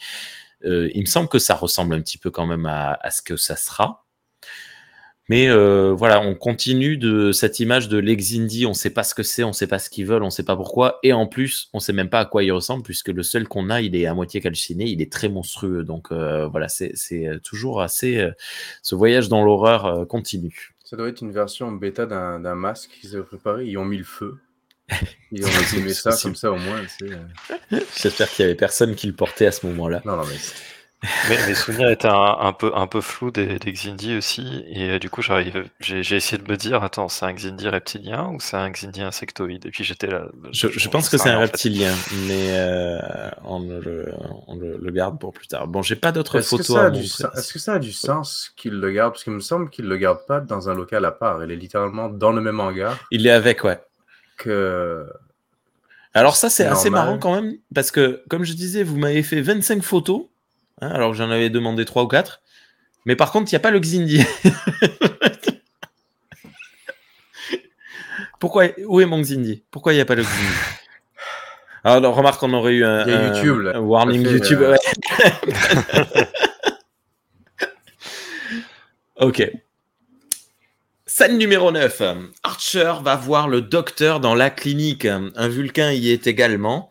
euh, 0.66 0.90
il 0.94 1.02
me 1.02 1.06
semble 1.06 1.28
que 1.28 1.40
ça 1.40 1.56
ressemble 1.56 1.96
un 1.96 2.02
petit 2.02 2.18
peu 2.18 2.32
quand 2.32 2.46
même 2.46 2.66
à, 2.66 2.94
à 3.02 3.12
ce 3.12 3.22
que 3.22 3.38
ça 3.38 3.56
sera. 3.56 4.06
Mais 5.30 5.48
euh, 5.50 5.94
voilà, 5.94 6.22
on 6.22 6.36
continue 6.36 6.98
de 6.98 7.32
cette 7.32 7.60
image 7.60 7.88
de 7.88 7.98
l'ex-indie, 7.98 8.66
on 8.66 8.74
sait 8.74 8.90
pas 8.90 9.04
ce 9.04 9.16
que 9.16 9.24
c'est, 9.24 9.44
on 9.44 9.54
sait 9.54 9.68
pas 9.68 9.80
ce 9.80 9.90
qu'ils 9.90 10.06
veulent, 10.06 10.24
on 10.24 10.30
sait 10.30 10.44
pas 10.44 10.56
pourquoi, 10.56 11.00
et 11.04 11.14
en 11.14 11.28
plus, 11.28 11.70
on 11.74 11.80
sait 11.80 11.94
même 11.94 12.10
pas 12.10 12.20
à 12.22 12.26
quoi 12.26 12.44
il 12.44 12.52
ressemble, 12.52 12.84
puisque 12.84 13.10
le 13.10 13.24
seul 13.24 13.48
qu'on 13.48 13.70
a, 13.70 13.82
il 13.82 13.96
est 13.96 14.06
à 14.06 14.14
moitié 14.14 14.42
calciné, 14.42 14.86
il 14.86 15.02
est 15.02 15.12
très 15.12 15.30
monstrueux. 15.30 15.84
Donc 15.84 16.12
euh, 16.12 16.48
voilà, 16.48 16.68
c'est 16.68 16.94
toujours 17.44 17.82
assez. 17.82 18.30
ce 18.82 18.96
voyage 18.96 19.30
dans 19.30 19.44
l'horreur 19.44 20.08
continue. 20.08 20.76
Ça 20.84 20.98
doit 20.98 21.08
être 21.08 21.22
une 21.22 21.32
version 21.32 21.72
bêta 21.72 22.08
d'un 22.08 22.56
masque 22.56 22.90
qu'ils 23.00 23.16
avaient 23.16 23.24
préparé. 23.24 23.66
Ils 23.68 23.78
ont 23.78 23.86
mis 23.86 23.98
le 24.00 24.04
feu. 24.04 24.40
Ils 25.32 25.46
ont 25.46 25.50
filmé 25.50 25.94
ça 25.94 26.18
comme 26.20 26.36
ça 26.36 26.52
au 26.52 26.58
moins. 26.58 26.82
euh. 27.04 27.80
J'espère 27.96 28.28
qu'il 28.30 28.44
y 28.44 28.46
avait 28.48 28.56
personne 28.56 28.96
qui 28.96 29.06
le 29.06 29.14
portait 29.14 29.46
à 29.46 29.52
ce 29.52 29.68
moment-là. 29.68 30.02
Non, 30.06 30.16
non, 30.16 30.24
mais 30.26 30.36
Mais 31.24 31.42
mes 31.48 31.56
souvenirs 31.56 31.90
étaient 31.90 32.10
un, 32.10 32.38
un 32.42 32.52
peu, 32.54 32.72
un 32.76 32.86
peu 32.88 33.00
flous 33.02 33.32
des, 33.32 33.58
des 33.58 33.72
Xindi 33.72 34.18
aussi, 34.18 34.64
et 34.68 34.90
euh, 34.92 35.00
du 35.00 35.10
coup 35.10 35.22
j'arrive, 35.22 35.70
j'ai 35.80 36.04
j'ai 36.04 36.18
essayé 36.18 36.42
de 36.42 36.50
me 36.52 36.58
dire, 36.58 36.84
attends, 36.84 37.08
c'est 37.08 37.26
un 37.26 37.34
Xindi 37.34 37.70
reptilien 37.70 38.28
ou 38.32 38.40
c'est 38.42 38.58
un 38.58 38.70
Xindi 38.70 39.02
insectoïde? 39.02 39.66
Et 39.66 39.72
puis 39.72 39.84
j'étais 39.86 40.08
là. 40.08 40.28
Je, 40.52 40.68
je 40.68 40.90
pense 40.90 41.08
que 41.10 41.18
c'est 41.18 41.30
un 41.30 41.38
fait. 41.38 41.44
reptilien, 41.44 42.04
mais 42.12 42.48
euh, 42.52 43.00
on, 43.46 43.60
le, 43.62 44.14
on 44.48 44.56
le, 44.56 44.78
le 44.78 44.92
garde 44.92 45.20
pour 45.20 45.32
plus 45.34 45.48
tard. 45.48 45.68
Bon, 45.68 45.82
j'ai 45.82 45.96
pas 45.96 46.12
d'autres 46.12 46.40
Est-ce 46.40 46.56
que, 46.56 46.64
photos 46.64 46.64
ça 46.64 46.84
à 46.84 46.86
a 46.86 46.90
du 46.90 47.04
montrer. 47.04 47.08
sen- 47.08 47.32
est-ce 47.36 47.54
que 47.54 47.60
ça 47.60 47.74
a 47.74 47.80
du 47.80 47.92
sens 47.92 48.52
qu'il 48.58 48.74
le 48.74 48.92
garde? 48.92 49.14
Parce 49.14 49.24
qu'il 49.24 49.34
me 49.34 49.40
semble 49.42 49.70
qu'il 49.70 49.86
le 49.86 49.98
garde 49.98 50.26
pas 50.28 50.40
dans 50.42 50.70
un 50.70 50.74
local 50.76 51.06
à 51.06 51.12
part. 51.12 51.44
Il 51.44 51.52
est 51.52 51.56
littéralement 51.56 52.10
dans 52.10 52.32
le 52.32 52.42
même 52.42 52.60
hangar 52.60 53.06
Il 53.12 53.28
est 53.28 53.32
avec, 53.32 53.64
ouais. 53.64 53.80
que. 54.38 55.06
Alors 56.14 56.36
ça, 56.36 56.50
c'est 56.50 56.66
assez 56.66 56.90
marrant 56.90 57.20
quand 57.20 57.36
même, 57.36 57.54
parce 57.74 57.92
que, 57.92 58.24
comme 58.30 58.44
je 58.44 58.54
disais, 58.54 58.84
vous 58.84 58.98
m'avez 58.98 59.22
fait 59.24 59.42
25 59.42 59.84
photos, 59.84 60.26
hein, 60.82 60.90
alors 60.90 61.12
que 61.12 61.18
j'en 61.18 61.30
avais 61.32 61.50
demandé 61.50 61.86
3 61.86 62.04
ou 62.04 62.08
4, 62.08 62.42
mais 63.06 63.16
par 63.16 63.32
contre, 63.32 63.52
il 63.52 63.56
n'y 63.56 63.58
a 63.58 63.62
pas 63.62 63.72
le 63.72 63.80
Xindi. 63.80 64.24
Pourquoi 68.40 68.66
Où 68.86 69.02
est 69.02 69.06
mon 69.06 69.20
Xindi? 69.22 69.64
Pourquoi 69.72 69.94
il 69.94 69.98
n'y 69.98 70.02
a 70.02 70.06
pas 70.06 70.16
le 70.16 70.24
Xindi? 70.24 70.54
Alors, 71.84 72.16
remarque, 72.16 72.42
on 72.44 72.54
aurait 72.54 72.74
eu 72.74 72.86
un, 72.86 73.06
Il 73.06 73.10
y 73.10 73.14
a 73.14 73.20
un- 73.20 73.36
YouTube, 73.36 73.60
là. 73.62 73.72
un 73.76 73.80
warning 73.80 74.24
fait, 74.24 74.32
YouTube. 74.32 74.62
euh, 74.62 74.72
ouais. 74.74 76.26
ok. 79.18 79.52
Scène 81.20 81.38
numéro 81.38 81.70
9. 81.70 82.02
Archer 82.44 82.94
va 83.04 83.18
voir 83.18 83.50
le 83.50 83.60
docteur 83.60 84.22
dans 84.22 84.36
la 84.36 84.50
clinique. 84.50 85.04
Un 85.04 85.50
vulcain 85.50 85.92
y 85.92 86.12
est 86.12 86.28
également. 86.28 86.90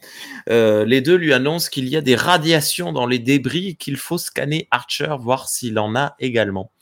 Euh, 0.50 0.84
les 0.84 1.00
deux 1.00 1.14
lui 1.14 1.32
annoncent 1.32 1.70
qu'il 1.70 1.88
y 1.88 1.96
a 1.96 2.02
des 2.02 2.14
radiations 2.14 2.92
dans 2.92 3.06
les 3.06 3.18
débris 3.18 3.68
et 3.68 3.74
qu'il 3.74 3.96
faut 3.96 4.18
scanner 4.18 4.68
Archer, 4.70 5.16
voir 5.18 5.48
s'il 5.48 5.78
en 5.78 5.96
a 5.96 6.14
également. 6.18 6.72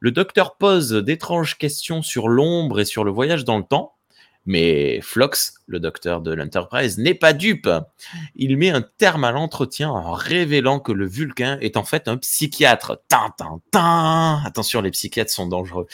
Le 0.00 0.10
docteur 0.10 0.56
pose 0.56 0.90
d'étranges 0.90 1.56
questions 1.56 2.02
sur 2.02 2.28
l'ombre 2.28 2.80
et 2.80 2.84
sur 2.84 3.04
le 3.04 3.12
voyage 3.12 3.44
dans 3.44 3.58
le 3.58 3.64
temps. 3.64 3.94
Mais 4.44 5.00
Flox, 5.02 5.54
le 5.66 5.78
docteur 5.78 6.20
de 6.20 6.32
l'Enterprise, 6.32 6.98
n'est 6.98 7.14
pas 7.14 7.32
dupe. 7.32 7.68
Il 8.34 8.56
met 8.56 8.70
un 8.70 8.82
terme 8.82 9.22
à 9.24 9.30
l'entretien 9.30 9.88
en 9.90 10.12
révélant 10.12 10.80
que 10.80 10.90
le 10.90 11.06
Vulcain 11.06 11.58
est 11.60 11.76
en 11.76 11.84
fait 11.84 12.08
un 12.08 12.16
psychiatre. 12.16 12.98
Tin, 13.08 13.32
tin, 13.38 13.60
tin. 13.70 14.40
Attention, 14.44 14.80
les 14.80 14.90
psychiatres 14.90 15.30
sont 15.30 15.46
dangereux. 15.46 15.86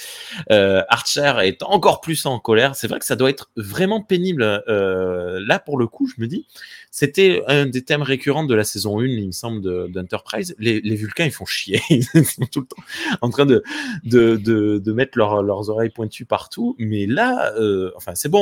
Euh, 0.51 0.83
Archer 0.89 1.35
est 1.43 1.63
encore 1.63 2.01
plus 2.01 2.25
en 2.27 2.39
colère. 2.39 2.75
C'est 2.75 2.89
vrai 2.89 2.99
que 2.99 3.05
ça 3.05 3.17
doit 3.17 3.31
être 3.31 3.51
vraiment 3.57 4.01
pénible. 4.03 4.43
Euh, 4.69 5.41
là, 5.47 5.59
pour 5.59 5.77
le 5.79 5.87
coup, 5.87 6.07
je 6.07 6.21
me 6.21 6.27
dis, 6.27 6.47
c'était 6.91 7.43
un 7.49 7.67
des 7.67 7.83
thèmes 7.85 8.03
récurrents 8.03 8.45
de 8.45 8.55
la 8.55 8.65
saison 8.65 8.99
1, 9.01 9.05
il 9.05 9.27
me 9.27 9.33
semble, 9.33 9.61
de- 9.61 9.89
d'Enterprise. 9.89 10.55
Les, 10.59 10.81
les 10.81 10.97
Vulcains, 10.97 11.27
ils 11.27 11.31
font 11.33 11.45
chier. 11.45 11.83
Ils 11.91 12.05
sont 12.25 12.47
tout 12.51 12.61
le 12.61 12.67
temps 12.67 12.83
en 13.21 13.29
train 13.31 13.45
de, 13.47 13.63
de, 14.05 14.37
de, 14.37 14.79
de 14.79 14.93
mettre 14.93 15.19
leurs- 15.19 15.43
leurs 15.43 15.69
oreilles 15.69 15.91
pointues 15.91 16.25
partout. 16.25 16.75
Mais 16.79 17.07
là, 17.07 17.53
euh, 17.59 17.93
enfin, 17.97 18.15
c'est 18.15 18.29
bon. 18.31 18.38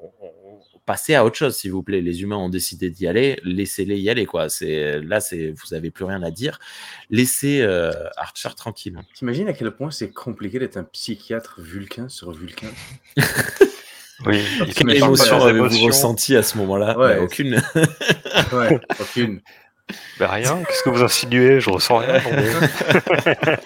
On- 0.00 0.12
on- 0.20 0.60
Passez 0.86 1.14
à 1.14 1.24
autre 1.24 1.36
chose, 1.36 1.56
s'il 1.56 1.72
vous 1.72 1.82
plaît. 1.82 2.02
Les 2.02 2.20
humains 2.20 2.36
ont 2.36 2.50
décidé 2.50 2.90
d'y 2.90 3.06
aller, 3.06 3.40
laissez-les 3.42 3.98
y 3.98 4.10
aller, 4.10 4.26
quoi. 4.26 4.50
C'est 4.50 5.00
là, 5.00 5.18
c'est 5.18 5.52
vous 5.52 5.72
avez 5.72 5.90
plus 5.90 6.04
rien 6.04 6.22
à 6.22 6.30
dire. 6.30 6.58
Laissez 7.08 7.62
euh, 7.62 7.90
Archer 8.18 8.50
tranquille. 8.54 8.98
T'imagines 9.14 9.48
à 9.48 9.54
quel 9.54 9.70
point 9.70 9.90
c'est 9.90 10.10
compliqué 10.12 10.58
d'être 10.58 10.76
un 10.76 10.84
psychiatre 10.84 11.60
vulcain 11.62 12.08
sur 12.10 12.32
vulcain? 12.32 12.68
Oui, 14.26 14.42
Quelle 14.76 14.94
émotion 14.94 15.40
avez-vous 15.42 15.66
émotions. 15.66 15.86
ressenti 15.86 16.36
à 16.36 16.42
ce 16.44 16.56
moment-là? 16.58 16.96
Ouais. 16.96 17.16
Bah, 17.16 17.22
Aucune. 17.22 17.60
Ouais, 18.52 18.78
aucune. 19.00 19.40
Ben 20.18 20.26
rien, 20.28 20.62
qu'est-ce 20.64 20.82
que 20.84 20.90
vous 20.90 21.02
insinuez? 21.02 21.60
Je 21.60 21.68
ressens 21.70 21.98
rien. 21.98 22.20
mais- 22.30 23.56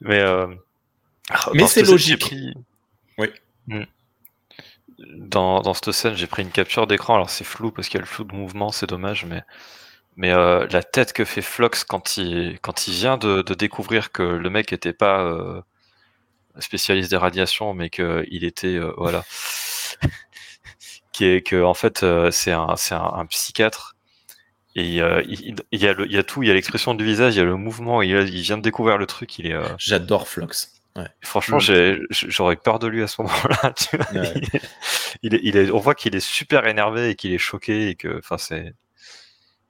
mais 0.00 0.20
euh, 0.20 0.46
Mais 1.54 1.60
dans 1.60 1.66
c'est 1.66 1.82
logique. 1.82 2.20
pris- 2.22 2.54
Oui. 3.18 3.28
Hmm. 3.68 3.82
Dans, 5.16 5.60
dans 5.60 5.74
cette 5.74 5.92
scène, 5.92 6.14
j'ai 6.14 6.26
pris 6.26 6.42
une 6.42 6.50
capture 6.50 6.86
d'écran. 6.86 7.14
Alors 7.16 7.28
c'est 7.30 7.44
flou 7.44 7.70
parce 7.70 7.88
qu'il 7.88 7.98
y 7.98 8.00
a 8.00 8.02
le 8.02 8.06
flou 8.06 8.24
de 8.24 8.34
mouvement, 8.34 8.70
c'est 8.72 8.86
dommage, 8.88 9.24
mais 9.26 9.42
mais 10.16 10.32
euh, 10.32 10.66
la 10.70 10.82
tête 10.82 11.12
que 11.12 11.24
fait 11.24 11.42
Flox 11.42 11.84
quand 11.84 12.16
il 12.18 12.58
quand 12.62 12.88
il 12.88 12.94
vient 12.94 13.18
de, 13.18 13.42
de 13.42 13.54
découvrir 13.54 14.12
que 14.12 14.22
le 14.22 14.50
mec 14.50 14.72
était 14.72 14.94
pas 14.94 15.22
euh, 15.24 15.60
spécialiste 16.58 17.10
des 17.10 17.16
radiations, 17.18 17.74
mais 17.74 17.90
qu'il 17.90 18.44
était 18.44 18.76
euh, 18.76 18.92
voilà, 18.98 19.24
qui 21.12 21.24
est 21.26 21.42
que 21.42 21.62
en 21.62 21.74
fait 21.74 22.02
euh, 22.02 22.30
c'est 22.30 22.52
un 22.52 22.76
c'est 22.76 22.94
un, 22.94 23.04
un 23.14 23.26
psychiatre. 23.26 23.94
Et 24.76 25.00
euh, 25.02 25.22
il, 25.28 25.56
il 25.72 25.80
y 25.82 25.88
a 25.88 25.94
le, 25.94 26.06
il 26.06 26.12
y 26.12 26.18
a 26.18 26.22
tout, 26.22 26.42
il 26.42 26.48
y 26.48 26.50
a 26.50 26.54
l'expression 26.54 26.94
du 26.94 27.04
visage, 27.04 27.34
il 27.34 27.38
y 27.38 27.40
a 27.40 27.44
le 27.44 27.56
mouvement, 27.56 28.02
il, 28.02 28.10
il 28.10 28.42
vient 28.42 28.58
de 28.58 28.62
découvrir 28.62 28.98
le 28.98 29.06
truc, 29.06 29.38
il 29.38 29.46
est, 29.46 29.54
euh, 29.54 29.66
J'adore 29.78 30.28
Flox. 30.28 30.75
Ouais. 30.96 31.06
Franchement, 31.20 31.58
Mm. 31.58 31.98
j'aurais 32.10 32.56
peur 32.56 32.78
de 32.78 32.86
lui 32.86 33.02
à 33.02 33.06
ce 33.06 33.20
moment-là. 33.22 33.74
Ouais. 34.14 34.34
Il, 35.22 35.34
est, 35.34 35.40
il 35.42 35.56
il 35.56 35.72
on 35.72 35.78
voit 35.78 35.94
qu'il 35.94 36.14
est 36.16 36.20
super 36.20 36.66
énervé 36.66 37.10
et 37.10 37.14
qu'il 37.14 37.32
est 37.32 37.38
choqué 37.38 37.88
et 37.90 37.94
que, 37.94 38.18
enfin, 38.18 38.38
c'est. 38.38 38.74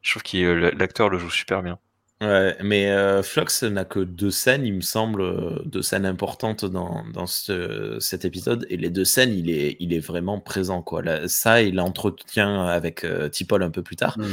Je 0.02 0.10
trouve 0.12 0.22
que 0.22 0.76
l'acteur 0.78 1.08
le 1.08 1.18
joue 1.18 1.30
super 1.30 1.62
bien. 1.62 1.78
Ouais, 2.22 2.56
mais 2.62 2.90
euh, 2.90 3.22
Flox 3.22 3.62
n'a 3.64 3.84
que 3.84 3.98
deux 4.00 4.30
scènes, 4.30 4.64
il 4.64 4.72
me 4.74 4.80
semble, 4.80 5.20
euh, 5.20 5.58
deux 5.66 5.82
scènes 5.82 6.06
importantes 6.06 6.64
dans, 6.64 7.04
dans 7.12 7.26
ce- 7.26 7.98
cet 8.00 8.24
épisode. 8.24 8.66
Et 8.70 8.76
les 8.78 8.88
deux 8.88 9.04
scènes, 9.04 9.34
il 9.34 9.50
est, 9.50 9.76
il 9.80 9.92
est 9.92 9.98
vraiment 9.98 10.40
présent. 10.40 10.80
Quoi. 10.80 11.02
Là, 11.02 11.28
ça 11.28 11.60
et 11.60 11.70
l'entretien 11.72 12.64
avec 12.64 13.04
euh, 13.04 13.28
Tipol 13.28 13.62
un 13.62 13.70
peu 13.70 13.82
plus 13.82 13.96
tard, 13.96 14.16
Hmm. 14.18 14.32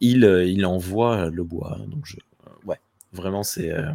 il, 0.00 0.24
euh, 0.24 0.44
il 0.46 0.64
envoie 0.64 1.28
le 1.30 1.42
bois. 1.44 1.78
Donc 1.88 2.06
je, 2.06 2.16
euh, 2.46 2.50
ouais, 2.64 2.80
vraiment, 3.12 3.42
c'est. 3.42 3.72
euh, 3.72 3.90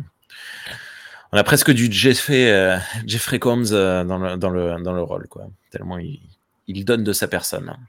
on 1.33 1.35
a 1.35 1.43
presque 1.43 1.71
du 1.71 1.91
Jeffrey, 1.91 2.51
euh, 2.51 2.77
Jeffrey 3.07 3.39
Combs 3.39 3.71
euh, 3.71 4.03
dans, 4.03 4.19
le, 4.19 4.37
dans, 4.37 4.51
le, 4.51 4.79
dans 4.83 4.93
le 4.93 5.01
rôle, 5.01 5.27
quoi. 5.27 5.47
Tellement 5.71 5.97
il, 5.97 6.19
il 6.67 6.85
donne 6.85 7.03
de 7.03 7.11
sa 7.11 7.27
personne. 7.27 7.69
hein. 7.69 7.79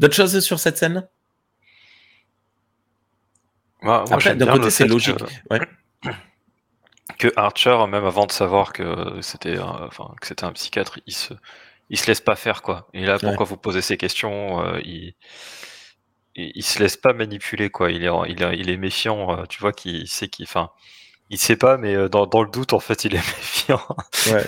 D'autres 0.00 0.16
choses 0.16 0.40
sur 0.40 0.58
cette 0.58 0.76
scène? 0.78 1.06
Moi, 3.82 4.04
Après, 4.10 4.34
d'un 4.34 4.46
côté, 4.46 4.70
c'est 4.70 4.86
logique. 4.86 5.16
Que, 5.16 5.24
Ouais. 5.54 5.60
que 7.18 7.28
Archer, 7.36 7.78
même 7.88 8.04
avant 8.04 8.26
de 8.26 8.32
savoir 8.32 8.72
que 8.72 9.20
c'était, 9.20 9.58
un- 9.58 9.86
enfin, 9.86 10.12
que 10.20 10.26
c'était 10.26 10.44
un 10.44 10.52
psychiatre, 10.52 10.98
il 11.06 11.14
se, 11.14 11.34
il 11.88 11.98
se 11.98 12.08
laisse 12.08 12.20
pas 12.20 12.34
faire 12.34 12.62
quoi. 12.62 12.88
Et 12.94 13.04
là, 13.06 13.18
pourquoi 13.20 13.46
vous 13.46 13.56
posez 13.56 13.80
ces 13.80 13.96
questions 13.96 14.60
euh, 14.64 14.80
il, 14.84 15.14
il, 16.34 16.62
se 16.64 16.80
laisse 16.80 16.96
pas 16.96 17.12
manipuler 17.12 17.70
quoi. 17.70 17.92
Il 17.92 18.02
est, 18.04 18.10
il 18.28 18.42
est, 18.42 18.58
il 18.58 18.70
est 18.70 18.76
méfiant. 18.76 19.46
tu 19.46 19.60
vois 19.60 19.72
qu'il 19.72 20.08
sait 20.08 20.26
qu'il, 20.28 20.44
enfin, 20.46 20.70
il 21.32 21.38
sait 21.38 21.56
pas, 21.56 21.78
mais 21.78 21.96
euh, 21.96 22.08
dans, 22.10 22.26
dans 22.26 22.42
le 22.42 22.50
doute, 22.50 22.74
en 22.74 22.78
fait, 22.78 23.04
il 23.06 23.14
est 23.14 23.18
méfiant. 23.38 23.80
Ouais. 24.30 24.44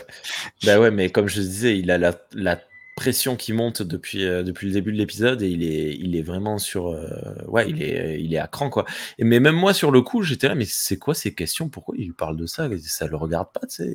bah 0.64 0.78
ouais, 0.78 0.90
mais 0.90 1.10
comme 1.10 1.28
je 1.28 1.40
disais, 1.40 1.78
il 1.78 1.90
a 1.90 1.96
la, 1.96 2.14
la 2.34 2.60
pression 2.94 3.36
qui 3.36 3.52
monte 3.54 3.82
depuis, 3.82 4.24
euh, 4.24 4.42
depuis 4.42 4.66
le 4.68 4.74
début 4.74 4.92
de 4.92 4.98
l'épisode 4.98 5.42
et 5.42 5.48
il 5.48 5.64
est, 5.64 5.94
il 5.96 6.14
est 6.14 6.22
vraiment 6.22 6.58
sur. 6.58 6.88
euh, 6.88 7.08
ouais, 7.48 7.68
il 7.70 7.82
est, 7.82 8.20
il 8.22 8.34
est 8.34 8.38
à 8.38 8.46
cran, 8.48 8.68
quoi. 8.68 8.84
Et, 9.18 9.24
mais 9.24 9.40
même 9.40 9.56
moi, 9.56 9.72
sur 9.72 9.90
le 9.90 10.02
coup, 10.02 10.22
j'étais 10.22 10.46
là, 10.46 10.54
mais 10.54 10.66
c'est 10.66 10.98
quoi 10.98 11.14
ces 11.14 11.34
questions? 11.34 11.70
Pourquoi 11.70 11.94
il 11.98 12.12
parle 12.12 12.36
de 12.36 12.44
ça? 12.46 12.68
Ça 12.82 13.06
le 13.06 13.16
regarde 13.16 13.48
pas, 13.50 13.66
tu 13.66 13.76
sais. 13.76 13.94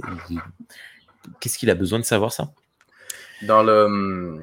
Qu'est-ce 1.39 1.59
qu'il 1.59 1.69
a 1.69 1.75
besoin 1.75 1.99
de 1.99 2.05
savoir 2.05 2.33
ça? 2.33 2.51
Dans, 3.43 3.61
le, 3.61 4.39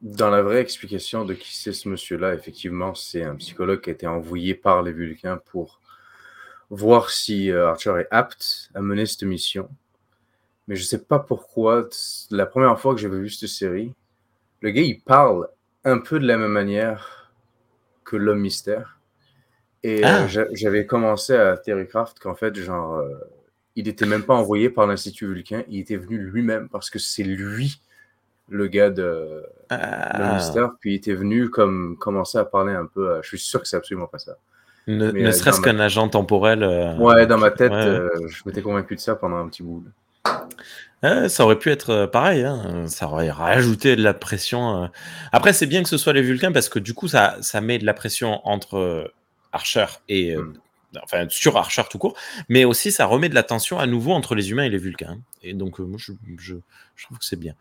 dans 0.00 0.30
la 0.30 0.42
vraie 0.42 0.60
explication 0.60 1.24
de 1.24 1.34
qui 1.34 1.56
c'est 1.56 1.72
ce 1.72 1.88
monsieur-là, 1.88 2.34
effectivement, 2.34 2.94
c'est 2.94 3.24
un 3.24 3.34
psychologue 3.34 3.80
qui 3.82 3.90
a 3.90 3.94
été 3.94 4.06
envoyé 4.06 4.54
par 4.54 4.82
les 4.84 4.92
Vulcains 4.92 5.40
pour 5.50 5.79
voir 6.70 7.10
si 7.10 7.50
euh, 7.50 7.68
Archer 7.68 7.94
est 8.00 8.08
apte 8.10 8.70
à 8.74 8.80
mener 8.80 9.06
cette 9.06 9.24
mission. 9.24 9.68
Mais 10.68 10.76
je 10.76 10.84
sais 10.84 11.02
pas 11.02 11.18
pourquoi, 11.18 11.88
la 12.30 12.46
première 12.46 12.78
fois 12.78 12.94
que 12.94 13.00
j'avais 13.00 13.18
vu 13.18 13.28
cette 13.28 13.48
série, 13.48 13.92
le 14.60 14.70
gars, 14.70 14.82
il 14.82 15.00
parle 15.00 15.48
un 15.84 15.98
peu 15.98 16.20
de 16.20 16.26
la 16.26 16.36
même 16.36 16.52
manière 16.52 17.32
que 18.04 18.16
l'homme 18.16 18.40
mystère. 18.40 18.98
Et 19.82 20.04
euh, 20.04 20.08
Ah. 20.24 20.26
j'a- 20.28 20.46
j'avais 20.52 20.86
commencé 20.86 21.34
à 21.34 21.56
Theorycraft 21.56 22.18
qu'en 22.18 22.34
fait, 22.34 22.54
genre, 22.56 22.98
euh, 22.98 23.14
il 23.76 23.88
était 23.88 24.06
même 24.06 24.24
pas 24.24 24.34
envoyé 24.34 24.68
par 24.70 24.86
l'Institut 24.86 25.26
Vulcain, 25.26 25.64
il 25.68 25.80
était 25.80 25.96
venu 25.96 26.18
lui-même 26.18 26.68
parce 26.68 26.90
que 26.90 26.98
c'est 26.98 27.22
lui 27.22 27.80
le 28.48 28.66
gars 28.66 28.90
de 28.90 29.02
le 29.02 29.46
Ah, 29.70 30.34
mystère, 30.34 30.72
puis 30.80 30.92
il 30.92 30.96
était 30.96 31.14
venu 31.14 31.48
comme 31.50 31.96
commencer 31.96 32.36
à 32.38 32.44
parler 32.44 32.74
un 32.74 32.86
peu. 32.86 33.14
à- 33.14 33.22
je 33.22 33.28
suis 33.28 33.38
sûr 33.38 33.60
que 33.62 33.66
c'est 33.68 33.76
absolument 33.76 34.08
pas 34.08 34.18
ça. 34.18 34.36
Ne, 34.86 35.06
euh, 35.12 35.32
serait-ce 35.32 35.60
ma- 35.60 35.64
qu'un 35.66 35.78
agent 35.80 36.08
temporel. 36.08 36.62
euh, 36.62 36.94
Ouais, 36.96 37.26
dans 37.26 37.38
ma 37.38 37.50
tête, 37.50 37.70
ouais. 37.70 37.76
euh, 37.78 38.08
je 38.28 38.42
m'étais 38.46 38.62
convaincu 38.62 38.96
de 38.96 39.00
ça 39.00 39.14
pendant 39.14 39.36
un 39.36 39.48
petit 39.48 39.62
bout. 39.62 39.84
ça 41.02 41.44
aurait 41.44 41.58
pu 41.58 41.70
être 41.70 42.06
pareil, 42.06 42.44
hein. 42.44 42.86
ça 42.86 43.06
aurait 43.06 43.30
rajouté 43.30 43.96
de 43.96 44.02
la 44.02 44.14
pression. 44.14 44.90
Après, 45.32 45.52
c'est 45.52 45.66
bien 45.66 45.82
que 45.82 45.88
ce 45.88 45.96
soit 45.98 46.12
les 46.12 46.22
Vulcains 46.22 46.52
parce 46.52 46.68
que 46.68 46.78
du 46.78 46.94
coup, 46.94 47.08
ça, 47.08 47.36
ça 47.40 47.60
met 47.60 47.78
de 47.78 47.86
la 47.86 47.94
pression 47.94 48.40
entre 48.46 49.12
Archer 49.52 49.86
et, 50.08 50.34
euh, 50.34 50.42
Mm. 50.42 50.98
enfin 51.04 51.26
sur 51.28 51.56
Archer 51.56 51.82
tout 51.88 51.98
court, 51.98 52.16
mais 52.48 52.64
aussi 52.64 52.90
ça 52.92 53.06
remet 53.06 53.28
de 53.28 53.34
la 53.34 53.42
tension 53.44 53.78
à 53.78 53.86
nouveau 53.86 54.12
entre 54.12 54.34
les 54.34 54.50
humains 54.50 54.64
et 54.64 54.68
les 54.68 54.78
Vulcains. 54.78 55.18
Et 55.42 55.54
donc 55.54 55.78
moi 55.78 55.98
je, 55.98 56.12
je, 56.38 56.56
je 56.96 57.04
trouve 57.04 57.18
que 57.18 57.24
c'est 57.24 57.38
bien. 57.38 57.54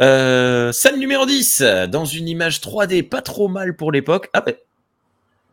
Euh, 0.00 0.72
scène 0.72 0.98
numéro 0.98 1.24
10, 1.26 1.62
dans 1.88 2.04
une 2.04 2.28
image 2.28 2.60
3D 2.60 3.02
pas 3.08 3.22
trop 3.22 3.48
mal 3.48 3.76
pour 3.76 3.92
l'époque. 3.92 4.28
Ah 4.34 4.40
ben, 4.42 4.54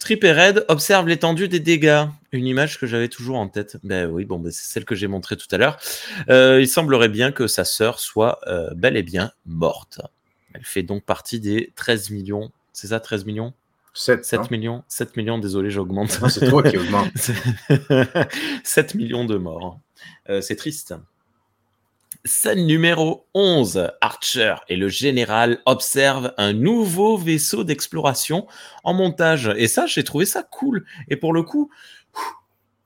Trip 0.03 0.21
et 0.25 0.33
Red 0.33 0.65
observe 0.67 1.07
l'étendue 1.07 1.47
des 1.47 1.61
dégâts. 1.61 2.03
Une 2.33 2.45
image 2.45 2.77
que 2.77 2.85
j'avais 2.85 3.07
toujours 3.07 3.37
en 3.37 3.47
tête. 3.47 3.77
Ben 3.83 4.11
oui, 4.11 4.25
bon, 4.25 4.37
ben 4.37 4.51
c'est 4.51 4.69
celle 4.69 4.83
que 4.83 4.95
j'ai 4.95 5.07
montrée 5.07 5.37
tout 5.37 5.47
à 5.51 5.57
l'heure. 5.57 5.79
Euh, 6.27 6.59
il 6.59 6.67
semblerait 6.67 7.07
bien 7.07 7.31
que 7.31 7.47
sa 7.47 7.63
sœur 7.63 7.99
soit 7.99 8.39
euh, 8.47 8.69
bel 8.75 8.97
et 8.97 9.01
bien 9.01 9.31
morte. 9.45 10.01
Elle 10.53 10.65
fait 10.65 10.83
donc 10.83 11.05
partie 11.05 11.39
des 11.39 11.71
13 11.77 12.09
millions. 12.09 12.51
C'est 12.73 12.87
ça, 12.87 12.99
13 12.99 13.23
millions? 13.23 13.53
7, 13.93 14.25
7 14.25 14.51
millions 14.51 14.83
7 14.89 15.15
millions, 15.15 15.37
désolé, 15.37 15.69
j'augmente. 15.69 16.09
C'est 16.29 16.49
toi 16.49 16.63
qui 16.63 16.77
augmente. 16.77 17.13
7 18.65 18.95
millions 18.95 19.23
de 19.23 19.37
morts. 19.37 19.79
Euh, 20.29 20.41
c'est 20.41 20.57
triste. 20.57 20.95
Scène 22.25 22.65
numéro 22.65 23.27
11. 23.33 23.91
Archer 23.99 24.55
et 24.69 24.77
le 24.77 24.87
général 24.87 25.59
observent 25.65 26.33
un 26.37 26.53
nouveau 26.53 27.17
vaisseau 27.17 27.63
d'exploration 27.63 28.47
en 28.83 28.93
montage. 28.93 29.51
Et 29.57 29.67
ça, 29.67 29.85
j'ai 29.87 30.03
trouvé 30.03 30.25
ça 30.25 30.43
cool. 30.43 30.85
Et 31.09 31.17
pour 31.17 31.33
le 31.33 31.43
coup, 31.43 31.69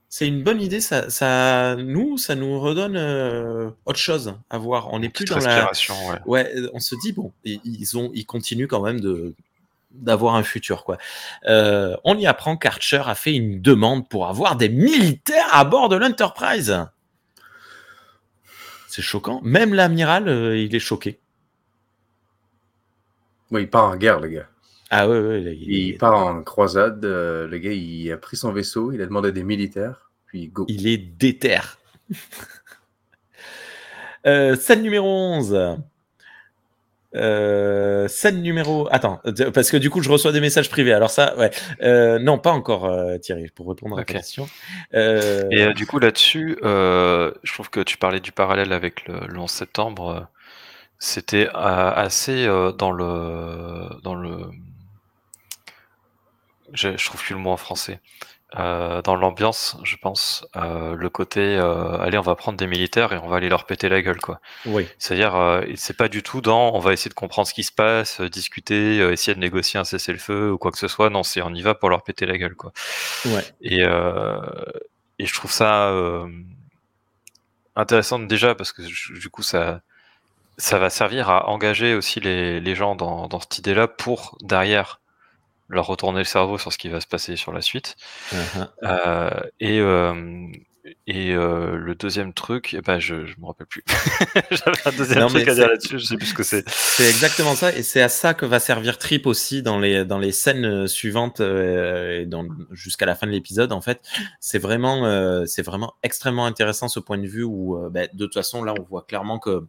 c'est 0.09 0.27
une 0.27 0.41
bonne 0.41 0.59
idée. 0.59 0.81
Ça, 0.81 1.11
ça, 1.11 1.75
nous, 1.75 2.17
ça 2.17 2.33
nous 2.33 2.59
redonne 2.59 2.97
euh, 2.97 3.69
autre 3.85 3.99
chose 3.99 4.33
à 4.49 4.57
voir. 4.57 4.91
On 4.91 4.99
n'est 4.99 5.09
plus 5.09 5.25
dans 5.25 5.37
la. 5.37 5.65
Ouais. 5.65 6.19
Ouais, 6.25 6.53
on 6.73 6.79
se 6.79 6.95
dit 7.03 7.11
bon, 7.11 7.31
ils 7.43 7.97
ont, 7.97 8.09
ils 8.15 8.25
continuent 8.25 8.67
quand 8.67 8.81
même 8.81 8.99
de 8.99 9.35
d'avoir 9.91 10.35
un 10.35 10.43
futur 10.43 10.83
quoi. 10.83 10.97
Euh, 11.47 11.95
on 12.03 12.17
y 12.17 12.27
apprend 12.27 12.57
qu'Archer 12.57 13.01
a 13.05 13.15
fait 13.15 13.33
une 13.33 13.61
demande 13.61 14.07
pour 14.09 14.27
avoir 14.27 14.55
des 14.55 14.69
militaires 14.69 15.47
à 15.51 15.63
bord 15.63 15.89
de 15.89 15.95
l'Enterprise. 15.95 16.85
C'est 18.97 19.03
choquant. 19.03 19.41
Même 19.43 19.75
l'amiral, 19.75 20.27
euh, 20.27 20.57
il 20.57 20.75
est 20.75 20.79
choqué. 20.79 21.19
Oui, 23.51 23.61
il 23.61 23.69
part 23.69 23.91
en 23.91 23.95
guerre, 23.95 24.19
le 24.19 24.27
gars. 24.27 24.47
Ah 24.89 25.07
ouais, 25.07 25.19
ouais 25.19 25.55
il, 25.55 25.71
il, 25.71 25.97
part 25.99 26.17
en 26.17 26.41
croisade. 26.41 27.05
Euh, 27.05 27.47
le 27.47 27.59
gars, 27.59 27.73
il 27.73 28.11
a 28.11 28.17
pris 28.17 28.37
son 28.37 28.51
vaisseau, 28.51 28.91
il 28.91 28.99
a 29.03 29.05
demandé 29.05 29.31
des 29.31 29.43
militaires, 29.43 30.09
puis 30.25 30.47
go. 30.47 30.65
Il 30.67 30.87
est 30.87 30.97
déter. 30.97 31.59
euh, 34.25 34.55
scène 34.55 34.81
numéro 34.81 35.07
11. 35.07 35.77
Euh, 37.17 38.07
scène 38.07 38.41
numéro. 38.41 38.87
Attends, 38.91 39.19
parce 39.53 39.71
que 39.71 39.77
du 39.77 39.89
coup, 39.89 40.01
je 40.01 40.09
reçois 40.09 40.31
des 40.31 40.39
messages 40.39 40.69
privés. 40.69 40.93
Alors, 40.93 41.09
ça, 41.09 41.35
ouais. 41.37 41.51
Euh, 41.81 42.19
non, 42.19 42.37
pas 42.37 42.51
encore, 42.51 42.85
euh, 42.85 43.17
Thierry, 43.17 43.49
pour 43.53 43.67
répondre 43.67 43.97
à 43.97 44.01
Ok. 44.01 44.07
ta 44.07 44.13
question. 44.13 44.47
Euh, 44.93 45.47
Et 45.51 45.73
du 45.73 45.85
coup, 45.87 45.99
là-dessus, 45.99 46.57
je 46.63 47.53
trouve 47.53 47.69
que 47.69 47.79
tu 47.81 47.97
parlais 47.97 48.19
du 48.19 48.31
parallèle 48.31 48.71
avec 48.71 49.07
le, 49.07 49.19
le 49.27 49.39
11 49.39 49.49
septembre. 49.49 50.27
C'était 50.99 51.49
assez 51.53 52.45
dans 52.77 52.91
le. 52.91 53.89
Dans 54.03 54.15
le 54.15 54.49
je, 56.73 56.97
je 56.97 57.05
trouve 57.05 57.21
plus 57.21 57.33
le 57.33 57.39
mot 57.39 57.51
en 57.51 57.57
français. 57.57 57.99
Euh, 58.55 59.01
dans 59.01 59.17
l'ambiance, 59.17 59.77
je 59.83 59.97
pense, 59.97 60.47
euh, 60.55 60.95
le 60.95 61.09
côté 61.09 61.41
euh, 61.41 61.99
allez, 61.99 62.17
on 62.17 62.21
va 62.21 62.35
prendre 62.35 62.57
des 62.57 62.65
militaires 62.65 63.11
et 63.11 63.17
on 63.17 63.27
va 63.27 63.35
aller 63.35 63.49
leur 63.49 63.65
péter 63.65 63.89
la 63.89 64.01
gueule, 64.01 64.21
quoi. 64.21 64.39
oui. 64.65 64.87
C'est-à-dire, 64.99 65.63
c'est 65.75 65.97
pas 65.97 66.07
du 66.07 66.23
tout 66.23 66.39
dans 66.39 66.73
on 66.73 66.79
va 66.79 66.93
essayer 66.93 67.09
de 67.09 67.13
comprendre 67.15 67.47
ce 67.47 67.53
qui 67.53 67.63
se 67.63 67.73
passe, 67.73 68.21
discuter, 68.21 68.99
essayer 69.11 69.35
de 69.35 69.41
négocier 69.41 69.79
un 69.81 69.83
cessez-le-feu 69.83 70.51
ou 70.53 70.57
quoi 70.57 70.71
que 70.71 70.77
ce 70.77 70.87
soit. 70.87 71.09
Non, 71.09 71.23
c'est 71.23 71.41
on 71.41 71.53
y 71.53 71.61
va 71.61 71.75
pour 71.75 71.89
leur 71.89 72.03
péter 72.03 72.25
la 72.25 72.37
gueule, 72.37 72.55
quoi. 72.55 72.71
Ouais. 73.25 73.43
Et, 73.61 73.81
et 73.81 75.25
je 75.25 75.33
trouve 75.33 75.51
ça 75.51 75.93
intéressant 77.75 78.19
déjà 78.19 78.55
parce 78.55 78.71
que 78.71 78.81
du 78.81 79.29
coup, 79.29 79.43
ça, 79.43 79.81
ça 80.57 80.79
va 80.79 80.89
servir 80.89 81.29
à 81.29 81.49
engager 81.49 81.95
aussi 81.95 82.21
les, 82.21 82.61
les 82.61 82.75
gens 82.75 82.95
dans, 82.95 83.27
dans 83.27 83.41
cette 83.41 83.57
idée-là 83.57 83.89
pour 83.89 84.37
derrière 84.41 85.01
leur 85.69 85.87
retourner 85.87 86.19
le 86.19 86.25
cerveau 86.25 86.57
sur 86.57 86.71
ce 86.73 86.77
qui 86.77 86.89
va 86.89 87.01
se 87.01 87.07
passer 87.07 87.35
sur 87.35 87.53
la 87.53 87.61
suite. 87.61 87.95
Uh-huh. 88.31 88.69
Euh, 88.83 89.29
et 89.59 89.79
euh, 89.79 90.47
et 91.05 91.33
euh, 91.33 91.75
le 91.75 91.95
deuxième 91.95 92.33
truc, 92.33 92.73
eh 92.77 92.81
ben 92.81 92.99
je, 92.99 93.25
je 93.25 93.35
me 93.39 93.45
rappelle 93.45 93.67
plus. 93.67 93.83
J'avais 94.51 94.77
un 94.85 94.91
deuxième 94.91 95.19
Non, 95.19 95.27
truc 95.27 95.47
à 95.47 95.53
dire 95.53 95.67
là-dessus, 95.67 95.99
je 95.99 96.05
sais 96.05 96.17
plus 96.17 96.27
ce 96.27 96.33
que 96.33 96.43
c'est. 96.43 96.67
C'est 96.69 97.07
exactement 97.09 97.55
ça, 97.55 97.75
et 97.75 97.83
c'est 97.83 98.01
à 98.01 98.09
ça 98.09 98.33
que 98.33 98.45
va 98.45 98.59
servir 98.59 98.97
Trip 98.97 99.25
aussi 99.25 99.61
dans 99.61 99.79
les 99.79 100.05
dans 100.05 100.19
les 100.19 100.31
scènes 100.31 100.65
euh, 100.65 100.87
suivantes 100.87 101.39
euh, 101.39 102.25
jusqu'à 102.71 103.05
la 103.05 103.15
fin 103.15 103.27
de 103.27 103.31
l'épisode. 103.31 103.71
En 103.71 103.81
fait, 103.81 104.01
c'est 104.39 104.59
vraiment 104.59 105.05
euh, 105.05 105.45
c'est 105.45 105.61
vraiment 105.61 105.93
extrêmement 106.03 106.45
intéressant 106.45 106.87
ce 106.87 106.99
point 106.99 107.17
de 107.17 107.27
vue 107.27 107.43
où 107.43 107.77
euh, 107.77 107.89
ben, 107.89 108.07
de 108.13 108.25
toute 108.25 108.35
façon 108.35 108.63
là 108.63 108.73
on 108.79 108.83
voit 108.83 109.03
clairement 109.03 109.39
que 109.39 109.65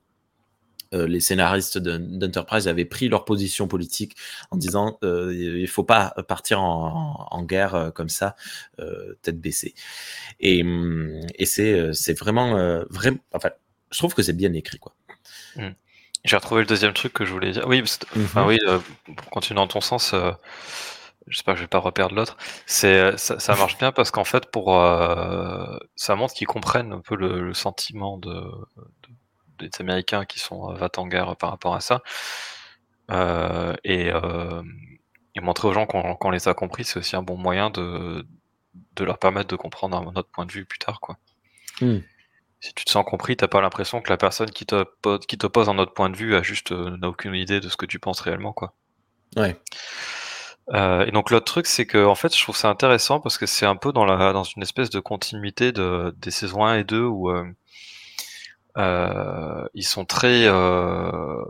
euh, 0.94 1.06
les 1.06 1.20
scénaristes 1.20 1.78
de- 1.78 1.98
d'Enterprise 1.98 2.66
avaient 2.68 2.84
pris 2.84 3.08
leur 3.08 3.24
position 3.24 3.68
politique 3.68 4.16
en 4.50 4.56
disant 4.56 4.98
euh, 5.02 5.34
il 5.34 5.68
faut 5.68 5.84
pas 5.84 6.14
partir 6.28 6.62
en, 6.62 7.26
en 7.30 7.42
guerre 7.42 7.74
euh, 7.74 7.90
comme 7.90 8.08
ça 8.08 8.36
euh, 8.80 9.14
tête 9.22 9.40
baissée 9.40 9.74
et, 10.40 10.64
et 11.34 11.46
c'est 11.46 12.12
vraiment 12.18 12.82
vraiment 12.90 13.18
enfin 13.32 13.50
je 13.90 13.98
trouve 13.98 14.14
que 14.14 14.22
c'est 14.22 14.32
bien 14.36 14.52
écrit 14.54 14.78
quoi 14.78 14.94
J'ai 16.24 16.36
retrouvé 16.36 16.62
le 16.62 16.66
deuxième 16.66 16.92
truc 16.92 17.12
que 17.12 17.24
je 17.24 17.32
voulais 17.32 17.52
dire. 17.52 17.66
Oui, 17.68 17.80
parce 17.80 17.96
que- 17.98 18.18
enfin 18.20 18.44
oui, 18.46 18.58
pour 19.16 19.30
continuer 19.30 19.56
dans 19.56 19.68
ton 19.68 19.80
sens, 19.80 20.14
j'espère 21.28 21.54
que 21.54 21.58
je 21.58 21.64
vais 21.64 21.68
pas 21.68 21.78
reperdre 21.78 22.14
l'autre. 22.16 22.36
C'est 22.66 23.16
ça, 23.16 23.38
ça 23.38 23.54
marche 23.54 23.78
bien 23.78 23.92
parce 23.92 24.10
qu'en 24.10 24.24
fait, 24.24 24.50
pour 24.50 24.66
ça 25.96 26.14
montre 26.16 26.34
qu'ils 26.34 26.46
comprennent 26.48 26.92
un 26.92 27.00
peu 27.00 27.14
le, 27.14 27.40
le 27.46 27.54
sentiment 27.54 28.18
de- 28.18 28.50
des 29.58 29.70
Américains 29.80 30.24
qui 30.24 30.38
sont 30.38 30.70
euh, 30.70 30.74
va 30.74 30.88
en 30.96 31.06
guerre 31.06 31.36
par 31.36 31.50
rapport 31.50 31.74
à 31.74 31.80
ça. 31.80 32.02
Euh, 33.10 33.74
et, 33.84 34.10
euh, 34.12 34.62
et 35.34 35.40
montrer 35.40 35.68
aux 35.68 35.72
gens 35.72 35.86
qu'on 35.86 36.30
les 36.30 36.48
a 36.48 36.54
compris, 36.54 36.84
c'est 36.84 36.98
aussi 36.98 37.16
un 37.16 37.22
bon 37.22 37.36
moyen 37.36 37.70
de, 37.70 38.26
de 38.96 39.04
leur 39.04 39.18
permettre 39.18 39.48
de 39.48 39.56
comprendre 39.56 39.96
un 39.96 40.06
autre 40.06 40.28
point 40.30 40.46
de 40.46 40.52
vue 40.52 40.64
plus 40.64 40.78
tard, 40.78 41.00
quoi. 41.00 41.16
Hmm. 41.80 42.00
Si 42.60 42.74
tu 42.74 42.84
te 42.84 42.90
sens 42.90 43.04
compris, 43.04 43.36
t'as 43.36 43.46
pas 43.46 43.60
l'impression 43.60 44.00
que 44.00 44.10
la 44.10 44.16
personne 44.16 44.50
qui 44.50 44.66
te 44.66 44.84
pose, 45.00 45.20
qui 45.26 45.38
te 45.38 45.46
pose 45.46 45.68
un 45.68 45.78
autre 45.78 45.94
point 45.94 46.10
de 46.10 46.16
vue 46.16 46.34
a 46.34 46.42
juste 46.42 46.72
euh, 46.72 46.96
n'a 46.96 47.08
aucune 47.08 47.34
idée 47.34 47.60
de 47.60 47.68
ce 47.68 47.76
que 47.76 47.86
tu 47.86 48.00
penses 48.00 48.20
réellement, 48.20 48.52
quoi. 48.52 48.74
ouais 49.36 49.56
Euh, 50.74 51.06
et 51.06 51.12
donc 51.12 51.30
l'autre 51.30 51.46
truc, 51.46 51.66
c'est 51.66 51.86
que 51.86 52.04
en 52.04 52.14
fait, 52.14 52.36
je 52.36 52.42
trouve 52.42 52.56
ça 52.56 52.68
intéressant 52.68 53.20
parce 53.20 53.38
que 53.38 53.46
c'est 53.46 53.64
un 53.64 53.76
peu 53.76 53.92
dans 53.92 54.04
la 54.04 54.32
dans 54.32 54.44
une 54.44 54.62
espèce 54.62 54.90
de 54.90 55.00
continuité 55.00 55.72
de 55.72 56.14
des 56.18 56.30
saisons 56.30 56.64
1 56.64 56.78
et 56.78 56.84
2 56.84 57.02
où 57.04 57.30
euh, 57.30 57.44
ils 58.78 59.84
sont 59.86 60.04
très 60.04 60.44
euh, 60.46 61.42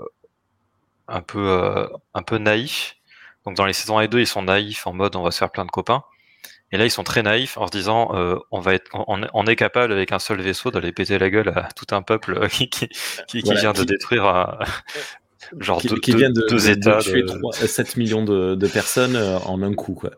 un 1.09 1.23
peu 1.23 1.39
euh, 1.49 1.87
un 2.15 2.23
peu 2.23 2.39
naïfs. 2.39 2.97
Donc 3.47 3.57
dans 3.57 3.65
les 3.67 3.73
saisons 3.73 3.99
1 3.99 4.03
et 4.03 4.09
2, 4.09 4.21
ils 4.21 4.27
sont 4.27 4.43
naïfs 4.43 4.87
en 4.87 4.93
mode 4.93 5.17
on 5.17 5.23
va 5.23 5.31
se 5.31 5.39
faire 5.39 5.51
plein 5.51 5.65
de 5.65 5.71
copains. 5.71 6.03
Et 6.71 6.77
là, 6.77 6.85
ils 6.85 6.91
sont 6.91 7.05
très 7.05 7.23
naïfs 7.23 7.57
en 7.57 7.67
se 7.67 7.73
disant 7.73 8.11
euh, 8.15 8.37
on 8.51 8.61
va 8.61 8.75
être 8.75 8.91
on, 8.93 9.23
on 9.33 9.47
est 9.47 9.57
capable 9.57 9.93
avec 9.93 10.13
un 10.13 10.19
seul 10.19 10.41
vaisseau 10.43 10.71
d'aller 10.71 10.93
péter 10.93 11.19
la 11.19 11.31
gueule 11.31 11.49
à 11.57 11.69
tout 11.75 11.87
un 11.95 12.03
peuple 12.03 12.39
euh, 12.43 12.49
qui 12.49 12.69
qui, 12.69 13.43
vient 13.43 13.73
de 13.73 13.85
détruire 13.85 14.27
un- 14.27 14.59
genre 15.61 15.81
qui, 15.81 15.89
deux, 15.89 15.99
qui 15.99 16.15
vient 16.15 16.29
de, 16.31 16.43
deux 16.49 16.57
de- 16.59 16.75
de 16.75 16.79
états 16.79 16.99
tuer 16.99 17.23
de- 17.23 17.29
3, 17.39 17.53
7 17.55 17.97
millions 17.97 18.23
de, 18.25 18.69
personnes 18.69 19.17
euh, 19.17 19.39
en 19.41 19.63
un 19.63 19.73
coup. 19.73 19.95
Quoi. 19.95 20.11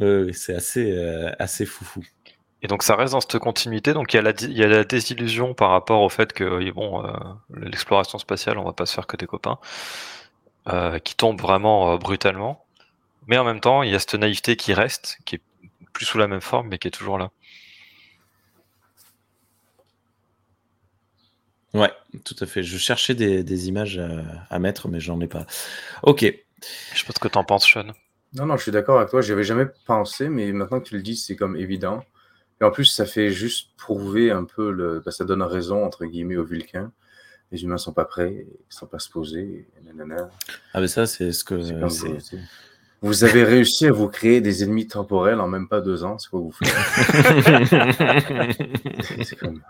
Euh, 0.00 0.30
c'est 0.32 0.54
assez, 0.54 0.92
euh, 0.92 1.32
assez 1.40 1.66
foufou. 1.66 2.04
Et 2.62 2.68
donc 2.68 2.82
ça 2.82 2.96
reste 2.96 3.12
dans 3.12 3.20
cette 3.20 3.38
continuité. 3.38 3.92
Donc 3.92 4.12
il 4.12 4.16
y 4.16 4.18
a 4.18 4.22
la, 4.22 4.32
di- 4.32 4.46
il 4.46 4.56
y 4.56 4.64
a 4.64 4.66
la 4.66 4.84
désillusion 4.84 5.54
par 5.54 5.70
rapport 5.70 6.02
au 6.02 6.08
fait 6.08 6.32
que 6.32 6.70
bon, 6.72 7.04
euh, 7.04 7.12
l'exploration 7.54 8.18
spatiale, 8.18 8.58
on 8.58 8.64
va 8.64 8.72
pas 8.72 8.86
se 8.86 8.94
faire 8.94 9.06
que 9.06 9.16
des 9.16 9.26
copains, 9.26 9.58
euh, 10.68 10.98
qui 10.98 11.14
tombe 11.14 11.40
vraiment 11.40 11.92
euh, 11.92 11.96
brutalement. 11.98 12.64
Mais 13.28 13.38
en 13.38 13.44
même 13.44 13.60
temps, 13.60 13.82
il 13.82 13.90
y 13.90 13.94
a 13.94 13.98
cette 13.98 14.14
naïveté 14.14 14.56
qui 14.56 14.72
reste, 14.72 15.18
qui 15.24 15.36
est 15.36 15.40
plus 15.92 16.06
sous 16.06 16.18
la 16.18 16.28
même 16.28 16.40
forme, 16.40 16.68
mais 16.68 16.78
qui 16.78 16.88
est 16.88 16.92
toujours 16.92 17.18
là. 17.18 17.30
Ouais, 21.74 21.92
tout 22.24 22.36
à 22.40 22.46
fait. 22.46 22.62
Je 22.62 22.78
cherchais 22.78 23.14
des, 23.14 23.44
des 23.44 23.68
images 23.68 23.98
à, 23.98 24.08
à 24.48 24.58
mettre, 24.58 24.88
mais 24.88 25.00
j'en 25.00 25.20
ai 25.20 25.26
pas. 25.26 25.46
Ok. 26.02 26.20
Je 26.22 26.98
sais 26.98 27.04
pas 27.04 27.12
ce 27.14 27.20
que 27.20 27.28
t'en 27.28 27.44
penses, 27.44 27.68
Sean. 27.68 27.88
Non, 28.32 28.46
non, 28.46 28.56
je 28.56 28.62
suis 28.62 28.72
d'accord 28.72 28.98
avec 28.98 29.10
toi. 29.10 29.20
J'y 29.20 29.32
avais 29.32 29.44
jamais 29.44 29.66
pensé, 29.86 30.28
mais 30.28 30.50
maintenant 30.52 30.80
que 30.80 30.88
tu 30.88 30.94
le 30.96 31.02
dis, 31.02 31.16
c'est 31.16 31.36
comme 31.36 31.56
évident. 31.56 32.02
Et 32.60 32.64
en 32.64 32.70
plus, 32.70 32.86
ça 32.86 33.04
fait 33.04 33.30
juste 33.30 33.70
prouver 33.76 34.30
un 34.30 34.44
peu 34.44 34.70
le. 34.70 35.02
ben, 35.04 35.10
ça 35.10 35.24
donne 35.24 35.42
raison, 35.42 35.84
entre 35.84 36.06
guillemets, 36.06 36.36
aux 36.36 36.44
Vulcains. 36.44 36.92
Les 37.52 37.62
humains 37.62 37.78
sont 37.78 37.92
pas 37.92 38.04
prêts, 38.04 38.46
ils 38.48 38.74
sont 38.74 38.86
pas 38.86 38.98
supposés. 38.98 39.68
et 39.78 39.84
nanana. 39.84 40.30
Ah, 40.72 40.80
mais 40.80 40.88
ça, 40.88 41.06
c'est 41.06 41.32
ce 41.32 41.44
que. 41.44 41.60
C'est 41.90 42.38
vous, 43.02 43.24
avez 43.24 43.44
réussi 43.44 43.86
à 43.86 43.92
vous 43.92 44.08
créer 44.08 44.40
des 44.40 44.64
ennemis 44.64 44.88
temporels 44.88 45.38
en 45.40 45.46
même 45.46 45.68
pas 45.68 45.80
deux 45.82 46.02
ans. 46.02 46.18
C'est 46.18 46.30
quoi 46.30 46.40
vous 46.40 46.50
faites? 46.50 46.68
C'est 49.22 49.36
comme. 49.36 49.62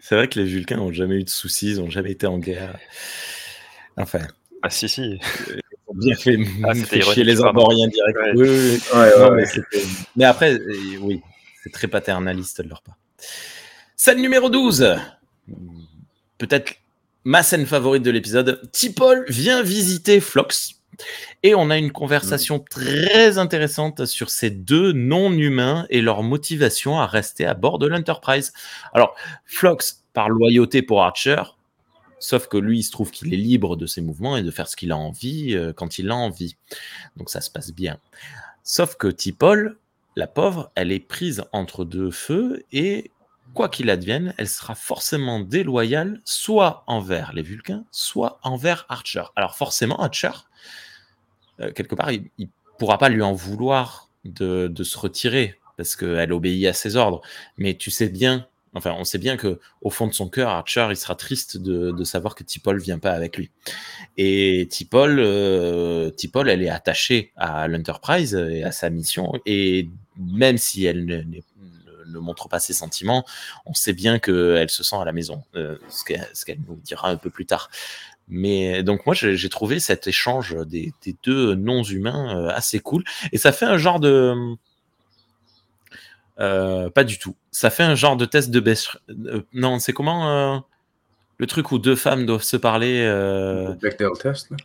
c'est 0.00 0.16
vrai 0.16 0.28
que 0.28 0.40
les 0.40 0.44
Vulcains 0.44 0.80
ont 0.80 0.92
jamais 0.92 1.20
eu 1.20 1.24
de 1.24 1.30
soucis, 1.30 1.70
ils 1.70 1.80
ont 1.80 1.88
jamais 1.88 2.10
été 2.10 2.26
en 2.26 2.38
guerre. 2.38 2.76
Enfin, 3.96 4.26
Ah 4.60 4.70
si, 4.70 4.88
si. 4.88 5.20
Bien 5.94 6.14
fait, 6.14 6.38
Ah, 6.64 6.74
fait 6.74 7.00
chier 7.02 7.24
les 7.24 7.34
pardon. 7.36 7.60
Arboriens 7.60 7.88
direct. 7.88 8.18
Ouais. 8.18 8.32
Oui, 8.36 8.48
oui, 8.48 8.80
oui. 8.92 8.98
Ouais, 8.98 9.10
Non, 9.18 9.32
ouais, 9.32 9.44
mais, 10.16 10.24
après, 10.24 10.54
euh, 10.54 10.96
oui, 11.00 11.20
c'est 11.62 11.72
très 11.72 11.88
paternaliste 11.88 12.60
de 12.62 12.68
leur 12.68 12.82
part. 12.82 12.96
Scène 13.96 14.20
numéro 14.20 14.50
12. 14.50 14.96
Peut-être 16.38 16.74
ma 17.24 17.42
scène 17.42 17.66
favorite 17.66 18.02
de 18.02 18.10
l'épisode. 18.10 18.60
T-Paul 18.72 19.24
vient 19.28 19.62
visiter 19.62 20.20
Flox. 20.20 20.74
Et 21.42 21.54
on 21.54 21.70
a 21.70 21.78
une 21.78 21.90
conversation 21.90 22.58
très 22.58 23.38
intéressante 23.38 24.04
sur 24.04 24.28
ces 24.30 24.50
deux 24.50 24.92
non-humains 24.92 25.86
et 25.88 26.02
leur 26.02 26.22
motivation 26.22 27.00
à 27.00 27.06
rester 27.06 27.46
à 27.46 27.54
bord 27.54 27.78
de 27.78 27.86
l'Enterprise. 27.86 28.52
Alors, 28.92 29.16
Flox, 29.46 30.04
par 30.12 30.28
loyauté 30.28 30.82
pour 30.82 31.02
Archer, 31.02 31.42
sauf 32.22 32.46
que 32.46 32.56
lui, 32.56 32.78
il 32.78 32.82
se 32.84 32.92
trouve 32.92 33.10
qu'il 33.10 33.34
est 33.34 33.36
libre 33.36 33.76
de 33.76 33.84
ses 33.84 34.00
mouvements 34.00 34.36
et 34.36 34.42
de 34.42 34.50
faire 34.50 34.68
ce 34.68 34.76
qu'il 34.76 34.92
a 34.92 34.96
envie 34.96 35.54
euh, 35.54 35.72
quand 35.72 35.98
il 35.98 36.08
a 36.10 36.14
envie. 36.14 36.56
Donc 37.16 37.30
ça 37.30 37.40
se 37.40 37.50
passe 37.50 37.72
bien. 37.72 37.98
Sauf 38.62 38.96
que 38.96 39.08
T-Paul, 39.08 39.76
la 40.14 40.28
pauvre, 40.28 40.70
elle 40.76 40.92
est 40.92 41.00
prise 41.00 41.44
entre 41.52 41.84
deux 41.84 42.12
feux 42.12 42.62
et 42.70 43.10
quoi 43.54 43.68
qu'il 43.68 43.90
advienne, 43.90 44.34
elle 44.38 44.48
sera 44.48 44.76
forcément 44.76 45.40
déloyale 45.40 46.22
soit 46.24 46.84
envers 46.86 47.32
les 47.32 47.42
Vulcains, 47.42 47.84
soit 47.90 48.38
envers 48.44 48.86
Archer. 48.88 49.24
Alors 49.34 49.56
forcément, 49.56 50.00
Archer, 50.00 50.30
euh, 51.60 51.72
quelque 51.72 51.96
part, 51.96 52.12
il 52.12 52.30
ne 52.38 52.46
pourra 52.78 52.98
pas 52.98 53.08
lui 53.08 53.22
en 53.22 53.32
vouloir 53.32 54.08
de 54.24 54.84
se 54.84 54.96
retirer 54.96 55.58
parce 55.76 55.96
qu'elle 55.96 56.32
obéit 56.32 56.66
à 56.66 56.72
ses 56.72 56.94
ordres. 56.94 57.20
Mais 57.58 57.74
tu 57.74 57.90
sais 57.90 58.08
bien, 58.08 58.46
enfin, 58.74 58.94
on 58.98 59.04
sait 59.04 59.18
bien 59.18 59.36
que 59.36 59.60
au 59.80 59.90
fond 59.90 60.06
de 60.06 60.12
son 60.12 60.28
cœur, 60.28 60.50
Archer, 60.50 60.86
il 60.90 60.96
sera 60.96 61.14
triste 61.14 61.56
de, 61.58 62.04
savoir 62.04 62.34
que 62.34 62.42
T'Pol 62.42 62.80
vient 62.80 62.98
pas 62.98 63.12
avec 63.12 63.36
lui. 63.36 63.50
Et 64.16 64.68
T'Pol, 64.70 65.18
euh, 65.18 66.10
T'Pol, 66.10 66.48
elle 66.48 66.62
est 66.62 66.68
attachée 66.68 67.32
à 67.36 67.68
l'Enterprise 67.68 68.34
et 68.34 68.62
à 68.64 68.72
sa 68.72 68.90
mission. 68.90 69.32
Et 69.46 69.88
même 70.16 70.58
si 70.58 70.84
elle 70.84 71.04
ne, 71.06 72.18
montre 72.18 72.48
pas 72.48 72.60
ses 72.60 72.74
sentiments, 72.74 73.24
on 73.66 73.74
sait 73.74 73.94
bien 73.94 74.18
qu'elle 74.18 74.70
se 74.70 74.82
sent 74.82 74.96
à 74.96 75.04
la 75.04 75.12
maison, 75.12 75.42
euh, 75.54 75.78
ce 75.88 76.04
qu'elle 76.44 76.60
nous 76.68 76.76
dira 76.76 77.10
un 77.10 77.16
peu 77.16 77.30
plus 77.30 77.46
tard. 77.46 77.70
Mais 78.28 78.82
donc 78.82 79.04
moi 79.04 79.14
j'ai 79.14 79.48
trouvé 79.48 79.80
cet 79.80 80.06
échange 80.06 80.56
des, 80.66 80.92
des 81.04 81.16
deux 81.24 81.54
non-humains 81.54 82.36
euh, 82.36 82.48
assez 82.50 82.78
cool 82.78 83.02
et 83.32 83.36
ça 83.36 83.50
fait 83.52 83.66
un 83.66 83.78
genre 83.78 83.98
de 83.98 84.56
euh, 86.40 86.90
pas 86.90 87.04
du 87.04 87.18
tout. 87.18 87.36
Ça 87.50 87.70
fait 87.70 87.82
un 87.82 87.94
genre 87.94 88.16
de 88.16 88.24
test 88.24 88.50
de 88.50 88.74
euh, 89.10 89.42
non, 89.52 89.78
c'est 89.78 89.92
comment 89.92 90.30
euh, 90.30 90.58
le 91.38 91.46
truc 91.46 91.72
où 91.72 91.78
deux 91.78 91.96
femmes 91.96 92.26
doivent 92.26 92.42
se 92.42 92.56
parler. 92.56 93.02
euh, 93.06 93.68
Le 93.68 93.74
Bechdel 93.74 94.10
test, 94.20 94.50
là. 94.50 94.56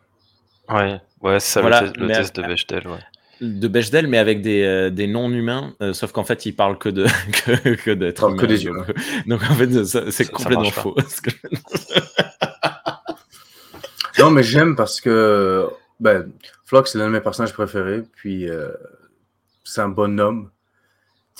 Ouais, 0.69 1.01
ouais, 1.21 1.39
c'est 1.39 1.53
ça 1.53 1.61
Voilà, 1.61 1.81
le, 1.95 2.07
test 2.07 2.35
de 2.35 2.41
Bechdel. 2.43 2.87
Ouais. 2.87 2.99
de 3.41 3.67
Bechdel, 3.67 4.07
mais 4.07 4.17
avec 4.17 4.41
des, 4.41 4.63
euh, 4.63 4.89
des 4.89 5.07
non-humains, 5.07 5.73
euh, 5.81 5.93
sauf 5.93 6.11
qu'en 6.11 6.23
fait, 6.25 6.45
ils 6.45 6.53
parlent 6.53 6.77
que 6.77 6.89
de 6.89 7.05
que, 7.45 7.75
que 7.75 7.91
d'êtres 7.91 8.21
Parlent 8.21 8.37
que 8.37 8.45
des 8.45 8.67
euh, 8.67 8.83
Donc, 9.27 9.41
en 9.49 9.53
fait, 9.55 9.83
c'est 9.85 10.11
ça 10.11 10.25
complètement 10.25 10.71
faux. 10.71 10.95
que 11.23 11.31
Non, 14.19 14.31
mais 14.31 14.43
j'aime 14.43 14.75
parce 14.75 14.99
que 14.99 15.69
ben, 15.99 16.31
Flox, 16.65 16.91
c'est 16.91 16.97
l'un 16.97 17.05
de 17.07 17.11
mes 17.11 17.21
personnages 17.21 17.53
préférés. 17.53 18.03
Puis, 18.15 18.49
euh, 18.49 18.71
c'est 19.63 19.81
un 19.81 19.89
bonhomme. 19.89 20.49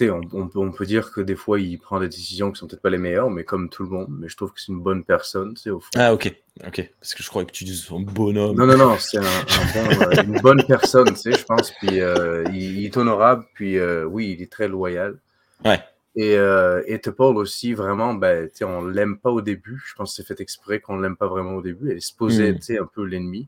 On, 0.01 0.21
on 0.33 0.47
peut, 0.47 0.59
on 0.59 0.71
peut 0.71 0.85
dire 0.85 1.11
que 1.11 1.21
des 1.21 1.35
fois, 1.35 1.59
il 1.59 1.77
prend 1.79 1.99
des 1.99 2.07
décisions 2.07 2.51
qui 2.51 2.59
sont 2.59 2.67
peut-être 2.67 2.81
pas 2.81 2.89
les 2.89 2.97
meilleures, 2.97 3.29
mais 3.29 3.43
comme 3.43 3.69
tout 3.69 3.83
le 3.83 3.89
monde. 3.89 4.07
Mais 4.09 4.29
je 4.29 4.37
trouve 4.37 4.51
que 4.53 4.61
c'est 4.61 4.71
une 4.71 4.81
bonne 4.81 5.03
personne, 5.03 5.53
tu 5.55 5.61
sais, 5.63 5.69
au 5.71 5.79
fond. 5.79 5.89
Ah, 5.95 6.13
ok, 6.13 6.33
ok. 6.67 6.91
Parce 6.99 7.15
que 7.15 7.23
je 7.23 7.29
croyais 7.29 7.47
que 7.47 7.51
tu 7.51 7.63
disais 7.63 7.83
son 7.85 7.99
bonhomme. 8.01 8.55
Non, 8.55 8.65
non, 8.67 8.77
non, 8.77 8.95
c'est 8.99 9.17
un, 9.17 9.21
un 9.23 9.25
bon, 9.73 10.01
euh, 10.01 10.23
une 10.23 10.39
bonne 10.41 10.63
personne, 10.67 11.07
tu 11.09 11.15
sais, 11.15 11.31
je 11.33 11.43
pense. 11.43 11.71
Puis, 11.71 11.99
euh, 12.01 12.43
il, 12.53 12.79
il 12.79 12.85
est 12.85 12.95
honorable. 12.97 13.45
Puis, 13.53 13.77
euh, 13.79 14.05
oui, 14.05 14.35
il 14.37 14.41
est 14.43 14.51
très 14.51 14.67
loyal. 14.67 15.17
Ouais. 15.65 15.79
Et, 16.15 16.35
euh, 16.37 16.81
et 16.87 16.99
T'Pol 16.99 17.37
aussi, 17.37 17.73
vraiment, 17.73 18.13
ben, 18.13 18.47
tu 18.49 18.57
sais, 18.57 18.63
on 18.65 18.85
l'aime 18.85 19.17
pas 19.19 19.29
au 19.31 19.41
début. 19.41 19.81
Je 19.85 19.93
pense 19.95 20.11
que 20.11 20.15
c'est 20.23 20.27
fait 20.27 20.41
exprès 20.41 20.79
qu'on 20.79 20.97
l'aime 20.99 21.15
pas 21.17 21.27
vraiment 21.27 21.53
au 21.55 21.61
début. 21.61 21.91
Elle 21.91 21.97
est 21.97 21.99
supposée 22.01 22.43
Mm. 22.43 22.47
être, 22.55 22.59
tu 22.59 22.65
sais, 22.65 22.79
un 22.79 22.85
peu 22.87 23.03
l'ennemi 23.03 23.47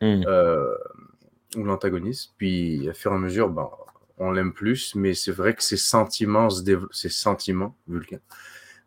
Hmm. 0.00 0.22
ou 1.56 1.62
l'antagoniste. 1.64 2.32
Puis, 2.36 2.88
à 2.90 2.94
fur 2.94 3.12
et 3.12 3.14
à 3.14 3.18
mesure, 3.18 3.48
ben, 3.48 3.68
on 4.18 4.30
l'aime 4.30 4.52
plus. 4.52 4.94
Mais 4.94 5.14
c'est 5.14 5.32
vrai 5.32 5.54
que 5.54 5.62
ses 5.62 5.76
sentiments 5.76 6.50
se 6.50 6.62
développent, 6.62 6.94
ses 6.94 7.08
sentiments, 7.08 7.76
Vulcain. 7.88 8.20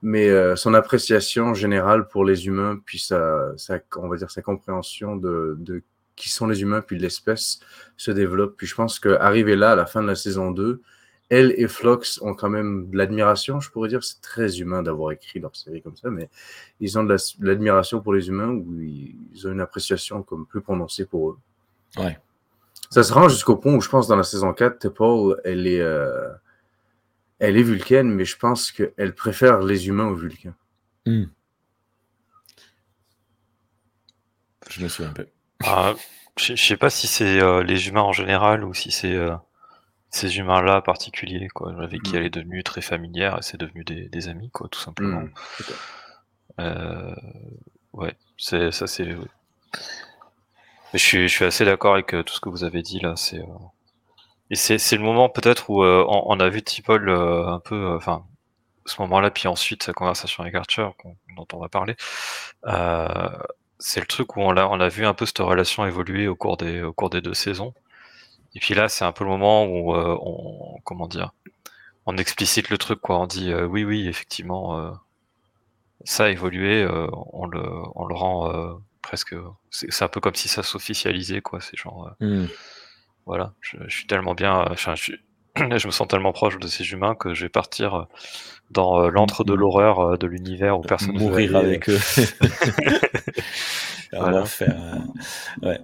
Mais 0.02 0.30
euh, 0.30 0.56
son 0.56 0.74
appréciation 0.74 1.54
générale 1.54 2.08
pour 2.08 2.24
les 2.24 2.46
humains, 2.46 2.80
puis 2.86 3.00
sa, 3.00 3.58
sa, 3.58 3.80
on 3.96 4.08
va 4.08 4.18
dire 4.18 4.30
sa 4.30 4.42
compréhension 4.42 5.16
de, 5.16 5.56
de 5.60 5.82
qui 6.16 6.30
sont 6.30 6.48
les 6.48 6.62
humains, 6.62 6.82
puis 6.82 6.98
de 6.98 7.02
l'espèce 7.02 7.60
se 7.96 8.12
développe. 8.12 8.58
Puis 8.58 8.68
je 8.68 8.76
pense 8.76 9.00
qu'arrivé 9.00 9.56
là, 9.56 9.72
à 9.72 9.76
la 9.76 9.86
fin 9.86 10.02
de 10.02 10.08
la 10.08 10.16
saison 10.16 10.52
2, 10.52 10.82
elle 11.30 11.54
et 11.58 11.68
Flox 11.68 12.22
ont 12.22 12.34
quand 12.34 12.50
même 12.50 12.90
de 12.90 12.98
l'admiration, 12.98 13.60
je 13.60 13.70
pourrais 13.70 13.90
dire. 13.90 14.04
C'est 14.04 14.22
très 14.22 14.60
humain 14.60 14.82
d'avoir 14.82 15.12
écrit 15.12 15.40
leur 15.40 15.56
série 15.56 15.82
comme 15.82 15.96
ça, 15.96 16.10
mais 16.10 16.30
ils 16.80 16.98
ont 16.98 17.04
de 17.04 17.16
l'admiration 17.40 18.02
pour 18.02 18.14
les 18.14 18.30
humains, 18.30 18.50
où 18.50 18.82
ils, 18.82 19.16
ils 19.34 19.48
ont 19.48 19.52
une 19.52 19.62
appréciation 19.62 20.24
comme 20.24 20.46
plus 20.46 20.62
prononcée 20.62 21.06
pour 21.06 21.32
eux. 21.32 21.38
Ouais. 21.98 22.18
Ça 22.90 23.04
se 23.04 23.14
rend 23.14 23.28
jusqu'au 23.30 23.58
point 23.58 23.74
où 23.74 23.82
je 23.82 23.90
pense 23.90 24.08
dans 24.08 24.16
la 24.16 24.24
saison 24.24 24.54
4, 24.54 24.80
T'Pol, 24.80 25.40
elle 25.44 25.68
est, 25.68 25.82
euh, 25.82 26.30
elle 27.40 27.58
est 27.58 27.64
vulcaine, 27.64 28.10
mais 28.10 28.26
je 28.26 28.38
pense 28.38 28.72
qu'elle 28.72 29.14
préfère 29.14 29.60
les 29.60 29.88
humains 29.88 30.08
aux 30.08 30.16
vulcains. 30.16 30.56
Hmm. 31.06 31.26
Je 34.70 34.84
me 34.84 34.88
souviens 34.90 35.12
un 35.12 35.14
peu. 35.14 35.28
Ah, 35.64 35.94
je 36.38 36.56
sais 36.56 36.78
pas 36.78 36.90
si 36.90 37.08
c'est 37.08 37.42
euh, 37.42 37.64
les 37.64 37.88
humains 37.88 38.02
en 38.02 38.12
général 38.12 38.64
ou 38.64 38.74
si 38.74 38.92
c'est 38.92 39.14
euh, 39.14 39.36
ces 40.10 40.38
humains-là 40.38 40.82
particuliers, 40.82 41.48
quoi, 41.50 41.74
avec 41.82 42.02
qui 42.04 42.14
Mm. 42.14 42.16
elle 42.16 42.24
est 42.26 42.30
devenue 42.30 42.64
très 42.64 42.82
familière 42.82 43.38
et 43.38 43.42
c'est 43.42 43.58
devenu 43.58 43.84
des, 43.84 44.08
des 44.10 44.28
amis, 44.30 44.50
quoi, 44.52 44.68
tout 44.70 44.80
simplement. 44.80 45.22
Mm. 45.22 45.32
Euh, 46.60 47.16
ouais, 47.94 48.16
c'est 48.38 48.72
ça, 48.72 48.88
c'est. 48.88 49.16
Je 50.98 51.28
suis, 51.28 51.46
assez 51.46 51.64
d'accord 51.64 51.94
avec 51.94 52.14
euh, 52.16 52.24
tout 52.24 52.34
ce 52.34 52.40
que 52.40 52.50
vous 52.50 52.64
avez 52.64 52.82
dit 52.82 53.00
là. 53.00 53.16
C'est 53.16 53.40
euh, 53.40 53.46
et 54.50 54.56
c'est 54.56 54.96
le 54.96 55.04
moment 55.04 55.30
peut-être 55.30 55.70
où 55.70 55.84
euh, 55.84 56.06
on, 56.08 56.40
a 56.40 56.50
vu 56.50 56.64
Tipol 56.64 57.10
un 57.10 57.60
peu, 57.60 57.96
enfin, 57.96 58.26
ce 58.86 59.02
moment-là, 59.02 59.30
puis 59.30 59.48
ensuite 59.50 59.84
sa 59.84 59.94
conversation 59.94 60.42
avec 60.44 60.56
Archer 60.56 60.88
dont 61.36 61.48
on 61.54 61.60
va 61.60 61.70
parler. 61.70 61.96
C'est 63.80 64.00
le 64.00 64.06
truc 64.08 64.38
où 64.38 64.42
on 64.42 64.56
a, 64.58 64.66
on 64.66 64.80
a 64.80 64.90
vu 64.90 65.06
un 65.06 65.14
peu 65.14 65.26
cette 65.26 65.40
relation 65.40 65.86
évoluer 65.86 66.28
au 66.28 66.36
cours 66.36 66.58
des, 66.58 66.82
au 66.82 66.94
cours 66.94 67.10
des 67.10 67.22
deux 67.22 67.34
saisons. 67.34 67.74
Et 68.56 68.60
puis 68.60 68.74
là, 68.74 68.90
c'est 68.90 69.06
un 69.06 69.12
peu 69.12 69.24
le 69.26 69.30
moment 69.30 69.66
où 69.66 69.94
on, 69.94 70.80
comment 70.84 71.08
dire, 71.08 71.34
on 72.06 72.18
explicite 72.18 72.70
le 72.70 72.78
truc, 72.78 73.02
quoi. 73.02 73.20
On 73.20 73.28
dit 73.28 73.54
oui, 73.54 73.84
oui, 73.84 74.08
effectivement, 74.08 74.94
ça 76.06 76.26
a 76.26 76.30
évolué, 76.30 76.88
on 77.34 77.48
le, 77.48 77.64
on 77.96 78.06
le 78.06 78.16
rend 78.16 78.80
presque. 79.08 79.34
C'est 79.72 80.04
un 80.04 80.08
peu 80.10 80.20
comme 80.20 80.36
si 80.36 80.48
ça 80.50 80.64
s'officialisait, 80.64 81.42
quoi. 81.42 81.62
C'est 81.62 81.78
genre, 81.78 82.14
euh, 82.22 82.26
Hmm. 82.26 82.48
voilà, 83.26 83.54
je, 83.62 83.78
je 83.88 83.96
suis 83.96 84.06
tellement 84.08 84.36
bien, 84.36 84.60
euh, 84.62 84.66
enfin, 84.72 84.96
je, 84.96 85.14
me 85.62 85.92
sens 85.92 86.08
tellement 86.08 86.34
proche 86.34 86.60
de 86.60 86.68
ces 86.68 86.84
humains 86.92 87.16
que 87.16 87.34
je 87.34 87.46
vais 87.46 87.50
partir 87.50 87.94
euh, 87.96 88.04
dans 88.70 89.10
l'antre 89.10 89.44
de 89.46 89.54
Mhm. 89.54 89.60
l'horreur 89.60 90.18
de 90.18 90.28
l'univers 90.28 90.78
où 90.78 90.82
personne 90.82 91.14
ne 91.16 91.20
veut 91.20 91.26
Mourir 91.26 91.56
aller. 91.56 91.68
avec 91.70 91.90
eux. 91.90 92.00
Voilà. 94.14 94.44
euh, 94.62 94.96
Ouais. 95.62 95.80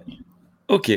Ok. 0.68 0.92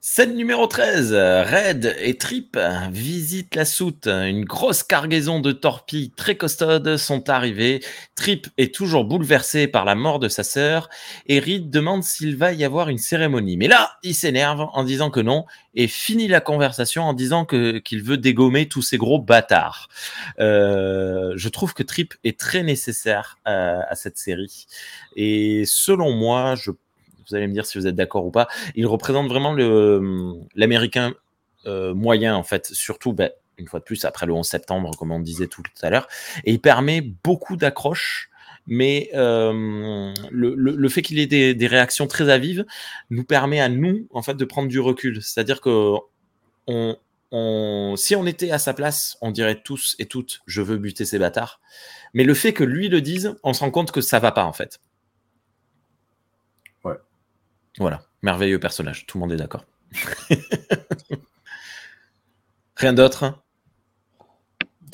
Scène 0.00 0.36
numéro 0.36 0.68
13. 0.68 1.12
Red 1.12 1.96
et 1.98 2.16
Trip 2.16 2.56
visitent 2.92 3.56
la 3.56 3.64
soute. 3.64 4.06
Une 4.06 4.44
grosse 4.44 4.84
cargaison 4.84 5.40
de 5.40 5.50
torpilles 5.50 6.12
très 6.12 6.36
costaudes 6.36 6.96
sont 6.96 7.28
arrivées. 7.28 7.82
Trip 8.14 8.46
est 8.58 8.72
toujours 8.72 9.04
bouleversé 9.04 9.66
par 9.66 9.84
la 9.84 9.96
mort 9.96 10.20
de 10.20 10.28
sa 10.28 10.44
sœur 10.44 10.88
et 11.26 11.40
Reed 11.40 11.70
demande 11.70 12.04
s'il 12.04 12.36
va 12.36 12.52
y 12.52 12.64
avoir 12.64 12.90
une 12.90 12.98
cérémonie. 12.98 13.56
Mais 13.56 13.66
là, 13.66 13.90
il 14.04 14.14
s'énerve 14.14 14.68
en 14.72 14.84
disant 14.84 15.10
que 15.10 15.18
non 15.18 15.46
et 15.74 15.88
finit 15.88 16.28
la 16.28 16.40
conversation 16.40 17.02
en 17.02 17.12
disant 17.12 17.44
qu'il 17.44 18.02
veut 18.04 18.18
dégommer 18.18 18.68
tous 18.68 18.82
ces 18.82 18.98
gros 18.98 19.18
bâtards. 19.18 19.88
Euh, 20.38 21.32
je 21.34 21.48
trouve 21.48 21.74
que 21.74 21.82
Trip 21.82 22.14
est 22.22 22.38
très 22.38 22.62
nécessaire 22.62 23.38
euh, 23.48 23.80
à 23.88 23.96
cette 23.96 24.16
série. 24.16 24.66
Et 25.16 25.64
selon 25.66 26.12
moi, 26.12 26.54
je, 26.54 26.70
vous 27.28 27.36
allez 27.36 27.46
me 27.46 27.52
dire 27.52 27.66
si 27.66 27.78
vous 27.78 27.86
êtes 27.86 27.94
d'accord 27.94 28.24
ou 28.26 28.30
pas, 28.30 28.48
il 28.74 28.86
représente 28.86 29.28
vraiment 29.28 29.52
le 29.52 30.32
l'américain 30.54 31.14
euh, 31.66 31.94
moyen 31.94 32.36
en 32.36 32.42
fait, 32.42 32.66
surtout 32.66 33.12
ben, 33.12 33.30
une 33.58 33.66
fois 33.66 33.80
de 33.80 33.84
plus 33.84 34.04
après 34.04 34.26
le 34.26 34.32
11 34.32 34.46
septembre, 34.46 34.92
comme 34.96 35.10
on 35.10 35.20
disait 35.20 35.48
tout 35.48 35.62
à 35.82 35.90
l'heure, 35.90 36.08
et 36.44 36.52
il 36.52 36.60
permet 36.60 37.00
beaucoup 37.00 37.56
d'accroches. 37.56 38.30
Mais 38.70 39.08
euh, 39.14 40.12
le, 40.30 40.88
fait 40.90 41.00
qu'il 41.00 41.18
ait 41.18 41.26
des, 41.26 41.66
réactions 41.66 42.06
très 42.06 42.28
avives 42.28 42.66
nous 43.08 43.24
permet 43.24 43.60
à 43.60 43.70
nous 43.70 44.06
en 44.10 44.20
fait 44.20 44.34
de 44.34 44.44
prendre 44.44 44.68
du 44.68 44.78
recul. 44.78 45.22
C'est-à-dire 45.22 45.62
que 45.62 45.94
on, 46.66 46.98
on, 47.32 47.94
si 47.96 48.14
on 48.14 48.26
était 48.26 48.50
à 48.50 48.58
sa 48.58 48.74
place, 48.74 49.16
on 49.22 49.30
dirait 49.30 49.62
tous 49.62 49.96
et 49.98 50.04
toutes 50.04 50.42
je 50.46 50.60
veux 50.60 50.76
buter 50.76 51.06
ces 51.06 51.18
bâtards. 51.18 51.60
Mais 52.12 52.24
le 52.24 52.34
fait 52.34 52.52
que 52.52 52.64
lui 52.64 52.88
le 52.88 53.00
dise, 53.00 53.34
on 53.42 53.54
se 53.54 53.60
rend 53.60 53.70
compte 53.70 53.90
que 53.90 54.02
ça 54.02 54.18
va 54.18 54.32
pas 54.32 54.44
en 54.44 54.52
fait. 54.52 54.80
Voilà. 57.78 58.00
Merveilleux 58.22 58.58
personnage, 58.58 59.06
tout 59.06 59.18
le 59.18 59.20
monde 59.20 59.32
est 59.32 59.36
d'accord. 59.36 59.64
Rien 62.76 62.92
d'autre? 62.92 63.34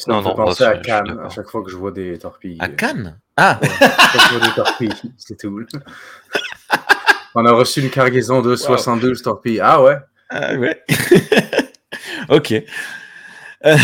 Non, 0.09 0.23
non, 0.23 0.35
penser 0.35 0.65
à 0.65 0.79
Cannes, 0.79 1.19
à 1.25 1.29
chaque 1.29 1.49
fois 1.49 1.63
que 1.63 1.71
je 1.71 1.77
vois 1.77 1.93
des 1.93 2.19
torpilles. 2.19 2.57
À 2.61 2.69
Cannes? 2.69 3.19
Ah 3.37 3.59
Ouais, 3.63 3.69
à 3.69 3.81
chaque 3.81 4.21
fois 4.21 4.21
que 4.21 4.21
je 4.21 4.39
vois 4.39 4.49
des 4.49 4.55
torpilles, 4.55 4.93
c'est 5.17 5.39
tout. 5.39 5.65
On 7.35 7.47
a 7.47 7.53
reçu 7.53 7.81
une 7.81 7.91
cargaison 7.91 8.43
de 8.43 8.57
72 8.57 9.23
torpilles. 9.23 9.61
Ah 9.61 9.83
ouais? 9.83 9.97
Ah 10.31 10.55
ouais. 10.55 10.83
ok. 12.29 12.55
Euh, 13.67 13.77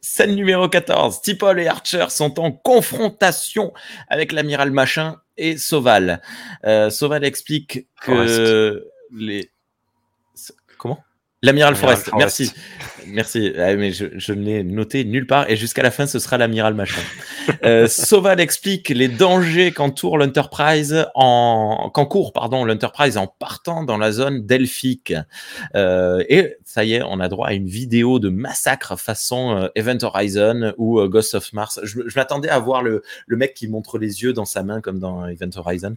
scène 0.00 0.34
numéro 0.34 0.68
14. 0.68 1.20
Tipol 1.22 1.60
et 1.60 1.66
Archer 1.66 2.06
sont 2.08 2.38
en 2.40 2.52
confrontation 2.52 3.72
avec 4.08 4.32
l'amiral 4.32 4.70
Machin 4.70 5.20
et 5.36 5.56
Soval. 5.56 6.20
Euh, 6.64 6.90
Soval 6.90 7.24
explique 7.24 7.86
que 8.02 8.86
les. 9.12 9.50
Comment? 10.78 11.02
L'amiral 11.42 11.74
L'amiral 11.74 11.76
Forest. 11.76 12.10
Forest. 12.10 12.18
Merci. 12.18 12.52
Merci. 13.12 13.52
Ah, 13.58 13.74
mais 13.74 13.92
je, 13.92 14.32
ne 14.32 14.42
l'ai 14.42 14.64
noté 14.64 15.04
nulle 15.04 15.26
part 15.26 15.50
et 15.50 15.56
jusqu'à 15.56 15.82
la 15.82 15.90
fin, 15.90 16.06
ce 16.06 16.18
sera 16.18 16.38
l'amiral 16.38 16.74
Machin. 16.74 17.02
Euh, 17.64 17.88
Soval 17.88 18.40
explique 18.40 18.88
les 18.88 19.08
dangers 19.08 19.72
qu'entoure 19.72 20.16
l'Enterprise 20.16 21.06
en 21.14 21.90
qu'encourt 21.92 22.32
pardon 22.32 22.64
l'Enterprise 22.64 23.16
en 23.16 23.26
partant 23.26 23.84
dans 23.84 23.98
la 23.98 24.12
zone 24.12 24.46
delphique. 24.46 25.12
Euh, 25.74 26.24
et 26.28 26.56
ça 26.64 26.84
y 26.84 26.94
est, 26.94 27.02
on 27.02 27.20
a 27.20 27.28
droit 27.28 27.48
à 27.48 27.52
une 27.52 27.66
vidéo 27.66 28.18
de 28.18 28.28
massacre 28.28 28.96
façon 28.96 29.56
euh, 29.56 29.68
Event 29.74 29.98
Horizon 30.02 30.72
ou 30.78 31.00
euh, 31.00 31.08
Ghost 31.08 31.34
of 31.34 31.52
Mars. 31.52 31.80
Je, 31.82 32.00
m'attendais 32.14 32.48
à 32.48 32.58
voir 32.58 32.82
le, 32.82 33.02
le 33.26 33.36
mec 33.36 33.54
qui 33.54 33.68
montre 33.68 33.98
les 33.98 34.22
yeux 34.22 34.32
dans 34.32 34.44
sa 34.44 34.62
main 34.62 34.80
comme 34.80 34.98
dans 34.98 35.26
Event 35.26 35.50
Horizon. 35.56 35.96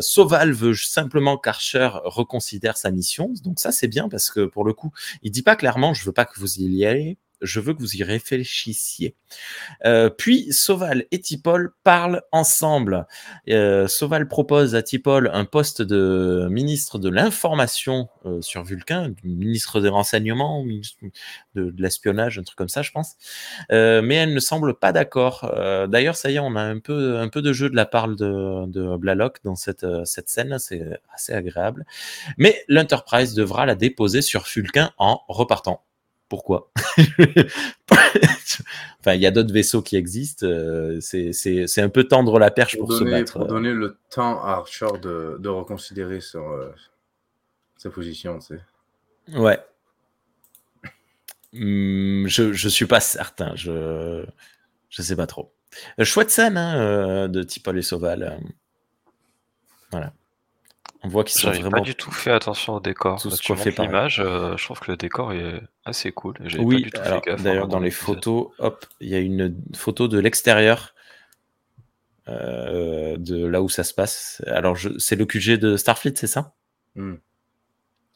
Soval 0.00 0.52
veut 0.52 0.74
simplement 0.74 1.36
qu'Archer 1.36 1.90
reconsidère 2.04 2.76
sa 2.76 2.90
mission. 2.90 3.32
Donc 3.44 3.60
ça 3.60 3.72
c'est 3.72 3.88
bien 3.88 4.08
parce 4.08 4.30
que 4.30 4.44
pour 4.44 4.64
le 4.64 4.72
coup, 4.72 4.92
il 5.22 5.30
dit 5.30 5.42
pas 5.42 5.56
clairement 5.56 5.83
je 5.92 6.04
veux 6.04 6.12
pas 6.12 6.24
que 6.24 6.38
vous 6.40 6.58
y 6.58 6.84
alliez, 6.86 7.18
je 7.40 7.60
veux 7.60 7.74
que 7.74 7.80
vous 7.80 7.96
y 7.96 8.02
réfléchissiez. 8.02 9.14
Euh, 9.84 10.10
puis 10.10 10.52
Soval 10.52 11.04
et 11.10 11.20
Tipol 11.20 11.72
parlent 11.82 12.22
ensemble. 12.32 13.06
Euh, 13.48 13.88
Soval 13.88 14.28
propose 14.28 14.74
à 14.74 14.82
Tipol 14.82 15.30
un 15.32 15.44
poste 15.44 15.82
de 15.82 16.48
ministre 16.50 16.98
de 16.98 17.08
l'information 17.08 18.08
euh, 18.26 18.40
sur 18.40 18.64
Vulcain, 18.64 19.12
ministre 19.24 19.80
des 19.80 19.88
renseignements, 19.88 20.62
ministre 20.64 20.98
de, 21.54 21.70
de 21.70 21.82
l'espionnage, 21.82 22.38
un 22.38 22.42
truc 22.42 22.56
comme 22.56 22.68
ça, 22.68 22.82
je 22.82 22.90
pense. 22.90 23.16
Euh, 23.72 24.02
mais 24.02 24.16
elle 24.16 24.34
ne 24.34 24.40
semble 24.40 24.74
pas 24.74 24.92
d'accord. 24.92 25.50
Euh, 25.56 25.86
D'ailleurs, 25.86 26.16
ça 26.16 26.30
y 26.30 26.36
est, 26.36 26.40
on 26.40 26.56
a 26.56 26.62
un 26.62 26.78
peu, 26.78 27.18
un 27.18 27.28
peu 27.28 27.42
de 27.42 27.52
jeu 27.52 27.70
de 27.70 27.76
la 27.76 27.86
part 27.86 28.08
de, 28.08 28.66
de 28.66 28.96
Blalock 28.96 29.38
dans 29.44 29.56
cette, 29.56 29.84
euh, 29.84 30.04
cette 30.04 30.28
scène, 30.28 30.58
c'est 30.58 30.82
assez 31.12 31.32
agréable. 31.32 31.84
Mais 32.38 32.64
l'Enterprise 32.68 33.34
devra 33.34 33.66
la 33.66 33.74
déposer 33.74 34.22
sur 34.22 34.44
Vulcain 34.44 34.92
en 34.98 35.20
repartant. 35.28 35.82
Pourquoi? 36.28 36.70
Enfin, 39.00 39.14
il 39.14 39.20
y 39.20 39.26
a 39.26 39.30
d'autres 39.30 39.52
vaisseaux 39.52 39.82
qui 39.82 39.96
existent. 39.96 40.46
euh, 40.46 40.98
c'est- 41.00 41.32
C'est 41.32 41.66
c'est 41.66 41.82
un 41.82 41.88
peu 41.90 42.04
tendre 42.04 42.38
la 42.38 42.50
perche 42.50 42.78
pour 42.78 42.88
pour, 42.88 42.98
donner, 42.98 43.10
se 43.10 43.16
battre. 43.18 43.32
pour 43.38 43.46
donner 43.46 43.72
le 43.72 43.98
temps 44.10 44.42
à 44.42 44.52
Archer 44.52 44.86
de, 45.02 45.36
de 45.38 45.48
reconsidérer 45.48 46.20
son, 46.20 46.50
euh, 46.52 46.70
sa 47.76 47.90
position. 47.90 48.38
Tu 48.38 48.56
sais. 49.28 49.36
Ouais. 49.38 49.58
Hum, 51.54 52.24
je, 52.28 52.52
je 52.52 52.68
suis 52.68 52.86
pas 52.86 53.00
certain. 53.00 53.54
Je, 53.56 54.24
je 54.88 55.02
sais 55.02 55.16
pas 55.16 55.26
trop. 55.26 55.52
Euh, 56.00 56.04
Chouette 56.04 56.30
scène 56.30 56.56
hein, 56.56 56.76
euh, 56.78 57.28
de 57.28 57.42
Tipol 57.42 57.78
et 57.78 57.82
Soval. 57.82 58.22
euh. 58.22 58.48
Voilà. 59.90 60.12
On 61.04 61.08
voit 61.08 61.22
qu'ils 61.24 61.38
sont 61.40 61.48
J'avais 61.48 61.62
pas 61.62 61.68
vraiment. 61.68 61.84
du 61.84 61.94
tout 61.94 62.10
fait 62.10 62.30
attention 62.32 62.74
au 62.76 62.80
décor. 62.80 63.20
Là, 63.24 63.36
tu 63.36 63.46
coiffés 63.46 63.70
montres 63.70 63.76
pareil. 63.76 63.88
l'image, 63.90 64.20
euh, 64.20 64.56
je 64.56 64.64
trouve 64.64 64.80
que 64.80 64.90
le 64.90 64.96
décor 64.96 65.32
est 65.32 65.60
assez 65.84 66.10
cool. 66.12 66.34
Oui, 66.58 66.90
tout 66.90 67.00
fait 67.02 67.36
d'ailleurs, 67.42 67.68
dans 67.68 67.78
les 67.78 67.90
photos, 67.90 68.48
hop, 68.58 68.86
il 69.00 69.08
y 69.10 69.14
a 69.14 69.18
une 69.20 69.54
photo 69.76 70.08
de 70.08 70.18
l'extérieur 70.18 70.94
euh, 72.28 73.16
de 73.18 73.44
là 73.44 73.62
où 73.62 73.68
ça 73.68 73.84
se 73.84 73.92
passe. 73.92 74.42
Alors, 74.46 74.76
je- 74.76 74.96
c'est 74.98 75.16
le 75.16 75.26
QG 75.26 75.58
de 75.58 75.76
Starfleet, 75.76 76.14
c'est 76.16 76.26
ça? 76.26 76.54
Hmm. 76.94 77.16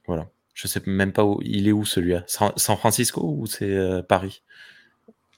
Voilà. 0.07 0.29
Je 0.55 0.67
sais 0.67 0.81
même 0.87 1.13
pas 1.13 1.25
où 1.25 1.41
il 1.43 1.69
est 1.69 1.73
où 1.73 1.85
celui-là? 1.85 2.25
San 2.27 2.53
San 2.57 2.77
Francisco 2.79 3.21
ou 3.23 3.47
c'est 3.47 3.71
euh, 3.71 4.03
Paris? 4.03 4.43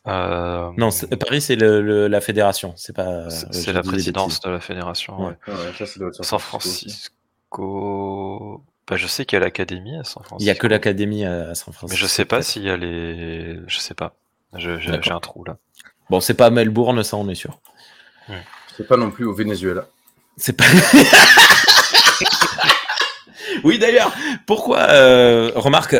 Euh, 0.06 0.70
Non, 0.78 0.88
Paris 1.18 1.40
c'est 1.42 1.56
le, 1.56 1.82
le- 1.82 2.06
la 2.08 2.20
fédération. 2.20 2.72
C'est 2.76 2.94
pas. 2.94 3.28
c'est 3.28 3.72
la 3.72 3.82
présidence 3.82 4.40
de 4.40 4.50
la 4.50 4.60
fédération. 4.60 5.18
Ouais. 5.20 5.36
ouais. 5.48 5.52
Ouais, 5.54 5.72
ça, 5.76 5.84
ça 5.86 5.98
doit 5.98 6.08
être 6.08 6.24
San 6.24 6.38
aussi. 6.54 7.08
Francisco. 7.50 8.62
Bah, 8.88 8.96
je 8.96 9.06
sais 9.06 9.24
qu'il 9.24 9.36
y 9.36 9.40
a 9.40 9.44
l'académie 9.44 9.96
à 9.96 10.04
San 10.04 10.22
Francisco. 10.22 10.36
Il 10.40 10.46
y 10.46 10.50
a 10.50 10.54
que 10.54 10.66
l'académie 10.66 11.24
à 11.24 11.54
San 11.54 11.72
Francisco. 11.72 11.88
Mais 11.90 11.96
je 11.96 12.06
sais 12.06 12.24
pas 12.24 12.42
s'il 12.42 12.62
y 12.64 12.70
a 12.70 12.76
les. 12.76 13.58
Je 13.66 13.78
sais 13.78 13.94
pas. 13.94 14.14
Je- 14.56 14.78
J'ai 14.78 14.90
D'accord. 14.90 15.02
j'ai 15.04 15.12
un 15.12 15.20
trou 15.20 15.44
là. 15.44 15.56
Bon, 16.08 16.20
c'est 16.20 16.34
pas 16.34 16.46
à 16.46 16.50
Melbourne, 16.50 17.02
ça 17.04 17.16
on 17.16 17.28
est 17.28 17.34
sûr. 17.36 17.60
C'est 18.76 18.86
pas 18.88 18.96
non 18.96 19.10
plus 19.10 19.24
au 19.26 19.34
Venezuela. 19.34 19.86
C'est 20.36 20.56
pas. 20.56 20.64
oui, 23.64 23.78
d'ailleurs, 23.78 24.12
pourquoi 24.46 24.80
euh, 24.90 25.52
Remarque. 25.54 25.96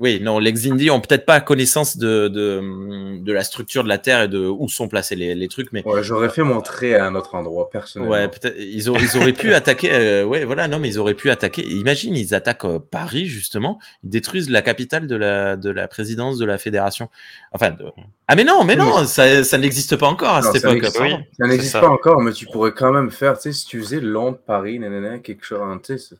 Oui, 0.00 0.18
non, 0.22 0.38
les 0.38 0.50
Xindi 0.50 0.90
ont 0.90 1.00
peut-être 1.02 1.26
pas 1.26 1.42
connaissance 1.42 1.98
de, 1.98 2.28
de, 2.28 3.18
de 3.22 3.32
la 3.34 3.44
structure 3.44 3.84
de 3.84 3.88
la 3.90 3.98
Terre 3.98 4.22
et 4.22 4.28
de 4.28 4.38
où 4.38 4.66
sont 4.66 4.88
placés 4.88 5.14
les, 5.14 5.34
les 5.34 5.46
trucs, 5.48 5.72
mais 5.72 5.86
Ouais, 5.86 6.02
j'aurais 6.02 6.30
fait 6.30 6.42
mon 6.42 6.62
trait 6.62 6.94
à 6.94 7.04
un 7.04 7.14
autre 7.14 7.34
endroit, 7.34 7.68
personnellement. 7.68 8.12
ouais, 8.14 8.26
peut-être 8.28 8.56
ils, 8.58 8.88
auraient- 8.88 9.02
ils 9.02 9.18
auraient 9.18 9.34
pu 9.34 9.52
attaquer. 9.54 9.90
euh, 9.92 10.24
ouais, 10.24 10.46
voilà, 10.46 10.68
non, 10.68 10.78
mais 10.78 10.88
ils 10.88 10.98
auraient 10.98 11.12
pu 11.12 11.28
attaquer. 11.30 11.62
Imagine, 11.68 12.16
ils 12.16 12.34
attaquent 12.34 12.64
euh, 12.64 12.78
Paris 12.78 13.26
justement, 13.26 13.78
ils 14.02 14.08
détruisent 14.08 14.48
la 14.48 14.62
capitale 14.62 15.06
de 15.06 15.16
la 15.16 15.56
de 15.56 15.68
la 15.68 15.86
présidence 15.86 16.38
de 16.38 16.46
la 16.46 16.56
fédération. 16.56 17.10
Enfin, 17.52 17.70
de- 17.70 17.84
ah 18.26 18.36
mais 18.36 18.44
non, 18.44 18.64
mais 18.64 18.76
non, 18.76 19.04
ça, 19.04 19.44
ça 19.44 19.58
n'existe 19.58 19.96
pas 19.96 20.06
encore 20.06 20.30
à 20.34 20.40
Non, 20.40 20.50
cette 20.50 20.62
ça 20.62 20.72
époque. 20.74 20.90
Oui. 20.98 21.14
Ça 21.38 21.46
n'existe 21.46 21.78
pas 21.78 21.88
encore, 21.90 22.22
mais 22.22 22.32
tu 22.32 22.46
pourrais 22.46 22.72
quand 22.72 22.90
même 22.90 23.10
faire, 23.10 23.36
tu 23.36 23.42
sais, 23.42 23.52
si 23.52 23.66
tu 23.66 23.78
faisais 23.82 24.00
Londres, 24.00 24.38
Paris, 24.46 24.78
nanana, 24.78 25.18
quelque 25.18 25.44
chose, 25.44 25.60
hein, 25.62 25.78
tu 25.84 25.98
sais. 25.98 26.16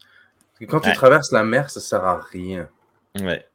Quand 0.68 0.80
tu 0.80 0.88
Ouais. 0.90 0.94
traverses 0.94 1.32
la 1.32 1.44
mer, 1.44 1.70
ça 1.70 1.80
sert 1.80 2.04
à 2.04 2.20
rien. 2.30 2.68
Ouais. 3.22 3.46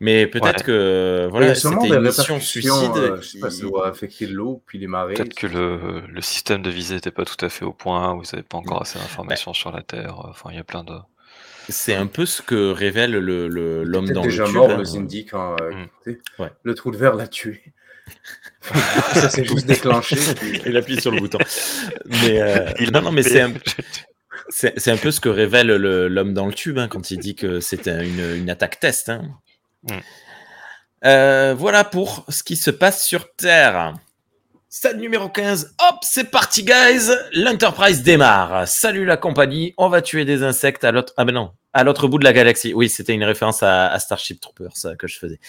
Mais 0.00 0.26
peut-être 0.26 0.58
Ouais. 0.60 0.64
que 0.64 1.20
il 1.22 1.26
y 1.26 1.30
voilà, 1.30 1.54
c'était 1.54 1.68
une 1.68 2.00
mission 2.00 2.34
répercussions, 2.34 2.40
suicide. 2.40 2.96
euh, 2.96 3.16
je 3.20 3.26
sais 3.28 3.38
pas, 3.38 3.48
Il- 3.48 3.52
ça 3.52 3.62
doit 3.62 3.88
affecter 3.88 4.26
l'eau, 4.26 4.62
puis 4.66 4.78
les 4.78 4.86
marées. 4.86 5.14
Peut-être 5.14 5.34
que 5.34 5.46
le, 5.46 6.02
le 6.06 6.20
système 6.20 6.62
de 6.62 6.70
visée 6.70 6.96
n'était 6.96 7.10
pas 7.10 7.24
tout 7.24 7.42
à 7.44 7.48
fait 7.48 7.64
au 7.64 7.72
point, 7.72 8.14
vous 8.14 8.22
n'avez 8.32 8.42
pas 8.42 8.58
encore 8.58 8.82
assez 8.82 8.98
d'informations 8.98 9.52
sur 9.54 9.72
la 9.72 9.82
Terre. 9.82 10.18
Enfin, 10.28 10.50
il 10.52 10.56
y 10.56 10.60
a 10.60 10.64
plein 10.64 10.84
de. 10.84 10.94
C'est 11.68 11.94
un 11.94 12.06
peu 12.06 12.26
ce 12.26 12.42
que 12.42 12.72
révèle 12.72 13.12
le- 13.12 13.46
le- 13.48 13.84
l'homme 13.84 14.04
Peut-être 14.06 14.14
dans 14.16 14.22
le 14.24 14.28
déjà 14.30 14.44
tube. 14.44 14.54
mort, 14.54 14.70
hein. 14.70 14.76
le 14.78 14.84
Zindi, 14.84 15.24
quand 15.26 15.56
euh, 15.60 15.70
Mm. 15.70 15.86
tu 16.04 16.12
sais, 16.12 16.20
Ouais. 16.42 16.50
le 16.64 16.74
trou 16.74 16.90
de 16.90 16.96
verre 16.96 17.14
l'a 17.14 17.28
tué. 17.28 17.62
ça 19.14 19.30
s'est 19.30 19.44
juste 19.44 19.66
déclenché. 19.66 20.16
puis- 20.40 20.60
Il 20.66 20.76
appuie 20.76 21.00
sur 21.00 21.10
le 21.12 21.20
bouton. 21.20 21.38
Mais 22.06 22.40
euh, 22.40 22.66
Il 22.80 22.90
non, 22.92 23.02
non, 23.02 23.12
mais 23.12 23.22
c'est 23.22 23.40
un, 23.42 23.52
c'est, 24.48 24.78
c'est 24.78 24.90
un 24.90 24.96
peu 24.96 25.10
ce 25.12 25.20
que 25.20 25.28
révèle 25.28 25.68
le- 25.68 26.08
l'homme 26.08 26.34
dans 26.34 26.46
le 26.46 26.52
tube 26.52 26.78
hein, 26.78 26.88
quand 26.88 27.10
il 27.12 27.18
dit 27.18 27.36
que 27.36 27.60
c'était 27.60 28.04
une, 28.04 28.36
une 28.36 28.50
attaque 28.50 28.80
test. 28.80 29.08
hein. 29.10 29.22
Mm. 29.82 29.98
Euh, 31.06 31.54
voilà 31.56 31.84
pour 31.84 32.26
ce 32.28 32.42
qui 32.42 32.56
se 32.56 32.70
passe 32.70 33.06
sur 33.06 33.34
Terre. 33.34 33.94
Stade 34.68 34.98
numéro 34.98 35.28
15. 35.28 35.74
Hop, 35.80 35.96
c'est 36.02 36.30
parti, 36.30 36.62
guys. 36.62 37.10
L'Enterprise 37.32 38.02
démarre. 38.02 38.68
Salut 38.68 39.04
la 39.04 39.16
compagnie. 39.16 39.74
On 39.78 39.88
va 39.88 40.00
tuer 40.02 40.24
des 40.24 40.42
insectes 40.44 40.84
à 40.84 40.92
l'autre. 40.92 41.12
Ah 41.16 41.24
ben 41.24 41.34
non, 41.34 41.52
à 41.72 41.82
l'autre 41.82 42.06
bout 42.06 42.18
de 42.18 42.24
la 42.24 42.32
galaxie. 42.32 42.72
Oui, 42.74 42.88
c'était 42.88 43.14
une 43.14 43.24
référence 43.24 43.62
à, 43.62 43.88
à 43.88 43.98
Starship 43.98 44.40
Troopers 44.40 44.76
ça, 44.76 44.94
que 44.94 45.08
je 45.08 45.18
faisais. 45.18 45.40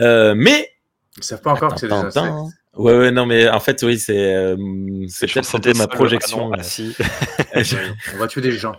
Euh, 0.00 0.34
mais 0.36 0.70
Ils 1.18 1.24
savent 1.24 1.42
pas 1.42 1.52
encore 1.52 1.74
que 1.74 1.80
c'est 1.80 1.88
des 1.88 1.92
insectes. 1.92 2.16
attends. 2.16 2.48
Ouais, 2.74 2.96
ouais, 2.96 3.10
non, 3.10 3.26
mais 3.26 3.46
en 3.50 3.60
fait, 3.60 3.82
oui, 3.82 3.98
c'est 3.98 4.34
euh, 4.34 4.56
c'est 5.08 5.26
peut-être 5.26 5.76
ma 5.76 5.86
projection. 5.86 6.50
ah 6.54 6.56
non, 6.56 6.58
euh, 6.58 6.60
ah, 6.60 6.62
si. 6.62 6.96
On 8.14 8.18
va 8.18 8.26
tuer 8.28 8.40
des 8.40 8.52
gens. 8.52 8.76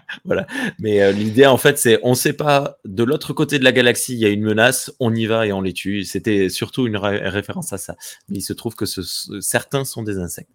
Mais 0.78 1.02
euh, 1.02 1.12
l'idée, 1.12 1.46
en 1.46 1.56
fait, 1.56 1.78
c'est 1.78 1.98
on 2.02 2.14
sait 2.14 2.32
pas, 2.32 2.78
de 2.84 3.02
l'autre 3.04 3.32
côté 3.32 3.58
de 3.58 3.64
la 3.64 3.72
galaxie, 3.72 4.14
il 4.14 4.18
y 4.18 4.24
a 4.26 4.28
une 4.28 4.42
menace, 4.42 4.92
on 5.00 5.14
y 5.14 5.26
va 5.26 5.46
et 5.46 5.52
on 5.52 5.60
les 5.60 5.72
tue. 5.72 6.04
C'était 6.04 6.48
surtout 6.48 6.86
une 6.86 6.96
ré- 6.96 7.28
référence 7.28 7.72
à 7.72 7.78
ça. 7.78 7.96
Mais 8.28 8.38
il 8.38 8.42
se 8.42 8.52
trouve 8.52 8.74
que 8.74 8.86
ce- 8.86 9.02
ce- 9.02 9.40
certains 9.40 9.84
sont 9.84 10.02
des 10.02 10.18
insectes. 10.18 10.50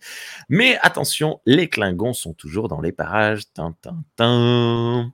Mais 0.50 0.78
attention, 0.82 1.42
les 1.46 1.70
Klingons 1.70 2.14
sont 2.14 2.34
toujours 2.34 2.68
dans 2.68 2.82
les 2.82 2.92
parages. 2.92 3.44
Tin, 3.54 3.76
tin, 3.82 3.98
tin. 4.16 5.12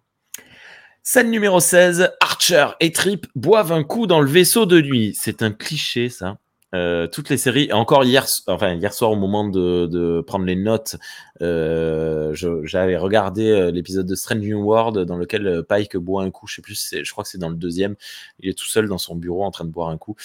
Scène 1.06 1.32
numéro 1.32 1.60
16, 1.60 2.12
Archer 2.22 2.68
et 2.80 2.91
Trip 2.94 3.28
boivent 3.36 3.74
un 3.74 3.84
coup 3.84 4.08
dans 4.08 4.22
le 4.22 4.30
vaisseau 4.30 4.66
de 4.66 4.80
nuit. 4.82 5.14
C'est 5.20 5.41
un 5.41 5.52
cliché, 5.52 6.08
ça. 6.10 6.38
Euh, 6.74 7.08
toutes 7.08 7.30
les 7.30 7.38
séries, 7.38 7.72
encore 7.72 8.04
hier, 8.04 8.26
enfin 8.48 8.74
hier 8.74 8.94
soir 8.94 9.12
au 9.12 9.16
moment 9.16 9.48
de, 9.48 9.86
de 9.86 10.22
prendre 10.22 10.45
les 10.45 10.56
notes, 10.56 10.95
euh, 11.41 12.34
j'avais 12.64 12.98
regardé 12.98 13.50
euh, 13.50 13.72
l'épisode 13.72 14.06
de 14.06 14.16
Strange 14.16 14.40
New 14.40 14.64
World 14.64 15.00
dans 15.00 15.16
lequel 15.16 15.45
euh, 15.45 15.62
Pike 15.62 15.98
boit 15.98 16.24
un 16.24 16.32
coup. 16.32 16.48
Je 16.48 16.56
sais 16.56 16.62
plus, 16.62 16.95
je 17.04 17.12
crois 17.12 17.24
que 17.24 17.30
c'est 17.30 17.38
dans 17.38 17.50
le 17.50 17.56
deuxième. 17.56 17.95
Il 18.40 18.50
est 18.50 18.58
tout 18.58 18.66
seul 18.66 18.88
dans 18.88 18.98
son 18.98 19.16
bureau 19.16 19.44
en 19.44 19.52
train 19.52 19.66
de 19.66 19.70
boire 19.72 19.90
un 19.90 19.98
coup. 19.98 20.16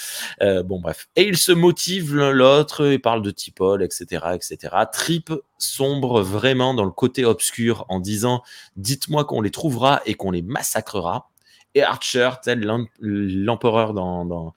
Euh, 0.42 0.62
bon 0.62 0.80
bref, 0.80 1.08
et 1.16 1.26
ils 1.26 1.36
se 1.36 1.52
motivent 1.52 2.14
l'un 2.16 2.30
l'autre, 2.30 2.86
ils 2.86 3.00
parlent 3.00 3.22
de 3.22 3.30
Tipol, 3.30 3.82
etc., 3.82 4.26
etc. 4.34 4.74
Trip 4.92 5.32
sombre 5.58 6.22
vraiment 6.22 6.74
dans 6.74 6.84
le 6.84 6.90
côté 6.90 7.24
obscur 7.24 7.84
en 7.88 8.00
disant 8.00 8.42
dites-moi 8.76 9.24
qu'on 9.24 9.40
les 9.40 9.50
trouvera 9.50 10.00
et 10.06 10.14
qu'on 10.14 10.30
les 10.30 10.42
massacrera. 10.42 11.30
Et 11.74 11.82
Archer, 11.82 12.30
tel 12.42 12.60
l'empereur 13.00 13.92
dans, 13.92 14.24
dans 14.24 14.54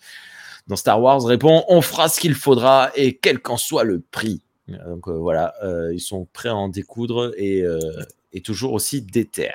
dans 0.72 0.78
Star 0.78 1.02
Wars 1.02 1.24
répond 1.26 1.66
on 1.68 1.82
fera 1.82 2.08
ce 2.08 2.20
qu'il 2.20 2.34
faudra 2.34 2.92
et 2.96 3.18
quel 3.18 3.40
qu'en 3.40 3.58
soit 3.58 3.84
le 3.84 4.00
prix. 4.00 4.42
Donc 4.68 5.10
euh, 5.10 5.12
voilà, 5.12 5.54
euh, 5.64 5.94
ils 5.94 6.00
sont 6.00 6.28
prêts 6.32 6.48
à 6.48 6.56
en 6.56 6.70
découdre 6.70 7.34
et, 7.36 7.62
euh, 7.62 7.80
et 8.32 8.40
toujours 8.40 8.72
aussi 8.72 9.02
déter. 9.02 9.52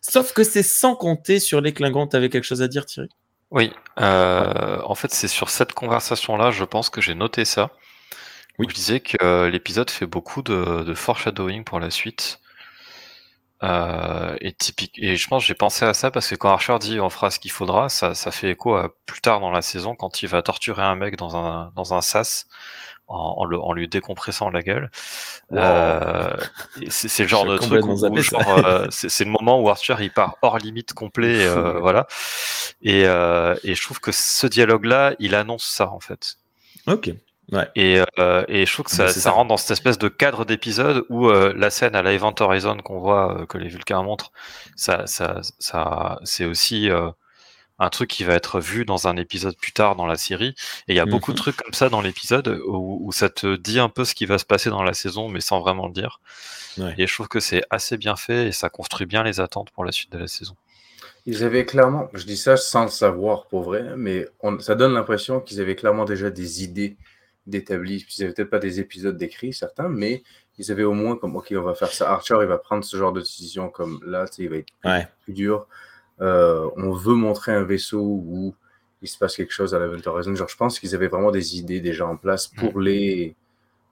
Sauf 0.00 0.32
que 0.32 0.44
c'est 0.44 0.62
sans 0.62 0.94
compter 0.94 1.40
sur 1.40 1.60
les 1.60 1.72
Klingons. 1.72 2.06
T'avais 2.06 2.28
quelque 2.28 2.44
chose 2.44 2.62
à 2.62 2.68
dire, 2.68 2.86
Thierry? 2.86 3.08
Oui, 3.50 3.72
en 3.96 4.94
fait, 4.94 5.12
c'est 5.12 5.26
sur 5.26 5.50
cette 5.50 5.72
conversation-là, 5.72 6.50
je 6.52 6.64
pense 6.64 6.88
que 6.88 7.00
j'ai 7.00 7.14
noté 7.14 7.44
ça. 7.44 7.70
Oui. 8.58 8.66
Je 8.68 8.74
disais 8.74 9.00
que 9.00 9.46
l'épisode 9.46 9.90
fait 9.90 10.06
beaucoup 10.06 10.42
de, 10.42 10.84
de 10.84 10.94
foreshadowing 10.94 11.64
pour 11.64 11.80
la 11.80 11.90
suite. 11.90 12.40
Euh, 13.64 14.36
et 14.40 14.52
typique. 14.52 14.92
Et 14.98 15.16
je 15.16 15.26
pense 15.28 15.44
j'ai 15.44 15.54
pensé 15.54 15.84
à 15.84 15.92
ça 15.92 16.12
parce 16.12 16.28
que 16.28 16.36
quand 16.36 16.50
Archer 16.50 16.78
dit 16.78 17.00
on 17.00 17.10
fera 17.10 17.30
ce 17.30 17.40
qu'il 17.40 17.50
faudra, 17.50 17.88
ça, 17.88 18.14
ça 18.14 18.30
fait 18.30 18.50
écho 18.50 18.76
à 18.76 18.90
plus 19.06 19.20
tard 19.20 19.40
dans 19.40 19.50
la 19.50 19.62
saison 19.62 19.96
quand 19.96 20.22
il 20.22 20.28
va 20.28 20.42
torturer 20.42 20.82
un 20.82 20.94
mec 20.94 21.16
dans 21.16 21.36
un 21.36 21.72
dans 21.74 21.92
un 21.92 22.00
sas 22.00 22.46
en, 23.08 23.16
en, 23.38 23.44
le- 23.46 23.60
en 23.60 23.72
lui 23.72 23.88
décompressant 23.88 24.50
la 24.50 24.62
gueule. 24.62 24.90
Wow. 25.50 25.58
Euh, 25.60 26.36
c'est 26.88 27.22
le 27.24 27.28
genre 27.28 27.46
de 27.46 27.56
truc 27.58 27.84
où, 27.86 28.16
genre, 28.22 28.48
euh, 28.66 28.86
c'est 28.90 29.08
c'est 29.08 29.24
le 29.24 29.30
moment 29.30 29.60
où 29.60 29.68
Archer 29.70 29.96
il 30.00 30.12
part 30.12 30.36
hors 30.42 30.58
limite 30.58 30.92
complet, 30.94 31.46
euh, 31.46 31.78
voilà. 31.80 32.06
Et, 32.82 33.06
euh, 33.06 33.56
et 33.64 33.74
je 33.74 33.82
trouve 33.82 34.00
que 34.00 34.12
ce 34.12 34.46
dialogue-là, 34.46 35.14
il 35.18 35.34
annonce 35.34 35.64
ça 35.66 35.90
en 35.90 36.00
fait. 36.00 36.36
Ok. 36.86 37.10
Ouais. 37.50 37.66
Et, 37.76 38.02
euh, 38.18 38.44
et 38.48 38.66
je 38.66 38.72
trouve 38.72 38.84
que 38.86 38.92
ça, 38.92 39.30
rentre 39.30 39.48
dans 39.48 39.56
cette 39.56 39.70
espèce 39.70 39.96
de 39.98 40.08
cadre 40.08 40.44
d'épisode 40.44 41.04
où 41.08 41.28
euh, 41.28 41.54
la 41.56 41.70
scène 41.70 41.94
à 41.94 42.02
la 42.02 42.12
Event 42.12 42.34
Horizon 42.40 42.76
qu'on 42.78 42.98
voit, 42.98 43.40
euh, 43.40 43.46
que 43.46 43.56
les 43.56 43.68
Vulcains 43.68 44.02
montrent, 44.02 44.32
ça, 44.76 45.06
ça, 45.06 45.40
ça, 45.58 46.18
c'est 46.24 46.44
aussi 46.44 46.90
euh, 46.90 47.10
un 47.78 47.88
truc 47.88 48.10
qui 48.10 48.24
va 48.24 48.34
être 48.34 48.60
vu 48.60 48.84
dans 48.84 49.08
un 49.08 49.16
épisode 49.16 49.56
plus 49.56 49.72
tard 49.72 49.96
dans 49.96 50.04
la 50.04 50.16
série. 50.16 50.54
Et 50.88 50.92
il 50.92 50.96
y 50.96 51.00
a 51.00 51.06
beaucoup 51.06 51.32
de 51.32 51.36
Mhm. 51.38 51.42
trucs 51.42 51.56
comme 51.56 51.72
ça 51.72 51.88
dans 51.88 52.02
l'épisode 52.02 52.60
où, 52.66 52.98
où 53.02 53.12
ça 53.12 53.30
te 53.30 53.56
dit 53.56 53.78
un 53.80 53.88
peu 53.88 54.04
ce 54.04 54.14
qui 54.14 54.26
va 54.26 54.36
se 54.36 54.44
passer 54.44 54.68
dans 54.68 54.82
la 54.82 54.92
saison, 54.94 55.28
mais 55.30 55.40
sans 55.40 55.60
vraiment 55.60 55.86
le 55.86 55.92
dire. 55.94 56.20
Ouais. 56.76 56.94
Et 56.98 57.06
je 57.06 57.14
trouve 57.14 57.28
que 57.28 57.40
c'est 57.40 57.62
assez 57.70 57.96
bien 57.96 58.16
fait 58.16 58.48
et 58.48 58.52
ça 58.52 58.68
construit 58.68 59.06
bien 59.06 59.22
les 59.22 59.40
attentes 59.40 59.70
pour 59.70 59.84
la 59.84 59.92
suite 59.92 60.12
de 60.12 60.18
la 60.18 60.26
saison. 60.28 60.54
Ils 61.26 61.44
avaient 61.44 61.64
clairement, 61.66 62.08
je 62.14 62.24
dis 62.24 62.36
ça 62.36 62.56
sans 62.56 62.84
le 62.84 62.90
savoir 62.90 63.46
pour 63.46 63.62
vrai, 63.62 63.84
mais 63.96 64.26
on- 64.40 64.58
ça 64.60 64.74
donne 64.74 64.92
l'impression 64.94 65.40
qu'ils 65.40 65.60
avaient 65.60 65.76
clairement 65.76 66.04
déjà 66.04 66.30
des 66.30 66.64
idées 66.64 66.96
d'établis. 67.48 68.04
Puis 68.04 68.14
Ils 68.18 68.22
n'avaient 68.22 68.34
peut-être 68.34 68.50
pas 68.50 68.58
des 68.58 68.78
épisodes 68.80 69.16
décrits, 69.16 69.52
certains, 69.52 69.88
mais 69.88 70.22
ils 70.58 70.70
avaient 70.72 70.84
au 70.84 70.92
moins 70.92 71.16
comme, 71.16 71.36
OK, 71.36 71.52
on 71.56 71.62
va 71.62 71.74
faire 71.74 71.92
ça. 71.92 72.10
Archer, 72.10 72.36
il 72.40 72.46
va 72.46 72.58
prendre 72.58 72.84
ce 72.84 72.96
genre 72.96 73.12
de 73.12 73.20
décision 73.20 73.68
comme 73.70 74.00
là, 74.06 74.26
tu 74.28 74.36
sais, 74.36 74.42
il 74.44 74.50
va 74.50 74.56
être 74.56 74.68
plus, 74.80 74.90
Ouais. 74.90 75.08
plus 75.22 75.32
dur. 75.32 75.66
Euh, 76.20 76.68
on 76.76 76.92
veut 76.92 77.14
montrer 77.14 77.52
un 77.52 77.62
vaisseau 77.62 78.00
où 78.00 78.54
il 79.02 79.08
se 79.08 79.16
passe 79.16 79.36
quelque 79.36 79.52
chose 79.52 79.74
à 79.74 79.78
l'Event 79.78 80.00
Horizon. 80.06 80.34
Genre, 80.34 80.48
je 80.48 80.56
pense 80.56 80.80
qu'ils 80.80 80.94
avaient 80.94 81.06
vraiment 81.08 81.30
des 81.30 81.56
idées 81.58 81.80
déjà 81.80 82.06
en 82.06 82.16
place 82.16 82.48
pour 82.48 82.80
les, 82.80 83.36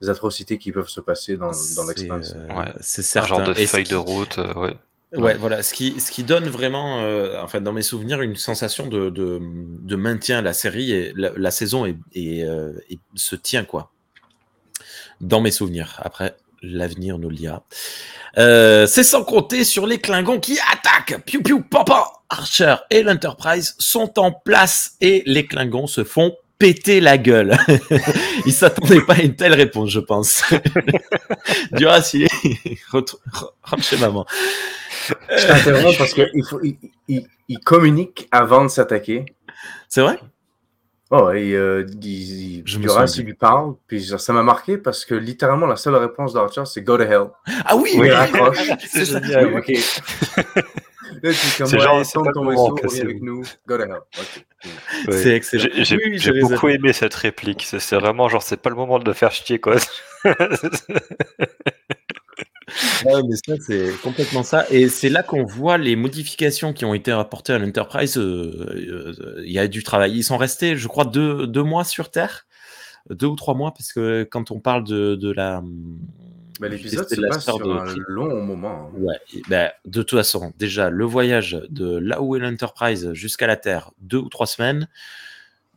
les 0.00 0.08
atrocités 0.10 0.58
qui 0.58 0.72
peuvent 0.72 0.88
se 0.88 1.00
passer 1.00 1.36
dans, 1.36 1.46
dans 1.46 1.52
C'est 1.52 1.86
l'Expanse. 1.86 2.34
euh, 2.34 2.48
Ouais. 2.48 2.72
c'est 2.80 3.02
Un 3.02 3.04
certain. 3.04 3.28
genre 3.28 3.42
de 3.48 3.54
feuille 3.54 3.84
de 3.84 3.94
route, 3.94 4.38
euh, 4.38 4.52
ouais. 4.54 4.76
Ouais, 5.12 5.34
voilà, 5.34 5.62
ce 5.62 5.72
qui, 5.72 6.00
ce 6.00 6.10
qui 6.10 6.24
donne 6.24 6.48
vraiment, 6.48 7.00
euh, 7.00 7.40
enfin, 7.42 7.60
dans 7.60 7.72
mes 7.72 7.82
souvenirs, 7.82 8.22
une 8.22 8.36
sensation 8.36 8.86
de, 8.86 9.08
de, 9.08 9.40
de 9.40 9.96
maintien. 9.96 10.42
La 10.42 10.52
série, 10.52 10.92
et 10.92 11.12
la, 11.16 11.30
la 11.36 11.50
saison 11.50 11.86
est, 11.86 11.96
est, 12.14 12.44
euh, 12.44 12.72
se 13.14 13.36
tient, 13.36 13.64
quoi. 13.64 13.92
Dans 15.20 15.40
mes 15.40 15.52
souvenirs. 15.52 16.00
Après, 16.02 16.36
l'avenir 16.62 17.18
nous 17.18 17.30
le 17.30 17.36
dira. 17.36 17.64
Euh, 18.38 18.86
c'est 18.86 19.04
sans 19.04 19.24
compter 19.24 19.64
sur 19.64 19.86
les 19.86 19.98
Klingons 19.98 20.40
qui 20.40 20.58
attaquent. 20.72 21.24
Piu 21.24 21.42
piu 21.42 21.62
papa. 21.62 22.12
Archer 22.28 22.74
et 22.90 23.02
l'Enterprise 23.04 23.76
sont 23.78 24.18
en 24.18 24.32
place 24.32 24.96
et 25.00 25.22
les 25.26 25.46
Klingons 25.46 25.86
se 25.86 26.02
font 26.02 26.34
péter 26.58 27.00
la 27.00 27.18
gueule. 27.18 27.56
Ils 28.46 28.52
s'attendaient 28.52 29.00
pas 29.00 29.14
à 29.14 29.22
une 29.22 29.36
telle 29.36 29.54
réponse, 29.54 29.90
je 29.90 30.00
pense. 30.00 30.42
Duras, 31.72 32.10
il 32.14 32.24
est... 32.24 32.78
Rentre 32.90 33.18
chez 33.80 33.96
maman. 33.96 34.26
Je 35.36 35.46
t'interromps 35.46 35.98
parce 35.98 36.14
qu'il 36.14 36.44
faut, 36.48 36.60
il, 36.62 36.76
il- 37.08 37.26
il 37.48 37.58
communique 37.60 38.28
avant 38.32 38.62
de 38.64 38.68
s'attaquer. 38.68 39.24
C'est 39.88 40.00
vrai? 40.02 40.18
Oh, 41.12 41.30
et 41.30 41.52
euh, 41.54 41.86
il, 42.02 42.06
il, 42.06 42.64
il 42.66 43.24
lui 43.24 43.34
parle, 43.34 43.74
puis 43.86 44.04
ça 44.04 44.32
m'a 44.32 44.42
marqué 44.42 44.76
parce 44.76 45.04
que 45.04 45.14
littéralement 45.14 45.66
la 45.66 45.76
seule 45.76 45.94
réponse 45.94 46.32
d'Archer 46.32 46.64
c'est 46.64 46.82
Go 46.82 46.96
to 46.96 47.04
hell. 47.04 47.26
Ah 47.64 47.76
oui, 47.76 47.92
Oui, 47.96 48.10
raccroche. 48.10 48.58
c'est 48.90 49.04
ça. 49.04 49.22
génial. 49.22 49.54
Ok. 49.54 49.68
Là, 51.22 51.32
c'est 51.32 51.56
comme 51.58 51.66
C'est 51.68 51.76
ouais, 51.76 51.82
genre, 51.82 52.04
c'est 52.04 52.18
pas 52.18 52.32
ton 52.32 52.42
le 52.42 52.50
moment, 52.56 52.74
vaisseau, 52.82 53.02
avec 53.02 53.22
nous. 53.22 53.42
Go 53.68 53.78
to 53.78 53.84
hell. 53.84 54.00
C'est 55.10 55.30
excellent. 55.36 55.68
J'ai 55.76 55.96
Oui, 56.32 56.40
beaucoup 56.40 56.68
ai- 56.68 56.74
aimé 56.74 56.92
cette 56.92 57.14
réplique. 57.14 57.62
C'est 57.64 57.78
c'est 57.78 57.96
vraiment 57.96 58.28
genre, 58.28 58.42
c'est 58.42 58.56
pas 58.60 58.70
le 58.70 58.76
moment 58.76 58.98
de 58.98 59.04
le 59.04 59.12
faire 59.12 59.30
chier, 59.30 59.60
quoi. 59.60 59.76
Ouais, 63.04 63.20
mais 63.28 63.36
ça, 63.36 63.54
c'est 63.66 63.92
complètement 64.02 64.42
ça. 64.42 64.64
Et 64.70 64.88
c'est 64.88 65.08
là 65.10 65.22
qu'on 65.22 65.44
voit 65.44 65.76
les 65.78 65.96
modifications 65.96 66.72
qui 66.72 66.84
ont 66.84 66.94
été 66.94 67.12
apportées 67.12 67.52
à 67.52 67.58
l'Enterprise. 67.58 68.16
euh, 68.16 69.14
euh, 69.20 69.42
Il 69.44 69.52
y 69.52 69.58
a 69.58 69.68
du 69.68 69.82
travail. 69.82 70.16
Ils 70.16 70.22
sont 70.24 70.38
restés, 70.38 70.76
je 70.76 70.88
crois, 70.88 71.04
deux, 71.04 71.46
deux 71.46 71.62
mois 71.62 71.84
sur 71.84 72.10
Terre. 72.10 72.46
Deux 73.10 73.26
ou 73.26 73.36
trois 73.36 73.54
mois, 73.54 73.72
parce 73.72 73.92
que 73.92 74.24
quand 74.24 74.50
on 74.50 74.58
parle 74.60 74.82
de, 74.84 75.14
de 75.14 75.30
la. 75.30 75.62
Mais 76.60 76.70
du 76.70 76.76
l'épisode 76.76 77.08
se 77.08 77.20
passe 77.20 77.44
sur 77.44 77.58
de 77.58 77.70
un 77.70 77.94
long 78.08 78.42
moment. 78.42 78.90
hein. 78.90 78.98
Ouais, 78.98 79.14
et 79.34 79.42
ben, 79.48 79.70
de 79.84 80.02
toute 80.02 80.18
façon, 80.18 80.52
déjà, 80.58 80.88
le 80.90 81.04
voyage 81.04 81.60
de 81.68 81.96
là 81.98 82.22
où 82.22 82.34
est 82.34 82.40
l'Enterprise 82.40 83.12
jusqu'à 83.12 83.46
la 83.46 83.56
Terre, 83.56 83.90
deux 84.00 84.16
ou 84.18 84.28
trois 84.30 84.46
semaines, 84.46 84.88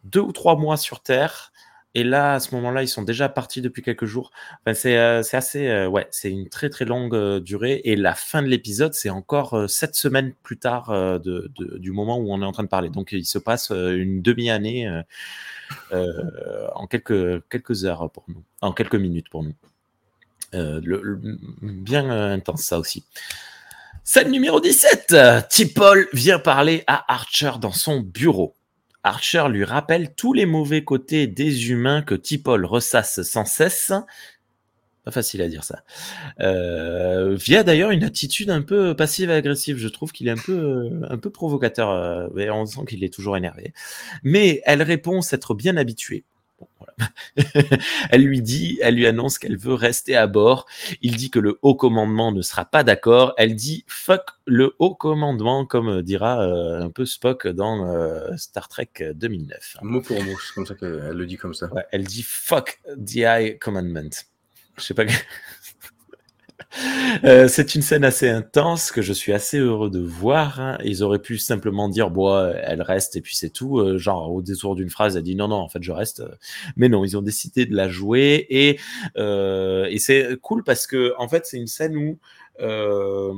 deux 0.05 0.21
ou 0.21 0.31
trois 0.31 0.55
mois 0.55 0.77
sur 0.77 1.01
Terre, 1.01 1.51
et 1.95 2.03
là, 2.03 2.33
à 2.35 2.39
ce 2.39 2.53
moment-là, 2.55 2.83
ils 2.83 2.87
sont 2.87 3.01
déjà 3.01 3.29
partis 3.29 3.61
depuis 3.61 3.81
quelques 3.81 4.05
jours. 4.05 4.31
Euh, 4.67 4.73
c'est 4.73 5.37
assez, 5.37 5.67
euh, 5.67 5.87
ouais, 5.87 6.07
c'est 6.11 6.29
une 6.29 6.47
très 6.47 6.69
très 6.69 6.85
longue 6.85 7.15
euh, 7.15 7.39
durée, 7.39 7.81
et 7.83 7.95
la 7.95 8.13
fin 8.13 8.43
de 8.43 8.47
l'épisode, 8.47 8.93
c'est 8.93 9.09
encore 9.09 9.67
sept 9.67 9.95
semaines 9.95 10.33
plus 10.43 10.57
tard 10.57 11.19
du 11.19 11.91
moment 11.91 12.17
où 12.17 12.31
on 12.31 12.41
est 12.41 12.45
en 12.45 12.51
train 12.51 12.63
de 12.63 12.69
parler. 12.69 12.89
Donc, 12.89 13.11
il 13.11 13.25
se 13.25 13.39
passe 13.39 13.71
une 13.71 14.21
demi-année 14.21 15.01
en 15.91 16.87
quelques, 16.87 17.47
quelques 17.49 17.85
heures 17.85 18.11
pour 18.11 18.25
nous, 18.27 18.43
en 18.61 18.71
quelques 18.71 18.95
minutes 18.95 19.29
pour 19.29 19.43
nous. 19.43 19.55
Bien 20.51 22.09
intense 22.09 22.61
ça 22.61 22.79
aussi. 22.79 23.03
Scène 24.03 24.31
numéro 24.31 24.59
17. 24.59 25.15
T'Pol 25.49 26.07
vient 26.13 26.39
parler 26.39 26.83
à 26.87 27.13
Archer 27.13 27.51
dans 27.59 27.71
son 27.71 27.99
bureau. 27.99 28.55
Archer 29.03 29.45
lui 29.49 29.63
rappelle 29.63 30.13
tous 30.13 30.33
les 30.33 30.45
mauvais 30.45 30.83
côtés 30.83 31.27
des 31.27 31.69
humains 31.71 32.01
que 32.01 32.15
T'Pol 32.15 32.65
ressasse 32.65 33.21
sans 33.21 33.45
cesse. 33.45 33.93
Pas 35.05 35.11
facile 35.11 35.41
à 35.41 35.47
dire 35.47 35.63
ça. 35.63 35.83
Euh, 36.41 37.35
via 37.35 37.63
d'ailleurs 37.63 37.91
une 37.91 38.03
attitude 38.03 38.49
un 38.49 38.61
peu 38.61 38.95
passive-agressive. 38.95 39.77
Je 39.77 39.87
trouve 39.87 40.11
qu'il 40.11 40.27
est 40.27 40.31
un 40.31 40.37
peu, 40.37 40.89
un 41.09 41.17
peu 41.17 41.29
provocateur. 41.29 41.89
euh, 41.89 42.27
et 42.37 42.49
on 42.51 42.65
sent 42.65 42.81
qu'il 42.87 43.03
est 43.03 43.13
toujours 43.13 43.37
énervé. 43.37 43.73
Mais 44.23 44.61
elle 44.65 44.83
répond 44.83 45.21
s'être 45.21 45.53
bien 45.53 45.77
habituée. 45.77 46.25
Bon, 46.59 46.67
voilà. 46.79 47.11
elle 48.11 48.23
lui 48.23 48.41
dit, 48.41 48.79
elle 48.81 48.95
lui 48.95 49.07
annonce 49.07 49.39
qu'elle 49.39 49.57
veut 49.57 49.73
rester 49.73 50.15
à 50.15 50.27
bord. 50.27 50.65
Il 51.01 51.15
dit 51.15 51.29
que 51.29 51.39
le 51.39 51.57
haut 51.61 51.75
commandement 51.75 52.31
ne 52.31 52.41
sera 52.41 52.65
pas 52.65 52.83
d'accord. 52.83 53.33
Elle 53.37 53.55
dit 53.55 53.85
fuck 53.87 54.31
le 54.45 54.75
haut 54.79 54.95
commandement, 54.95 55.65
comme 55.65 56.01
dira 56.01 56.41
euh, 56.41 56.81
un 56.81 56.89
peu 56.89 57.05
Spock 57.05 57.47
dans 57.47 57.85
euh, 57.85 58.35
Star 58.37 58.67
Trek 58.67 58.89
2009. 59.13 59.77
Mot 59.81 60.01
pour 60.01 60.21
mot, 60.23 60.35
c'est 60.39 60.53
comme 60.53 60.65
ça 60.65 60.75
qu'elle 60.75 60.89
le 60.89 61.25
dit 61.25 61.37
comme 61.37 61.53
ça. 61.53 61.71
Ouais, 61.73 61.85
elle 61.91 62.03
dit 62.03 62.23
fuck 62.23 62.79
the 62.97 63.17
high 63.17 63.59
commandment. 63.59 64.25
Je 64.77 64.83
sais 64.83 64.93
pas. 64.93 65.03
Euh, 67.25 67.47
c'est 67.47 67.75
une 67.75 67.81
scène 67.81 68.05
assez 68.05 68.29
intense 68.29 68.91
que 68.91 69.01
je 69.01 69.11
suis 69.11 69.33
assez 69.33 69.57
heureux 69.57 69.89
de 69.89 69.99
voir. 69.99 70.59
hein. 70.59 70.77
Ils 70.85 71.03
auraient 71.03 71.21
pu 71.21 71.37
simplement 71.37 71.89
dire 71.89 72.11
bon, 72.11 72.53
elle 72.63 72.81
reste 72.81 73.15
et 73.15 73.21
puis 73.21 73.35
c'est 73.35 73.49
tout. 73.49 73.79
Euh, 73.79 73.97
genre 73.97 74.31
au 74.31 74.41
détour 74.41 74.75
d'une 74.75 74.89
phrase, 74.89 75.17
elle 75.17 75.23
dit 75.23 75.35
non 75.35 75.47
non, 75.47 75.57
en 75.57 75.67
fait 75.67 75.81
je 75.81 75.91
reste. 75.91 76.23
Mais 76.77 76.87
non, 76.87 77.03
ils 77.03 77.17
ont 77.17 77.21
décidé 77.21 77.65
de 77.65 77.75
la 77.75 77.89
jouer 77.89 78.45
et 78.49 78.79
euh, 79.17 79.89
c'est 79.97 80.37
cool 80.41 80.63
parce 80.63 80.87
que 80.87 81.13
en 81.17 81.27
fait 81.27 81.45
c'est 81.45 81.57
une 81.57 81.67
scène 81.67 81.97
où 81.97 82.19
euh, 82.61 83.33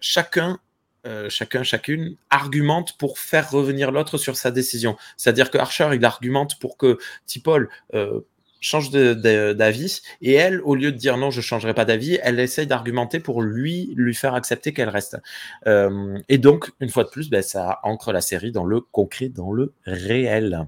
chacun 0.00 0.58
euh, 1.06 1.28
chacun, 1.28 1.62
chacune, 1.62 2.16
argumente 2.30 2.96
pour 2.96 3.18
faire 3.18 3.50
revenir 3.50 3.92
l'autre 3.92 4.16
sur 4.16 4.36
sa 4.36 4.50
décision. 4.50 4.96
C'est-à-dire 5.18 5.50
que 5.50 5.58
Archer, 5.58 5.90
il 5.92 6.02
argumente 6.02 6.58
pour 6.58 6.78
que 6.78 6.96
Tipol 7.26 7.68
euh, 7.92 8.20
change 8.64 8.90
d'avis, 8.90 10.02
et 10.22 10.32
elle, 10.32 10.60
au 10.62 10.74
lieu 10.74 10.92
de 10.92 10.96
dire 10.96 11.16
non, 11.16 11.30
je 11.30 11.40
changerai 11.40 11.74
pas 11.74 11.84
d'avis, 11.84 12.18
elle 12.22 12.40
essaye 12.40 12.66
d'argumenter 12.66 13.20
pour 13.20 13.42
lui, 13.42 13.92
lui 13.96 14.14
faire 14.14 14.34
accepter 14.34 14.72
qu'elle 14.72 14.88
reste. 14.88 15.18
Euh, 15.66 16.18
et 16.28 16.38
donc, 16.38 16.70
une 16.80 16.90
fois 16.90 17.04
de 17.04 17.10
plus, 17.10 17.30
ben, 17.30 17.42
ça 17.42 17.80
ancre 17.82 18.12
la 18.12 18.20
série 18.20 18.52
dans 18.52 18.64
le 18.64 18.80
concret, 18.80 19.28
dans 19.28 19.52
le 19.52 19.72
réel. 19.84 20.66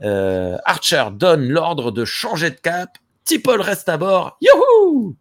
Archer 0.00 1.06
donne 1.12 1.48
l'ordre 1.48 1.90
de 1.90 2.04
changer 2.04 2.50
de 2.50 2.56
cap, 2.56 2.98
Tipol 3.24 3.60
reste 3.60 3.88
à 3.88 3.98
bord, 3.98 4.38
youhou 4.40 5.16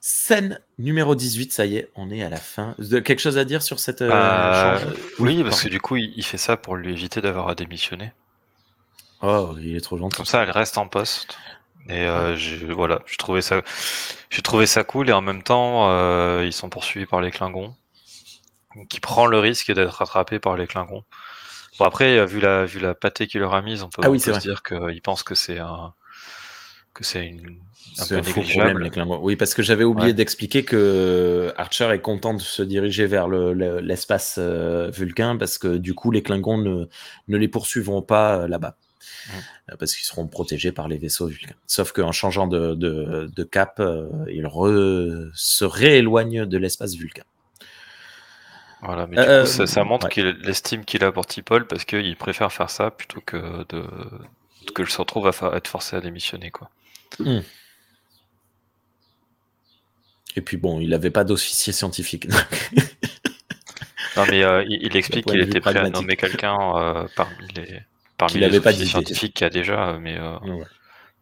Scène 0.00 0.58
numéro 0.78 1.14
18, 1.14 1.52
ça 1.52 1.66
y 1.66 1.76
est, 1.76 1.90
on 1.94 2.10
est 2.10 2.22
à 2.22 2.30
la 2.30 2.38
fin. 2.38 2.74
Quelque 2.78 3.18
chose 3.18 3.36
à 3.36 3.44
dire 3.44 3.62
sur 3.62 3.78
cette... 3.78 4.00
Euh, 4.00 4.10
euh, 4.10 4.78
oui, 5.18 5.42
parce 5.42 5.62
que 5.62 5.68
du 5.68 5.80
coup, 5.80 5.96
il, 5.96 6.22
fait 6.24 6.38
ça 6.38 6.56
pour 6.56 6.76
lui 6.76 6.92
éviter 6.92 7.20
d'avoir 7.20 7.48
à 7.48 7.54
démissionner. 7.54 8.12
Oh, 9.22 9.54
il 9.60 9.76
est 9.76 9.80
trop 9.80 9.98
gentil. 9.98 10.16
Comme 10.16 10.26
ça, 10.26 10.42
elle 10.42 10.50
reste 10.50 10.78
en 10.78 10.88
poste. 10.88 11.38
Et 11.88 12.06
euh, 12.06 12.36
je, 12.36 12.66
voilà, 12.66 13.00
je 13.06 13.16
trouvais 13.16 13.42
ça, 13.42 13.62
j'ai 14.30 14.42
trouvé 14.42 14.66
ça 14.66 14.84
cool 14.84 15.08
et 15.08 15.12
en 15.12 15.22
même 15.22 15.42
temps, 15.42 15.88
ils 16.42 16.52
sont 16.52 16.68
poursuivis 16.68 17.06
par 17.06 17.20
les 17.20 17.30
Klingons, 17.30 17.74
qui 18.88 19.00
prend 19.00 19.26
le 19.26 19.38
risque 19.38 19.72
d'être 19.72 19.94
rattrapé 19.94 20.38
par 20.38 20.56
les 20.56 20.66
Klingons. 20.66 21.04
Bon 21.78 21.84
après, 21.84 22.24
vu 22.26 22.40
la 22.40 22.66
vu 22.66 22.78
la 22.78 22.94
pâtée 22.94 23.26
qu'il 23.26 23.40
leur 23.40 23.54
a 23.54 23.62
mise, 23.62 23.82
on 23.82 23.88
peut, 23.88 24.02
ah 24.04 24.18
se 24.18 24.38
dire 24.38 24.62
qu'il 24.62 25.00
pense 25.02 25.22
que 25.22 25.34
c'est 25.34 25.58
un 25.58 25.94
que 26.94 27.02
c'est 27.02 27.26
une 27.26 27.58
un 27.98 28.22
faux 28.22 28.42
problème, 28.42 28.78
les 28.78 28.90
Oui, 29.20 29.36
parce 29.36 29.54
que 29.54 29.62
j'avais 29.62 29.84
oublié 29.84 30.12
d'expliquer 30.12 30.64
que 30.64 31.52
Archer 31.56 31.90
est 31.92 32.00
content 32.00 32.34
de 32.34 32.40
se 32.40 32.62
diriger 32.62 33.06
vers 33.06 33.28
l'espace 33.28 34.38
le, 34.38 34.44
euh, 34.44 34.90
vulcain 34.90 35.36
parce 35.36 35.58
que 35.58 35.76
du 35.76 35.94
coup, 35.94 36.10
les 36.10 36.22
Klingons 36.22 36.58
ne, 36.58 36.86
ne 37.28 37.36
les 37.36 37.48
poursuivront 37.48 38.02
pas 38.02 38.40
euh, 38.40 38.48
là-bas. 38.48 38.76
Euh, 39.28 39.76
parce 39.78 39.94
qu'ils 39.94 40.04
seront 40.04 40.26
protégés 40.26 40.72
par 40.72 40.88
les 40.88 40.98
vaisseaux 40.98 41.26
vulcains. 41.26 41.54
Sauf 41.66 41.92
qu'en 41.92 42.12
changeant 42.12 42.46
de, 42.46 42.74
de, 42.74 43.44
cap, 43.44 43.82
ils 44.28 44.48
se 45.34 45.64
rééloignent 45.64 46.46
de 46.46 46.58
l'espace 46.58 46.94
vulcain. 46.94 47.24
Voilà, 48.82 49.06
mais 49.06 49.16
du 49.16 49.22
coup, 49.22 49.46
ça, 49.46 49.66
ça, 49.66 49.84
montre 49.84 50.08
qu'il 50.08 50.26
l'estime 50.42 50.84
qu'il 50.86 51.04
a 51.04 51.12
pour 51.12 51.26
Tipol 51.26 51.66
parce 51.66 51.84
qu'il 51.84 52.16
préfère 52.16 52.50
faire 52.50 52.70
ça 52.70 52.90
plutôt 52.90 53.20
que 53.20 53.66
de 53.68 53.84
que 54.74 54.84
je 54.84 54.90
se 54.90 54.98
retrouve 54.98 55.26
à 55.26 55.56
être 55.56 55.68
forcé 55.68 55.96
à 55.96 56.00
démissionner. 56.00 56.50
Quoi. 56.50 56.70
Hmm. 57.18 57.40
Et 60.36 60.40
puis 60.40 60.56
bon, 60.56 60.80
il 60.80 60.90
n'avait 60.90 61.10
pas 61.10 61.24
d'officier 61.24 61.72
scientifique. 61.72 62.28
non, 64.16 64.24
mais 64.28 64.44
euh, 64.44 64.64
il, 64.68 64.96
explique 64.96 65.26
qu'il 65.26 65.40
était 65.40 65.60
prêt 65.60 65.76
à 65.76 65.90
nommer 65.90 66.16
quelqu'un 66.16 66.56
euh, 66.76 67.08
parmi 67.16 67.34
les, 67.56 67.82
parmi 68.20 68.40
les 68.40 68.58
officiers 68.58 68.86
scientifiques 68.86 69.34
qu'il 69.34 69.44
y 69.44 69.46
a 69.46 69.50
déjà, 69.50 69.98
mais 70.00 70.16
euh, 70.18 70.36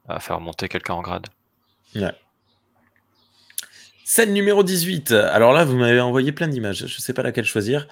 à 0.09 0.21
faire 0.21 0.41
monter 0.41 0.69
quelqu'un 0.69 0.95
en 0.95 1.03
grade. 1.03 1.27
Ouais. 1.95 2.13
Scène 4.05 4.33
numéro 4.33 4.63
18. 4.63 5.13
Alors 5.13 5.53
là, 5.53 5.65
vous 5.65 5.77
m'avez 5.77 6.01
envoyé 6.01 6.33
plein 6.33 6.49
d'images. 6.49 6.79
Je 6.79 6.85
ne 6.85 7.01
sais 7.01 7.13
pas 7.13 7.23
laquelle 7.23 7.45
choisir. 7.45 7.89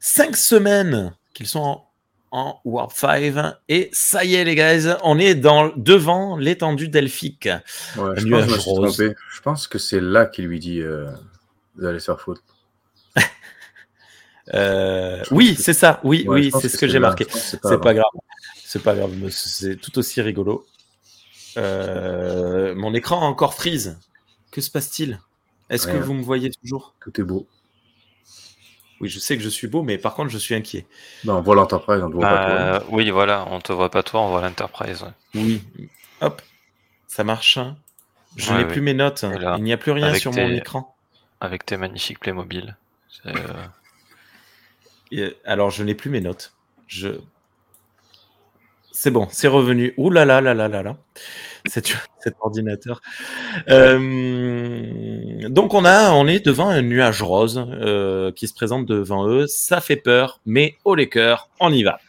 Cinq 0.00 0.36
semaines 0.36 1.14
qu'ils 1.34 1.46
sont 1.46 1.60
en 1.60 1.88
en 2.30 2.60
Warp 2.64 2.92
5. 2.92 3.34
Et 3.68 3.90
ça 3.92 4.24
y 4.24 4.34
est, 4.34 4.44
les 4.44 4.54
gars, 4.54 4.98
on 5.02 5.18
est 5.18 5.34
dans, 5.34 5.72
devant 5.76 6.36
l'étendue 6.36 6.88
delphique. 6.88 7.48
je, 7.96 9.40
pense 9.42 9.68
que 9.68 9.78
c'est 9.78 10.00
là 10.00 10.26
qu'il 10.26 10.46
lui 10.46 10.58
dit 10.58 10.80
euh, 10.80 11.10
Vous 11.76 11.86
allez 11.86 12.00
se 12.00 12.06
faire 12.06 12.20
foutre. 12.20 12.42
Euh, 14.54 15.22
oui, 15.30 15.54
c'est 15.60 15.74
ça. 15.74 16.00
Oui, 16.04 16.24
oui, 16.26 16.50
c'est 16.58 16.70
ce 16.70 16.78
que, 16.78 16.88
j'ai 16.88 16.98
marqué. 16.98 17.26
C'est 17.28 17.60
pas, 17.60 17.92
grave. 17.92 18.06
C'est 18.68 18.82
pas 18.82 18.94
grave. 18.94 19.30
C'est 19.30 19.76
tout 19.76 19.98
aussi 19.98 20.20
rigolo. 20.20 20.66
Euh, 21.56 22.74
mon 22.74 22.92
écran 22.92 23.22
a 23.22 23.24
encore 23.24 23.54
freeze. 23.54 23.98
Que 24.50 24.60
se 24.60 24.70
passe-t-il? 24.70 25.18
Est-ce 25.70 25.86
que 25.86 25.96
vous 25.96 26.12
me 26.12 26.22
voyez 26.22 26.50
toujours? 26.50 26.94
Tout 27.00 27.18
est 27.18 27.24
beau. 27.24 27.48
Oui, 29.00 29.08
je 29.08 29.18
sais 29.18 29.38
que 29.38 29.42
je 29.42 29.48
suis 29.48 29.68
beau, 29.68 29.82
mais 29.82 29.96
par 29.96 30.12
contre, 30.12 30.28
je 30.28 30.36
suis 30.36 30.54
inquiet. 30.54 30.84
Non, 31.24 31.38
on 31.38 31.40
voit 31.40 31.54
l'Enterprise, 31.54 32.02
on 32.02 32.10
ne 32.10 32.14
voit 32.14 32.28
pas 32.28 32.44
toi. 32.44 32.54
Euh, 32.54 32.80
oui, 32.90 33.08
voilà, 33.08 33.46
on 33.48 33.58
te 33.58 33.72
voit 33.72 33.90
pas 33.90 34.02
toi, 34.02 34.20
on 34.20 34.28
voit 34.28 34.42
l'Enterprise. 34.42 35.02
Oui. 35.34 35.62
Hop, 36.20 36.42
ça 37.06 37.24
marche. 37.24 37.56
Hein. 37.56 37.78
Je 38.36 38.52
n'ai 38.52 38.66
plus 38.66 38.82
mes 38.82 38.92
notes. 38.92 39.24
Il 39.56 39.62
n'y 39.62 39.72
a 39.72 39.78
plus 39.78 39.92
rien 39.92 40.12
sur 40.12 40.34
mon 40.34 40.50
écran. 40.50 40.94
Avec 41.40 41.64
tes 41.64 41.78
magnifiques 41.78 42.20
Playmobil. 42.20 42.76
Euh, 43.24 43.66
alors, 45.46 45.70
je 45.70 45.82
n'ai 45.84 45.94
plus 45.94 46.10
mes 46.10 46.20
notes. 46.20 46.52
Je... 46.86 47.18
C'est 49.00 49.12
bon, 49.12 49.28
c'est 49.30 49.46
revenu. 49.46 49.94
Ouh 49.96 50.10
là 50.10 50.24
là 50.24 50.40
là 50.40 50.54
là 50.54 50.66
là 50.66 50.82
là. 50.82 50.96
Cet, 51.66 51.86
cet 52.18 52.34
ordinateur. 52.40 53.00
Euh, 53.68 55.48
donc 55.48 55.72
on 55.72 55.84
a, 55.84 56.10
on 56.10 56.26
est 56.26 56.44
devant 56.44 56.68
un 56.68 56.82
nuage 56.82 57.22
rose 57.22 57.64
euh, 57.64 58.32
qui 58.32 58.48
se 58.48 58.54
présente 58.54 58.86
devant 58.86 59.28
eux. 59.28 59.46
Ça 59.46 59.80
fait 59.80 59.94
peur, 59.94 60.40
mais 60.46 60.74
au 60.84 60.96
les 60.96 61.08
cœurs, 61.08 61.48
on 61.60 61.72
y 61.72 61.84
va. 61.84 62.00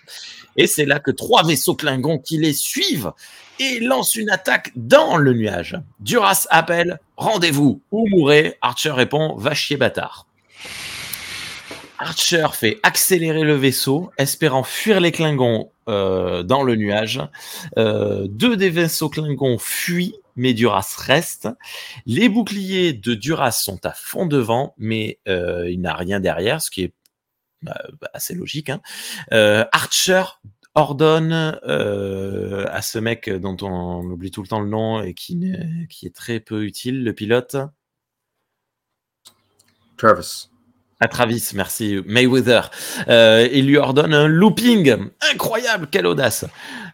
Et 0.57 0.66
c'est 0.66 0.86
là 0.86 0.99
que 0.99 1.11
trois 1.11 1.45
vaisseaux 1.45 1.76
Klingons 1.76 2.18
qui 2.18 2.40
les 2.40 2.53
suivent 2.53 3.11
et 3.60 3.80
lancent 3.82 4.16
une 4.16 4.32
attaque 4.32 4.72
dans 4.76 5.16
le 5.18 5.34
nuage. 5.34 5.78
Duras 5.99 6.48
appelle 6.49 6.99
Rendez-vous 7.18 7.84
ou 7.91 8.07
mourrez. 8.10 8.56
Archer 8.64 8.94
répond 8.94 9.36
Va 9.36 9.53
chier 9.53 9.78
bâtard. 9.78 10.26
Archer 11.99 12.48
fait 12.53 12.80
accélérer 12.82 13.44
le 13.44 13.56
vaisseau, 13.56 14.10
espérant 14.18 14.64
fuir 14.64 15.02
les 15.02 15.11
Klingons 15.11 15.70
euh, 15.90 16.44
dans 16.44 16.64
le 16.64 16.76
nuage. 16.76 17.20
Euh, 17.78 18.28
deux 18.30 18.56
des 18.56 18.70
vaisseaux 18.70 19.10
Klingons 19.10 19.57
fuient, 19.57 20.16
mais 20.36 20.53
Duras 20.53 20.95
reste. 20.98 21.49
Les 22.06 22.30
boucliers 22.30 22.94
de 22.94 23.16
Duras 23.16 23.52
sont 23.52 23.86
à 23.86 23.91
fond 23.91 24.26
devant, 24.26 24.76
mais 24.78 25.20
euh, 25.28 25.70
il 25.70 25.82
n'a 25.82 25.95
rien 25.95 26.20
derrière, 26.20 26.61
ce 26.61 26.70
qui 26.70 26.84
est 26.84 26.94
bah, 27.61 27.82
bah, 27.99 28.10
assez 28.14 28.36
logique. 28.36 28.70
Hein. 28.70 28.82
Archer 29.72 30.24
ordonne 30.76 31.34
à 31.34 32.82
ce 32.82 32.99
mec 32.99 33.30
dont 33.30 33.57
on 33.61 34.03
oublie 34.03 34.32
tout 34.32 34.44
le 34.44 34.48
temps 34.48 34.61
le 34.61 34.70
nom 34.70 35.02
et 35.02 35.14
qui, 35.14 35.53
qui 35.90 36.06
est 36.06 36.16
très 36.16 36.40
peu 36.40 36.64
utile, 36.64 37.03
le 37.03 37.14
pilote. 37.14 37.57
Travis 39.98 40.49
à 40.99 41.07
Travis, 41.07 41.51
merci 41.55 41.99
Mayweather. 42.05 42.71
Euh, 43.07 43.47
il 43.53 43.67
lui 43.67 43.77
ordonne 43.77 44.13
un 44.13 44.27
looping. 44.27 44.95
Incroyable, 45.34 45.88
quelle 45.89 46.05
audace. 46.05 46.45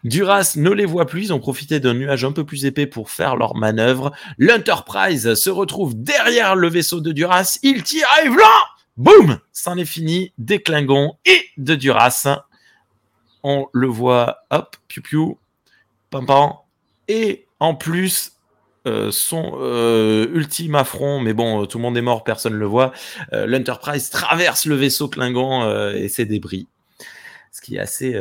Duras 0.04 0.52
ne 0.56 0.70
les 0.70 0.84
voit 0.84 1.06
plus, 1.06 1.24
ils 1.24 1.32
ont 1.32 1.40
profité 1.40 1.80
d'un 1.80 1.94
nuage 1.94 2.24
un 2.24 2.30
peu 2.30 2.44
plus 2.44 2.66
épais 2.66 2.86
pour 2.86 3.10
faire 3.10 3.34
leur 3.34 3.56
manœuvre. 3.56 4.12
L'Enterprise 4.38 5.34
se 5.34 5.50
retrouve 5.50 6.00
derrière 6.00 6.54
le 6.54 6.68
vaisseau 6.68 7.00
de 7.00 7.10
Duras. 7.10 7.58
Il 7.64 7.82
tire, 7.82 8.06
arrive 8.16 8.36
là 8.36 8.52
Boum 8.96 9.40
C'en 9.52 9.76
est 9.76 9.84
fini 9.84 10.32
des 10.38 10.62
Klingons 10.62 11.14
et 11.24 11.40
de 11.56 11.74
Duras. 11.74 12.28
On 13.42 13.66
le 13.72 13.88
voit, 13.88 14.38
hop, 14.50 14.76
piou 14.86 15.02
piou, 15.02 15.38
pam 16.10 16.26
pam. 16.26 16.52
Et 17.08 17.46
en 17.58 17.74
plus, 17.74 18.35
euh, 18.86 19.10
son 19.10 19.58
euh, 19.60 20.26
ultime 20.32 20.74
affront, 20.74 21.20
mais 21.20 21.32
bon, 21.32 21.62
euh, 21.62 21.66
tout 21.66 21.78
le 21.78 21.82
monde 21.82 21.96
est 21.96 22.02
mort, 22.02 22.24
personne 22.24 22.54
ne 22.54 22.58
le 22.58 22.66
voit. 22.66 22.92
L'Enterprise 23.32 24.10
traverse 24.10 24.66
le 24.66 24.74
vaisseau 24.74 25.08
Klingon 25.08 25.90
et 25.92 26.08
ses 26.08 26.24
débris. 26.24 26.68
Ce 27.52 27.60
qui 27.60 27.76
est 27.76 27.80
assez. 27.80 28.18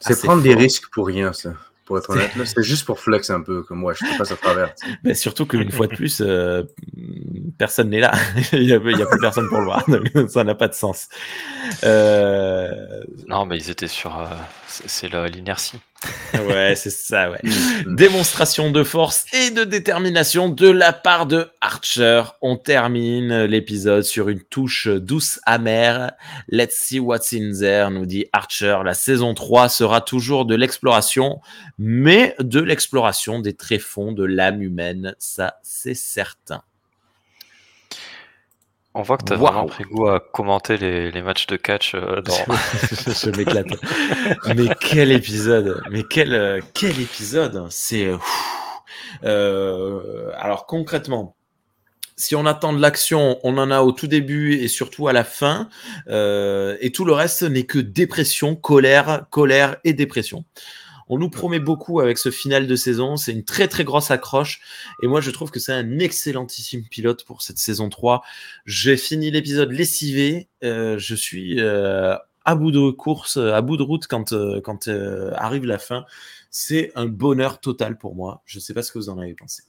c'est 0.00 0.20
prendre 0.22 0.42
des 0.42 0.54
risques 0.54 0.88
pour 0.92 1.06
rien, 1.06 1.32
ça 1.32 1.52
pour 1.88 1.96
être 1.96 2.10
honnête. 2.10 2.30
C'est 2.44 2.62
juste 2.62 2.84
pour 2.84 3.00
flex 3.00 3.30
un 3.30 3.40
peu, 3.40 3.62
comme 3.62 3.78
moi, 3.78 3.94
je 3.94 4.04
te 4.04 4.18
passe 4.18 4.30
à 4.30 4.36
travers. 4.36 4.74
Mais 5.02 5.14
surtout 5.24 5.46
qu'une 5.46 5.70
fois 5.72 5.86
de 5.86 5.96
plus, 5.96 6.20
euh, 6.20 6.62
personne 7.56 7.88
n'est 7.88 8.00
là. 8.00 8.12
il 8.52 8.66
n'y 8.66 8.72
a, 8.72 8.78
plus 8.78 9.20
personne 9.20 9.48
pour 9.48 9.58
le 9.58 9.64
voir. 9.64 9.84
ça 10.28 10.44
n'a 10.44 10.54
pas 10.54 10.68
de 10.68 10.74
sens. 10.74 11.08
Euh, 11.84 12.68
non, 13.26 13.46
mais 13.46 13.56
ils 13.56 13.70
étaient 13.70 13.88
sur. 13.88 14.20
Euh, 14.20 14.26
c'est 14.68 15.08
l'inertie. 15.08 15.78
ouais, 16.34 16.74
c'est 16.76 16.90
ça, 16.90 17.30
ouais. 17.30 17.40
Démonstration 17.86 18.70
de 18.70 18.84
force 18.84 19.24
et 19.32 19.50
de 19.50 19.64
détermination 19.64 20.48
de 20.48 20.68
la 20.68 20.92
part 20.92 21.26
de 21.26 21.48
Archer. 21.60 22.22
On 22.40 22.56
termine 22.56 23.44
l'épisode 23.44 24.04
sur 24.04 24.28
une 24.28 24.42
touche 24.42 24.86
douce 24.88 25.40
amère. 25.44 26.12
Let's 26.48 26.76
see 26.76 27.00
what's 27.00 27.32
in 27.32 27.52
there, 27.58 27.90
nous 27.90 28.06
dit 28.06 28.26
Archer. 28.32 28.78
La 28.84 28.94
saison 28.94 29.34
3 29.34 29.68
sera 29.68 30.00
toujours 30.00 30.44
de 30.44 30.54
l'exploration, 30.54 31.40
mais 31.78 32.36
de 32.38 32.60
l'exploration 32.60 33.40
des 33.40 33.54
tréfonds 33.54 34.12
de 34.12 34.24
l'âme 34.24 34.62
humaine, 34.62 35.14
ça 35.18 35.56
c'est 35.62 35.94
certain. 35.94 36.62
On 38.98 39.02
voit 39.02 39.16
que 39.16 39.26
tu 39.26 39.32
as 39.32 39.36
vraiment 39.36 39.66
pris 39.66 39.84
goût 39.84 40.08
à 40.08 40.18
commenter 40.18 40.76
les, 40.76 41.22
matchs 41.22 41.46
de 41.46 41.54
catch 41.54 41.94
euh, 41.94 42.20
dans... 42.20 42.34
Je 42.34 43.30
m'éclate. 43.30 43.68
mais 44.56 44.74
quel 44.80 45.12
épisode 45.12 45.80
Mais 45.88 46.02
quel, 46.02 46.34
euh, 46.34 46.60
quel 46.74 47.00
épisode 47.00 47.68
C'est... 47.70 48.10
Euh, 49.22 50.32
alors 50.36 50.66
concrètement, 50.66 51.36
si 52.16 52.34
on 52.34 52.44
attend 52.44 52.72
de 52.72 52.80
l'action, 52.80 53.38
on 53.44 53.56
en 53.58 53.70
a 53.70 53.82
au 53.82 53.92
tout 53.92 54.08
début 54.08 54.54
et 54.54 54.66
surtout 54.66 55.06
à 55.06 55.12
la 55.12 55.22
fin. 55.22 55.68
Euh, 56.08 56.76
et 56.80 56.90
tout 56.90 57.04
le 57.04 57.12
reste 57.12 57.44
n'est 57.44 57.66
que 57.66 57.78
dépression, 57.78 58.56
colère, 58.56 59.26
colère 59.30 59.76
et 59.84 59.92
dépression. 59.92 60.44
On 61.08 61.18
nous 61.18 61.30
promet 61.30 61.58
beaucoup 61.60 62.00
avec 62.00 62.18
ce 62.18 62.30
final 62.30 62.66
de 62.66 62.76
saison. 62.76 63.16
C'est 63.16 63.32
une 63.32 63.44
très 63.44 63.68
très 63.68 63.84
grosse 63.84 64.10
accroche. 64.10 64.60
Et 65.02 65.06
moi, 65.06 65.20
je 65.20 65.30
trouve 65.30 65.50
que 65.50 65.60
c'est 65.60 65.72
un 65.72 65.98
excellentissime 65.98 66.84
pilote 66.84 67.24
pour 67.24 67.42
cette 67.42 67.58
saison 67.58 67.88
3. 67.88 68.22
J'ai 68.66 68.96
fini 68.96 69.30
l'épisode 69.30 69.72
lessivé. 69.72 70.48
Euh, 70.64 70.98
je 70.98 71.14
suis 71.14 71.60
euh, 71.60 72.14
à 72.44 72.54
bout 72.54 72.70
de 72.70 72.90
course, 72.90 73.36
à 73.36 73.60
bout 73.62 73.76
de 73.76 73.82
route 73.82 74.06
quand, 74.06 74.32
euh, 74.32 74.60
quand 74.60 74.88
euh, 74.88 75.32
arrive 75.34 75.64
la 75.64 75.78
fin. 75.78 76.04
C'est 76.50 76.92
un 76.94 77.06
bonheur 77.06 77.60
total 77.60 77.98
pour 77.98 78.14
moi. 78.14 78.42
Je 78.46 78.58
ne 78.58 78.62
sais 78.62 78.74
pas 78.74 78.82
ce 78.82 78.92
que 78.92 78.98
vous 78.98 79.10
en 79.10 79.18
avez 79.18 79.34
pensé. 79.34 79.64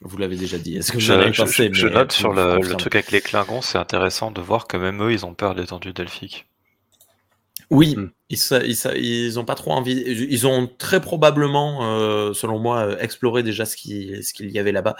Vous 0.00 0.16
l'avez 0.16 0.36
déjà 0.36 0.58
dit. 0.58 0.76
Est-ce 0.76 0.92
que 0.92 0.98
Je, 0.98 1.12
vous 1.12 1.18
en 1.18 1.22
avez 1.22 1.32
je- 1.32 1.42
pensé 1.42 1.70
je 1.72 1.86
note 1.86 2.12
sur 2.12 2.32
le, 2.32 2.58
truc 2.76 2.94
avec 2.94 3.10
les 3.10 3.20
Klingons, 3.20 3.62
c'est 3.62 3.78
intéressant 3.78 4.30
de 4.30 4.40
voir 4.40 4.66
que 4.66 4.76
même 4.76 5.02
eux, 5.02 5.12
ils 5.12 5.24
ont 5.24 5.34
peur 5.34 5.54
de 5.54 5.60
l'étendue 5.60 5.92
delphique. 5.92 6.46
Oui, 7.70 7.94
Hmm. 7.96 8.10
ils, 8.30 8.36
sa- 8.36 8.62
ils, 8.64 8.76
ils 8.96 9.38
ont 9.38 9.44
pas 9.44 9.54
trop 9.54 9.72
envie. 9.72 10.02
Ils 10.06 10.46
ont 10.46 10.66
très 10.78 11.00
probablement, 11.00 11.80
euh, 11.98 12.32
selon 12.34 12.58
moi, 12.58 12.80
euh, 12.80 12.98
exploré 12.98 13.42
déjà 13.42 13.64
ce 13.64 13.76
qui- 13.76 14.22
ce 14.22 14.32
qu'il 14.34 14.50
y 14.50 14.58
avait 14.58 14.72
là-bas, 14.72 14.96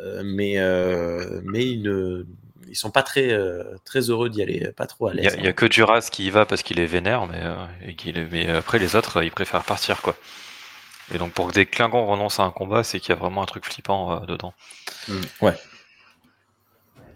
Euh, 0.00 0.22
mais 0.24 0.58
euh, 0.58 1.40
mais 1.44 1.64
ils 1.66 1.82
ne 1.82 2.24
ils 2.68 2.76
sont 2.76 2.90
pas 2.90 3.02
très 3.02 3.32
euh, 3.32 3.62
très 3.84 4.00
heureux 4.10 4.28
d'y 4.30 4.42
aller, 4.42 4.70
pas 4.76 4.86
trop 4.86 5.08
à 5.08 5.14
Il 5.14 5.20
y, 5.20 5.22
l'aise. 5.22 5.34
a, 5.34 5.38
il 5.38 5.44
y 5.44 5.48
a 5.48 5.52
que 5.52 5.66
Duras 5.66 6.08
qui 6.12 6.26
y 6.26 6.30
va 6.30 6.46
parce 6.46 6.62
qu'il 6.62 6.78
est 6.80 6.86
vénère, 6.86 7.26
mais, 7.26 7.40
euh, 7.42 7.54
et 7.86 7.94
qu'il 7.94 8.26
mais 8.30 8.48
après 8.48 8.78
les 8.78 8.94
autres, 8.96 9.22
ils 9.22 9.30
préfèrent 9.30 9.64
partir, 9.64 10.02
quoi. 10.02 10.16
Et 11.14 11.18
donc 11.18 11.32
pour 11.32 11.48
que 11.48 11.52
des 11.54 11.66
Klingons 11.66 12.06
renoncent 12.06 12.40
à 12.40 12.44
un 12.44 12.50
combat, 12.50 12.82
c'est 12.84 13.00
qu'il 13.00 13.10
y 13.10 13.12
a 13.12 13.16
vraiment 13.20 13.42
un 13.42 13.46
truc 13.46 13.64
flippant 13.64 14.22
euh, 14.22 14.26
dedans. 14.26 14.54
Mm. 15.08 15.20
Ouais. 15.42 15.54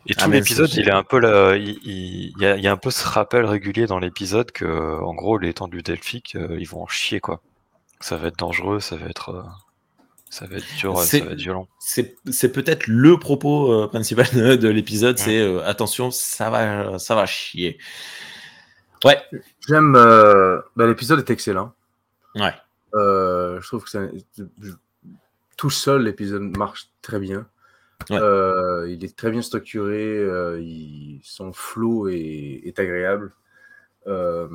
Et 0.06 0.14
Ah, 0.16 0.24
tout 0.24 0.30
mais 0.30 0.36
l'épisode, 0.38 0.72
il 0.74 0.88
est 0.88 0.92
un 0.92 1.02
peu 1.02 1.18
là, 1.18 1.56
il, 1.56 1.78
il- 1.84 2.32
il 2.36 2.42
y 2.42 2.46
a, 2.46 2.56
il 2.56 2.62
y 2.62 2.66
a 2.68 2.72
un 2.72 2.76
peu 2.76 2.90
ce 2.90 3.06
rappel 3.06 3.44
régulier 3.44 3.86
dans 3.86 3.98
l'épisode 3.98 4.50
que, 4.50 4.64
en 5.00 5.14
gros, 5.14 5.36
les 5.38 5.50
étendues 5.50 5.82
delphiques, 5.82 6.36
euh, 6.36 6.56
ils 6.58 6.66
vont 6.68 6.82
en 6.82 6.86
chier, 6.86 7.20
quoi. 7.20 7.40
Ça 8.00 8.16
va 8.16 8.28
être 8.28 8.38
dangereux, 8.38 8.80
ça 8.80 8.96
va 8.96 9.06
être, 9.06 9.28
euh, 9.30 9.42
ça 10.30 10.46
va 10.46 10.56
être 10.56 10.76
dur, 10.78 10.98
ça 10.98 11.18
va 11.20 11.32
être 11.32 11.38
violent. 11.38 11.68
C'est 11.80 12.16
c'est 12.30 12.50
peut-être 12.50 12.86
le 12.86 13.18
propos 13.18 13.72
euh, 13.72 13.88
principal 13.88 14.26
de, 14.34 14.56
de 14.56 14.68
l'épisode, 14.68 15.18
Ouais. 15.18 15.24
c'est 15.24 15.38
euh, 15.38 15.62
attention, 15.66 16.10
ça 16.10 16.48
va 16.48 16.98
ça 16.98 17.14
va 17.14 17.26
chier. 17.26 17.76
Ouais, 19.04 19.18
J'aime. 19.68 19.94
euh, 19.96 20.60
bah, 20.76 20.86
L'épisode 20.86 21.18
est 21.20 21.30
excellent. 21.30 21.72
ouais. 22.36 22.54
Euh, 22.94 23.60
je 23.60 23.66
trouve 23.68 23.84
que 23.84 24.10
tout 25.56 25.70
seul 25.70 26.02
l'épisode 26.04 26.42
marche 26.56 26.88
très 27.02 27.18
bien. 27.20 27.46
Ouais. 28.08 28.18
Euh, 28.18 28.88
il 28.90 29.04
est 29.04 29.16
très 29.16 29.30
bien 29.30 29.42
structuré, 29.42 30.16
euh, 30.18 30.60
il- 30.60 31.20
son 31.22 31.52
flow 31.52 32.08
est, 32.08 32.62
est 32.64 32.78
agréable. 32.78 33.32
Euh, 34.06 34.48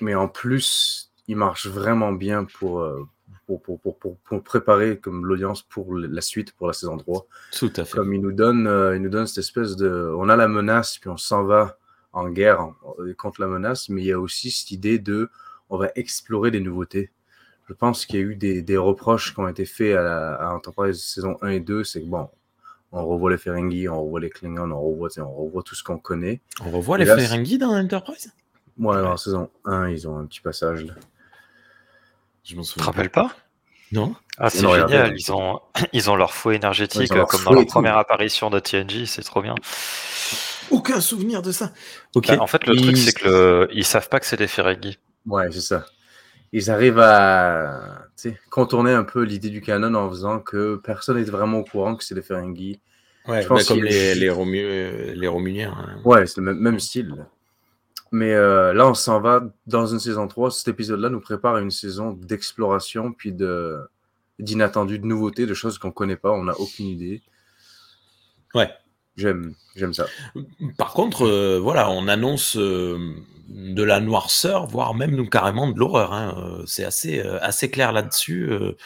mais 0.00 0.14
en 0.14 0.28
plus, 0.28 1.10
il 1.26 1.36
marche 1.36 1.66
vraiment 1.66 2.12
bien 2.12 2.44
pour, 2.44 2.86
pour, 3.46 3.60
pour, 3.62 3.80
pour, 3.80 3.98
pour- 3.98 4.16
pour 4.18 4.42
préparer 4.42 4.98
comme 4.98 5.26
l'audience 5.26 5.62
pour 5.62 5.94
la 5.96 6.20
suite, 6.20 6.52
pour 6.52 6.66
la 6.68 6.72
saison 6.72 6.96
3. 6.96 7.26
Tout 7.52 7.72
à 7.76 7.84
fait. 7.84 7.96
Comme 7.96 8.14
il 8.14 8.20
nous 8.20 8.32
donne, 8.32 8.70
il 8.94 9.02
nous 9.02 9.10
donne 9.10 9.26
cette 9.26 9.38
espèce 9.38 9.76
de. 9.76 10.12
On 10.16 10.28
a 10.28 10.36
la 10.36 10.48
menace, 10.48 10.98
puis 10.98 11.10
on 11.10 11.16
s'en 11.16 11.44
va 11.44 11.78
en 12.12 12.28
guerre 12.30 12.60
en- 12.60 12.74
contre 13.18 13.40
la 13.40 13.48
menace, 13.48 13.88
mais 13.88 14.02
il 14.02 14.06
y 14.06 14.12
a 14.12 14.20
aussi 14.20 14.50
cette 14.50 14.70
idée 14.70 14.98
de. 14.98 15.28
On 15.68 15.76
va 15.76 15.90
explorer 15.96 16.50
des 16.50 16.60
nouveautés. 16.60 17.10
Je 17.68 17.74
pense 17.74 18.06
qu'il 18.06 18.18
y 18.20 18.22
a 18.22 18.26
eu 18.26 18.36
des, 18.36 18.62
des 18.62 18.78
reproches 18.78 19.34
qui 19.34 19.40
ont 19.40 19.48
été 19.48 19.66
faits 19.66 19.94
à, 19.96 20.02
la- 20.02 20.34
à 20.36 20.54
Enterprise 20.54 21.02
saison 21.02 21.36
1 21.42 21.48
et 21.48 21.60
2. 21.60 21.84
C'est 21.84 22.00
que 22.00 22.06
bon, 22.06 22.30
on 22.92 23.06
revoit 23.06 23.30
les 23.30 23.38
Ferengi, 23.38 23.88
on 23.88 24.02
revoit 24.04 24.20
les 24.20 24.30
Klingons, 24.30 24.70
on 24.72 24.80
revoit, 24.80 25.08
on 25.18 25.62
tout 25.62 25.74
ce 25.74 25.82
qu'on 25.82 25.98
connaît. 25.98 26.40
On 26.64 26.70
revoit 26.70 26.96
Et 26.96 27.00
les 27.00 27.04
là, 27.06 27.16
Ferengi 27.18 27.58
dans 27.58 27.74
Enterprise? 27.76 28.32
Moi, 28.76 28.96
Ouais. 29.00 29.06
en 29.06 29.16
saison 29.16 29.50
1, 29.64 29.88
ils 29.90 30.08
ont 30.08 30.16
un 30.18 30.26
petit 30.26 30.40
passage 30.40 30.84
là. 30.84 30.94
Je 32.44 32.54
m'en 32.56 32.62
Tu 32.62 32.68
te 32.68 32.72
souviens. 32.74 32.86
rappelles 32.86 33.10
pas? 33.10 33.30
Non 33.92 34.14
Ah, 34.38 34.50
c'est 34.50 34.60
génial, 34.60 35.14
ils 35.18 35.32
ont, 35.32 35.60
ils 35.92 36.10
ont 36.10 36.16
leur 36.16 36.32
fouet 36.32 36.56
énergétique, 36.56 37.12
leur 37.14 37.24
euh, 37.24 37.26
comme 37.26 37.40
fouet 37.40 37.50
dans 37.50 37.54
leur 37.56 37.64
tout. 37.64 37.70
première 37.72 37.96
apparition 37.98 38.50
de 38.50 38.58
TNG, 38.60 39.06
c'est 39.06 39.22
trop 39.22 39.42
bien. 39.42 39.54
Aucun 40.70 41.00
souvenir 41.00 41.40
de 41.42 41.50
ça. 41.52 41.72
Ok. 42.14 42.28
Bah, 42.28 42.36
en 42.40 42.46
fait, 42.46 42.66
le 42.66 42.74
Ils- 42.74 42.82
truc, 42.82 42.96
c'est 42.98 43.12
que 43.14 43.28
le... 43.28 43.68
ils 43.72 43.84
savent 43.86 44.08
pas 44.10 44.20
que 44.20 44.26
c'est 44.26 44.36
des 44.36 44.46
Ferengi. 44.46 44.98
Ouais, 45.26 45.50
c'est 45.50 45.60
ça. 45.62 45.86
Ils 46.52 46.70
arrivent 46.70 46.98
à 47.00 48.06
contourner 48.50 48.92
un 48.92 49.04
peu 49.04 49.22
l'idée 49.22 49.50
du 49.50 49.60
canon 49.60 49.94
en 49.94 50.08
faisant 50.08 50.40
que 50.40 50.76
personne 50.76 51.18
n'est 51.18 51.24
vraiment 51.24 51.58
au 51.58 51.64
courant 51.64 51.94
que 51.96 52.04
c'est 52.04 52.14
des 52.14 52.22
Ferengi. 52.22 52.80
Ouais, 53.26 53.42
Je 53.42 53.48
pense 53.48 53.68
bah, 53.68 53.74
comme 53.74 53.84
les, 53.84 54.14
les, 54.14 54.30
Romu- 54.30 54.64
euh, 54.64 55.12
les 55.14 55.28
Romuliens. 55.28 55.74
hein. 55.76 56.00
Ouais, 56.04 56.26
c'est 56.26 56.38
le 56.40 56.46
même, 56.46 56.58
même 56.58 56.80
style. 56.80 57.26
Mais 58.10 58.32
euh, 58.32 58.72
là, 58.72 58.88
on 58.88 58.94
s'en 58.94 59.20
va 59.20 59.42
dans 59.66 59.86
une 59.86 60.00
saison 60.00 60.26
3. 60.26 60.50
Cet 60.50 60.68
épisode-là 60.68 61.10
nous 61.10 61.20
prépare 61.20 61.56
à 61.56 61.60
une 61.60 61.70
saison 61.70 62.12
d'exploration, 62.12 63.12
puis 63.12 63.32
de 63.32 63.78
d'inattendus, 64.38 64.98
de 65.00 65.04
nouveautés, 65.04 65.46
de 65.46 65.52
choses 65.52 65.78
qu'on 65.78 65.90
connaît 65.90 66.16
pas, 66.16 66.30
on 66.30 66.44
n'a 66.44 66.58
aucune 66.58 66.86
idée. 66.86 67.20
Ouais. 68.54 68.70
J'aime, 69.16 69.54
j'aime 69.74 69.92
ça. 69.92 70.06
Par 70.78 70.92
contre, 70.94 71.26
euh, 71.26 71.58
voilà, 71.60 71.90
on 71.90 72.06
annonce 72.06 72.56
euh, 72.56 72.98
de 73.48 73.82
la 73.82 74.00
noirceur, 74.00 74.66
voire 74.66 74.94
même 74.94 75.28
carrément 75.28 75.68
de 75.70 75.78
l'horreur. 75.78 76.12
hein. 76.12 76.34
Euh, 76.60 76.64
C'est 76.66 76.84
assez, 76.84 77.20
euh, 77.20 77.38
assez 77.42 77.70
clair 77.70 77.92
là-dessus. 77.92 78.50
euh, 78.52 78.76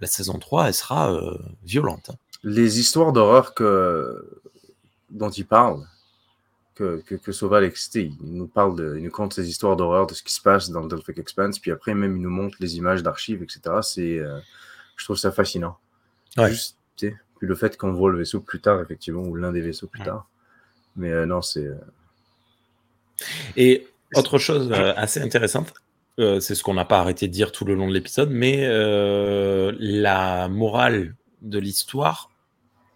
la 0.00 0.06
saison 0.06 0.38
3, 0.38 0.68
elle 0.68 0.74
sera 0.74 1.12
euh, 1.12 1.36
violente. 1.64 2.10
Les 2.44 2.78
histoires 2.78 3.12
d'horreur 3.12 3.52
que 3.54 4.40
dont 5.10 5.30
il 5.30 5.44
parle, 5.46 5.84
que, 6.76 7.02
que, 7.04 7.16
que 7.16 7.32
Soval 7.32 7.64
excité, 7.64 8.12
il 8.22 8.32
nous 8.36 8.46
parle 8.46 8.76
de, 8.76 8.94
il 8.96 9.02
nous 9.02 9.10
conte 9.10 9.34
ces 9.34 9.48
histoires 9.48 9.74
d'horreur, 9.74 10.06
de 10.06 10.14
ce 10.14 10.22
qui 10.22 10.32
se 10.32 10.40
passe 10.40 10.70
dans 10.70 10.82
le 10.82 10.88
Delphic 10.88 11.18
Expanse, 11.18 11.58
puis 11.58 11.72
après 11.72 11.94
même 11.94 12.14
il 12.16 12.22
nous 12.22 12.30
montre 12.30 12.56
les 12.60 12.76
images 12.76 13.02
d'archives, 13.02 13.42
etc. 13.42 13.60
C'est, 13.82 14.18
euh, 14.20 14.38
je 14.96 15.04
trouve 15.04 15.16
ça 15.16 15.32
fascinant. 15.32 15.76
Ouais. 16.36 16.50
Juste, 16.50 16.76
puis 16.96 17.46
le 17.46 17.54
fait 17.56 17.76
qu'on 17.76 17.92
voit 17.92 18.10
le 18.12 18.18
vaisseau 18.18 18.40
plus 18.40 18.60
tard, 18.60 18.80
effectivement, 18.80 19.22
ou 19.22 19.34
l'un 19.34 19.50
des 19.52 19.60
vaisseaux 19.60 19.86
plus 19.88 20.00
Ouais. 20.00 20.06
tard. 20.06 20.28
Mais 20.96 21.10
euh, 21.12 21.26
non, 21.26 21.42
c'est. 21.42 21.68
Et 23.56 23.86
autre 24.14 24.38
chose 24.38 24.70
euh, 24.72 24.92
assez 24.96 25.20
intéressante, 25.20 25.74
euh, 26.18 26.40
c'est 26.40 26.54
ce 26.54 26.62
qu'on 26.62 26.74
n'a 26.74 26.84
pas 26.84 26.98
arrêté 26.98 27.28
de 27.28 27.32
dire 27.32 27.52
tout 27.52 27.64
le 27.64 27.74
long 27.74 27.88
de 27.88 27.94
l'épisode, 27.94 28.30
mais 28.30 28.60
euh, 28.62 29.72
la 29.78 30.48
morale 30.48 31.14
de 31.42 31.58
l'histoire, 31.58 32.30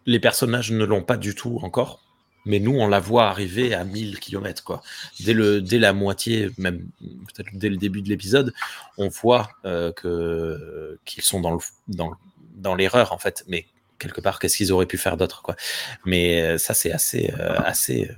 les 0.07 0.19
personnages 0.19 0.73
ne 0.73 0.85
l'ont 0.85 1.03
pas 1.03 1.16
du 1.16 1.35
tout 1.35 1.59
encore, 1.62 2.03
mais 2.44 2.59
nous, 2.59 2.73
on 2.73 2.89
la 2.89 2.99
voit 2.99 3.28
arriver 3.28 3.73
à 3.74 3.85
1000 3.85 4.19
km. 4.19 4.65
Quoi. 4.65 4.82
Dès, 5.20 5.32
le, 5.35 5.61
dès 5.61 5.78
la 5.78 5.93
moitié, 5.93 6.51
même 6.59 6.89
peut-être 7.01 7.51
dès 7.53 7.69
le 7.69 7.77
début 7.77 8.03
de 8.03 8.09
l'épisode, 8.09 8.53
on 8.99 9.09
voit 9.09 9.51
que, 9.62 10.99
qu'ils 11.05 11.23
sont 11.23 11.40
dans, 11.40 11.53
le, 11.53 11.59
dans, 11.86 12.12
dans 12.57 12.74
l'erreur, 12.74 13.12
en 13.12 13.19
fait, 13.19 13.44
mais 13.47 13.66
quelque 14.01 14.20
part, 14.20 14.40
qu'est-ce 14.40 14.57
qu'ils 14.57 14.73
auraient 14.73 14.86
pu 14.86 14.99
faire 14.99 15.16
d'autre 15.16 15.43
quoi. 15.43 15.55
Mais 16.05 16.59
ça, 16.59 16.74
c'est 16.74 16.90
assez, 16.90 17.32
assez, 17.39 18.11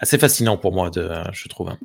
assez 0.00 0.18
fascinant 0.18 0.56
pour 0.56 0.72
moi, 0.72 0.90
de, 0.90 1.10
je 1.32 1.48
trouve. 1.48 1.70
hein. 1.70 1.78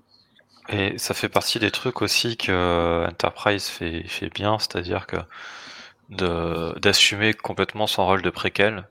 Et 0.69 0.97
ça 0.97 1.13
fait 1.13 1.29
partie 1.29 1.59
des 1.59 1.71
trucs 1.71 2.01
aussi 2.01 2.37
que 2.37 3.05
Enterprise 3.09 3.67
fait, 3.67 4.07
fait 4.07 4.29
bien, 4.29 4.57
c'est-à-dire 4.59 5.07
que 5.07 5.17
d'assumer 6.09 7.33
complètement 7.33 7.87
son 7.87 8.05
rôle 8.05 8.21
de 8.21 8.29
préquel 8.29 8.87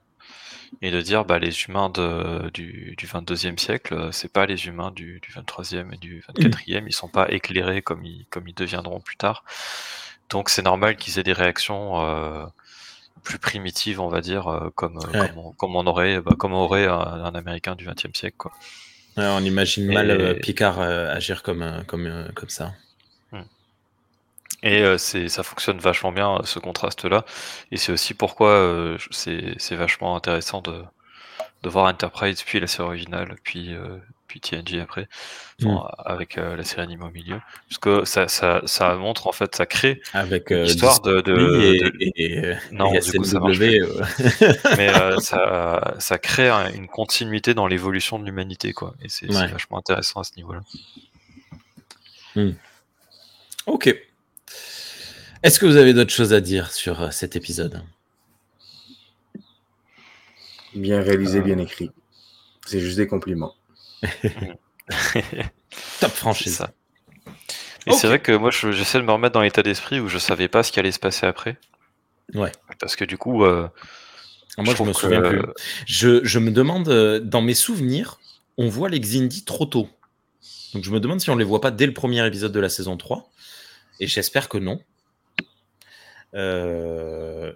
et 0.83 0.91
de 0.91 1.01
dire 1.01 1.25
bah 1.25 1.39
les 1.39 1.63
humains 1.65 1.91
de, 1.91 2.51
du, 2.55 2.95
du 2.99 3.07
22e 3.07 3.59
siècle, 3.59 3.95
euh, 3.95 4.13
c'est 4.13 4.33
pas 4.33 4.47
les 4.47 4.67
humains 4.67 4.93
du, 4.93 5.21
du 5.21 5.31
23e 5.33 5.93
et 5.93 5.99
du 5.99 6.23
24e, 6.23 6.87
ils 6.89 6.93
sont 6.95 7.09
pas 7.09 7.31
éclairés 7.33 7.83
comme 7.83 8.05
ils, 8.05 8.27
comme 8.31 8.49
ils 8.49 8.55
deviendront 8.55 9.01
plus 9.01 9.17
tard. 9.17 9.45
Donc 10.31 10.51
c'est 10.51 10.63
normal 10.63 10.97
qu'ils 10.97 11.19
aient 11.19 11.25
des 11.25 11.33
réactions 11.35 12.01
euh, 12.05 12.47
plus 13.25 13.39
primitives, 13.39 14.01
on 14.01 14.09
va 14.09 14.21
dire, 14.23 14.49
euh, 14.49 14.71
comme, 14.77 14.99
euh, 14.99 15.15
Ouais. 15.15 15.19
comme, 15.19 15.39
on, 15.39 15.53
comme 15.53 15.77
on 15.77 15.87
aurait, 15.87 16.21
bah, 16.21 16.37
comme 16.39 16.55
aurait 16.55 16.87
un, 16.87 16.99
un 16.99 17.35
Américain 17.35 17.77
du 17.77 17.87
20e 17.87 18.15
siècle. 18.15 18.37
Quoi. 18.39 18.53
Ouais, 19.17 19.25
on 19.27 19.41
imagine 19.45 19.91
Et- 19.91 19.95
mal 19.95 20.11
euh, 20.11 20.35
Picard 20.35 20.81
euh, 20.81 21.13
agir 21.15 21.43
comme, 21.43 21.63
euh, 21.63 21.83
comme, 21.85 22.31
comme 22.35 22.49
ça. 22.49 22.73
Et 24.63 24.83
euh, 24.83 24.99
c'est, 24.99 25.29
ça 25.29 25.43
fonctionne 25.43 25.79
vachement 25.79 26.13
bien, 26.13 26.41
ce 26.45 26.59
contraste-là. 26.59 27.25
Et 27.73 27.77
c'est 27.79 27.93
aussi 27.93 28.15
pourquoi 28.15 28.97
c'est, 29.11 29.55
c'est 29.59 29.77
vachement 29.77 30.17
intéressant 30.17 30.61
de, 30.61 30.85
de 31.63 31.69
voir 31.71 31.87
Enterprise, 31.87 32.43
puis 32.43 32.61
la 32.61 32.67
série 32.67 32.89
originale, 32.89 33.37
puis, 33.45 33.75
puis 34.31 34.41
TNG 34.41 34.79
après, 34.81 35.09
enfin, 35.61 35.89
avec 35.99 36.39
euh, 36.39 36.55
la 36.55 36.63
série 36.63 36.83
animée 36.83 37.05
au 37.05 37.11
milieu. 37.11 37.41
Parce 37.69 37.79
que 37.79 38.05
ça, 38.05 38.29
ça, 38.29 38.63
ça 38.65 38.95
montre, 38.95 39.27
en 39.27 39.33
fait, 39.33 39.57
ça 39.57 39.67
crée 39.67 40.01
Avec 40.13 40.51
une 40.51 40.59
euh, 40.59 40.65
de... 40.67 40.69
de- 40.69 40.73
Discovery 40.73 41.81
de- 41.81 41.93
et, 41.99 42.13
et, 42.17 42.51
et, 42.51 42.55
Non, 42.71 42.95
et 42.95 43.01
du 43.01 43.13
coup, 43.13 43.25
ça 43.25 43.41
marche 43.41 43.59
euh, 43.61 44.03
mais 44.77 44.89
euh, 44.95 45.19
ça, 45.21 45.97
ça 45.99 46.19
crée 46.19 46.49
un- 46.49 46.73
une 46.73 46.87
continuité 46.87 47.55
dans 47.55 47.67
l'évolution 47.67 48.21
de 48.21 48.25
l'humanité, 48.25 48.73
quoi. 48.73 48.95
Et 49.03 49.09
c'est, 49.09 49.27
Ouais. 49.29 49.49
vachement 49.49 49.79
intéressant 49.79 50.21
à 50.21 50.25
ce 50.25 50.37
niveau-là. 50.37 50.61
Ok. 53.67 53.93
Est-ce 55.43 55.59
que 55.59 55.67
vous 55.67 55.77
avez 55.77 55.93
d'autres 55.93 56.13
choses 56.13 56.33
à 56.33 56.41
dire 56.41 56.71
sur 56.71 57.03
euh, 57.03 57.11
cet 57.11 57.35
épisode? 57.35 57.83
Bien 60.75 61.03
réalisé, 61.03 61.41
bien 61.41 61.59
écrit. 61.59 61.91
C'est 62.65 62.79
juste 62.79 62.97
des 62.99 63.09
compliments. 63.09 63.55
Top 66.01 66.11
franchise. 66.13 66.57
ça. 66.57 66.73
Et 67.87 67.93
c'est 67.93 68.07
vrai 68.07 68.19
que 68.21 68.33
moi, 68.33 68.51
je- 68.51 68.73
j'essaie 68.73 68.99
de 68.99 69.05
me 69.05 69.13
remettre 69.13 69.35
dans 69.35 69.41
l'état 69.43 69.63
d'esprit 69.63 70.01
où 70.01 70.09
je 70.09 70.19
savais 70.19 70.49
pas 70.49 70.63
ce 70.63 70.73
qui 70.73 70.79
allait 70.81 70.93
se 70.93 70.99
passer 70.99 71.27
après. 71.27 71.57
Ouais. 72.35 72.53
Parce 72.79 72.97
que 72.97 73.05
du 73.05 73.17
coup, 73.19 73.45
euh, 73.45 73.69
Ah, 74.59 74.63
Moi, 74.63 74.75
je, 74.77 74.83
me 74.83 74.93
que- 74.93 74.99
souviens 74.99 75.23
plus. 75.23 75.41
Je, 75.87 76.25
je 76.25 76.39
me 76.41 76.51
demande, 76.51 76.89
euh, 76.89 77.21
dans 77.21 77.41
mes 77.41 77.55
souvenirs, 77.55 78.19
on 78.59 78.69
voit 78.69 78.89
les 78.89 78.99
Xindi 79.01 79.45
trop 79.45 79.65
tôt. 79.65 79.89
Donc 80.75 80.85
je 80.85 80.91
me 80.91 80.99
demande 81.01 81.21
si 81.21 81.31
on 81.31 81.37
les 81.37 81.45
voit 81.45 81.61
pas 81.61 81.71
dès 81.71 81.87
le 81.87 81.95
premier 81.95 82.27
épisode 82.27 82.53
de 82.53 82.61
la 82.61 82.69
saison 82.69 82.97
3. 82.97 83.31
Et 84.01 84.07
j'espère 84.09 84.49
que 84.49 84.59
non. 84.59 84.81
Euh, 86.35 87.53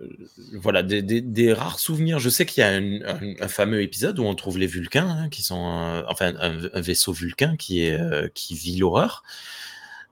voilà, 0.54 0.82
des, 0.82 1.00
des- 1.02 1.20
des 1.20 1.52
rares 1.52 1.78
souvenirs. 1.78 2.18
Je 2.18 2.28
sais 2.28 2.44
qu'il 2.46 2.60
y 2.60 2.64
a 2.64 2.70
un, 2.70 3.00
un- 3.02 3.34
un 3.40 3.48
fameux 3.48 3.82
épisode 3.82 4.18
où 4.18 4.24
on 4.24 4.34
trouve 4.34 4.58
les 4.58 4.66
Vulcains, 4.66 5.08
hein, 5.08 5.28
qui 5.28 5.42
sont, 5.42 5.64
euh, 5.78 6.02
enfin, 6.08 6.34
un, 6.40 6.58
un 6.72 6.80
vaisseau 6.80 7.12
Vulcain 7.12 7.56
qui, 7.56 7.84
est, 7.84 7.98
euh, 8.00 8.28
qui 8.34 8.54
vit 8.54 8.76
l'horreur. 8.78 9.22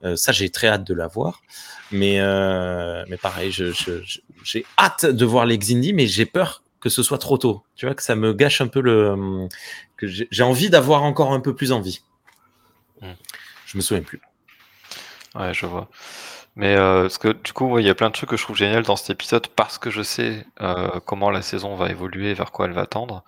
Euh, 0.03 0.15
ça, 0.15 0.31
j'ai 0.31 0.49
très 0.49 0.67
hâte 0.67 0.85
de 0.85 0.93
la 0.93 1.07
voir. 1.07 1.41
Mais, 1.91 2.19
mais 3.07 3.17
pareil, 3.17 3.51
j'ai 3.51 4.65
hâte 4.79 5.05
de 5.05 5.25
voir 5.25 5.45
les 5.45 5.57
Xindi, 5.59 5.93
mais 5.93 6.07
j'ai 6.07 6.25
peur 6.25 6.63
que 6.79 6.89
ce 6.89 7.03
soit 7.03 7.19
trop 7.19 7.37
tôt. 7.37 7.63
Tu 7.75 7.85
vois, 7.85 7.93
que 7.93 8.01
ça 8.03 8.15
me 8.15 8.33
gâche 8.33 8.61
un 8.61 8.67
peu 8.67 8.81
le. 8.81 9.47
que 9.95 10.07
j'ai 10.07 10.27
j'ai 10.31 10.43
envie 10.43 10.69
d'avoir 10.71 11.03
encore 11.03 11.33
un 11.33 11.39
peu 11.39 11.55
plus 11.55 11.71
envie. 11.71 12.01
Hmm. 13.01 13.11
Je 13.67 13.77
me 13.77 13.81
souviens 13.83 14.03
plus. 14.03 14.21
Ouais, 15.35 15.53
je 15.53 15.65
vois. 15.67 15.89
Mais 16.55 16.75
euh, 16.75 17.03
parce 17.03 17.17
que 17.17 17.29
du 17.29 17.51
coup, 17.53 17.65
ouais, 17.67 17.81
il 17.83 17.87
y 17.87 17.89
a 17.89 17.95
plein 17.95 18.09
de 18.09 18.13
trucs 18.13 18.29
que 18.29 18.37
je 18.37 18.43
trouve 18.43 18.55
génial 18.57 18.83
dans 18.83 18.95
cet 18.95 19.09
épisode 19.09 19.47
parce 19.47 19.77
que 19.79 19.89
je 19.89 20.03
sais 20.03 20.45
euh, 20.61 20.99
comment 21.05 21.31
la 21.31 21.41
saison 21.41 21.75
va 21.75 21.89
évoluer, 21.89 22.33
vers 22.35 22.51
quoi 22.51 22.65
elle 22.67 22.73
va 22.73 22.85
tendre. 22.85 23.23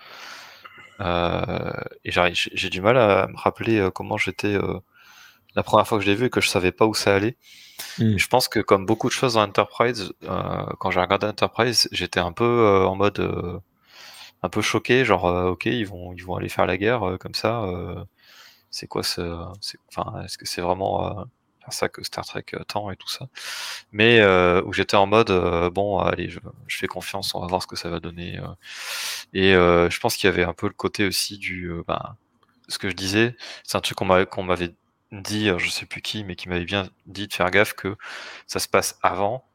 Euh, 1.02 1.72
et 2.06 2.12
j'arrive- 2.12 2.36
j'ai 2.54 2.70
du 2.70 2.82
mal 2.82 2.98
à 2.98 3.28
me 3.28 3.36
rappeler 3.38 3.80
euh, 3.80 3.92
comment 3.92 4.18
j'étais 4.18 4.56
euh, 4.56 4.80
la 5.56 5.64
première 5.64 5.88
fois 5.88 6.00
que 6.00 6.06
je 6.06 6.10
l'ai 6.10 6.16
vu 6.16 6.28
et 6.28 6.30
que 6.32 6.42
je 6.42 6.50
savais 6.50 6.72
pas 6.74 6.86
où 6.88 6.94
ça 6.96 7.16
allait. 7.16 7.38
Mm. 8.00 8.18
Et 8.18 8.20
je 8.20 8.28
pense 8.30 8.48
que 8.50 8.60
comme 8.62 8.86
beaucoup 8.86 9.08
de 9.10 9.14
choses 9.14 9.36
dans 9.36 9.44
Enterprise, 9.44 10.14
euh, 10.26 10.66
quand 10.80 10.92
j'ai 10.92 11.02
regardé 11.02 11.28
Enterprise, 11.28 11.90
j'étais 11.94 12.20
un 12.22 12.34
peu 12.34 12.46
euh, 12.46 12.86
en 12.88 12.96
mode 12.96 13.20
euh, 13.20 13.60
un 14.44 14.50
peu 14.50 14.62
choqué, 14.62 15.06
genre 15.06 15.28
euh, 15.28 15.50
ok, 15.52 15.66
ils 15.68 15.88
vont 15.88 16.14
ils 16.16 16.26
vont 16.26 16.36
aller 16.38 16.50
faire 16.50 16.66
la 16.68 16.78
guerre 16.78 17.04
euh, 17.08 17.18
comme 17.18 17.36
ça. 17.36 17.64
euh, 17.64 18.04
c'est 18.72 18.88
quoi 18.88 19.04
ce, 19.04 19.22
c'est- 19.62 19.80
enfin, 19.96 20.24
est-ce 20.26 20.38
que 20.38 20.46
c'est 20.48 20.62
vraiment 20.62 21.20
euh, 21.22 21.24
ça 21.72 21.90
que 21.90 22.04
Star 22.04 22.26
Trek 22.26 22.46
euh, 22.54 22.64
tend 22.66 22.92
et 22.92 22.96
tout 22.96 23.08
ça 23.10 23.28
Mais 23.92 24.20
euh, 24.22 24.62
où 24.66 24.74
j'étais 24.74 24.98
en 24.98 25.08
mode 25.08 25.32
euh, 25.32 25.70
bon, 25.70 26.00
allez, 26.00 26.30
je, 26.30 26.40
je 26.68 26.78
fais 26.78 26.88
confiance, 26.88 27.36
on 27.36 27.42
va 27.42 27.48
voir 27.48 27.62
ce 27.62 27.68
que 27.68 27.76
ça 27.76 27.90
va 27.90 28.00
donner. 28.00 28.40
Et 29.34 29.54
je 29.54 30.00
pense 30.00 30.16
qu'il 30.16 30.30
y 30.30 30.34
avait 30.34 30.44
un 30.44 30.54
peu 30.54 30.68
le 30.68 30.74
côté 30.74 31.06
aussi 31.06 31.38
du, 31.38 31.72
ben, 31.88 32.16
ce 32.68 32.78
que 32.78 32.90
je 32.90 32.96
disais, 32.96 33.36
c'est 33.64 33.78
un 33.78 33.82
truc 33.82 33.98
qu'on 33.98 34.06
m'avait 34.06 34.26
qu'on 34.26 34.44
m'avait 34.44 34.74
dit, 35.12 35.50
je 35.58 35.70
sais 35.70 35.86
plus 35.86 36.02
qui, 36.02 36.24
mais 36.24 36.36
qui 36.36 36.50
m'avait 36.50 36.66
bien 36.66 36.90
dit 37.06 37.28
de 37.28 37.34
faire 37.34 37.52
gaffe 37.52 37.74
que 37.74 37.96
ça 38.48 38.60
se 38.60 38.68
passe 38.68 38.98
avant. 39.04 39.46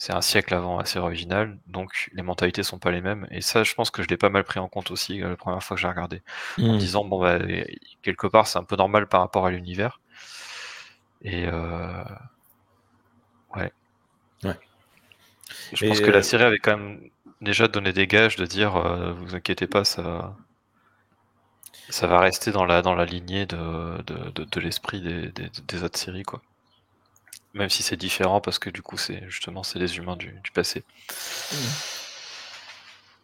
C'est 0.00 0.12
un 0.12 0.20
siècle 0.22 0.54
avant 0.54 0.78
assez 0.78 0.98
original, 1.00 1.58
donc 1.66 2.08
les 2.12 2.22
mentalités 2.22 2.62
sont 2.62 2.78
pas 2.78 2.92
les 2.92 3.00
mêmes. 3.00 3.26
Et 3.32 3.40
ça, 3.40 3.64
je 3.64 3.74
pense 3.74 3.90
que 3.90 4.02
je 4.02 4.08
l'ai 4.08 4.16
pas 4.16 4.30
mal 4.30 4.44
pris 4.44 4.60
en 4.60 4.68
compte 4.68 4.92
aussi 4.92 5.18
la 5.18 5.36
première 5.36 5.60
fois 5.62 5.76
que 5.76 5.80
j'ai 5.80 5.88
regardé 5.88 6.22
en 6.66 6.74
Mm. 6.74 6.78
disant 6.78 7.04
bon 7.04 7.20
bah 7.20 7.38
quelque 8.02 8.26
part 8.28 8.46
c'est 8.46 8.58
un 8.58 8.64
peu 8.64 8.76
normal 8.76 9.08
par 9.08 9.20
rapport 9.20 9.46
à 9.46 9.50
l'univers 9.50 10.00
et 11.22 11.46
euh... 11.46 12.04
ouais 13.54 13.72
Ouais. 14.44 14.58
je 15.72 15.82
Et, 15.82 15.86
pense 15.86 16.00
que 16.00 16.10
la 16.10 16.22
euh, 16.22 16.22
série 16.22 16.44
avait 16.44 16.58
quand 16.58 16.76
même 16.76 17.00
déjà 17.40 17.68
donné 17.68 17.92
des 17.92 18.06
gages 18.06 18.36
de 18.36 18.44
dire 18.46 18.76
euh, 18.76 19.12
vous 19.12 19.34
inquiétez 19.34 19.66
pas 19.66 19.84
ça 19.84 20.36
ça 21.90 22.06
va 22.06 22.20
rester 22.20 22.50
dans 22.50 22.64
la 22.64 22.80
dans 22.80 22.94
la 22.94 23.04
lignée 23.04 23.44
de, 23.44 24.00
de, 24.04 24.30
de, 24.30 24.44
de 24.44 24.60
l'esprit 24.60 25.02
des, 25.02 25.28
des, 25.32 25.50
des 25.66 25.82
autres 25.82 25.98
séries 25.98 26.22
quoi 26.22 26.40
même 27.52 27.68
si 27.68 27.82
c'est 27.82 27.96
différent 27.98 28.40
parce 28.40 28.58
que 28.58 28.70
du 28.70 28.80
coup 28.82 28.96
c'est 28.96 29.22
justement 29.28 29.62
c'est 29.62 29.78
les 29.78 29.98
humains 29.98 30.16
du, 30.16 30.40
du 30.42 30.50
passé 30.50 30.84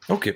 Ok. 0.09 0.27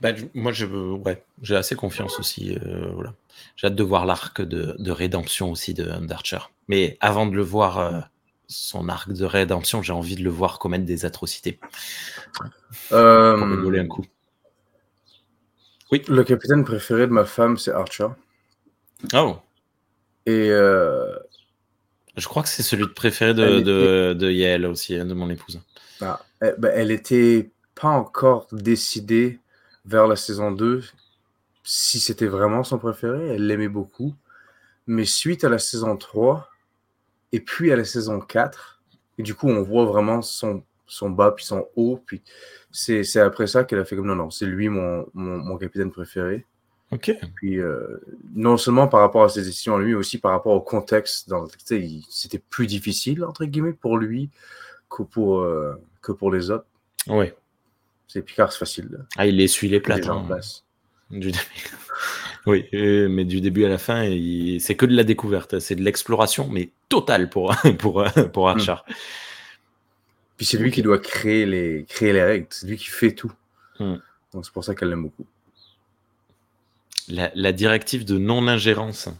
Bah, 0.00 0.10
moi, 0.34 0.52
je, 0.52 0.66
ouais, 0.66 1.22
j'ai 1.42 1.56
assez 1.56 1.74
confiance 1.76 2.18
aussi. 2.18 2.56
euh, 2.56 2.90
voilà. 2.94 3.14
J'ai 3.56 3.66
hâte 3.66 3.74
de 3.74 3.82
voir 3.82 4.06
l'arc 4.06 4.40
de, 4.42 4.74
de 4.78 4.90
rédemption 4.90 5.50
aussi 5.50 5.74
de 5.74 5.84
d'Archer. 6.06 6.38
Mais 6.68 6.96
avant 7.00 7.26
de 7.26 7.34
le 7.34 7.42
voir, 7.42 7.78
euh, 7.78 8.00
son 8.46 8.88
arc 8.88 9.12
de 9.12 9.24
rédemption, 9.24 9.82
j'ai 9.82 9.92
envie 9.92 10.16
de 10.16 10.22
le 10.22 10.30
voir 10.30 10.58
commettre 10.58 10.84
des 10.84 11.04
atrocités. 11.04 11.58
Euh, 12.92 13.36
Pour 13.36 13.46
rigoler 13.48 13.80
un 13.80 13.86
coup. 13.86 14.04
le 15.90 16.22
capitaine 16.22 16.64
préféré 16.64 17.06
de 17.06 17.12
ma 17.12 17.24
femme, 17.24 17.56
c'est 17.56 17.72
Archer. 17.72 18.08
Oh, 19.14 19.36
Et 20.26 20.50
euh, 20.50 21.14
je 22.16 22.26
crois 22.26 22.42
que 22.42 22.48
c'est 22.48 22.62
celui 22.62 22.84
de 22.84 22.92
préféré 22.92 23.34
de, 23.34 24.12
de 24.14 24.30
Yael 24.30 24.66
aussi, 24.66 24.96
hein, 24.96 25.04
de 25.04 25.14
mon 25.14 25.30
épouse. 25.30 25.60
ah, 26.00 26.20
elle, 26.40 26.56
ben, 26.58 26.72
elle 26.74 26.90
était 26.90 27.50
pas 27.74 27.88
encore 27.88 28.46
décidée 28.52 29.38
vers 29.84 30.06
la 30.06 30.16
saison 30.16 30.50
2 30.52 30.82
si 31.70 32.00
c'était 32.00 32.26
vraiment 32.26 32.64
son 32.64 32.78
préféré. 32.78 33.34
Elle 33.34 33.46
l'aimait 33.46 33.68
beaucoup. 33.68 34.14
Mais 34.86 35.04
suite 35.04 35.44
à 35.44 35.50
la 35.50 35.58
saison 35.58 35.98
3 35.98 36.48
et 37.32 37.40
puis 37.40 37.70
à 37.70 37.76
la 37.76 37.84
saison 37.84 38.20
4, 38.20 38.80
et 39.18 39.22
du 39.22 39.34
coup, 39.34 39.48
on 39.48 39.62
voit 39.62 39.84
vraiment 39.84 40.22
son, 40.22 40.62
son 40.86 41.10
bas 41.10 41.32
puis 41.32 41.44
son 41.44 41.66
haut. 41.76 42.02
Puis 42.06 42.22
c'est 42.72 43.04
c'est 43.04 43.20
après 43.20 43.46
ça 43.46 43.64
qu'elle 43.64 43.80
a 43.80 43.84
fait 43.84 43.96
comme 43.96 44.06
non, 44.06 44.14
non, 44.16 44.30
c'est 44.30 44.46
lui 44.46 44.70
mon, 44.70 45.06
mon, 45.12 45.36
mon 45.36 45.58
capitaine 45.58 45.90
préféré. 45.90 46.46
Ok. 46.90 47.14
Puis 47.34 47.58
euh, 47.58 48.00
non 48.34 48.56
seulement 48.56 48.88
par 48.88 49.00
rapport 49.00 49.24
à 49.24 49.28
ses 49.28 49.42
décisions 49.42 49.76
lui, 49.76 49.88
mais 49.92 49.98
aussi 49.98 50.16
par 50.16 50.32
rapport 50.32 50.54
au 50.54 50.62
contexte. 50.62 51.30
C'était 52.08 52.38
plus 52.38 52.66
difficile, 52.66 53.24
entre 53.26 53.44
guillemets, 53.44 53.74
pour 53.74 53.98
lui 53.98 54.30
que 54.88 55.02
pour, 55.02 55.40
euh, 55.40 55.74
que 56.00 56.12
pour 56.12 56.32
les 56.32 56.50
autres. 56.50 56.64
Ouais. 57.08 57.36
C'est 58.06 58.22
Picard, 58.22 58.50
c'est 58.50 58.58
facile. 58.58 58.88
là. 58.90 58.98
Ah, 59.18 59.26
il 59.26 59.38
essuie 59.38 59.68
les 59.68 59.80
Les 59.80 60.00
Du 61.10 61.30
début. 61.32 61.38
Oui, 62.46 62.66
mais 62.72 63.26
du 63.26 63.42
début 63.42 63.66
à 63.66 63.68
la 63.68 63.76
fin, 63.76 64.04
il- 64.04 64.58
c'est 64.60 64.74
que 64.74 64.86
de 64.86 64.94
la 64.96 65.04
découverte, 65.04 65.58
c'est 65.58 65.74
de 65.74 65.82
l'exploration, 65.82 66.48
mais 66.48 66.70
totale 66.88 67.28
pour, 67.28 67.54
pour, 67.78 68.04
pour 68.32 68.48
Archer. 68.48 68.76
Puis 70.38 70.46
c'est 70.46 70.56
lui 70.56 70.70
qui 70.70 70.80
doit 70.80 70.98
créer 70.98 71.44
les, 71.44 71.84
créer 71.86 72.12
les 72.14 72.22
règles. 72.22 72.46
C'est 72.50 72.66
lui 72.66 72.78
qui 72.78 72.86
fait 72.86 73.12
tout. 73.12 73.32
Hmm. 73.80 73.96
Donc 74.32 74.46
c'est 74.46 74.52
pour 74.52 74.64
ça 74.64 74.74
qu'elle 74.74 74.88
l'aime 74.88 75.02
beaucoup. 75.02 75.26
La, 77.08 77.30
la 77.34 77.52
directive 77.52 78.06
de 78.06 78.16
non-ingérence. 78.16 79.10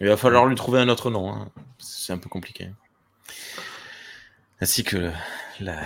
Il 0.00 0.06
va 0.06 0.16
falloir 0.16 0.46
lui 0.46 0.54
trouver 0.54 0.80
un 0.80 0.88
autre 0.88 1.10
nom. 1.10 1.30
hein. 1.30 1.50
C'est 1.78 2.12
un 2.14 2.18
peu 2.18 2.28
compliqué. 2.30 2.70
Ainsi 4.60 4.84
que 4.84 5.10
la- 5.60 5.84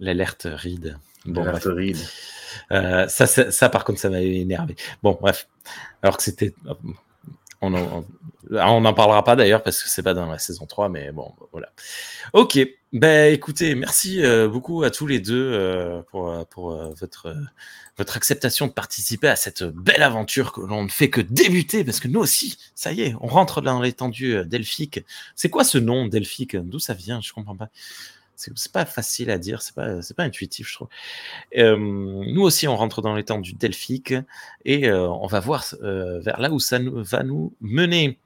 l'alerte 0.00 0.48
Reed. 0.50 0.98
Bon, 0.98 0.98
Bon, 1.24 1.42
bref. 1.42 1.66
Euh, 2.72 3.08
ça, 3.08 3.26
ça, 3.26 3.50
ça, 3.50 3.68
par 3.68 3.84
contre, 3.84 3.98
ça 3.98 4.10
m'a 4.10 4.20
énervé. 4.20 4.76
Bon, 5.02 5.18
bref. 5.20 5.48
Alors 6.02 6.16
que 6.16 6.22
c'était. 6.22 6.54
On 7.60 7.72
en, 7.72 8.04
on 8.50 8.80
n'en 8.82 8.92
parlera 8.92 9.24
pas 9.24 9.36
d'ailleurs 9.36 9.62
parce 9.62 9.82
que 9.82 9.88
c'est 9.88 10.02
pas 10.02 10.12
dans 10.12 10.30
la 10.30 10.38
saison 10.38 10.66
3, 10.66 10.90
mais 10.90 11.12
bon, 11.12 11.32
voilà. 11.52 11.70
Ok. 12.34 12.58
Ben, 12.92 13.32
écoutez, 13.32 13.74
merci 13.74 14.22
euh, 14.22 14.48
beaucoup 14.48 14.84
à 14.84 14.90
tous 14.90 15.06
les 15.06 15.18
deux 15.18 15.50
euh, 15.52 16.02
pour, 16.10 16.46
pour 16.48 16.76
votre, 16.94 17.34
votre 17.96 18.16
acceptation 18.16 18.66
de 18.66 18.72
participer 18.72 19.28
à 19.28 19.34
cette 19.34 19.64
belle 19.64 20.02
aventure 20.02 20.52
que 20.52 20.60
l'on 20.60 20.84
ne 20.84 20.88
fait 20.88 21.10
que 21.10 21.20
débuter 21.20 21.84
parce 21.84 22.00
que 22.00 22.06
nous 22.06 22.20
aussi, 22.20 22.58
ça 22.74 22.92
y 22.92 23.00
est, 23.00 23.14
on 23.20 23.26
rentre 23.26 23.62
dans 23.62 23.80
l'étendue 23.80 24.44
delphique. 24.44 25.00
C'est 25.34 25.48
quoi 25.48 25.64
ce 25.64 25.78
nom 25.78 26.06
delphique? 26.06 26.56
D'où 26.56 26.78
ça 26.78 26.94
vient? 26.94 27.20
Je 27.20 27.32
comprends 27.32 27.56
pas. 27.56 27.70
C'est 28.36 28.72
pas 28.72 28.84
facile 28.84 29.30
à 29.30 29.38
dire, 29.38 29.62
c'est 29.62 29.74
pas, 29.74 30.00
pas 30.16 30.22
intuitif, 30.24 30.68
je 30.68 30.74
trouve. 30.74 30.88
Euh, 31.56 31.76
nous 31.76 32.42
aussi, 32.42 32.66
on 32.68 32.76
rentre 32.76 33.02
dans 33.02 33.14
l'étendue 33.14 33.54
delphique 33.54 34.14
et 34.64 34.88
euh, 34.88 35.08
on 35.08 35.26
va 35.26 35.40
voir 35.40 35.64
euh, 35.82 36.20
vers 36.20 36.40
là 36.40 36.50
où 36.50 36.58
ça 36.58 36.78
va 36.80 37.22
nous 37.22 37.54
mener. 37.60 38.18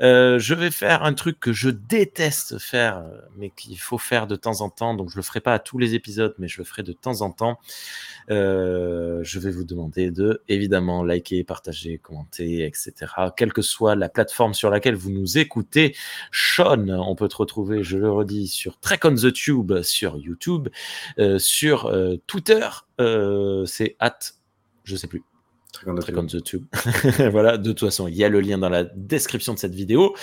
Euh, 0.00 0.38
je 0.38 0.54
vais 0.54 0.70
faire 0.70 1.02
un 1.04 1.14
truc 1.14 1.40
que 1.40 1.52
je 1.52 1.70
déteste 1.70 2.58
faire, 2.58 2.98
euh, 2.98 3.20
mais 3.36 3.50
qu'il 3.50 3.78
faut 3.78 3.98
faire 3.98 4.26
de 4.26 4.36
temps 4.36 4.60
en 4.60 4.70
temps. 4.70 4.94
Donc, 4.94 5.10
je 5.10 5.16
le 5.16 5.22
ferai 5.22 5.40
pas 5.40 5.54
à 5.54 5.58
tous 5.58 5.78
les 5.78 5.94
épisodes, 5.94 6.34
mais 6.38 6.48
je 6.48 6.58
le 6.58 6.64
ferai 6.64 6.82
de 6.82 6.92
temps 6.92 7.22
en 7.22 7.30
temps. 7.30 7.58
Euh, 8.30 9.20
je 9.22 9.38
vais 9.38 9.50
vous 9.50 9.64
demander 9.64 10.10
de 10.10 10.42
évidemment 10.48 11.02
liker, 11.02 11.44
partager, 11.44 11.98
commenter, 11.98 12.64
etc. 12.64 12.92
Quelle 13.36 13.52
que 13.52 13.62
soit 13.62 13.94
la 13.94 14.08
plateforme 14.08 14.54
sur 14.54 14.70
laquelle 14.70 14.94
vous 14.94 15.10
nous 15.10 15.38
écoutez. 15.38 15.96
Sean, 16.30 16.88
on 16.88 17.14
peut 17.14 17.28
te 17.28 17.36
retrouver, 17.36 17.82
je 17.82 17.98
le 17.98 18.10
redis, 18.10 18.48
sur 18.48 18.78
Trek 18.78 19.00
on 19.04 19.14
the 19.14 19.32
Tube 19.32 19.82
sur 19.82 20.16
YouTube, 20.16 20.68
sur 21.38 21.92
Twitter, 22.26 22.68
c'est 23.66 23.96
at, 23.98 24.18
je 24.84 24.96
sais 24.96 25.06
plus. 25.06 25.22
Très 25.72 25.86
content. 25.86 26.00
Trek 26.02 26.14
on 26.18 26.26
the 26.26 26.42
Tube. 26.44 26.66
voilà, 27.30 27.56
de 27.56 27.72
toute 27.72 27.80
façon, 27.88 28.06
il 28.06 28.14
y 28.14 28.24
a 28.24 28.28
le 28.28 28.40
lien 28.40 28.58
dans 28.58 28.68
la 28.68 28.84
description 28.84 29.54
de 29.54 29.58
cette 29.58 29.74
vidéo. 29.74 30.14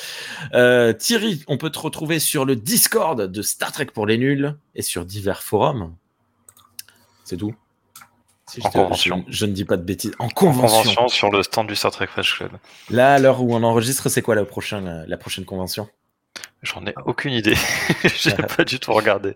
Euh, 0.54 0.94
Thierry, 0.94 1.44
on 1.48 1.58
peut 1.58 1.72
te 1.72 1.80
retrouver 1.80 2.20
sur 2.20 2.46
le 2.46 2.56
Discord 2.56 3.20
de 3.22 3.42
Star 3.42 3.72
Trek 3.72 3.88
pour 3.88 4.06
les 4.06 4.18
nuls 4.18 4.56
et 4.76 4.82
sur 4.84 5.06
divers 5.06 5.42
forums. 5.42 5.96
C'est 7.26 7.38
tout. 7.38 7.56
Si 8.48 8.60
En 8.64 8.68
je, 8.68 8.74
te- 8.74 8.78
convention. 8.78 9.24
je- 9.28 9.34
je 9.38 9.46
ne 9.46 9.52
dis 9.52 9.66
pas 9.66 9.78
de 9.78 9.84
bêtises. 9.84 10.12
En 10.20 10.26
En 10.26 10.30
convention. 10.30 10.78
convention 10.82 11.08
sur 11.08 11.32
le 11.32 11.44
stand 11.44 11.68
du 11.68 11.76
Star 11.76 11.92
Trek 11.92 12.08
Flash 12.08 12.36
Club. 12.38 12.52
Là, 12.90 13.16
à 13.16 13.20
l'heure 13.20 13.42
où 13.44 13.54
on 13.56 13.62
enregistre, 13.64 14.10
c'est 14.10 14.22
quoi 14.22 14.36
la 14.36 14.46
prochaine, 14.46 15.06
la 15.08 15.18
prochaine 15.18 15.46
convention? 15.46 15.88
J'en 16.62 16.86
ai 16.86 16.94
aucune 17.06 17.34
idée. 17.34 17.56
J'ai 18.16 18.32
pas 18.58 18.64
du 18.66 18.80
tout 18.80 18.92
regardé. 18.94 19.36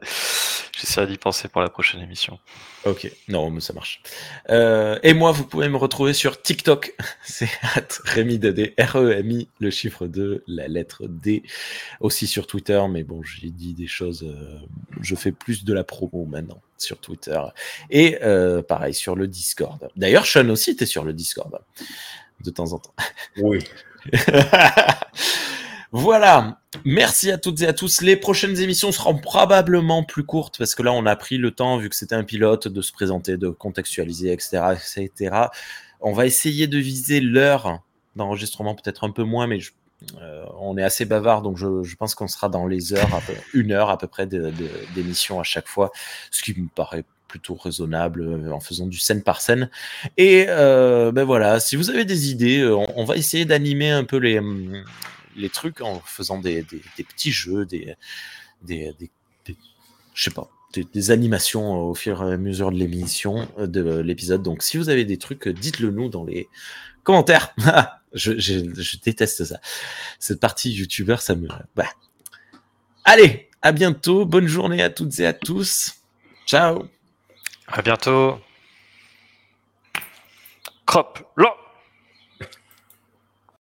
J'essaierai 0.83 1.07
d'y 1.07 1.17
penser 1.17 1.47
pour 1.47 1.61
la 1.61 1.69
prochaine 1.69 2.01
émission. 2.01 2.39
Ok, 2.83 3.09
non, 3.29 3.49
mais 3.49 3.61
ça 3.61 3.71
marche. 3.71 4.03
Euh, 4.49 4.99
et 5.01 5.13
moi, 5.13 5.31
vous 5.31 5.45
pouvez 5.45 5.69
me 5.69 5.77
retrouver 5.77 6.11
sur 6.11 6.41
TikTok. 6.41 6.93
C'est 7.23 7.47
at 7.61 7.87
Rémi 8.03 8.37
D, 8.37 8.73
R-E-M-I, 8.77 9.47
le 9.61 9.71
chiffre 9.71 10.07
2, 10.07 10.43
la 10.45 10.67
lettre 10.67 11.07
D. 11.07 11.43
Aussi 12.01 12.27
sur 12.27 12.47
Twitter, 12.47 12.83
mais 12.89 13.05
bon, 13.05 13.23
j'ai 13.23 13.49
dit 13.49 13.73
des 13.73 13.87
choses. 13.87 14.23
euh, 14.23 14.59
je 14.99 15.15
fais 15.15 15.31
plus 15.31 15.63
de 15.63 15.73
la 15.73 15.85
promo 15.85 16.25
maintenant 16.25 16.61
sur 16.77 16.99
Twitter. 16.99 17.39
Et 17.89 18.17
euh, 18.21 18.61
pareil, 18.61 18.93
sur 18.93 19.15
le 19.15 19.29
Discord. 19.29 19.87
D'ailleurs, 19.95 20.25
Sean 20.25 20.49
aussi 20.49 20.71
était 20.71 20.85
sur 20.85 21.05
le 21.05 21.13
Discord. 21.13 21.59
De 22.41 22.49
temps 22.49 22.73
en 22.73 22.79
temps. 22.79 22.93
Oui. 23.37 23.59
Voilà. 25.95 26.57
Merci 26.85 27.29
à 27.29 27.37
toutes 27.37 27.61
et 27.61 27.67
à 27.67 27.73
tous. 27.73 28.01
Les 28.01 28.17
prochaines 28.17 28.57
émissions 28.59 28.91
seront 28.91 29.15
probablement 29.15 30.03
plus 30.03 30.23
courtes 30.23 30.57
parce 30.57 30.73
que 30.73 30.81
là, 30.81 30.91
on 30.91 31.05
a 31.05 31.15
pris 31.15 31.37
le 31.37 31.51
temps, 31.51 31.77
vu 31.77 31.87
que 31.87 31.95
c'était 31.95 32.15
un 32.15 32.23
pilote, 32.23 32.67
de 32.67 32.81
se 32.81 32.91
présenter, 32.91 33.37
de 33.37 33.49
contextualiser, 33.49 34.31
etc., 34.31 34.75
etc. 34.97 35.35
On 36.01 36.11
va 36.11 36.25
essayer 36.25 36.65
de 36.65 36.79
viser 36.79 37.21
l'heure 37.21 37.83
d'enregistrement, 38.15 38.73
peut-être 38.73 39.03
un 39.03 39.11
peu 39.11 39.21
moins, 39.21 39.45
mais 39.45 39.59
euh, 40.19 40.43
on 40.59 40.79
est 40.79 40.83
assez 40.83 41.05
bavard, 41.05 41.43
donc 41.43 41.57
je, 41.57 41.95
pense 41.95 42.15
qu'on 42.15 42.27
sera 42.27 42.49
dans 42.49 42.65
les 42.65 42.93
heures, 42.93 43.21
une 43.53 43.71
heure 43.71 43.91
à 43.91 43.99
peu 43.99 44.07
près 44.07 44.25
d'émission 44.25 45.39
à 45.39 45.43
chaque 45.43 45.67
fois, 45.67 45.91
ce 46.31 46.41
qui 46.41 46.59
me 46.59 46.69
paraît 46.69 47.05
plutôt 47.27 47.53
raisonnable 47.53 48.21
euh, 48.21 48.51
en 48.51 48.59
faisant 48.59 48.87
du 48.87 48.97
scène 48.97 49.21
par 49.21 49.41
scène. 49.41 49.69
Et 50.17 50.47
euh, 50.49 51.11
ben 51.11 51.23
voilà, 51.23 51.59
si 51.59 51.75
vous 51.75 51.91
avez 51.91 52.03
des 52.03 52.31
idées, 52.31 52.65
on, 52.65 52.87
on 52.99 53.05
va 53.05 53.15
essayer 53.15 53.45
d'animer 53.45 53.91
un 53.91 54.03
peu 54.03 54.17
les, 54.17 54.39
hum, 54.39 54.83
les 55.35 55.49
trucs 55.49 55.81
en 55.81 55.99
faisant 55.99 56.39
des, 56.39 56.63
des, 56.63 57.03
petits 57.03 57.31
jeux, 57.31 57.65
des, 57.65 57.95
des, 58.61 58.93
je 60.13 60.23
sais 60.23 60.31
pas, 60.31 60.49
des, 60.73 61.11
animations 61.11 61.75
au 61.75 61.93
fur 61.93 62.23
et 62.23 62.33
à 62.33 62.37
mesure 62.37 62.71
de 62.71 62.77
l'émission, 62.77 63.47
euh, 63.57 63.67
de 63.67 63.99
l'épisode. 63.99 64.43
Donc, 64.43 64.63
si 64.63 64.77
vous 64.77 64.89
avez 64.89 65.05
des 65.05 65.17
trucs, 65.17 65.47
euh, 65.47 65.53
dites-le 65.53 65.91
nous 65.91 66.09
dans 66.09 66.23
les 66.23 66.47
commentaires. 67.03 67.53
je, 68.13 68.39
je, 68.39 68.73
je 68.73 68.97
déteste 68.97 69.43
ça. 69.45 69.59
Cette 70.19 70.39
partie 70.39 70.71
youtubeur, 70.71 71.21
ça 71.21 71.35
me. 71.35 71.47
Bah. 71.75 71.89
Allez, 73.05 73.49
à 73.61 73.71
bientôt. 73.71 74.25
Bonne 74.25 74.47
journée 74.47 74.81
à 74.81 74.89
toutes 74.89 75.19
et 75.19 75.25
à 75.25 75.33
tous. 75.33 75.95
Ciao. 76.45 76.87
À 77.67 77.81
bientôt. 77.81 78.39
Crop 80.85 81.31
là 81.37 81.55